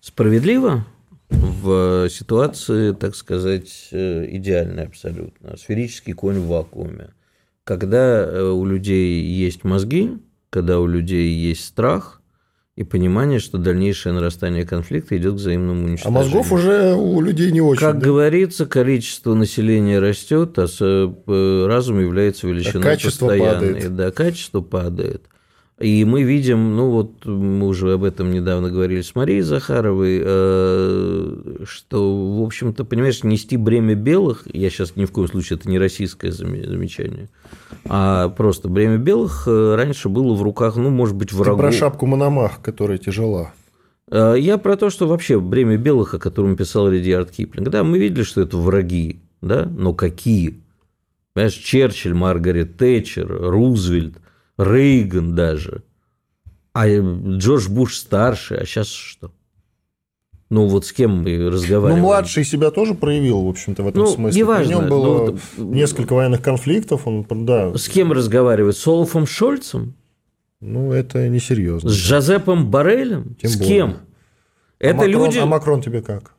справедливо 0.00 0.84
в 1.30 2.08
ситуации, 2.10 2.92
так 2.92 3.14
сказать, 3.14 3.88
э, 3.92 4.26
идеальной 4.36 4.84
абсолютно. 4.84 5.56
Сферический 5.56 6.12
конь 6.12 6.38
в 6.38 6.48
вакууме. 6.48 7.10
Когда 7.64 8.52
у 8.52 8.64
людей 8.64 9.22
есть 9.22 9.64
мозги, 9.64 10.18
когда 10.50 10.80
у 10.80 10.86
людей 10.86 11.32
есть 11.32 11.64
страх, 11.64 12.19
и 12.80 12.84
понимание, 12.84 13.40
что 13.40 13.58
дальнейшее 13.58 14.14
нарастание 14.14 14.64
конфликта 14.64 15.14
идет 15.18 15.34
к 15.34 15.36
взаимному 15.36 15.84
уничтожению. 15.84 16.18
А 16.18 16.22
мозгов 16.22 16.50
уже 16.50 16.94
у 16.94 17.20
людей 17.20 17.52
не 17.52 17.60
очень. 17.60 17.78
Как 17.78 17.98
да? 17.98 18.06
говорится, 18.06 18.64
количество 18.64 19.34
населения 19.34 19.98
растет, 19.98 20.58
а 20.58 20.64
э, 20.66 21.66
разум 21.66 22.00
является 22.00 22.46
величиной 22.46 22.80
а 22.80 22.84
качество 22.84 23.26
постоянной. 23.26 23.74
Падает. 23.74 23.96
Да, 23.96 24.10
качество 24.10 24.62
падает. 24.62 25.24
И 25.80 26.04
мы 26.04 26.24
видим, 26.24 26.76
ну 26.76 26.90
вот 26.90 27.24
мы 27.24 27.66
уже 27.66 27.94
об 27.94 28.04
этом 28.04 28.30
недавно 28.30 28.70
говорили 28.70 29.00
с 29.00 29.14
Марией 29.14 29.40
Захаровой, 29.40 30.20
э, 30.22 31.64
что, 31.64 32.38
в 32.38 32.42
общем-то, 32.42 32.84
понимаешь, 32.84 33.24
нести 33.24 33.56
бремя 33.56 33.94
белых, 33.94 34.46
я 34.52 34.68
сейчас 34.68 34.94
ни 34.96 35.06
в 35.06 35.10
коем 35.10 35.28
случае, 35.28 35.58
это 35.58 35.70
не 35.70 35.78
российское 35.78 36.32
замечание, 36.32 37.30
а 37.88 38.28
просто 38.28 38.68
бремя 38.68 38.98
белых 38.98 39.44
э, 39.46 39.74
раньше 39.74 40.10
было 40.10 40.34
в 40.34 40.42
руках, 40.42 40.76
ну, 40.76 40.90
может 40.90 41.16
быть, 41.16 41.32
врагов. 41.32 41.58
Ты 41.58 41.62
про 41.62 41.72
шапку 41.72 42.04
Мономах, 42.04 42.60
которая 42.60 42.98
тяжела. 42.98 43.54
Э, 44.10 44.34
я 44.36 44.58
про 44.58 44.76
то, 44.76 44.90
что 44.90 45.08
вообще 45.08 45.40
бремя 45.40 45.78
белых, 45.78 46.12
о 46.12 46.18
котором 46.18 46.56
писал 46.56 46.90
Редиард 46.90 47.30
Киплинг, 47.30 47.70
да, 47.70 47.84
мы 47.84 47.98
видели, 47.98 48.22
что 48.22 48.42
это 48.42 48.58
враги, 48.58 49.20
да, 49.40 49.64
но 49.64 49.94
какие? 49.94 50.60
Понимаешь, 51.32 51.54
Черчилль, 51.54 52.12
Маргарет 52.12 52.76
Тэтчер, 52.76 53.26
Рузвельт– 53.28 54.18
Рейган 54.60 55.34
даже, 55.34 55.82
а 56.72 56.86
Джордж 56.88 57.68
Буш 57.68 57.96
старший, 57.96 58.58
а 58.58 58.66
сейчас 58.66 58.88
что? 58.88 59.32
Ну, 60.50 60.66
вот 60.66 60.84
с 60.84 60.92
кем 60.92 61.22
мы 61.22 61.48
разговариваем? 61.48 62.02
Ну, 62.02 62.08
младший 62.08 62.44
себя 62.44 62.72
тоже 62.72 62.94
проявил, 62.94 63.42
в 63.42 63.48
общем-то, 63.48 63.84
в 63.84 63.88
этом 63.88 64.02
ну, 64.02 64.08
смысле. 64.08 64.40
Неважно. 64.40 64.66
При 64.66 64.80
нем 64.80 64.90
было 64.90 65.38
ну, 65.56 65.72
несколько 65.72 66.12
военных 66.12 66.42
конфликтов. 66.42 67.06
Он, 67.06 67.24
да. 67.46 67.72
С 67.76 67.88
кем 67.88 68.10
разговаривать? 68.12 68.76
С 68.76 68.84
Олафом 68.86 69.26
Шольцем? 69.28 69.94
Ну, 70.60 70.92
это 70.92 71.28
несерьезно. 71.28 71.88
С 71.88 71.92
Жозепом 71.92 72.68
Барелем? 72.68 73.36
Тем 73.40 73.50
с 73.50 73.56
более. 73.56 73.74
кем? 73.74 73.90
А 73.90 74.84
это 74.84 74.96
Макрон, 74.96 75.24
люди... 75.24 75.38
А 75.38 75.46
Макрон 75.46 75.82
тебе 75.82 76.02
как? 76.02 76.34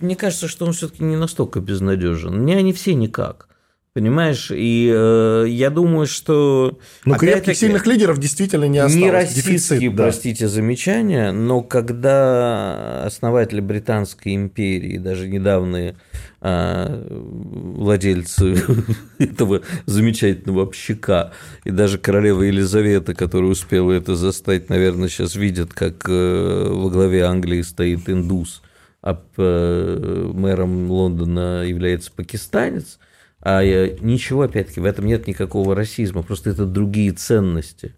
Мне 0.00 0.16
кажется, 0.16 0.48
что 0.48 0.66
он 0.66 0.72
все-таки 0.72 1.04
не 1.04 1.16
настолько 1.16 1.60
безнадежен. 1.60 2.36
Мне 2.36 2.56
они 2.56 2.72
все 2.72 2.94
никак. 2.94 3.48
Понимаешь, 3.94 4.50
и 4.50 4.90
э, 4.90 5.44
я 5.48 5.68
думаю, 5.68 6.06
что... 6.06 6.78
Ну, 7.04 7.14
крепких 7.16 7.54
сильных 7.54 7.86
лидеров 7.86 8.18
действительно 8.18 8.64
не 8.64 8.78
осталось. 8.78 9.04
Не 9.04 9.10
российские, 9.10 9.58
Дефицит, 9.58 9.94
да. 9.94 10.02
простите, 10.04 10.48
замечания, 10.48 11.30
но 11.30 11.60
когда 11.60 13.04
основатели 13.04 13.60
Британской 13.60 14.34
империи, 14.34 14.96
даже 14.96 15.28
недавние 15.28 15.96
э, 16.40 17.06
владельцы 17.10 18.56
этого 19.18 19.60
замечательного 19.84 20.62
общака, 20.62 21.32
и 21.64 21.70
даже 21.70 21.98
королева 21.98 22.44
Елизавета, 22.44 23.14
которая 23.14 23.50
успела 23.50 23.92
это 23.92 24.16
застать, 24.16 24.70
наверное, 24.70 25.10
сейчас 25.10 25.34
видят, 25.34 25.74
как 25.74 26.08
э, 26.08 26.68
во 26.70 26.88
главе 26.88 27.24
Англии 27.24 27.60
стоит 27.60 28.08
индус– 28.08 28.62
а 29.04 29.20
мэром 29.36 30.88
Лондона 30.88 31.64
является 31.64 32.12
пакистанец, 32.12 33.00
а 33.42 33.62
ничего, 34.00 34.42
опять-таки, 34.42 34.80
в 34.80 34.84
этом 34.84 35.06
нет 35.06 35.26
никакого 35.26 35.74
расизма, 35.74 36.22
просто 36.22 36.50
это 36.50 36.64
другие 36.64 37.12
ценности. 37.12 37.94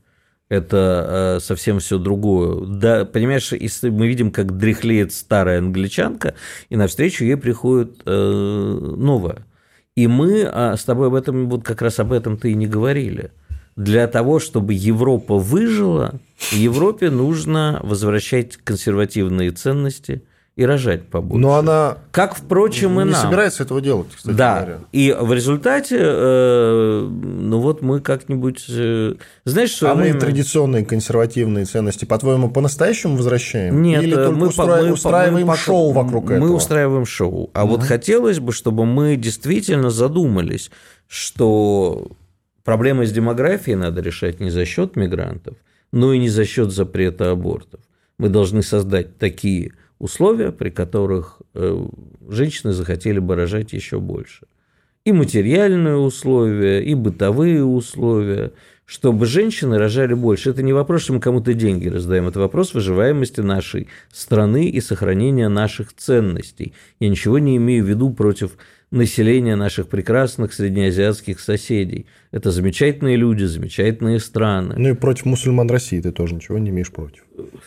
Это 0.49 1.39
совсем 1.41 1.79
все 1.79 1.99
другое. 1.99 2.67
Да, 2.67 3.05
понимаешь, 3.05 3.53
если 3.53 3.91
мы 3.91 4.09
видим, 4.09 4.31
как 4.31 4.57
дряхлеет 4.57 5.13
старая 5.13 5.59
англичанка, 5.59 6.35
и 6.69 6.77
навстречу 6.77 7.25
ей 7.25 7.37
приходит 7.37 8.05
новая. 8.05 9.47
И 9.97 10.07
мы 10.07 10.43
с 10.43 10.85
тобой 10.85 11.07
об 11.09 11.15
этом, 11.15 11.49
вот 11.49 11.65
как 11.65 11.83
раз 11.83 12.01
об 12.01 12.13
этом-то 12.13 12.49
и 12.49 12.55
не 12.55 12.67
говорили– 12.67 13.31
для 13.77 14.07
того, 14.07 14.39
чтобы 14.39 14.73
Европа 14.73 15.37
выжила, 15.37 16.21
Европе 16.53 17.11
нужно 17.11 17.81
возвращать 17.83 18.57
консервативные 18.57 19.51
ценности 19.51 20.23
и 20.57 20.65
рожать 20.65 21.09
побольше. 21.09 21.43
Но 21.43 21.55
она, 21.57 21.99
как 22.13 22.37
впрочем, 22.37 23.01
и 23.01 23.05
не 23.05 23.11
нам. 23.11 23.23
собирается 23.23 23.65
этого 23.65 23.81
делать, 23.81 24.09
кстати 24.15 24.37
да. 24.37 24.57
говоря. 24.57 24.79
И 24.93 25.17
в 25.19 25.33
результате, 25.33 25.99
э, 26.01 27.09
ну 27.11 27.59
вот 27.59 27.83
мы 27.83 28.01
как-нибудь, 28.01 28.65
э, 28.69 29.15
знаешь, 29.45 29.71
что 29.71 29.91
а 29.91 29.95
время... 29.95 30.15
мы 30.15 30.21
традиционные 30.21 30.85
консервативные 30.85 31.65
ценности, 31.65 32.05
по-твоему, 32.05 32.51
по-настоящему 32.51 33.17
возвращаем? 33.17 33.83
Нет, 33.83 34.03
Или 34.05 34.15
только 34.15 34.31
мы, 34.31 34.49
устра... 34.49 34.83
мы 34.83 34.93
устраиваем 34.93 35.47
мы, 35.49 35.57
шоу 35.57 35.91
вокруг 35.91 36.27
мы 36.27 36.37
этого? 36.37 36.49
Мы 36.49 36.55
устраиваем 36.55 37.07
шоу. 37.07 37.51
А 37.53 37.65
угу. 37.65 37.73
вот 37.73 37.83
хотелось 37.83 38.39
бы, 38.39 38.53
чтобы 38.53 38.87
мы 38.87 39.17
действительно 39.17 39.91
задумались, 39.91 40.71
что 41.09 42.13
Проблемы 42.65 43.05
с 43.05 43.13
демографией 43.13 43.77
надо 43.77 44.01
решать 44.01 44.41
не 44.41 44.49
за 44.49 44.65
счет 44.65 44.97
мигрантов, 44.97 45.57
но 45.93 46.15
и 46.15 46.19
не 46.19 46.31
за 46.31 46.47
счет 46.47 46.73
запрета 46.73 47.31
абортов. 47.31 47.81
Мы 48.19 48.31
должны 48.31 48.63
создать 48.63 49.19
такие 49.19 49.73
условия, 49.99 50.53
при 50.53 50.71
которых 50.71 51.41
э, 51.55 51.87
женщины 52.29 52.73
захотели 52.73 53.19
бы 53.19 53.35
рожать 53.37 53.73
еще 53.73 54.01
больше. 54.01 54.47
И 55.05 55.13
материальные 55.13 55.97
условия, 55.97 56.83
и 56.83 56.95
бытовые 56.95 57.65
условия, 57.65 58.53
чтобы 58.87 59.27
женщины 59.27 59.79
рожали 59.79 60.15
больше. 60.15 60.51
Это 60.51 60.63
не 60.63 60.73
вопрос, 60.73 61.03
что 61.03 61.13
мы 61.15 61.21
кому-то 61.21 61.55
деньги 61.55 61.89
раздаем, 61.89 62.29
это 62.29 62.41
вопрос 62.41 62.75
выживаемости 62.75 63.41
нашей 63.41 63.89
страны 64.13 64.69
и 64.69 64.81
сохранения 64.81 65.49
наших 65.49 65.93
ценностей. 65.95 66.75
Я 67.01 67.09
ничего 67.09 67.39
не 67.39 67.57
имею 67.57 67.85
в 67.85 67.89
виду 67.89 68.11
против 68.11 68.57
населения 68.95 69.57
наших 69.57 69.89
прекрасных 69.89 70.53
среднеазиатских 70.55 71.41
соседей. 71.41 72.07
Это 72.31 72.51
замечательные 72.51 73.17
люди, 73.17 73.45
замечательные 73.45 74.19
страны. 74.19 74.75
Ну 74.77 74.91
и 74.91 74.95
против 74.95 75.27
мусульман 75.27 75.69
России 75.71 76.01
ты 76.01 76.13
тоже 76.13 76.37
ничего 76.37 76.59
не 76.59 76.71
имеешь 76.71 76.91
против. 76.91 77.25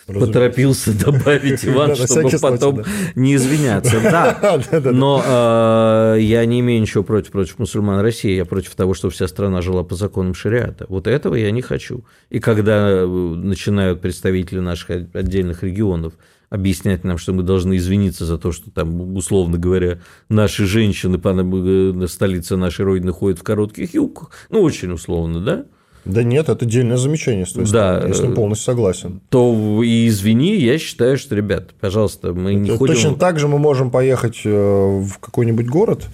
Поторопился 0.07 0.93
добавить 1.05 1.65
Иван, 1.65 1.95
чтобы 1.95 2.31
потом 2.41 2.83
не 3.15 3.35
извиняться. 3.35 3.97
Да, 4.07 4.61
но 4.91 6.15
э, 6.15 6.21
я 6.21 6.45
не 6.45 6.61
имею 6.61 6.81
ничего 6.81 7.03
против 7.03 7.31
против 7.31 7.59
мусульман 7.59 7.99
России. 7.99 8.35
Я 8.35 8.45
против 8.45 8.73
того, 8.75 8.93
чтобы 8.93 9.13
вся 9.13 9.27
страна 9.27 9.61
жила 9.61 9.83
по 9.83 9.95
законам 9.95 10.33
шариата. 10.33 10.85
Вот 10.87 11.07
этого 11.07 11.35
я 11.35 11.51
не 11.51 11.61
хочу. 11.61 12.05
И 12.29 12.39
когда 12.39 12.89
э, 12.89 13.05
начинают 13.05 14.01
представители 14.01 14.59
наших 14.59 14.89
отдельных 15.13 15.63
регионов 15.63 16.13
объяснять 16.49 17.03
нам, 17.03 17.17
что 17.17 17.33
мы 17.33 17.43
должны 17.43 17.77
извиниться 17.77 18.25
за 18.25 18.37
то, 18.37 18.51
что 18.51 18.71
там, 18.71 19.15
условно 19.15 19.57
говоря, 19.57 19.99
наши 20.29 20.65
женщины, 20.65 21.17
э, 21.17 22.07
столица 22.07 22.57
нашей 22.57 22.85
Родины 22.85 23.11
ходят 23.11 23.39
в 23.39 23.43
коротких 23.43 23.93
юбках, 23.93 24.31
ну, 24.49 24.61
очень 24.61 24.91
условно, 24.91 25.41
да? 25.41 25.65
Да 26.07 26.23
нет, 26.23 26.49
это 26.49 26.65
дельное 26.65 26.97
замечание 26.97 27.45
с 27.45 27.51
твоей 27.51 27.69
да, 27.71 27.95
стороны, 27.97 28.07
я 28.07 28.13
с 28.13 28.21
ним 28.21 28.34
полностью 28.34 28.65
согласен. 28.65 29.21
То 29.29 29.84
и 29.84 30.07
извини, 30.07 30.55
я 30.55 30.77
считаю, 30.77 31.17
что, 31.17 31.35
ребят, 31.35 31.69
пожалуйста, 31.79 32.34
мы 32.34 32.53
не 32.55 32.69
это 32.69 32.77
ходим... 32.77 32.95
Точно 32.95 33.15
так 33.15 33.39
же 33.39 33.47
мы 33.47 33.59
можем 33.59 33.91
поехать 33.91 34.41
э, 34.45 34.49
в 34.49 35.19
какой-нибудь 35.19 35.67
город 35.67 36.05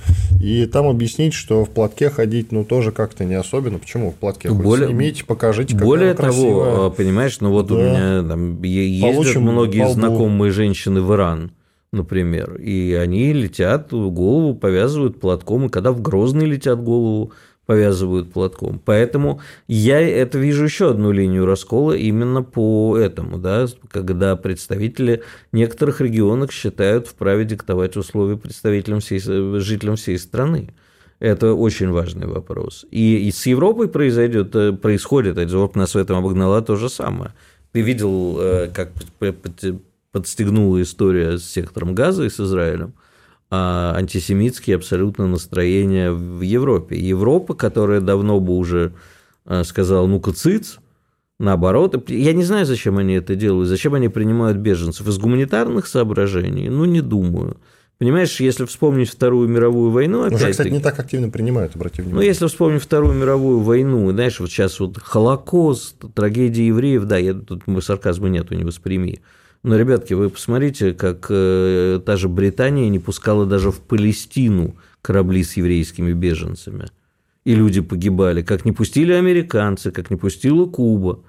и 0.41 0.65
там 0.65 0.87
объяснить, 0.87 1.33
что 1.33 1.65
в 1.65 1.69
платке 1.69 2.09
ходить, 2.09 2.51
ну, 2.51 2.63
тоже 2.63 2.91
как-то 2.91 3.25
не 3.25 3.35
особенно. 3.35 3.79
Почему 3.79 4.11
в 4.11 4.15
платке? 4.15 4.49
Более... 4.49 4.87
Снимите, 4.87 5.25
покажите, 5.25 5.73
какая 5.73 5.85
Более 5.85 6.13
того, 6.13 6.93
понимаешь, 6.95 7.39
ну, 7.39 7.51
вот 7.51 7.67
да. 7.67 7.75
у 7.75 7.77
меня 7.77 8.23
там 8.27 8.61
ездят 8.61 9.13
Получим 9.13 9.41
многие 9.43 9.87
знакомые 9.89 10.51
женщины 10.51 11.01
в 11.01 11.13
Иран, 11.13 11.51
например, 11.91 12.55
и 12.55 12.93
они 12.93 13.33
летят, 13.33 13.91
голову 13.91 14.55
повязывают 14.55 15.19
платком, 15.19 15.67
и 15.67 15.69
когда 15.69 15.91
в 15.91 16.01
Грозный 16.01 16.45
летят 16.45 16.81
голову 16.83 17.31
повязывают 17.65 18.31
платком. 18.31 18.81
Поэтому 18.83 19.41
я 19.67 19.99
это 20.01 20.37
вижу 20.37 20.65
еще 20.65 20.91
одну 20.91 21.11
линию 21.11 21.45
раскола 21.45 21.93
именно 21.93 22.43
по 22.43 22.97
этому, 22.97 23.37
да, 23.37 23.67
когда 23.89 24.35
представители 24.35 25.23
некоторых 25.51 26.01
регионов 26.01 26.51
считают 26.51 27.07
вправе 27.07 27.45
диктовать 27.45 27.95
условия 27.95 28.37
представителям 28.37 28.99
всей, 28.99 29.19
жителям 29.59 29.95
всей 29.95 30.17
страны. 30.17 30.73
Это 31.19 31.53
очень 31.53 31.89
важный 31.89 32.27
вопрос. 32.27 32.85
И, 32.91 33.27
и 33.27 33.31
с 33.31 33.45
Европой 33.45 33.87
произойдет, 33.87 34.53
э, 34.55 34.73
происходит, 34.73 35.37
Европа 35.37 35.79
нас 35.79 35.95
в 35.95 35.97
этом 35.97 36.17
обогнала 36.17 36.61
то 36.61 36.75
же 36.75 36.89
самое. 36.89 37.31
Ты 37.71 37.79
видел, 37.79 38.37
э, 38.41 38.69
как 38.73 38.91
подстегнула 40.11 40.81
история 40.81 41.37
с 41.37 41.45
сектором 41.45 41.95
газа 41.95 42.25
и 42.25 42.29
с 42.29 42.41
Израилем? 42.41 42.93
А, 43.55 43.93
антисемитские 43.95 44.77
абсолютно 44.77 45.27
настроения 45.27 46.11
в 46.11 46.41
Европе. 46.41 46.97
Европа, 46.97 47.53
которая 47.53 48.01
давно 48.01 48.39
бы 48.39 48.57
уже 48.57 48.93
а, 49.45 49.63
сказала, 49.63 50.07
ну-ка, 50.07 50.33
циц, 50.33 50.79
наоборот. 51.37 52.09
Я 52.09 52.33
не 52.33 52.43
знаю, 52.43 52.65
зачем 52.65 52.97
они 52.97 53.13
это 53.13 53.35
делают, 53.35 53.69
зачем 53.69 53.93
они 53.93 54.09
принимают 54.09 54.57
беженцев. 54.57 55.07
Из 55.07 55.19
гуманитарных 55.19 55.85
соображений? 55.85 56.67
Ну, 56.67 56.85
не 56.85 57.01
думаю. 57.01 57.57
Понимаешь, 57.99 58.39
если 58.39 58.65
вспомнить 58.65 59.11
Вторую 59.11 59.47
мировую 59.47 59.91
войну, 59.91 60.23
опять 60.23 60.41
Уже, 60.41 60.49
кстати, 60.49 60.69
не 60.69 60.79
так 60.79 60.97
активно 60.97 61.29
принимают, 61.29 61.75
обрати 61.75 62.01
внимание. 62.01 62.21
Ну, 62.21 62.27
если 62.27 62.47
вспомнить 62.47 62.81
Вторую 62.81 63.13
мировую 63.13 63.59
войну, 63.59 64.09
знаешь, 64.09 64.39
вот 64.39 64.49
сейчас 64.49 64.79
вот 64.79 64.97
Холокост, 64.97 65.97
трагедия 66.15 66.65
евреев, 66.65 67.03
да, 67.03 67.19
я, 67.19 67.35
тут 67.35 67.61
сарказма 67.81 68.29
нету, 68.29 68.55
не 68.55 68.63
восприми. 68.63 69.21
Но, 69.63 69.77
ребятки, 69.77 70.13
вы 70.13 70.29
посмотрите, 70.29 70.93
как 70.93 71.27
э, 71.29 72.01
та 72.05 72.17
же 72.17 72.27
Британия 72.27 72.89
не 72.89 72.99
пускала 72.99 73.45
даже 73.45 73.71
в 73.71 73.79
Палестину 73.79 74.75
корабли 75.01 75.43
с 75.43 75.55
еврейскими 75.55 76.11
беженцами. 76.11 76.87
И 77.45 77.55
люди 77.55 77.79
погибали. 77.79 78.41
Как 78.41 78.65
не 78.65 78.73
пустили 78.73 79.13
американцы, 79.13 79.91
как 79.91 80.09
не 80.09 80.17
пустила 80.17 80.65
Куба, 80.65 81.19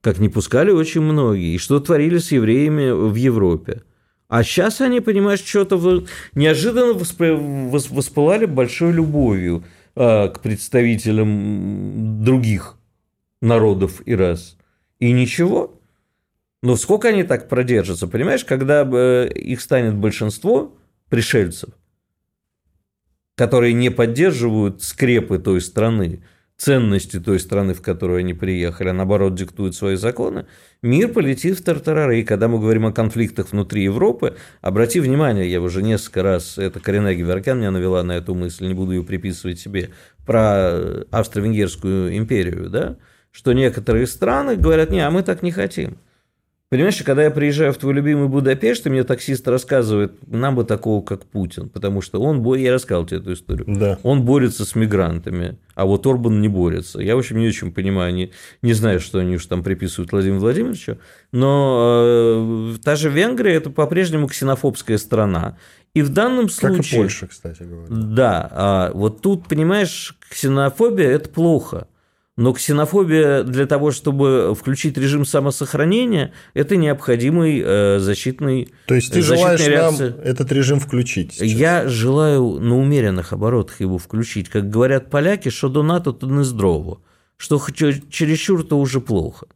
как 0.00 0.18
не 0.18 0.30
пускали 0.30 0.70
очень 0.70 1.02
многие. 1.02 1.54
И 1.54 1.58
что 1.58 1.78
творили 1.78 2.18
с 2.18 2.32
евреями 2.32 2.90
в 2.90 3.14
Европе. 3.14 3.82
А 4.28 4.42
сейчас 4.42 4.80
они, 4.80 5.00
понимаешь, 5.00 5.44
что-то 5.44 6.04
неожиданно 6.34 6.94
воспылали 6.94 8.46
большой 8.46 8.92
любовью 8.92 9.62
а, 9.94 10.28
к 10.28 10.40
представителям 10.40 12.24
других 12.24 12.76
народов 13.42 14.02
и 14.06 14.14
рас. 14.14 14.56
И 15.00 15.12
ничего. 15.12 15.73
Но 16.64 16.76
сколько 16.76 17.08
они 17.08 17.24
так 17.24 17.50
продержатся, 17.50 18.08
понимаешь, 18.08 18.42
когда 18.42 19.26
их 19.26 19.60
станет 19.60 19.96
большинство 19.96 20.78
пришельцев, 21.10 21.68
которые 23.34 23.74
не 23.74 23.90
поддерживают 23.90 24.82
скрепы 24.82 25.38
той 25.38 25.60
страны, 25.60 26.24
ценности 26.56 27.20
той 27.20 27.38
страны, 27.38 27.74
в 27.74 27.82
которую 27.82 28.20
они 28.20 28.32
приехали, 28.32 28.88
а 28.88 28.92
наоборот 28.94 29.34
диктуют 29.34 29.76
свои 29.76 29.96
законы, 29.96 30.46
мир 30.80 31.12
полетит 31.12 31.58
в 31.58 31.62
тартарары. 31.62 32.20
И 32.20 32.24
когда 32.24 32.48
мы 32.48 32.58
говорим 32.58 32.86
о 32.86 32.92
конфликтах 32.92 33.52
внутри 33.52 33.82
Европы, 33.82 34.34
обрати 34.62 35.00
внимание, 35.00 35.52
я 35.52 35.60
уже 35.60 35.82
несколько 35.82 36.22
раз, 36.22 36.56
это 36.56 36.80
Карина 36.80 37.14
Геворкян 37.14 37.58
меня 37.58 37.72
навела 37.72 38.02
на 38.02 38.12
эту 38.12 38.34
мысль, 38.34 38.68
не 38.68 38.74
буду 38.74 38.92
ее 38.92 39.02
приписывать 39.02 39.60
себе, 39.60 39.90
про 40.24 41.04
Австро-Венгерскую 41.10 42.16
империю, 42.16 42.70
да, 42.70 42.96
что 43.32 43.52
некоторые 43.52 44.06
страны 44.06 44.56
говорят, 44.56 44.88
не, 44.88 45.00
а 45.00 45.10
мы 45.10 45.22
так 45.22 45.42
не 45.42 45.50
хотим. 45.50 45.98
Понимаешь, 46.70 47.00
когда 47.04 47.22
я 47.22 47.30
приезжаю 47.30 47.72
в 47.72 47.76
твой 47.76 47.94
любимый 47.94 48.26
Будапешт, 48.26 48.86
и 48.86 48.90
мне 48.90 49.04
таксист 49.04 49.46
рассказывает, 49.46 50.14
нам 50.26 50.56
бы 50.56 50.64
такого, 50.64 51.02
как 51.02 51.24
Путин, 51.24 51.68
потому 51.68 52.00
что 52.00 52.20
он, 52.20 52.42
я 52.56 52.72
рассказал 52.72 53.06
тебе 53.06 53.20
эту 53.20 53.34
историю, 53.34 53.66
да. 53.68 53.98
он 54.02 54.22
борется 54.22 54.64
с 54.64 54.74
мигрантами, 54.74 55.58
а 55.74 55.84
вот 55.84 56.06
Орбан 56.06 56.40
не 56.40 56.48
борется. 56.48 57.00
Я, 57.00 57.16
в 57.16 57.18
общем, 57.18 57.38
не 57.38 57.46
очень 57.46 57.70
понимаю, 57.70 58.14
не, 58.14 58.32
не 58.62 58.72
знаю, 58.72 58.98
что 58.98 59.18
они 59.18 59.36
уж 59.36 59.46
там 59.46 59.62
приписывают 59.62 60.10
Владимиру 60.10 60.40
Владимировичу, 60.40 60.98
но 61.32 62.72
э, 62.74 62.76
та 62.82 62.96
же 62.96 63.10
Венгрия– 63.10 63.54
это 63.56 63.70
по-прежнему 63.70 64.26
ксенофобская 64.26 64.98
страна. 64.98 65.58
И 65.92 66.02
в 66.02 66.08
данном 66.08 66.48
случае... 66.48 66.78
Как 66.78 66.92
и 66.92 66.96
Польша, 66.96 67.26
кстати 67.28 67.62
говоря. 67.62 67.86
Да, 67.88 68.48
а 68.50 68.90
вот 68.94 69.20
тут, 69.20 69.46
понимаешь, 69.46 70.16
ксенофобия– 70.28 71.08
это 71.10 71.28
плохо. 71.28 71.86
Но 72.36 72.52
ксенофобия 72.52 73.44
для 73.44 73.66
того, 73.66 73.92
чтобы 73.92 74.56
включить 74.58 74.98
режим 74.98 75.24
самосохранения, 75.24 76.32
это 76.52 76.74
необходимый 76.76 77.62
э, 77.64 77.98
защитный 78.00 78.72
То 78.86 78.96
есть 78.96 79.12
ты 79.12 79.22
желаешь 79.22 79.60
реакция. 79.64 80.10
нам 80.10 80.20
этот 80.20 80.50
режим 80.50 80.80
включить? 80.80 81.34
Сейчас? 81.34 81.48
Я 81.48 81.88
желаю 81.88 82.58
на 82.58 82.76
умеренных 82.76 83.32
оборотах 83.32 83.80
его 83.80 83.98
включить. 83.98 84.48
Как 84.48 84.68
говорят 84.68 85.10
поляки, 85.10 85.48
что 85.48 85.68
до 85.68 85.84
НАТО, 85.84 86.12
то 86.12 86.26
не 86.26 86.42
здорово. 86.42 86.98
Что 87.36 87.60
чересчур, 87.70 88.64
то 88.64 88.80
уже 88.80 89.00
плохо. 89.00 89.46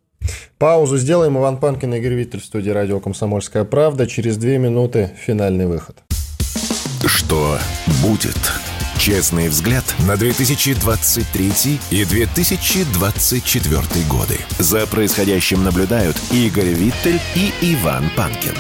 Паузу 0.59 0.99
сделаем. 0.99 1.37
Иван 1.37 1.59
Панкин 1.59 1.95
и 1.95 1.99
Игорь 1.99 2.15
Виттель 2.15 2.41
в 2.41 2.45
студии 2.45 2.71
радио 2.71 3.01
«Комсомольская 3.01 3.65
правда». 3.65 4.07
Через 4.07 4.37
две 4.37 4.59
минуты 4.59 5.11
финальный 5.19 5.67
выход. 5.67 5.97
Что 7.07 7.59
будет? 8.03 8.37
Честный 9.09 9.49
взгляд 9.49 9.85
на 10.07 10.19
2023 10.19 11.81
и 11.91 12.05
2024 12.05 13.81
годы. 14.07 14.35
За 14.59 14.87
происходящим 14.87 15.65
наблюдают 15.65 16.15
Игорь 16.31 16.75
Виттель 16.75 17.19
и 17.35 17.51
Иван 17.63 18.05
Панкин. 18.15 18.53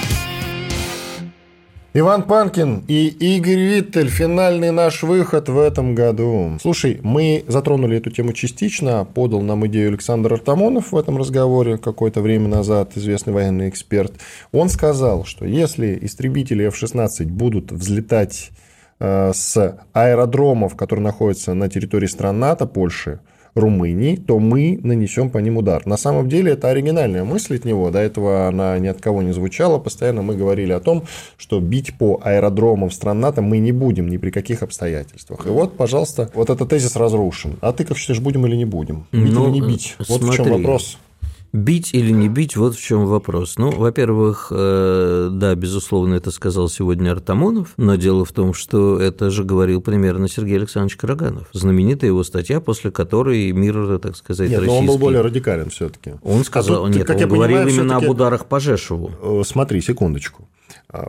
Иван 1.93 2.23
Панкин 2.23 2.85
и 2.89 3.09
Игорь 3.09 3.61
Виттель. 3.61 4.09
Финальный 4.09 4.70
наш 4.70 5.03
выход 5.03 5.51
в 5.51 5.59
этом 5.59 5.95
году. 5.95 6.57
Слушай, 6.62 6.99
мы 7.03 7.45
затронули 7.47 7.99
эту 7.99 8.11
тему 8.11 8.33
частично. 8.33 9.05
Подал 9.05 9.43
нам 9.43 9.66
идею 9.66 9.91
Александр 9.91 10.33
Артамонов 10.33 10.93
в 10.93 10.97
этом 10.97 11.19
разговоре 11.19 11.77
какое-то 11.77 12.23
время 12.23 12.49
назад, 12.49 12.93
известный 12.97 13.35
военный 13.35 13.69
эксперт. 13.69 14.15
Он 14.53 14.70
сказал, 14.70 15.27
что 15.27 15.45
если 15.45 15.99
истребители 16.01 16.65
F-16 16.69 17.27
будут 17.27 17.70
взлетать 17.70 18.51
с 19.01 19.79
аэродромов, 19.93 20.77
которые 20.77 21.05
находятся 21.05 21.55
на 21.55 21.69
территории 21.69 22.07
стран 22.07 22.39
НАТО, 22.41 22.66
Польши, 22.66 23.20
Румынии, 23.55 24.16
то 24.16 24.39
мы 24.39 24.79
нанесем 24.83 25.31
по 25.31 25.39
ним 25.39 25.57
удар. 25.57 25.87
На 25.87 25.97
самом 25.97 26.29
деле 26.29 26.53
это 26.53 26.69
оригинальная 26.69 27.25
мысль 27.25 27.57
от 27.57 27.65
него, 27.65 27.91
до 27.91 27.99
этого 27.99 28.47
она 28.49 28.79
ни 28.79 28.87
от 28.87 29.01
кого 29.01 29.23
не 29.23 29.33
звучала, 29.33 29.79
постоянно 29.79 30.23
мы 30.23 30.37
говорили 30.37 30.73
о 30.73 30.81
том, 30.81 31.05
что 31.37 31.61
бить 31.61 31.97
по 31.99 32.20
аэродромам 32.23 32.91
стран 32.91 33.20
НАТО 33.20 33.43
мы 33.43 33.59
не 33.59 33.73
будем 33.73 34.09
ни 34.09 34.16
при 34.16 34.31
каких 34.31 34.62
обстоятельствах. 34.62 35.47
И 35.47 35.49
вот, 35.49 35.77
пожалуйста, 35.77 36.31
вот 36.35 36.51
этот 36.51 36.69
тезис 36.69 36.97
разрушен. 36.97 37.59
А 37.61 37.73
ты 37.73 37.85
как 37.85 37.97
считаешь, 37.97 38.20
будем 38.20 38.47
или 38.47 38.57
не 38.57 38.65
будем? 38.65 39.07
Бить 39.12 39.33
Ну, 39.33 39.45
или 39.45 39.61
не 39.61 39.61
бить? 39.61 39.97
Вот 39.99 40.20
смотри. 40.20 40.31
в 40.31 40.35
чем 40.35 40.49
вопрос. 40.51 40.99
Бить 41.53 41.95
или 41.95 42.11
не 42.11 42.29
бить, 42.29 42.57
вот 42.57 42.75
в 42.75 42.81
чем 42.81 43.07
вопрос. 43.07 43.57
Ну, 43.57 43.70
во-первых, 43.70 44.49
э, 44.51 45.29
да, 45.33 45.55
безусловно, 45.55 46.15
это 46.15 46.31
сказал 46.31 46.69
сегодня 46.69 47.12
Артамонов, 47.12 47.73
но 47.79 47.95
дело 47.95 48.27
в 48.27 48.33
том, 48.33 48.53
что 48.53 49.01
это 49.01 49.31
же 49.31 49.45
говорил 49.45 49.81
примерно 49.81 50.29
Сергей 50.29 50.59
Александрович 50.59 50.97
Караганов. 50.97 51.49
Знаменитая 51.53 52.11
его 52.11 52.23
статья, 52.23 52.61
после 52.61 52.91
которой 52.91 53.51
мир, 53.53 53.99
так 53.99 54.16
сказать, 54.16 54.51
Нет, 54.51 54.61
но 54.61 54.66
российский... 54.66 54.81
он 54.81 54.87
был 54.87 54.99
более 54.99 55.23
радикален 55.23 55.70
все-таки. 55.70 56.15
Он 56.23 56.45
сказал, 56.45 56.85
А 56.85 56.87
тут, 56.89 56.97
нет, 56.97 57.07
как 57.07 57.16
он 57.16 57.23
я 57.23 57.27
говорил 57.27 57.57
понимаю, 57.57 57.75
именно 57.75 57.97
об 57.97 58.09
ударах 58.09 58.45
по 58.45 58.61
Жешеву. 58.61 59.12
Э, 59.23 59.43
Смотри, 59.47 59.81
секундочку. 59.81 60.47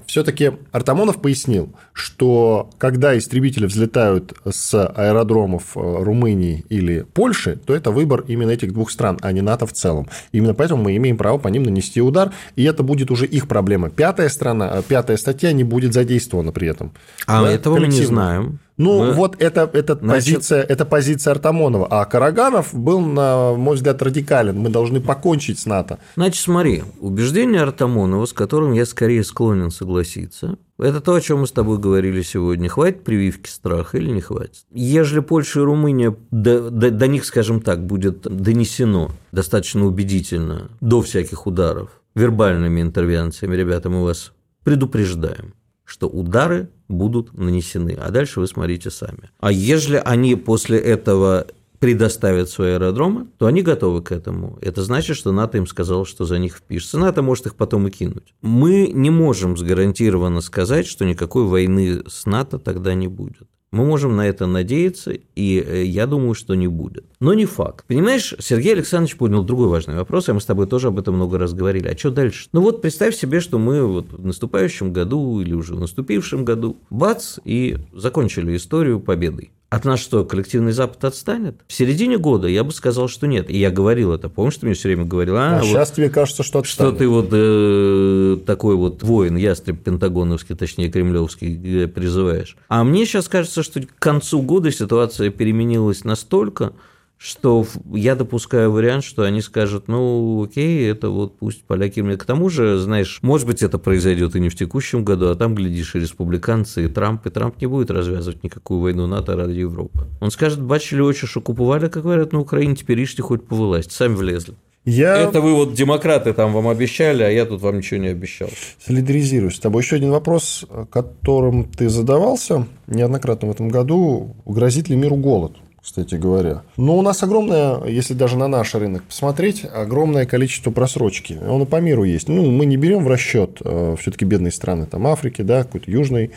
Все-таки 0.07 0.51
Артамонов 0.73 1.21
пояснил, 1.21 1.73
что 1.93 2.69
когда 2.77 3.17
истребители 3.17 3.65
взлетают 3.65 4.33
с 4.49 4.73
аэродромов 4.73 5.77
э, 5.77 5.79
Румынии 5.79 6.65
или 6.67 7.05
Польши, 7.13 7.55
то 7.55 7.73
это 7.73 7.91
выбор 7.91 8.25
именно 8.27 8.51
этих 8.51 8.73
двух 8.73 8.91
стран, 8.91 9.17
а 9.21 9.31
не 9.31 9.39
НАТО 9.41 9.65
в 9.65 9.71
целом. 9.71 10.09
Именно 10.33 10.53
поэтому 10.53 10.83
мы 10.83 10.97
имеем 10.97 11.17
право 11.17 11.37
по 11.37 11.47
ним 11.47 11.63
нанести 11.63 12.01
удар, 12.01 12.33
и 12.57 12.65
это 12.65 12.83
будет 12.83 13.09
уже 13.09 13.25
их 13.25 13.47
проблема. 13.47 13.89
Пятая 13.89 14.27
страна, 14.27 14.69
э, 14.79 14.83
пятая 14.85 15.15
статья 15.15 15.53
не 15.53 15.63
будет 15.63 15.93
задействована 15.93 16.51
при 16.51 16.67
этом. 16.67 16.91
А 17.25 17.43
Да, 17.43 17.49
этого 17.49 17.79
мы 17.79 17.87
не 17.87 18.03
знаем. 18.03 18.59
Ну, 18.79 19.03
Мы- 19.07 19.11
вот 19.11 19.35
это, 19.39 19.69
это, 19.73 19.95
Значит- 19.95 20.35
позиция, 20.35 20.63
это 20.63 20.85
позиция 20.85 21.31
Артамонова. 21.31 21.85
А 21.91 22.05
Караганов 22.05 22.73
был, 22.73 23.01
на 23.01 23.53
мой 23.55 23.75
взгляд, 23.75 24.01
радикален. 24.01 24.57
Мы 24.57 24.69
должны 24.69 25.01
покончить 25.01 25.59
с 25.59 25.65
НАТО. 25.65 25.99
Значит, 26.15 26.41
смотри, 26.41 26.83
убеждение 27.01 27.61
Артамонова, 27.61 28.25
с 28.25 28.31
которым 28.31 28.71
я 28.71 28.85
скорее 28.85 29.23
склонен 29.25 29.69
согласиться, 29.69 30.57
это 30.79 31.01
то, 31.01 31.13
о 31.13 31.19
чем 31.19 31.41
мы 31.41 31.47
с 31.47 31.51
тобой 31.51 31.77
говорили 31.77 32.21
сегодня. 32.21 32.69
Хватит 32.69 33.03
прививки 33.03 33.49
страха 33.49 33.97
или 33.97 34.11
не 34.11 34.21
хватит? 34.21 34.63
Ежели 34.73 35.19
Польша 35.19 35.59
и 35.59 35.63
Румыния, 35.63 36.15
до, 36.31 36.69
до- 36.71 36.89
до 36.91 37.07
них, 37.07 37.25
скажем 37.25 37.59
так, 37.59 37.85
будет 37.85 38.21
донесено 38.21 39.11
достаточно 39.33 39.85
убедительно, 39.85 40.69
до 40.79 41.01
всяких 41.01 41.45
ударов, 41.47 41.89
вербальными 42.15 42.79
интервенциями, 42.81 43.57
ребята, 43.57 43.89
мы 43.89 44.05
вас 44.05 44.31
предупреждаем, 44.63 45.53
что 45.89 46.07
удары 46.07 46.69
будут 46.87 47.37
нанесены, 47.37 47.97
а 47.99 48.11
дальше 48.11 48.39
вы 48.39 48.47
смотрите 48.47 48.89
сами. 48.91 49.31
А 49.39 49.51
ежели 49.51 50.01
они 50.03 50.35
после 50.35 50.77
этого 50.77 51.47
предоставят 51.79 52.49
свои 52.49 52.73
аэродромы, 52.73 53.27
то 53.37 53.47
они 53.47 53.61
готовы 53.61 54.01
к 54.01 54.11
этому. 54.11 54.57
Это 54.61 54.83
значит, 54.83 55.15
что 55.15 55.31
НАТО 55.31 55.57
им 55.57 55.65
сказал, 55.65 56.05
что 56.05 56.25
за 56.25 56.37
них 56.37 56.57
впишется. 56.57 56.99
НАТО 56.99 57.21
может 57.21 57.47
их 57.47 57.55
потом 57.55 57.87
и 57.87 57.91
кинуть. 57.91 58.33
Мы 58.41 58.91
не 58.93 59.09
можем 59.09 59.57
сгарантированно 59.57 60.41
сказать, 60.41 60.85
что 60.85 61.05
никакой 61.05 61.45
войны 61.45 62.03
с 62.07 62.25
НАТО 62.25 62.59
тогда 62.59 62.93
не 62.93 63.07
будет. 63.07 63.48
Мы 63.71 63.85
можем 63.85 64.15
на 64.15 64.27
это 64.27 64.47
надеяться, 64.47 65.11
и 65.35 65.59
э, 65.59 65.83
я 65.83 66.07
думаю, 66.07 66.33
что 66.33 66.55
не 66.55 66.67
будет. 66.67 67.05
Но 67.19 67.33
не 67.35 67.45
факт. 67.45 67.85
Понимаешь, 67.87 68.33
Сергей 68.39 68.73
Александрович 68.73 69.15
поднял 69.15 69.43
другой 69.43 69.67
важный 69.67 69.95
вопрос, 69.95 70.27
и 70.27 70.31
мы 70.31 70.41
с 70.41 70.45
тобой 70.45 70.65
тоже 70.65 70.87
об 70.87 70.97
этом 70.97 71.15
много 71.15 71.37
раз 71.37 71.53
говорили. 71.53 71.87
А 71.87 71.97
что 71.97 72.09
дальше? 72.09 72.49
Ну 72.51 72.61
вот 72.61 72.81
представь 72.81 73.15
себе, 73.15 73.39
что 73.39 73.59
мы 73.59 73.85
вот 73.85 74.11
в 74.11 74.25
наступающем 74.25 74.91
году 74.91 75.39
или 75.39 75.53
уже 75.53 75.75
в 75.75 75.79
наступившем 75.79 76.45
году, 76.45 76.77
бац, 76.89 77.37
и 77.45 77.77
закончили 77.93 78.55
историю 78.55 78.99
победой. 78.99 79.51
От 79.69 79.85
нас 79.85 79.99
что, 79.99 80.25
коллективный 80.25 80.71
Запад 80.71 81.03
отстанет? 81.03 81.61
В 81.67 81.73
середине 81.73 82.17
года 82.17 82.47
я 82.47 82.63
бы 82.63 82.71
сказал, 82.71 83.07
что 83.07 83.27
нет. 83.27 83.51
И 83.51 83.57
я 83.59 83.69
говорил 83.69 84.11
это. 84.11 84.27
Помнишь, 84.27 84.57
ты 84.57 84.65
мне 84.65 84.73
все 84.73 84.89
время 84.89 85.05
говорил, 85.05 85.35
а, 85.37 85.57
А, 85.57 85.59
вот 85.59 85.65
сейчас 85.67 85.91
тебе 85.91 86.09
кажется, 86.09 86.41
что 86.41 86.63
что 86.63 86.87
отстанет. 86.87 86.97
ты 86.97 87.07
вот 87.07 87.29
э, 87.31 88.37
такой 88.47 88.75
вот 88.75 89.03
воин, 89.03 89.35
ястреб 89.35 89.83
пентагоновский, 89.83 90.55
точнее 90.55 90.89
кремлевский, 90.89 91.83
э, 91.83 91.87
призываешь. 91.87 92.57
А 92.67 92.83
мне 92.83 93.05
сейчас 93.05 93.27
кажется, 93.27 93.61
что 93.61 93.79
к 93.81 93.99
концу 93.99 94.41
года 94.41 94.71
ситуация 94.71 95.29
переменилась 95.29 96.03
настолько, 96.03 96.73
что 97.19 97.67
я 97.93 98.15
допускаю 98.15 98.71
вариант, 98.71 99.03
что 99.03 99.23
они 99.23 99.41
скажут, 99.41 99.89
ну, 99.89 100.41
окей, 100.41 100.89
это 100.89 101.09
вот 101.09 101.37
пусть 101.37 101.65
поляки 101.65 101.99
мне... 101.99 102.15
К 102.15 102.23
тому 102.23 102.49
же, 102.49 102.79
знаешь, 102.79 103.19
может 103.21 103.45
быть, 103.45 103.61
это 103.61 103.77
произойдет 103.77 104.37
и 104.37 104.39
не 104.39 104.47
в 104.47 104.55
текущем 104.55 105.03
году, 105.03 105.27
а 105.27 105.35
там, 105.35 105.53
глядишь, 105.53 105.95
и 105.95 105.99
республиканцы, 105.99 106.85
и 106.85 106.87
Трамп, 106.87 107.27
и 107.27 107.29
Трамп 107.29 107.59
не 107.59 107.67
будет 107.67 107.91
развязывать 107.91 108.41
никакую 108.41 108.79
войну 108.79 109.05
НАТО 109.05 109.35
ради 109.35 109.59
Европы. 109.59 110.07
Он 110.21 110.31
скажет, 110.31 110.61
бачили 110.61 111.01
очи, 111.01 111.27
что 111.27 111.41
купували, 111.41 111.89
как 111.89 112.03
говорят 112.03 112.31
на 112.31 112.39
Украине, 112.39 112.77
теперь 112.77 113.03
ишьте 113.03 113.21
хоть 113.21 113.45
повылазьте, 113.45 113.93
сами 113.93 114.15
влезли. 114.15 114.53
Я 114.85 115.17
Это 115.17 115.41
вы 115.41 115.53
вот 115.55 115.73
демократы 115.73 116.31
там 116.31 116.53
вам 116.53 116.69
обещали, 116.69 117.21
а 117.21 117.29
я 117.29 117.45
тут 117.45 117.61
вам 117.61 117.77
ничего 117.79 117.99
не 117.99 118.07
обещал. 118.07 118.49
солидаризируюсь 118.79 119.57
с 119.57 119.59
тобой. 119.59 119.83
Еще 119.83 119.97
один 119.97 120.11
вопрос, 120.11 120.65
которым 120.89 121.65
ты 121.65 121.89
задавался 121.89 122.65
неоднократно 122.87 123.49
в 123.49 123.51
этом 123.51 123.67
году. 123.67 124.37
Грозит 124.45 124.87
ли 124.87 124.95
миру 124.95 125.17
голод? 125.17 125.57
Кстати 125.89 126.13
говоря. 126.13 126.61
Но 126.77 126.95
у 126.95 127.01
нас 127.01 127.23
огромное, 127.23 127.83
если 127.85 128.13
даже 128.13 128.37
на 128.37 128.47
наш 128.47 128.75
рынок 128.75 129.01
посмотреть, 129.05 129.65
огромное 129.65 130.27
количество 130.27 130.69
просрочки. 130.69 131.39
Он 131.49 131.63
и 131.63 131.65
по 131.65 131.81
миру 131.81 132.03
есть. 132.03 132.27
Ну, 132.27 132.51
мы 132.51 132.67
не 132.67 132.77
берем 132.77 133.03
в 133.03 133.07
расчет 133.07 133.59
все-таки 133.99 134.23
бедные 134.23 134.51
страны, 134.51 134.85
там 134.85 135.07
Африки, 135.07 135.41
да, 135.41 135.63
какой-то 135.63 135.89
Южной 135.89 136.29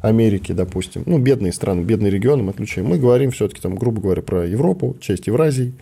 Америки, 0.00 0.52
допустим. 0.52 1.02
Ну, 1.06 1.18
бедные 1.18 1.52
страны, 1.52 1.80
бедные 1.80 2.12
регионы 2.12 2.44
мы 2.44 2.50
отключаем. 2.50 2.86
Мы 2.86 2.98
говорим 2.98 3.32
все-таки, 3.32 3.60
там, 3.60 3.74
грубо 3.74 4.00
говоря, 4.00 4.22
про 4.22 4.46
Европу, 4.46 4.96
часть 5.00 5.26
Евразии, 5.26 5.74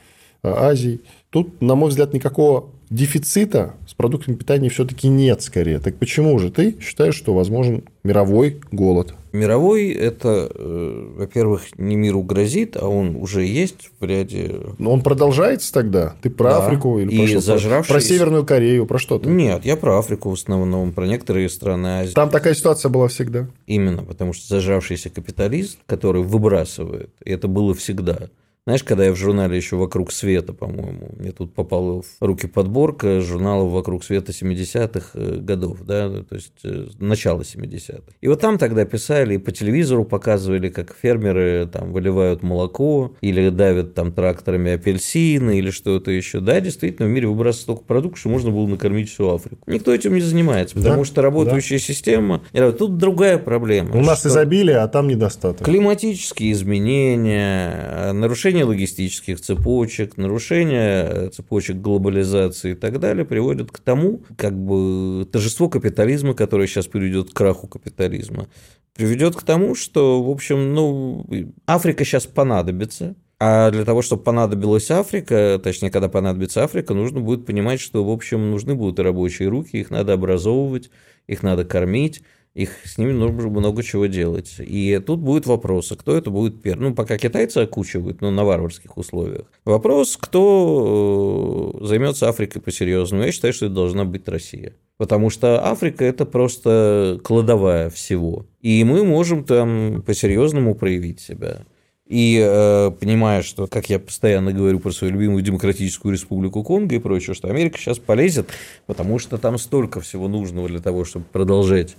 э, 0.42 0.50
Азии. 0.50 1.00
Тут, 1.28 1.60
на 1.60 1.74
мой 1.74 1.90
взгляд, 1.90 2.14
никакого 2.14 2.70
дефицита 2.90 3.74
с 3.86 3.94
продуктами 3.94 4.34
питания 4.36 4.68
все-таки 4.68 5.08
нет, 5.08 5.42
скорее. 5.42 5.78
Так 5.78 5.96
почему 5.96 6.38
же 6.38 6.50
ты 6.50 6.76
считаешь, 6.80 7.14
что 7.14 7.34
возможен 7.34 7.84
мировой 8.04 8.60
голод? 8.72 9.14
Мировой– 9.32 9.88
это, 9.90 10.50
э, 10.54 11.08
во-первых, 11.18 11.78
не 11.78 11.96
миру 11.96 12.22
грозит, 12.22 12.76
а 12.80 12.88
он 12.88 13.14
уже 13.16 13.44
есть 13.44 13.90
в 14.00 14.04
ряде… 14.04 14.54
Но 14.78 14.90
он 14.90 15.02
продолжается 15.02 15.70
тогда? 15.72 16.14
Ты 16.22 16.30
про 16.30 16.50
Да. 16.50 16.66
Африку 16.66 16.98
или 16.98 17.12
И 17.12 17.18
про, 17.18 17.26
что? 17.26 17.40
Зажравшись- 17.40 17.88
про 17.92 18.00
Северную 18.00 18.46
Корею, 18.46 18.86
про 18.86 18.98
что 18.98 19.18
то 19.18 19.28
Нет, 19.28 19.66
я 19.66 19.76
про 19.76 19.98
Африку 19.98 20.30
в 20.30 20.32
основном, 20.32 20.92
про 20.92 21.06
некоторые 21.06 21.50
страны 21.50 22.00
Азии. 22.00 22.14
Там 22.14 22.30
такая 22.30 22.54
ситуация 22.54 22.88
была 22.88 23.08
всегда. 23.08 23.46
Именно, 23.66 24.02
потому 24.02 24.32
что 24.32 24.46
зажравшийся 24.48 25.10
капиталист, 25.10 25.78
который 25.86 26.22
выбрасывает, 26.22 27.10
и 27.22 27.30
это 27.30 27.48
было 27.48 27.74
всегда. 27.74 28.30
Знаешь, 28.68 28.84
когда 28.84 29.06
я 29.06 29.12
в 29.12 29.16
журнале 29.16 29.56
еще 29.56 29.76
«Вокруг 29.76 30.12
света», 30.12 30.52
по-моему, 30.52 31.08
мне 31.16 31.32
тут 31.32 31.54
попала 31.54 32.02
в 32.02 32.06
руки 32.20 32.46
подборка 32.46 33.22
журналов 33.22 33.72
«Вокруг 33.72 34.04
света» 34.04 34.32
70-х 34.32 35.12
э, 35.14 35.36
годов, 35.38 35.78
да, 35.84 36.10
то 36.22 36.34
есть 36.34 36.52
э, 36.64 36.84
начало 36.98 37.40
70-х. 37.40 38.02
И 38.20 38.28
вот 38.28 38.42
там 38.42 38.58
тогда 38.58 38.84
писали, 38.84 39.36
и 39.36 39.38
по 39.38 39.52
телевизору 39.52 40.04
показывали, 40.04 40.68
как 40.68 40.94
фермеры 40.94 41.66
там 41.72 41.94
выливают 41.94 42.42
молоко, 42.42 43.14
или 43.22 43.48
давят 43.48 43.94
там 43.94 44.12
тракторами 44.12 44.72
апельсины, 44.72 45.60
или 45.60 45.70
что-то 45.70 46.10
еще. 46.10 46.40
Да, 46.40 46.60
действительно, 46.60 47.08
в 47.08 47.10
мире 47.10 47.26
выбрасывается 47.26 47.62
столько 47.62 47.84
продуктов, 47.84 48.20
что 48.20 48.28
можно 48.28 48.50
было 48.50 48.66
накормить 48.66 49.08
всю 49.08 49.30
Африку. 49.30 49.62
Никто 49.66 49.94
этим 49.94 50.12
не 50.12 50.20
занимается, 50.20 50.76
потому 50.76 50.98
Да, 50.98 51.04
что 51.06 51.22
работающая 51.22 51.78
система... 51.78 52.42
Тут 52.78 52.98
другая 52.98 53.38
проблема. 53.38 53.96
У 53.96 54.02
нас 54.02 54.26
изобилие, 54.26 54.76
а 54.76 54.88
там 54.88 55.08
недостаток. 55.08 55.64
Климатические 55.64 56.52
изменения, 56.52 58.12
нарушение 58.12 58.57
логистических 58.64 59.40
цепочек, 59.40 60.16
нарушение 60.16 61.30
цепочек 61.30 61.76
глобализации 61.76 62.72
и 62.72 62.74
так 62.74 63.00
далее 63.00 63.24
приводят 63.24 63.70
к 63.70 63.78
тому, 63.78 64.22
как 64.36 64.58
бы 64.58 65.26
торжество 65.30 65.68
капитализма, 65.68 66.34
которое 66.34 66.66
сейчас 66.66 66.86
приведет 66.86 67.30
к 67.30 67.34
краху 67.34 67.66
капитализма, 67.68 68.48
приведет 68.94 69.36
к 69.36 69.42
тому, 69.42 69.74
что, 69.74 70.22
в 70.22 70.30
общем, 70.30 70.74
ну, 70.74 71.26
Африка 71.66 72.04
сейчас 72.04 72.26
понадобится, 72.26 73.14
А 73.40 73.70
для 73.70 73.84
того, 73.84 74.02
чтобы 74.02 74.24
понадобилась 74.24 74.90
Африка, 74.90 75.60
точнее, 75.62 75.90
когда 75.90 76.08
понадобится 76.08 76.64
Африка, 76.64 76.94
нужно 76.94 77.20
будет 77.20 77.46
понимать, 77.46 77.80
что, 77.80 78.04
в 78.04 78.10
общем, 78.10 78.50
нужны 78.50 78.74
будут 78.74 78.98
рабочие 78.98 79.48
руки, 79.48 79.76
их 79.76 79.90
надо 79.90 80.14
образовывать, 80.14 80.90
их 81.28 81.44
надо 81.44 81.64
кормить, 81.64 82.22
их 82.54 82.70
с 82.84 82.98
ними 82.98 83.12
нужно 83.12 83.48
много 83.48 83.82
чего 83.82 84.06
делать. 84.06 84.56
И 84.58 85.00
тут 85.04 85.20
будет 85.20 85.46
вопрос, 85.46 85.92
а 85.92 85.96
кто 85.96 86.16
это 86.16 86.30
будет 86.30 86.60
первым? 86.60 86.90
Ну, 86.90 86.94
пока 86.94 87.16
китайцы 87.18 87.58
окучивают, 87.58 88.20
но 88.20 88.30
на 88.30 88.44
варварских 88.44 88.96
условиях. 88.96 89.46
Вопрос, 89.64 90.16
кто 90.16 91.72
э, 91.80 91.86
займется 91.86 92.28
Африкой 92.28 92.60
по-серьезному. 92.60 93.24
Я 93.24 93.32
считаю, 93.32 93.52
что 93.52 93.66
это 93.66 93.74
должна 93.74 94.04
быть 94.04 94.26
Россия. 94.28 94.74
Потому 94.96 95.30
что 95.30 95.64
Африка– 95.64 96.04
это 96.06 96.26
просто 96.26 97.20
кладовая 97.22 97.90
всего. 97.90 98.46
И 98.60 98.82
мы 98.82 99.04
можем 99.04 99.44
там 99.44 100.02
по-серьезному 100.04 100.74
проявить 100.74 101.20
себя. 101.20 101.64
И 102.08 102.42
э, 102.42 102.90
понимая, 102.98 103.42
что, 103.42 103.66
как 103.66 103.90
я 103.90 103.98
постоянно 103.98 104.52
говорю 104.52 104.80
про 104.80 104.90
свою 104.90 105.12
любимую 105.12 105.42
Демократическую 105.42 106.14
Республику 106.14 106.64
Конго 106.64 106.94
и 106.94 106.98
прочее, 106.98 107.34
что 107.34 107.48
Америка 107.48 107.78
сейчас 107.78 107.98
полезет, 107.98 108.48
потому 108.86 109.18
что 109.18 109.36
там 109.36 109.58
столько 109.58 110.00
всего 110.00 110.26
нужного 110.26 110.68
для 110.68 110.80
того, 110.80 111.04
чтобы 111.04 111.26
продолжать 111.30 111.96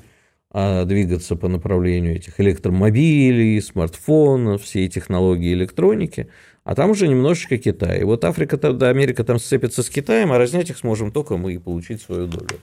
а, 0.52 0.86
двигаться 0.86 1.36
по 1.36 1.48
направлению 1.48 2.16
этих 2.16 2.40
электромобилей, 2.40 3.62
смартфонов, 3.62 4.64
всей 4.64 4.88
технологии 4.88 5.54
электроники, 5.54 6.30
а 6.64 6.74
там 6.74 6.90
уже 6.90 7.08
немножечко 7.08 7.58
Китай. 7.58 8.02
И 8.02 8.04
вот 8.04 8.26
Африка, 8.26 8.58
да, 8.58 8.90
Америка 8.90 9.24
там 9.24 9.38
сцепится 9.38 9.84
с 9.84 9.90
Китаем, 9.90 10.32
а 10.32 10.40
разнять 10.40 10.72
их 10.72 10.78
сможем 10.80 11.12
только 11.12 11.38
мы 11.38 11.54
и 11.54 11.58
получить 11.60 12.02
свою 12.02 12.26
долю. 12.26 12.60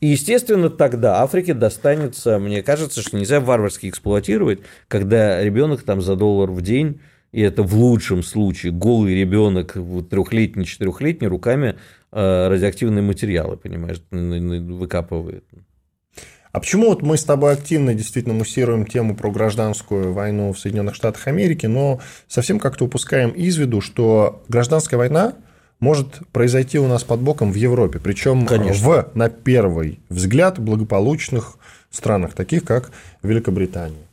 И, 0.00 0.08
естественно, 0.08 0.70
тогда 0.70 1.22
Африке 1.22 1.54
достанется, 1.54 2.38
мне 2.38 2.62
кажется, 2.62 3.00
что 3.00 3.16
нельзя 3.16 3.40
варварски 3.40 3.88
эксплуатировать, 3.88 4.60
когда 4.86 5.42
ребенок 5.42 5.82
там 5.82 6.02
за 6.02 6.14
доллар 6.14 6.50
в 6.50 6.60
день, 6.60 7.00
и 7.32 7.40
это 7.40 7.62
в 7.62 7.74
лучшем 7.74 8.22
случае 8.22 8.72
голый 8.72 9.14
ребенок, 9.18 9.74
вот, 9.74 10.10
трехлетний, 10.10 10.64
четырехлетний, 10.64 11.26
руками 11.26 11.76
э, 12.12 12.48
радиоактивные 12.48 13.02
материалы, 13.02 13.56
понимаешь, 13.56 14.00
выкапывает. 14.10 15.44
А 16.56 16.58
почему 16.58 16.86
вот 16.88 17.02
мы 17.02 17.18
с 17.18 17.24
тобой 17.24 17.52
активно 17.52 17.92
действительно 17.92 18.34
муссируем 18.34 18.86
тему 18.86 19.14
про 19.14 19.30
гражданскую 19.30 20.14
войну 20.14 20.54
в 20.54 20.58
Соединенных 20.58 20.94
Штатах 20.94 21.26
Америки, 21.26 21.66
но 21.66 22.00
совсем 22.28 22.58
как-то 22.58 22.86
упускаем 22.86 23.28
из 23.32 23.58
виду, 23.58 23.82
что 23.82 24.42
гражданская 24.48 24.96
война 24.96 25.34
может 25.80 26.20
произойти 26.32 26.78
у 26.78 26.86
нас 26.86 27.04
под 27.04 27.20
боком 27.20 27.52
в 27.52 27.56
Европе, 27.56 28.00
причем 28.02 28.46
в, 28.46 29.10
на 29.12 29.28
первый 29.28 30.00
взгляд, 30.08 30.58
благополучных 30.58 31.58
странах, 31.90 32.32
таких 32.32 32.64
как 32.64 32.90
Великобритания. 33.22 34.06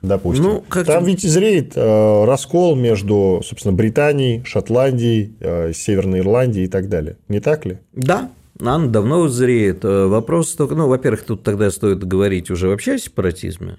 Допустим. 0.00 0.44
Ну, 0.44 0.64
как... 0.66 0.86
Там 0.86 1.04
ведь 1.04 1.20
зреет 1.20 1.74
э, 1.76 2.24
раскол 2.24 2.74
между, 2.74 3.42
собственно, 3.44 3.74
Британией, 3.74 4.42
Шотландией, 4.46 5.34
э, 5.40 5.72
Северной 5.74 6.20
Ирландией 6.20 6.64
и 6.64 6.68
так 6.68 6.88
далее. 6.88 7.18
Не 7.28 7.40
так 7.40 7.66
ли? 7.66 7.76
Да, 7.92 8.30
она 8.60 8.86
давно 8.86 9.28
зреет. 9.28 9.84
Э, 9.84 10.06
вопрос 10.06 10.54
только, 10.54 10.74
ну, 10.74 10.88
во-первых, 10.88 11.24
тут 11.24 11.42
тогда 11.42 11.70
стоит 11.70 12.04
говорить 12.04 12.50
уже 12.50 12.68
вообще 12.68 12.94
о 12.94 12.98
сепаратизме 12.98 13.78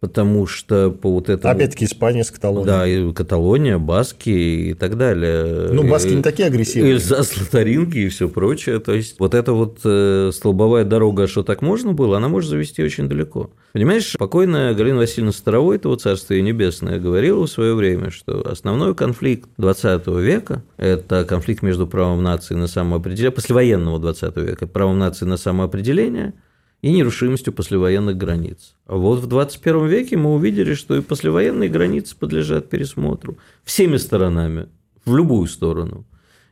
потому 0.00 0.46
что 0.46 0.90
по 0.90 1.10
вот 1.10 1.28
этому... 1.28 1.52
Опять-таки 1.52 1.84
Испания 1.84 2.22
с 2.22 2.30
Каталонией. 2.30 2.66
Да, 2.66 2.86
и 2.86 3.12
Каталония, 3.12 3.78
Баски 3.78 4.30
и 4.30 4.74
так 4.74 4.96
далее. 4.96 5.70
Ну, 5.72 5.88
Баски 5.88 6.12
не 6.12 6.22
такие 6.22 6.46
агрессивные. 6.46 6.92
Эльзас, 6.92 7.36
Лотаринги 7.36 7.98
и 8.00 8.08
все 8.08 8.28
прочее. 8.28 8.78
То 8.78 8.94
есть, 8.94 9.18
вот 9.18 9.34
эта 9.34 9.52
вот 9.52 9.80
э, 9.84 10.30
столбовая 10.32 10.84
дорога, 10.84 11.26
что 11.26 11.42
так 11.42 11.62
можно 11.62 11.92
было, 11.92 12.16
она 12.16 12.28
может 12.28 12.50
завести 12.50 12.82
очень 12.82 13.08
далеко. 13.08 13.50
Понимаешь, 13.72 14.14
покойная 14.18 14.74
Галина 14.74 14.98
Васильевна 14.98 15.32
Старовой, 15.32 15.78
того 15.78 15.96
Царствие 15.96 16.42
Небесное, 16.42 16.98
говорила 16.98 17.46
в 17.46 17.50
свое 17.50 17.74
время, 17.74 18.10
что 18.10 18.48
основной 18.48 18.94
конфликт 18.94 19.48
20 19.58 20.06
века– 20.06 20.62
это 20.76 21.24
конфликт 21.24 21.62
между 21.62 21.86
правом 21.86 22.22
нации 22.22 22.54
на 22.54 22.68
самоопределение, 22.68 23.32
послевоенного 23.32 23.98
20 23.98 24.36
века, 24.36 24.66
правом 24.66 24.98
нации 24.98 25.24
на 25.24 25.36
самоопределение– 25.36 26.34
и 26.82 26.92
нерушимостью 26.92 27.52
послевоенных 27.52 28.16
границ. 28.16 28.74
А 28.86 28.96
вот 28.96 29.20
в 29.20 29.26
21 29.26 29.86
веке 29.86 30.16
мы 30.16 30.34
увидели, 30.34 30.74
что 30.74 30.96
и 30.96 31.00
послевоенные 31.00 31.68
границы 31.68 32.16
подлежат 32.16 32.68
пересмотру 32.68 33.38
всеми 33.64 33.96
сторонами, 33.96 34.68
в 35.04 35.16
любую 35.16 35.46
сторону. 35.46 36.04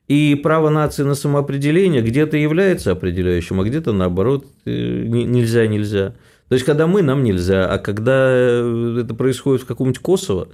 И 0.09 0.35
право 0.36 0.70
нации 0.70 1.03
на 1.03 1.15
самоопределение 1.15 2.01
где-то 2.01 2.36
является 2.36 2.93
определяющим, 2.93 3.61
а 3.61 3.65
где-то 3.65 3.93
наоборот 3.93 4.47
э, 4.65 4.70
нельзя, 4.70 5.66
нельзя. 5.66 6.15
То 6.48 6.55
есть, 6.55 6.65
когда 6.65 6.86
мы, 6.86 7.03
нам 7.03 7.24
нельзя, 7.24 7.66
а 7.66 7.78
когда 7.78 8.28
э, 8.31 9.01
это 9.03 9.15
происходит 9.15 9.62
в 9.62 9.66
каком-нибудь 9.66 10.01
Косово, 10.01 10.48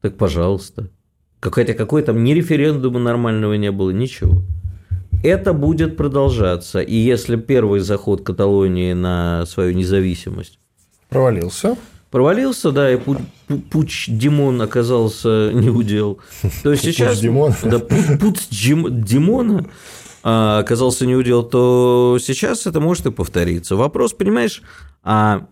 так 0.00 0.16
пожалуйста. 0.16 0.90
Хотя 1.40 1.74
какой 1.74 2.02
там 2.02 2.24
ни 2.24 2.32
референдума 2.32 2.98
нормального 2.98 3.54
не 3.54 3.70
было, 3.70 3.90
ничего. 3.90 4.42
Это 5.22 5.52
будет 5.52 5.96
продолжаться. 5.96 6.80
И 6.80 6.94
если 6.94 7.36
первый 7.36 7.80
заход 7.80 8.22
Каталонии 8.22 8.92
на 8.92 9.46
свою 9.46 9.74
независимость 9.74 10.58
провалился, 11.08 11.76
провалился, 12.10 12.70
да, 12.70 12.92
и 12.92 12.98
пуч 13.70 14.08
Димон 14.08 14.62
оказался 14.62 15.50
не 15.54 15.70
удел. 15.70 16.20
То 16.62 16.70
есть 16.70 16.84
сейчас... 16.84 17.20
Димон. 17.20 17.54
Да, 17.64 17.78
путь 17.80 18.48
Димона 18.50 19.66
а, 20.22 20.60
оказался 20.60 21.06
не 21.06 21.16
удел, 21.16 21.42
то 21.42 22.18
сейчас 22.20 22.66
это 22.66 22.80
может 22.80 23.06
и 23.06 23.10
повториться. 23.10 23.76
Вопрос, 23.76 24.12
понимаешь, 24.12 24.62
а 25.02 25.46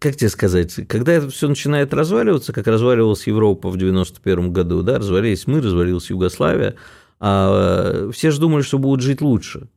как 0.00 0.16
тебе 0.16 0.30
сказать, 0.30 0.74
когда 0.88 1.12
это 1.12 1.28
все 1.28 1.46
начинает 1.46 1.92
разваливаться, 1.92 2.54
как 2.54 2.66
разваливалась 2.66 3.26
Европа 3.26 3.68
в 3.68 3.76
91 3.76 4.52
году, 4.52 4.82
да, 4.82 4.98
развалились 4.98 5.46
мы, 5.46 5.60
развалилась 5.60 6.08
Югославия, 6.08 6.76
а 7.20 8.10
все 8.12 8.30
же 8.30 8.40
думали, 8.40 8.62
что 8.62 8.78
будут 8.78 9.04
жить 9.04 9.20
лучше. 9.20 9.68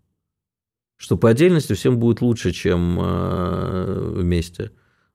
Что 0.98 1.18
по 1.18 1.30
отдельности 1.30 1.74
всем 1.74 2.00
будет 2.00 2.22
лучше, 2.22 2.52
чем 2.52 2.98
э, 3.00 4.12
вместе. 4.16 4.72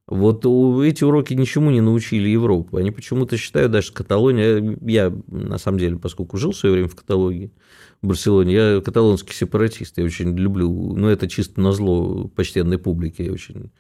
Вот 0.07 0.45
эти 0.85 1.05
уроки 1.05 1.35
ничему 1.35 1.71
не 1.71 1.81
научили 1.81 2.29
Европу. 2.29 2.77
Они 2.77 2.91
почему-то 2.91 3.37
считают, 3.37 3.73
даже 3.73 3.93
Каталония, 3.93 4.79
я 4.83 5.13
на 5.27 5.59
самом 5.59 5.79
деле, 5.79 5.97
поскольку 5.97 6.39
жил 6.39 6.53
в 6.53 6.57
свое 6.57 6.75
время 6.75 6.89
в 6.89 6.97
Каталонии, 6.97 7.53
в 8.01 8.07
Барселоне, 8.07 8.55
я 8.55 8.81
каталонский 8.81 9.35
сепаратист, 9.35 9.99
я 9.99 10.05
очень 10.05 10.37
люблю, 10.37 10.95
ну, 10.95 11.09
это 11.09 11.29
чисто 11.29 11.61
на 11.61 11.73
зло 11.73 12.29
почтенной 12.29 12.79
публике, 12.79 13.27
я 13.27 13.33
очень 13.33 13.71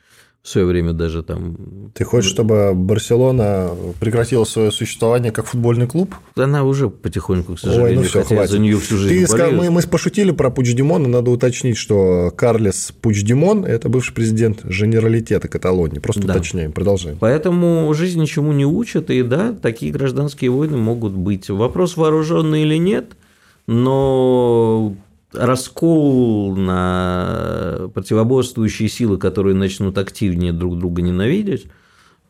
в 0.43 0.48
свое 0.48 0.66
время 0.66 0.93
даже 0.93 1.23
там... 1.23 1.90
Ты 1.94 2.05
хочешь, 2.05 2.31
чтобы 2.31 2.73
Барселона 2.74 3.70
прекратила 4.01 4.44
свое 4.44 4.70
существование 4.70 5.32
как 5.32 5.47
футбольный 5.47 5.86
клуб? 5.86 6.15
Она 6.36 6.65
уже 6.65 6.89
потихоньку, 6.89 7.56
к 7.56 7.60
сожалению, 7.60 7.89
Ой, 7.89 7.97
ну 7.97 8.02
все, 8.05 8.23
хотя 8.23 8.47
за 8.47 8.59
нее 8.59 8.78
всю 8.78 8.97
жизнь 8.97 9.20
Ты 9.20 9.27
сказал, 9.27 9.52
мы, 9.52 9.70
мы 9.70 9.82
пошутили 9.82 10.31
про 10.31 10.51
Пучдемона, 10.51 11.09
надо 11.09 11.31
уточнить, 11.31 11.77
что 11.77 12.32
Карлес 12.35 12.93
Пучдемон– 13.02 13.65
это 13.66 13.89
бывший 13.89 14.15
президент 14.15 14.60
Женералитета 14.65 15.48
Каталонии. 15.48 15.98
Просто 15.98 16.27
да. 16.27 16.35
уточняем, 16.35 16.73
продолжаем. 16.73 17.19
Поэтому 17.20 17.93
жизнь 17.93 18.20
ничему 18.20 18.52
не 18.52 18.65
учит, 18.65 19.10
и 19.10 19.23
да, 19.23 19.52
такие 19.52 19.93
гражданские 19.93 20.51
войны 20.51 20.77
могут 20.77 21.12
быть. 21.12 21.51
Вопрос, 21.51 21.97
вооруженный 21.97 22.62
или 22.62 22.77
нет, 22.77 23.12
но 23.66 24.94
раскол 25.32 26.56
на 26.56 27.90
противоборствующие 27.94 28.88
силы, 28.88 29.18
которые 29.18 29.55
начнут 29.55 29.98
активнее 29.98 30.52
друг 30.52 30.78
друга 30.78 31.02
ненавидеть, 31.02 31.66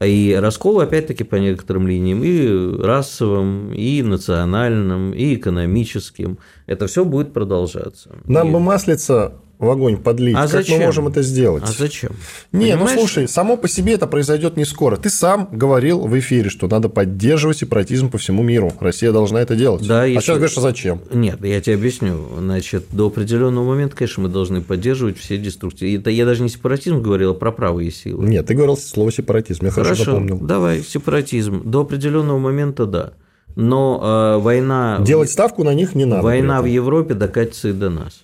и 0.00 0.36
раскол, 0.40 0.80
опять-таки, 0.80 1.24
по 1.24 1.36
некоторым 1.36 1.88
линиям, 1.88 2.22
и 2.22 2.80
расовым, 2.80 3.72
и 3.72 4.00
национальным, 4.02 5.12
и 5.12 5.34
экономическим. 5.34 6.38
Это 6.66 6.86
все 6.86 7.04
будет 7.04 7.32
продолжаться. 7.32 8.10
Нам 8.24 8.48
и... 8.48 8.52
бы 8.52 8.60
маслица 8.60 9.40
в 9.58 9.68
огонь 9.68 9.96
подлить. 9.96 10.36
А 10.36 10.42
как 10.42 10.50
зачем? 10.50 10.78
мы 10.78 10.86
можем 10.86 11.08
это 11.08 11.22
сделать? 11.22 11.64
А 11.66 11.66
зачем? 11.66 12.12
Не, 12.52 12.74
ну 12.74 12.84
Понимаешь? 12.84 12.90
ну 12.94 13.00
слушай, 13.00 13.28
само 13.28 13.56
по 13.56 13.68
себе 13.68 13.94
это 13.94 14.06
произойдет 14.06 14.56
не 14.56 14.64
скоро. 14.64 14.96
Ты 14.96 15.10
сам 15.10 15.48
говорил 15.50 16.00
в 16.00 16.18
эфире, 16.18 16.48
что 16.48 16.68
надо 16.68 16.88
поддерживать 16.88 17.58
сепаратизм 17.58 18.08
по 18.10 18.18
всему 18.18 18.42
миру. 18.42 18.72
Россия 18.80 19.10
должна 19.12 19.40
это 19.40 19.56
делать. 19.56 19.86
Да, 19.86 20.02
а 20.02 20.06
если... 20.06 20.20
сейчас 20.20 20.36
говоришь, 20.36 20.58
а 20.58 20.60
зачем? 20.60 21.02
Нет, 21.12 21.44
я 21.44 21.60
тебе 21.60 21.74
объясню. 21.74 22.18
Значит, 22.38 22.86
до 22.92 23.08
определенного 23.08 23.64
момента, 23.64 23.96
конечно, 23.96 24.22
мы 24.22 24.28
должны 24.28 24.60
поддерживать 24.62 25.18
все 25.18 25.38
деструкции. 25.38 25.98
Это 25.98 26.10
я 26.10 26.24
даже 26.24 26.42
не 26.42 26.48
сепаратизм 26.48 27.02
говорил, 27.02 27.32
а 27.32 27.34
про 27.34 27.50
правые 27.50 27.90
силы. 27.90 28.26
Нет, 28.26 28.46
ты 28.46 28.54
говорил 28.54 28.76
слово 28.76 29.10
сепаратизм. 29.10 29.64
Я 29.64 29.70
хорошо, 29.70 29.90
хорошо 29.90 30.04
запомнил. 30.04 30.38
Давай, 30.38 30.82
сепаратизм. 30.82 31.62
До 31.64 31.80
определенного 31.80 32.38
момента, 32.38 32.86
да. 32.86 33.12
Но 33.56 34.36
э, 34.36 34.40
война... 34.40 35.00
Делать 35.00 35.30
ставку 35.30 35.64
на 35.64 35.74
них 35.74 35.96
не 35.96 36.04
надо. 36.04 36.22
Война 36.22 36.62
в 36.62 36.66
Европе 36.66 37.14
докатится 37.14 37.70
и 37.70 37.72
до 37.72 37.90
нас. 37.90 38.22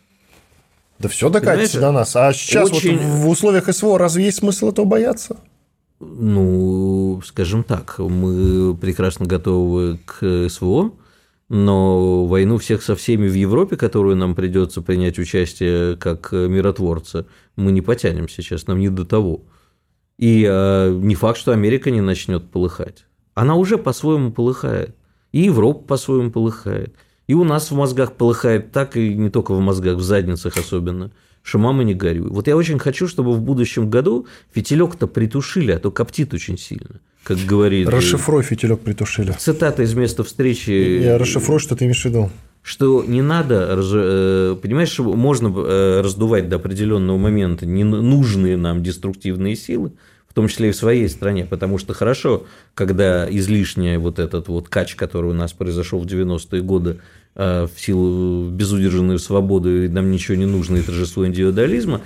Да 0.98 1.08
все 1.08 1.28
докатится 1.28 1.80
до 1.80 1.92
нас. 1.92 2.14
А 2.16 2.32
сейчас 2.32 2.70
очень... 2.70 2.98
вот 2.98 3.04
в 3.04 3.28
условиях 3.28 3.72
СВО 3.74 3.98
разве 3.98 4.24
есть 4.24 4.38
смысл 4.38 4.70
этого 4.70 4.86
бояться? 4.86 5.36
Ну, 6.00 7.20
скажем 7.24 7.64
так, 7.64 7.98
мы 7.98 8.76
прекрасно 8.76 9.26
готовы 9.26 9.98
к 10.04 10.48
СВО, 10.48 10.92
но 11.48 12.26
войну 12.26 12.58
всех 12.58 12.82
со 12.82 12.94
всеми 12.96 13.28
в 13.28 13.34
Европе, 13.34 13.76
которую 13.76 14.16
нам 14.16 14.34
придется 14.34 14.82
принять 14.82 15.18
участие 15.18 15.96
как 15.96 16.32
миротворца, 16.32 17.26
мы 17.56 17.72
не 17.72 17.80
потянем 17.80 18.28
сейчас, 18.28 18.66
нам 18.66 18.80
не 18.80 18.88
до 18.88 19.04
того. 19.04 19.42
И 20.18 20.46
э, 20.48 20.90
не 20.90 21.14
факт, 21.14 21.38
что 21.38 21.52
Америка 21.52 21.90
не 21.90 22.00
начнет 22.00 22.50
полыхать. 22.50 23.06
Она 23.34 23.56
уже 23.56 23.78
по-своему 23.78 24.30
полыхает. 24.30 24.94
И 25.32 25.42
Европа 25.42 25.84
по-своему 25.84 26.30
полыхает. 26.30 26.94
И 27.26 27.34
у 27.34 27.44
нас 27.44 27.70
в 27.70 27.74
мозгах 27.74 28.12
полыхает 28.12 28.72
так, 28.72 28.96
и 28.96 29.14
не 29.14 29.30
только 29.30 29.54
в 29.54 29.60
мозгах, 29.60 29.96
в 29.96 30.02
задницах 30.02 30.56
особенно, 30.56 31.10
что 31.42 31.58
мама 31.58 31.84
не 31.84 31.94
горюй. 31.94 32.28
Вот 32.28 32.46
я 32.46 32.56
очень 32.56 32.78
хочу, 32.78 33.08
чтобы 33.08 33.32
в 33.32 33.40
будущем 33.40 33.88
году 33.88 34.26
фитилек-то 34.52 35.06
притушили, 35.06 35.72
а 35.72 35.78
то 35.78 35.90
коптит 35.90 36.34
очень 36.34 36.58
сильно, 36.58 37.00
как 37.22 37.38
говорит... 37.38 37.88
Расшифруй 37.88 38.42
фитилек 38.42 38.80
притушили. 38.80 39.34
Цитата 39.38 39.82
из 39.82 39.94
места 39.94 40.22
встречи... 40.24 40.70
Я 40.70 41.18
расшифрую, 41.18 41.60
что 41.60 41.76
ты 41.76 41.84
имеешь 41.84 42.02
в 42.02 42.04
виду 42.06 42.30
что 42.64 43.04
не 43.04 43.20
надо, 43.20 43.78
э, 43.78 44.56
понимаешь, 44.60 44.98
можно 44.98 45.52
э, 45.54 46.00
раздувать 46.00 46.48
до 46.48 46.56
определенного 46.56 47.18
момента 47.18 47.66
ненужные 47.66 48.56
нам 48.56 48.82
деструктивные 48.82 49.54
силы, 49.54 49.92
в 50.34 50.36
том 50.36 50.48
числе 50.48 50.70
и 50.70 50.72
в 50.72 50.76
своей 50.76 51.08
стране, 51.08 51.46
потому 51.46 51.78
что 51.78 51.94
хорошо, 51.94 52.44
когда 52.74 53.24
излишняя 53.30 54.00
вот 54.00 54.18
этот 54.18 54.48
вот 54.48 54.68
кач, 54.68 54.96
который 54.96 55.30
у 55.30 55.32
нас 55.32 55.52
произошел 55.52 56.00
в 56.00 56.06
90-е 56.06 56.60
годы 56.60 56.98
э, 57.36 57.68
в 57.72 57.80
силу 57.80 58.50
безудержанной 58.50 59.20
свободы, 59.20 59.84
и 59.84 59.88
нам 59.88 60.10
ничего 60.10 60.36
не 60.36 60.46
нужно, 60.46 60.78
и 60.78 60.82
торжество 60.82 61.24
индивидуализма, 61.24 62.00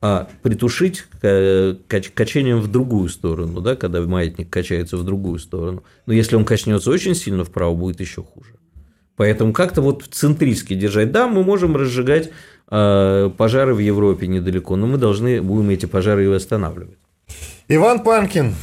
а 0.00 0.30
притушить 0.40 1.04
качением 1.20 2.62
в 2.62 2.72
другую 2.72 3.10
сторону, 3.10 3.60
да, 3.60 3.76
когда 3.76 4.00
маятник 4.00 4.48
качается 4.48 4.96
в 4.96 5.04
другую 5.04 5.38
сторону. 5.38 5.84
Но 6.06 6.14
если 6.14 6.36
он 6.36 6.46
качнется 6.46 6.90
очень 6.90 7.14
сильно 7.14 7.44
вправо, 7.44 7.74
будет 7.74 8.00
еще 8.00 8.22
хуже. 8.22 8.54
Поэтому 9.16 9.52
как-то 9.52 9.82
вот 9.82 10.04
центристски 10.10 10.72
держать. 10.72 11.12
Да, 11.12 11.28
мы 11.28 11.44
можем 11.44 11.76
разжигать 11.76 12.30
э, 12.70 13.30
пожары 13.36 13.74
в 13.74 13.78
Европе 13.78 14.26
недалеко, 14.26 14.74
но 14.76 14.86
мы 14.86 14.96
должны 14.96 15.42
будем 15.42 15.68
эти 15.68 15.84
пожары 15.84 16.24
и 16.24 16.28
восстанавливать. 16.28 16.96
Иван 17.66 18.00
Панкин 18.00 18.54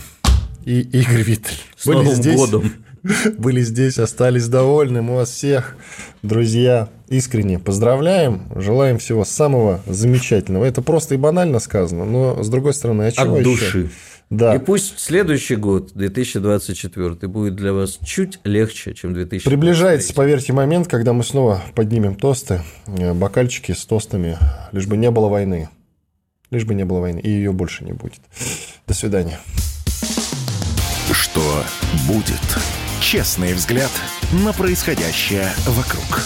и 0.63 0.81
Игорь 0.81 1.23
Виттель 1.23 1.57
С 1.75 1.87
были 1.87 1.97
Новым 1.97 2.13
здесь, 2.13 2.35
годом. 2.35 2.71
Были 3.39 3.61
здесь, 3.61 3.97
остались 3.97 4.47
довольны. 4.47 5.01
Мы 5.01 5.15
вас 5.15 5.31
всех, 5.31 5.75
друзья, 6.21 6.87
искренне 7.09 7.57
поздравляем. 7.57 8.43
Желаем 8.55 8.99
всего 8.99 9.25
самого 9.25 9.81
замечательного. 9.87 10.65
Это 10.65 10.83
просто 10.83 11.15
и 11.15 11.17
банально 11.17 11.57
сказано, 11.57 12.05
но 12.05 12.43
с 12.43 12.49
другой 12.49 12.75
стороны, 12.75 13.07
а 13.07 13.11
чего 13.11 13.37
От 13.37 13.43
души. 13.43 13.65
еще? 13.65 13.89
Да. 14.29 14.55
И 14.55 14.59
пусть 14.59 14.99
следующий 14.99 15.55
год, 15.55 15.93
2024, 15.95 17.27
будет 17.27 17.55
для 17.55 17.73
вас 17.73 17.97
чуть 18.05 18.39
легче, 18.43 18.93
чем 18.93 19.15
2023. 19.15 19.49
Приближается, 19.49 20.13
поверьте, 20.13 20.53
момент, 20.53 20.87
когда 20.87 21.11
мы 21.13 21.23
снова 21.23 21.59
поднимем 21.73 22.13
тосты, 22.13 22.61
э, 22.85 23.13
бокальчики 23.15 23.71
с 23.71 23.83
тостами, 23.83 24.37
лишь 24.71 24.85
бы 24.85 24.95
не 24.95 25.09
было 25.09 25.27
войны. 25.27 25.69
Лишь 26.51 26.65
бы 26.65 26.75
не 26.75 26.85
было 26.85 26.99
войны, 26.99 27.19
и 27.19 27.29
ее 27.29 27.51
больше 27.51 27.83
не 27.83 27.93
будет. 27.93 28.19
До 28.91 28.97
свидания. 28.97 29.39
Что 31.13 31.63
будет? 32.07 32.41
Честный 32.99 33.53
взгляд 33.53 33.89
на 34.33 34.51
происходящее 34.51 35.49
вокруг. 35.65 36.21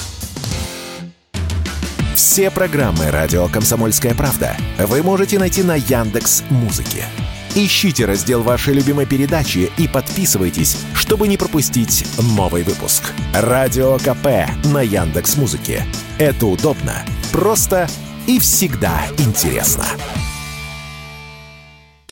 Все 2.16 2.50
программы 2.50 3.12
радио 3.12 3.48
Комсомольская 3.50 4.16
правда 4.16 4.58
вы 4.80 5.04
можете 5.04 5.38
найти 5.38 5.62
на 5.62 5.76
Яндекс 5.76 6.42
Музыке. 6.50 7.06
Ищите 7.54 8.06
раздел 8.06 8.42
вашей 8.42 8.74
любимой 8.74 9.06
передачи 9.06 9.72
и 9.78 9.88
подписывайтесь, 9.88 10.76
чтобы 10.96 11.28
не 11.28 11.38
пропустить 11.38 12.08
новый 12.18 12.64
выпуск. 12.64 13.14
Радио 13.36 14.00
КП 14.00 14.50
на 14.74 14.82
Яндекс 14.82 15.38
Музыке. 15.38 15.86
Это 16.18 16.48
удобно, 16.48 17.06
просто 17.32 17.88
и 18.26 18.40
всегда 18.40 19.04
интересно. 19.20 19.86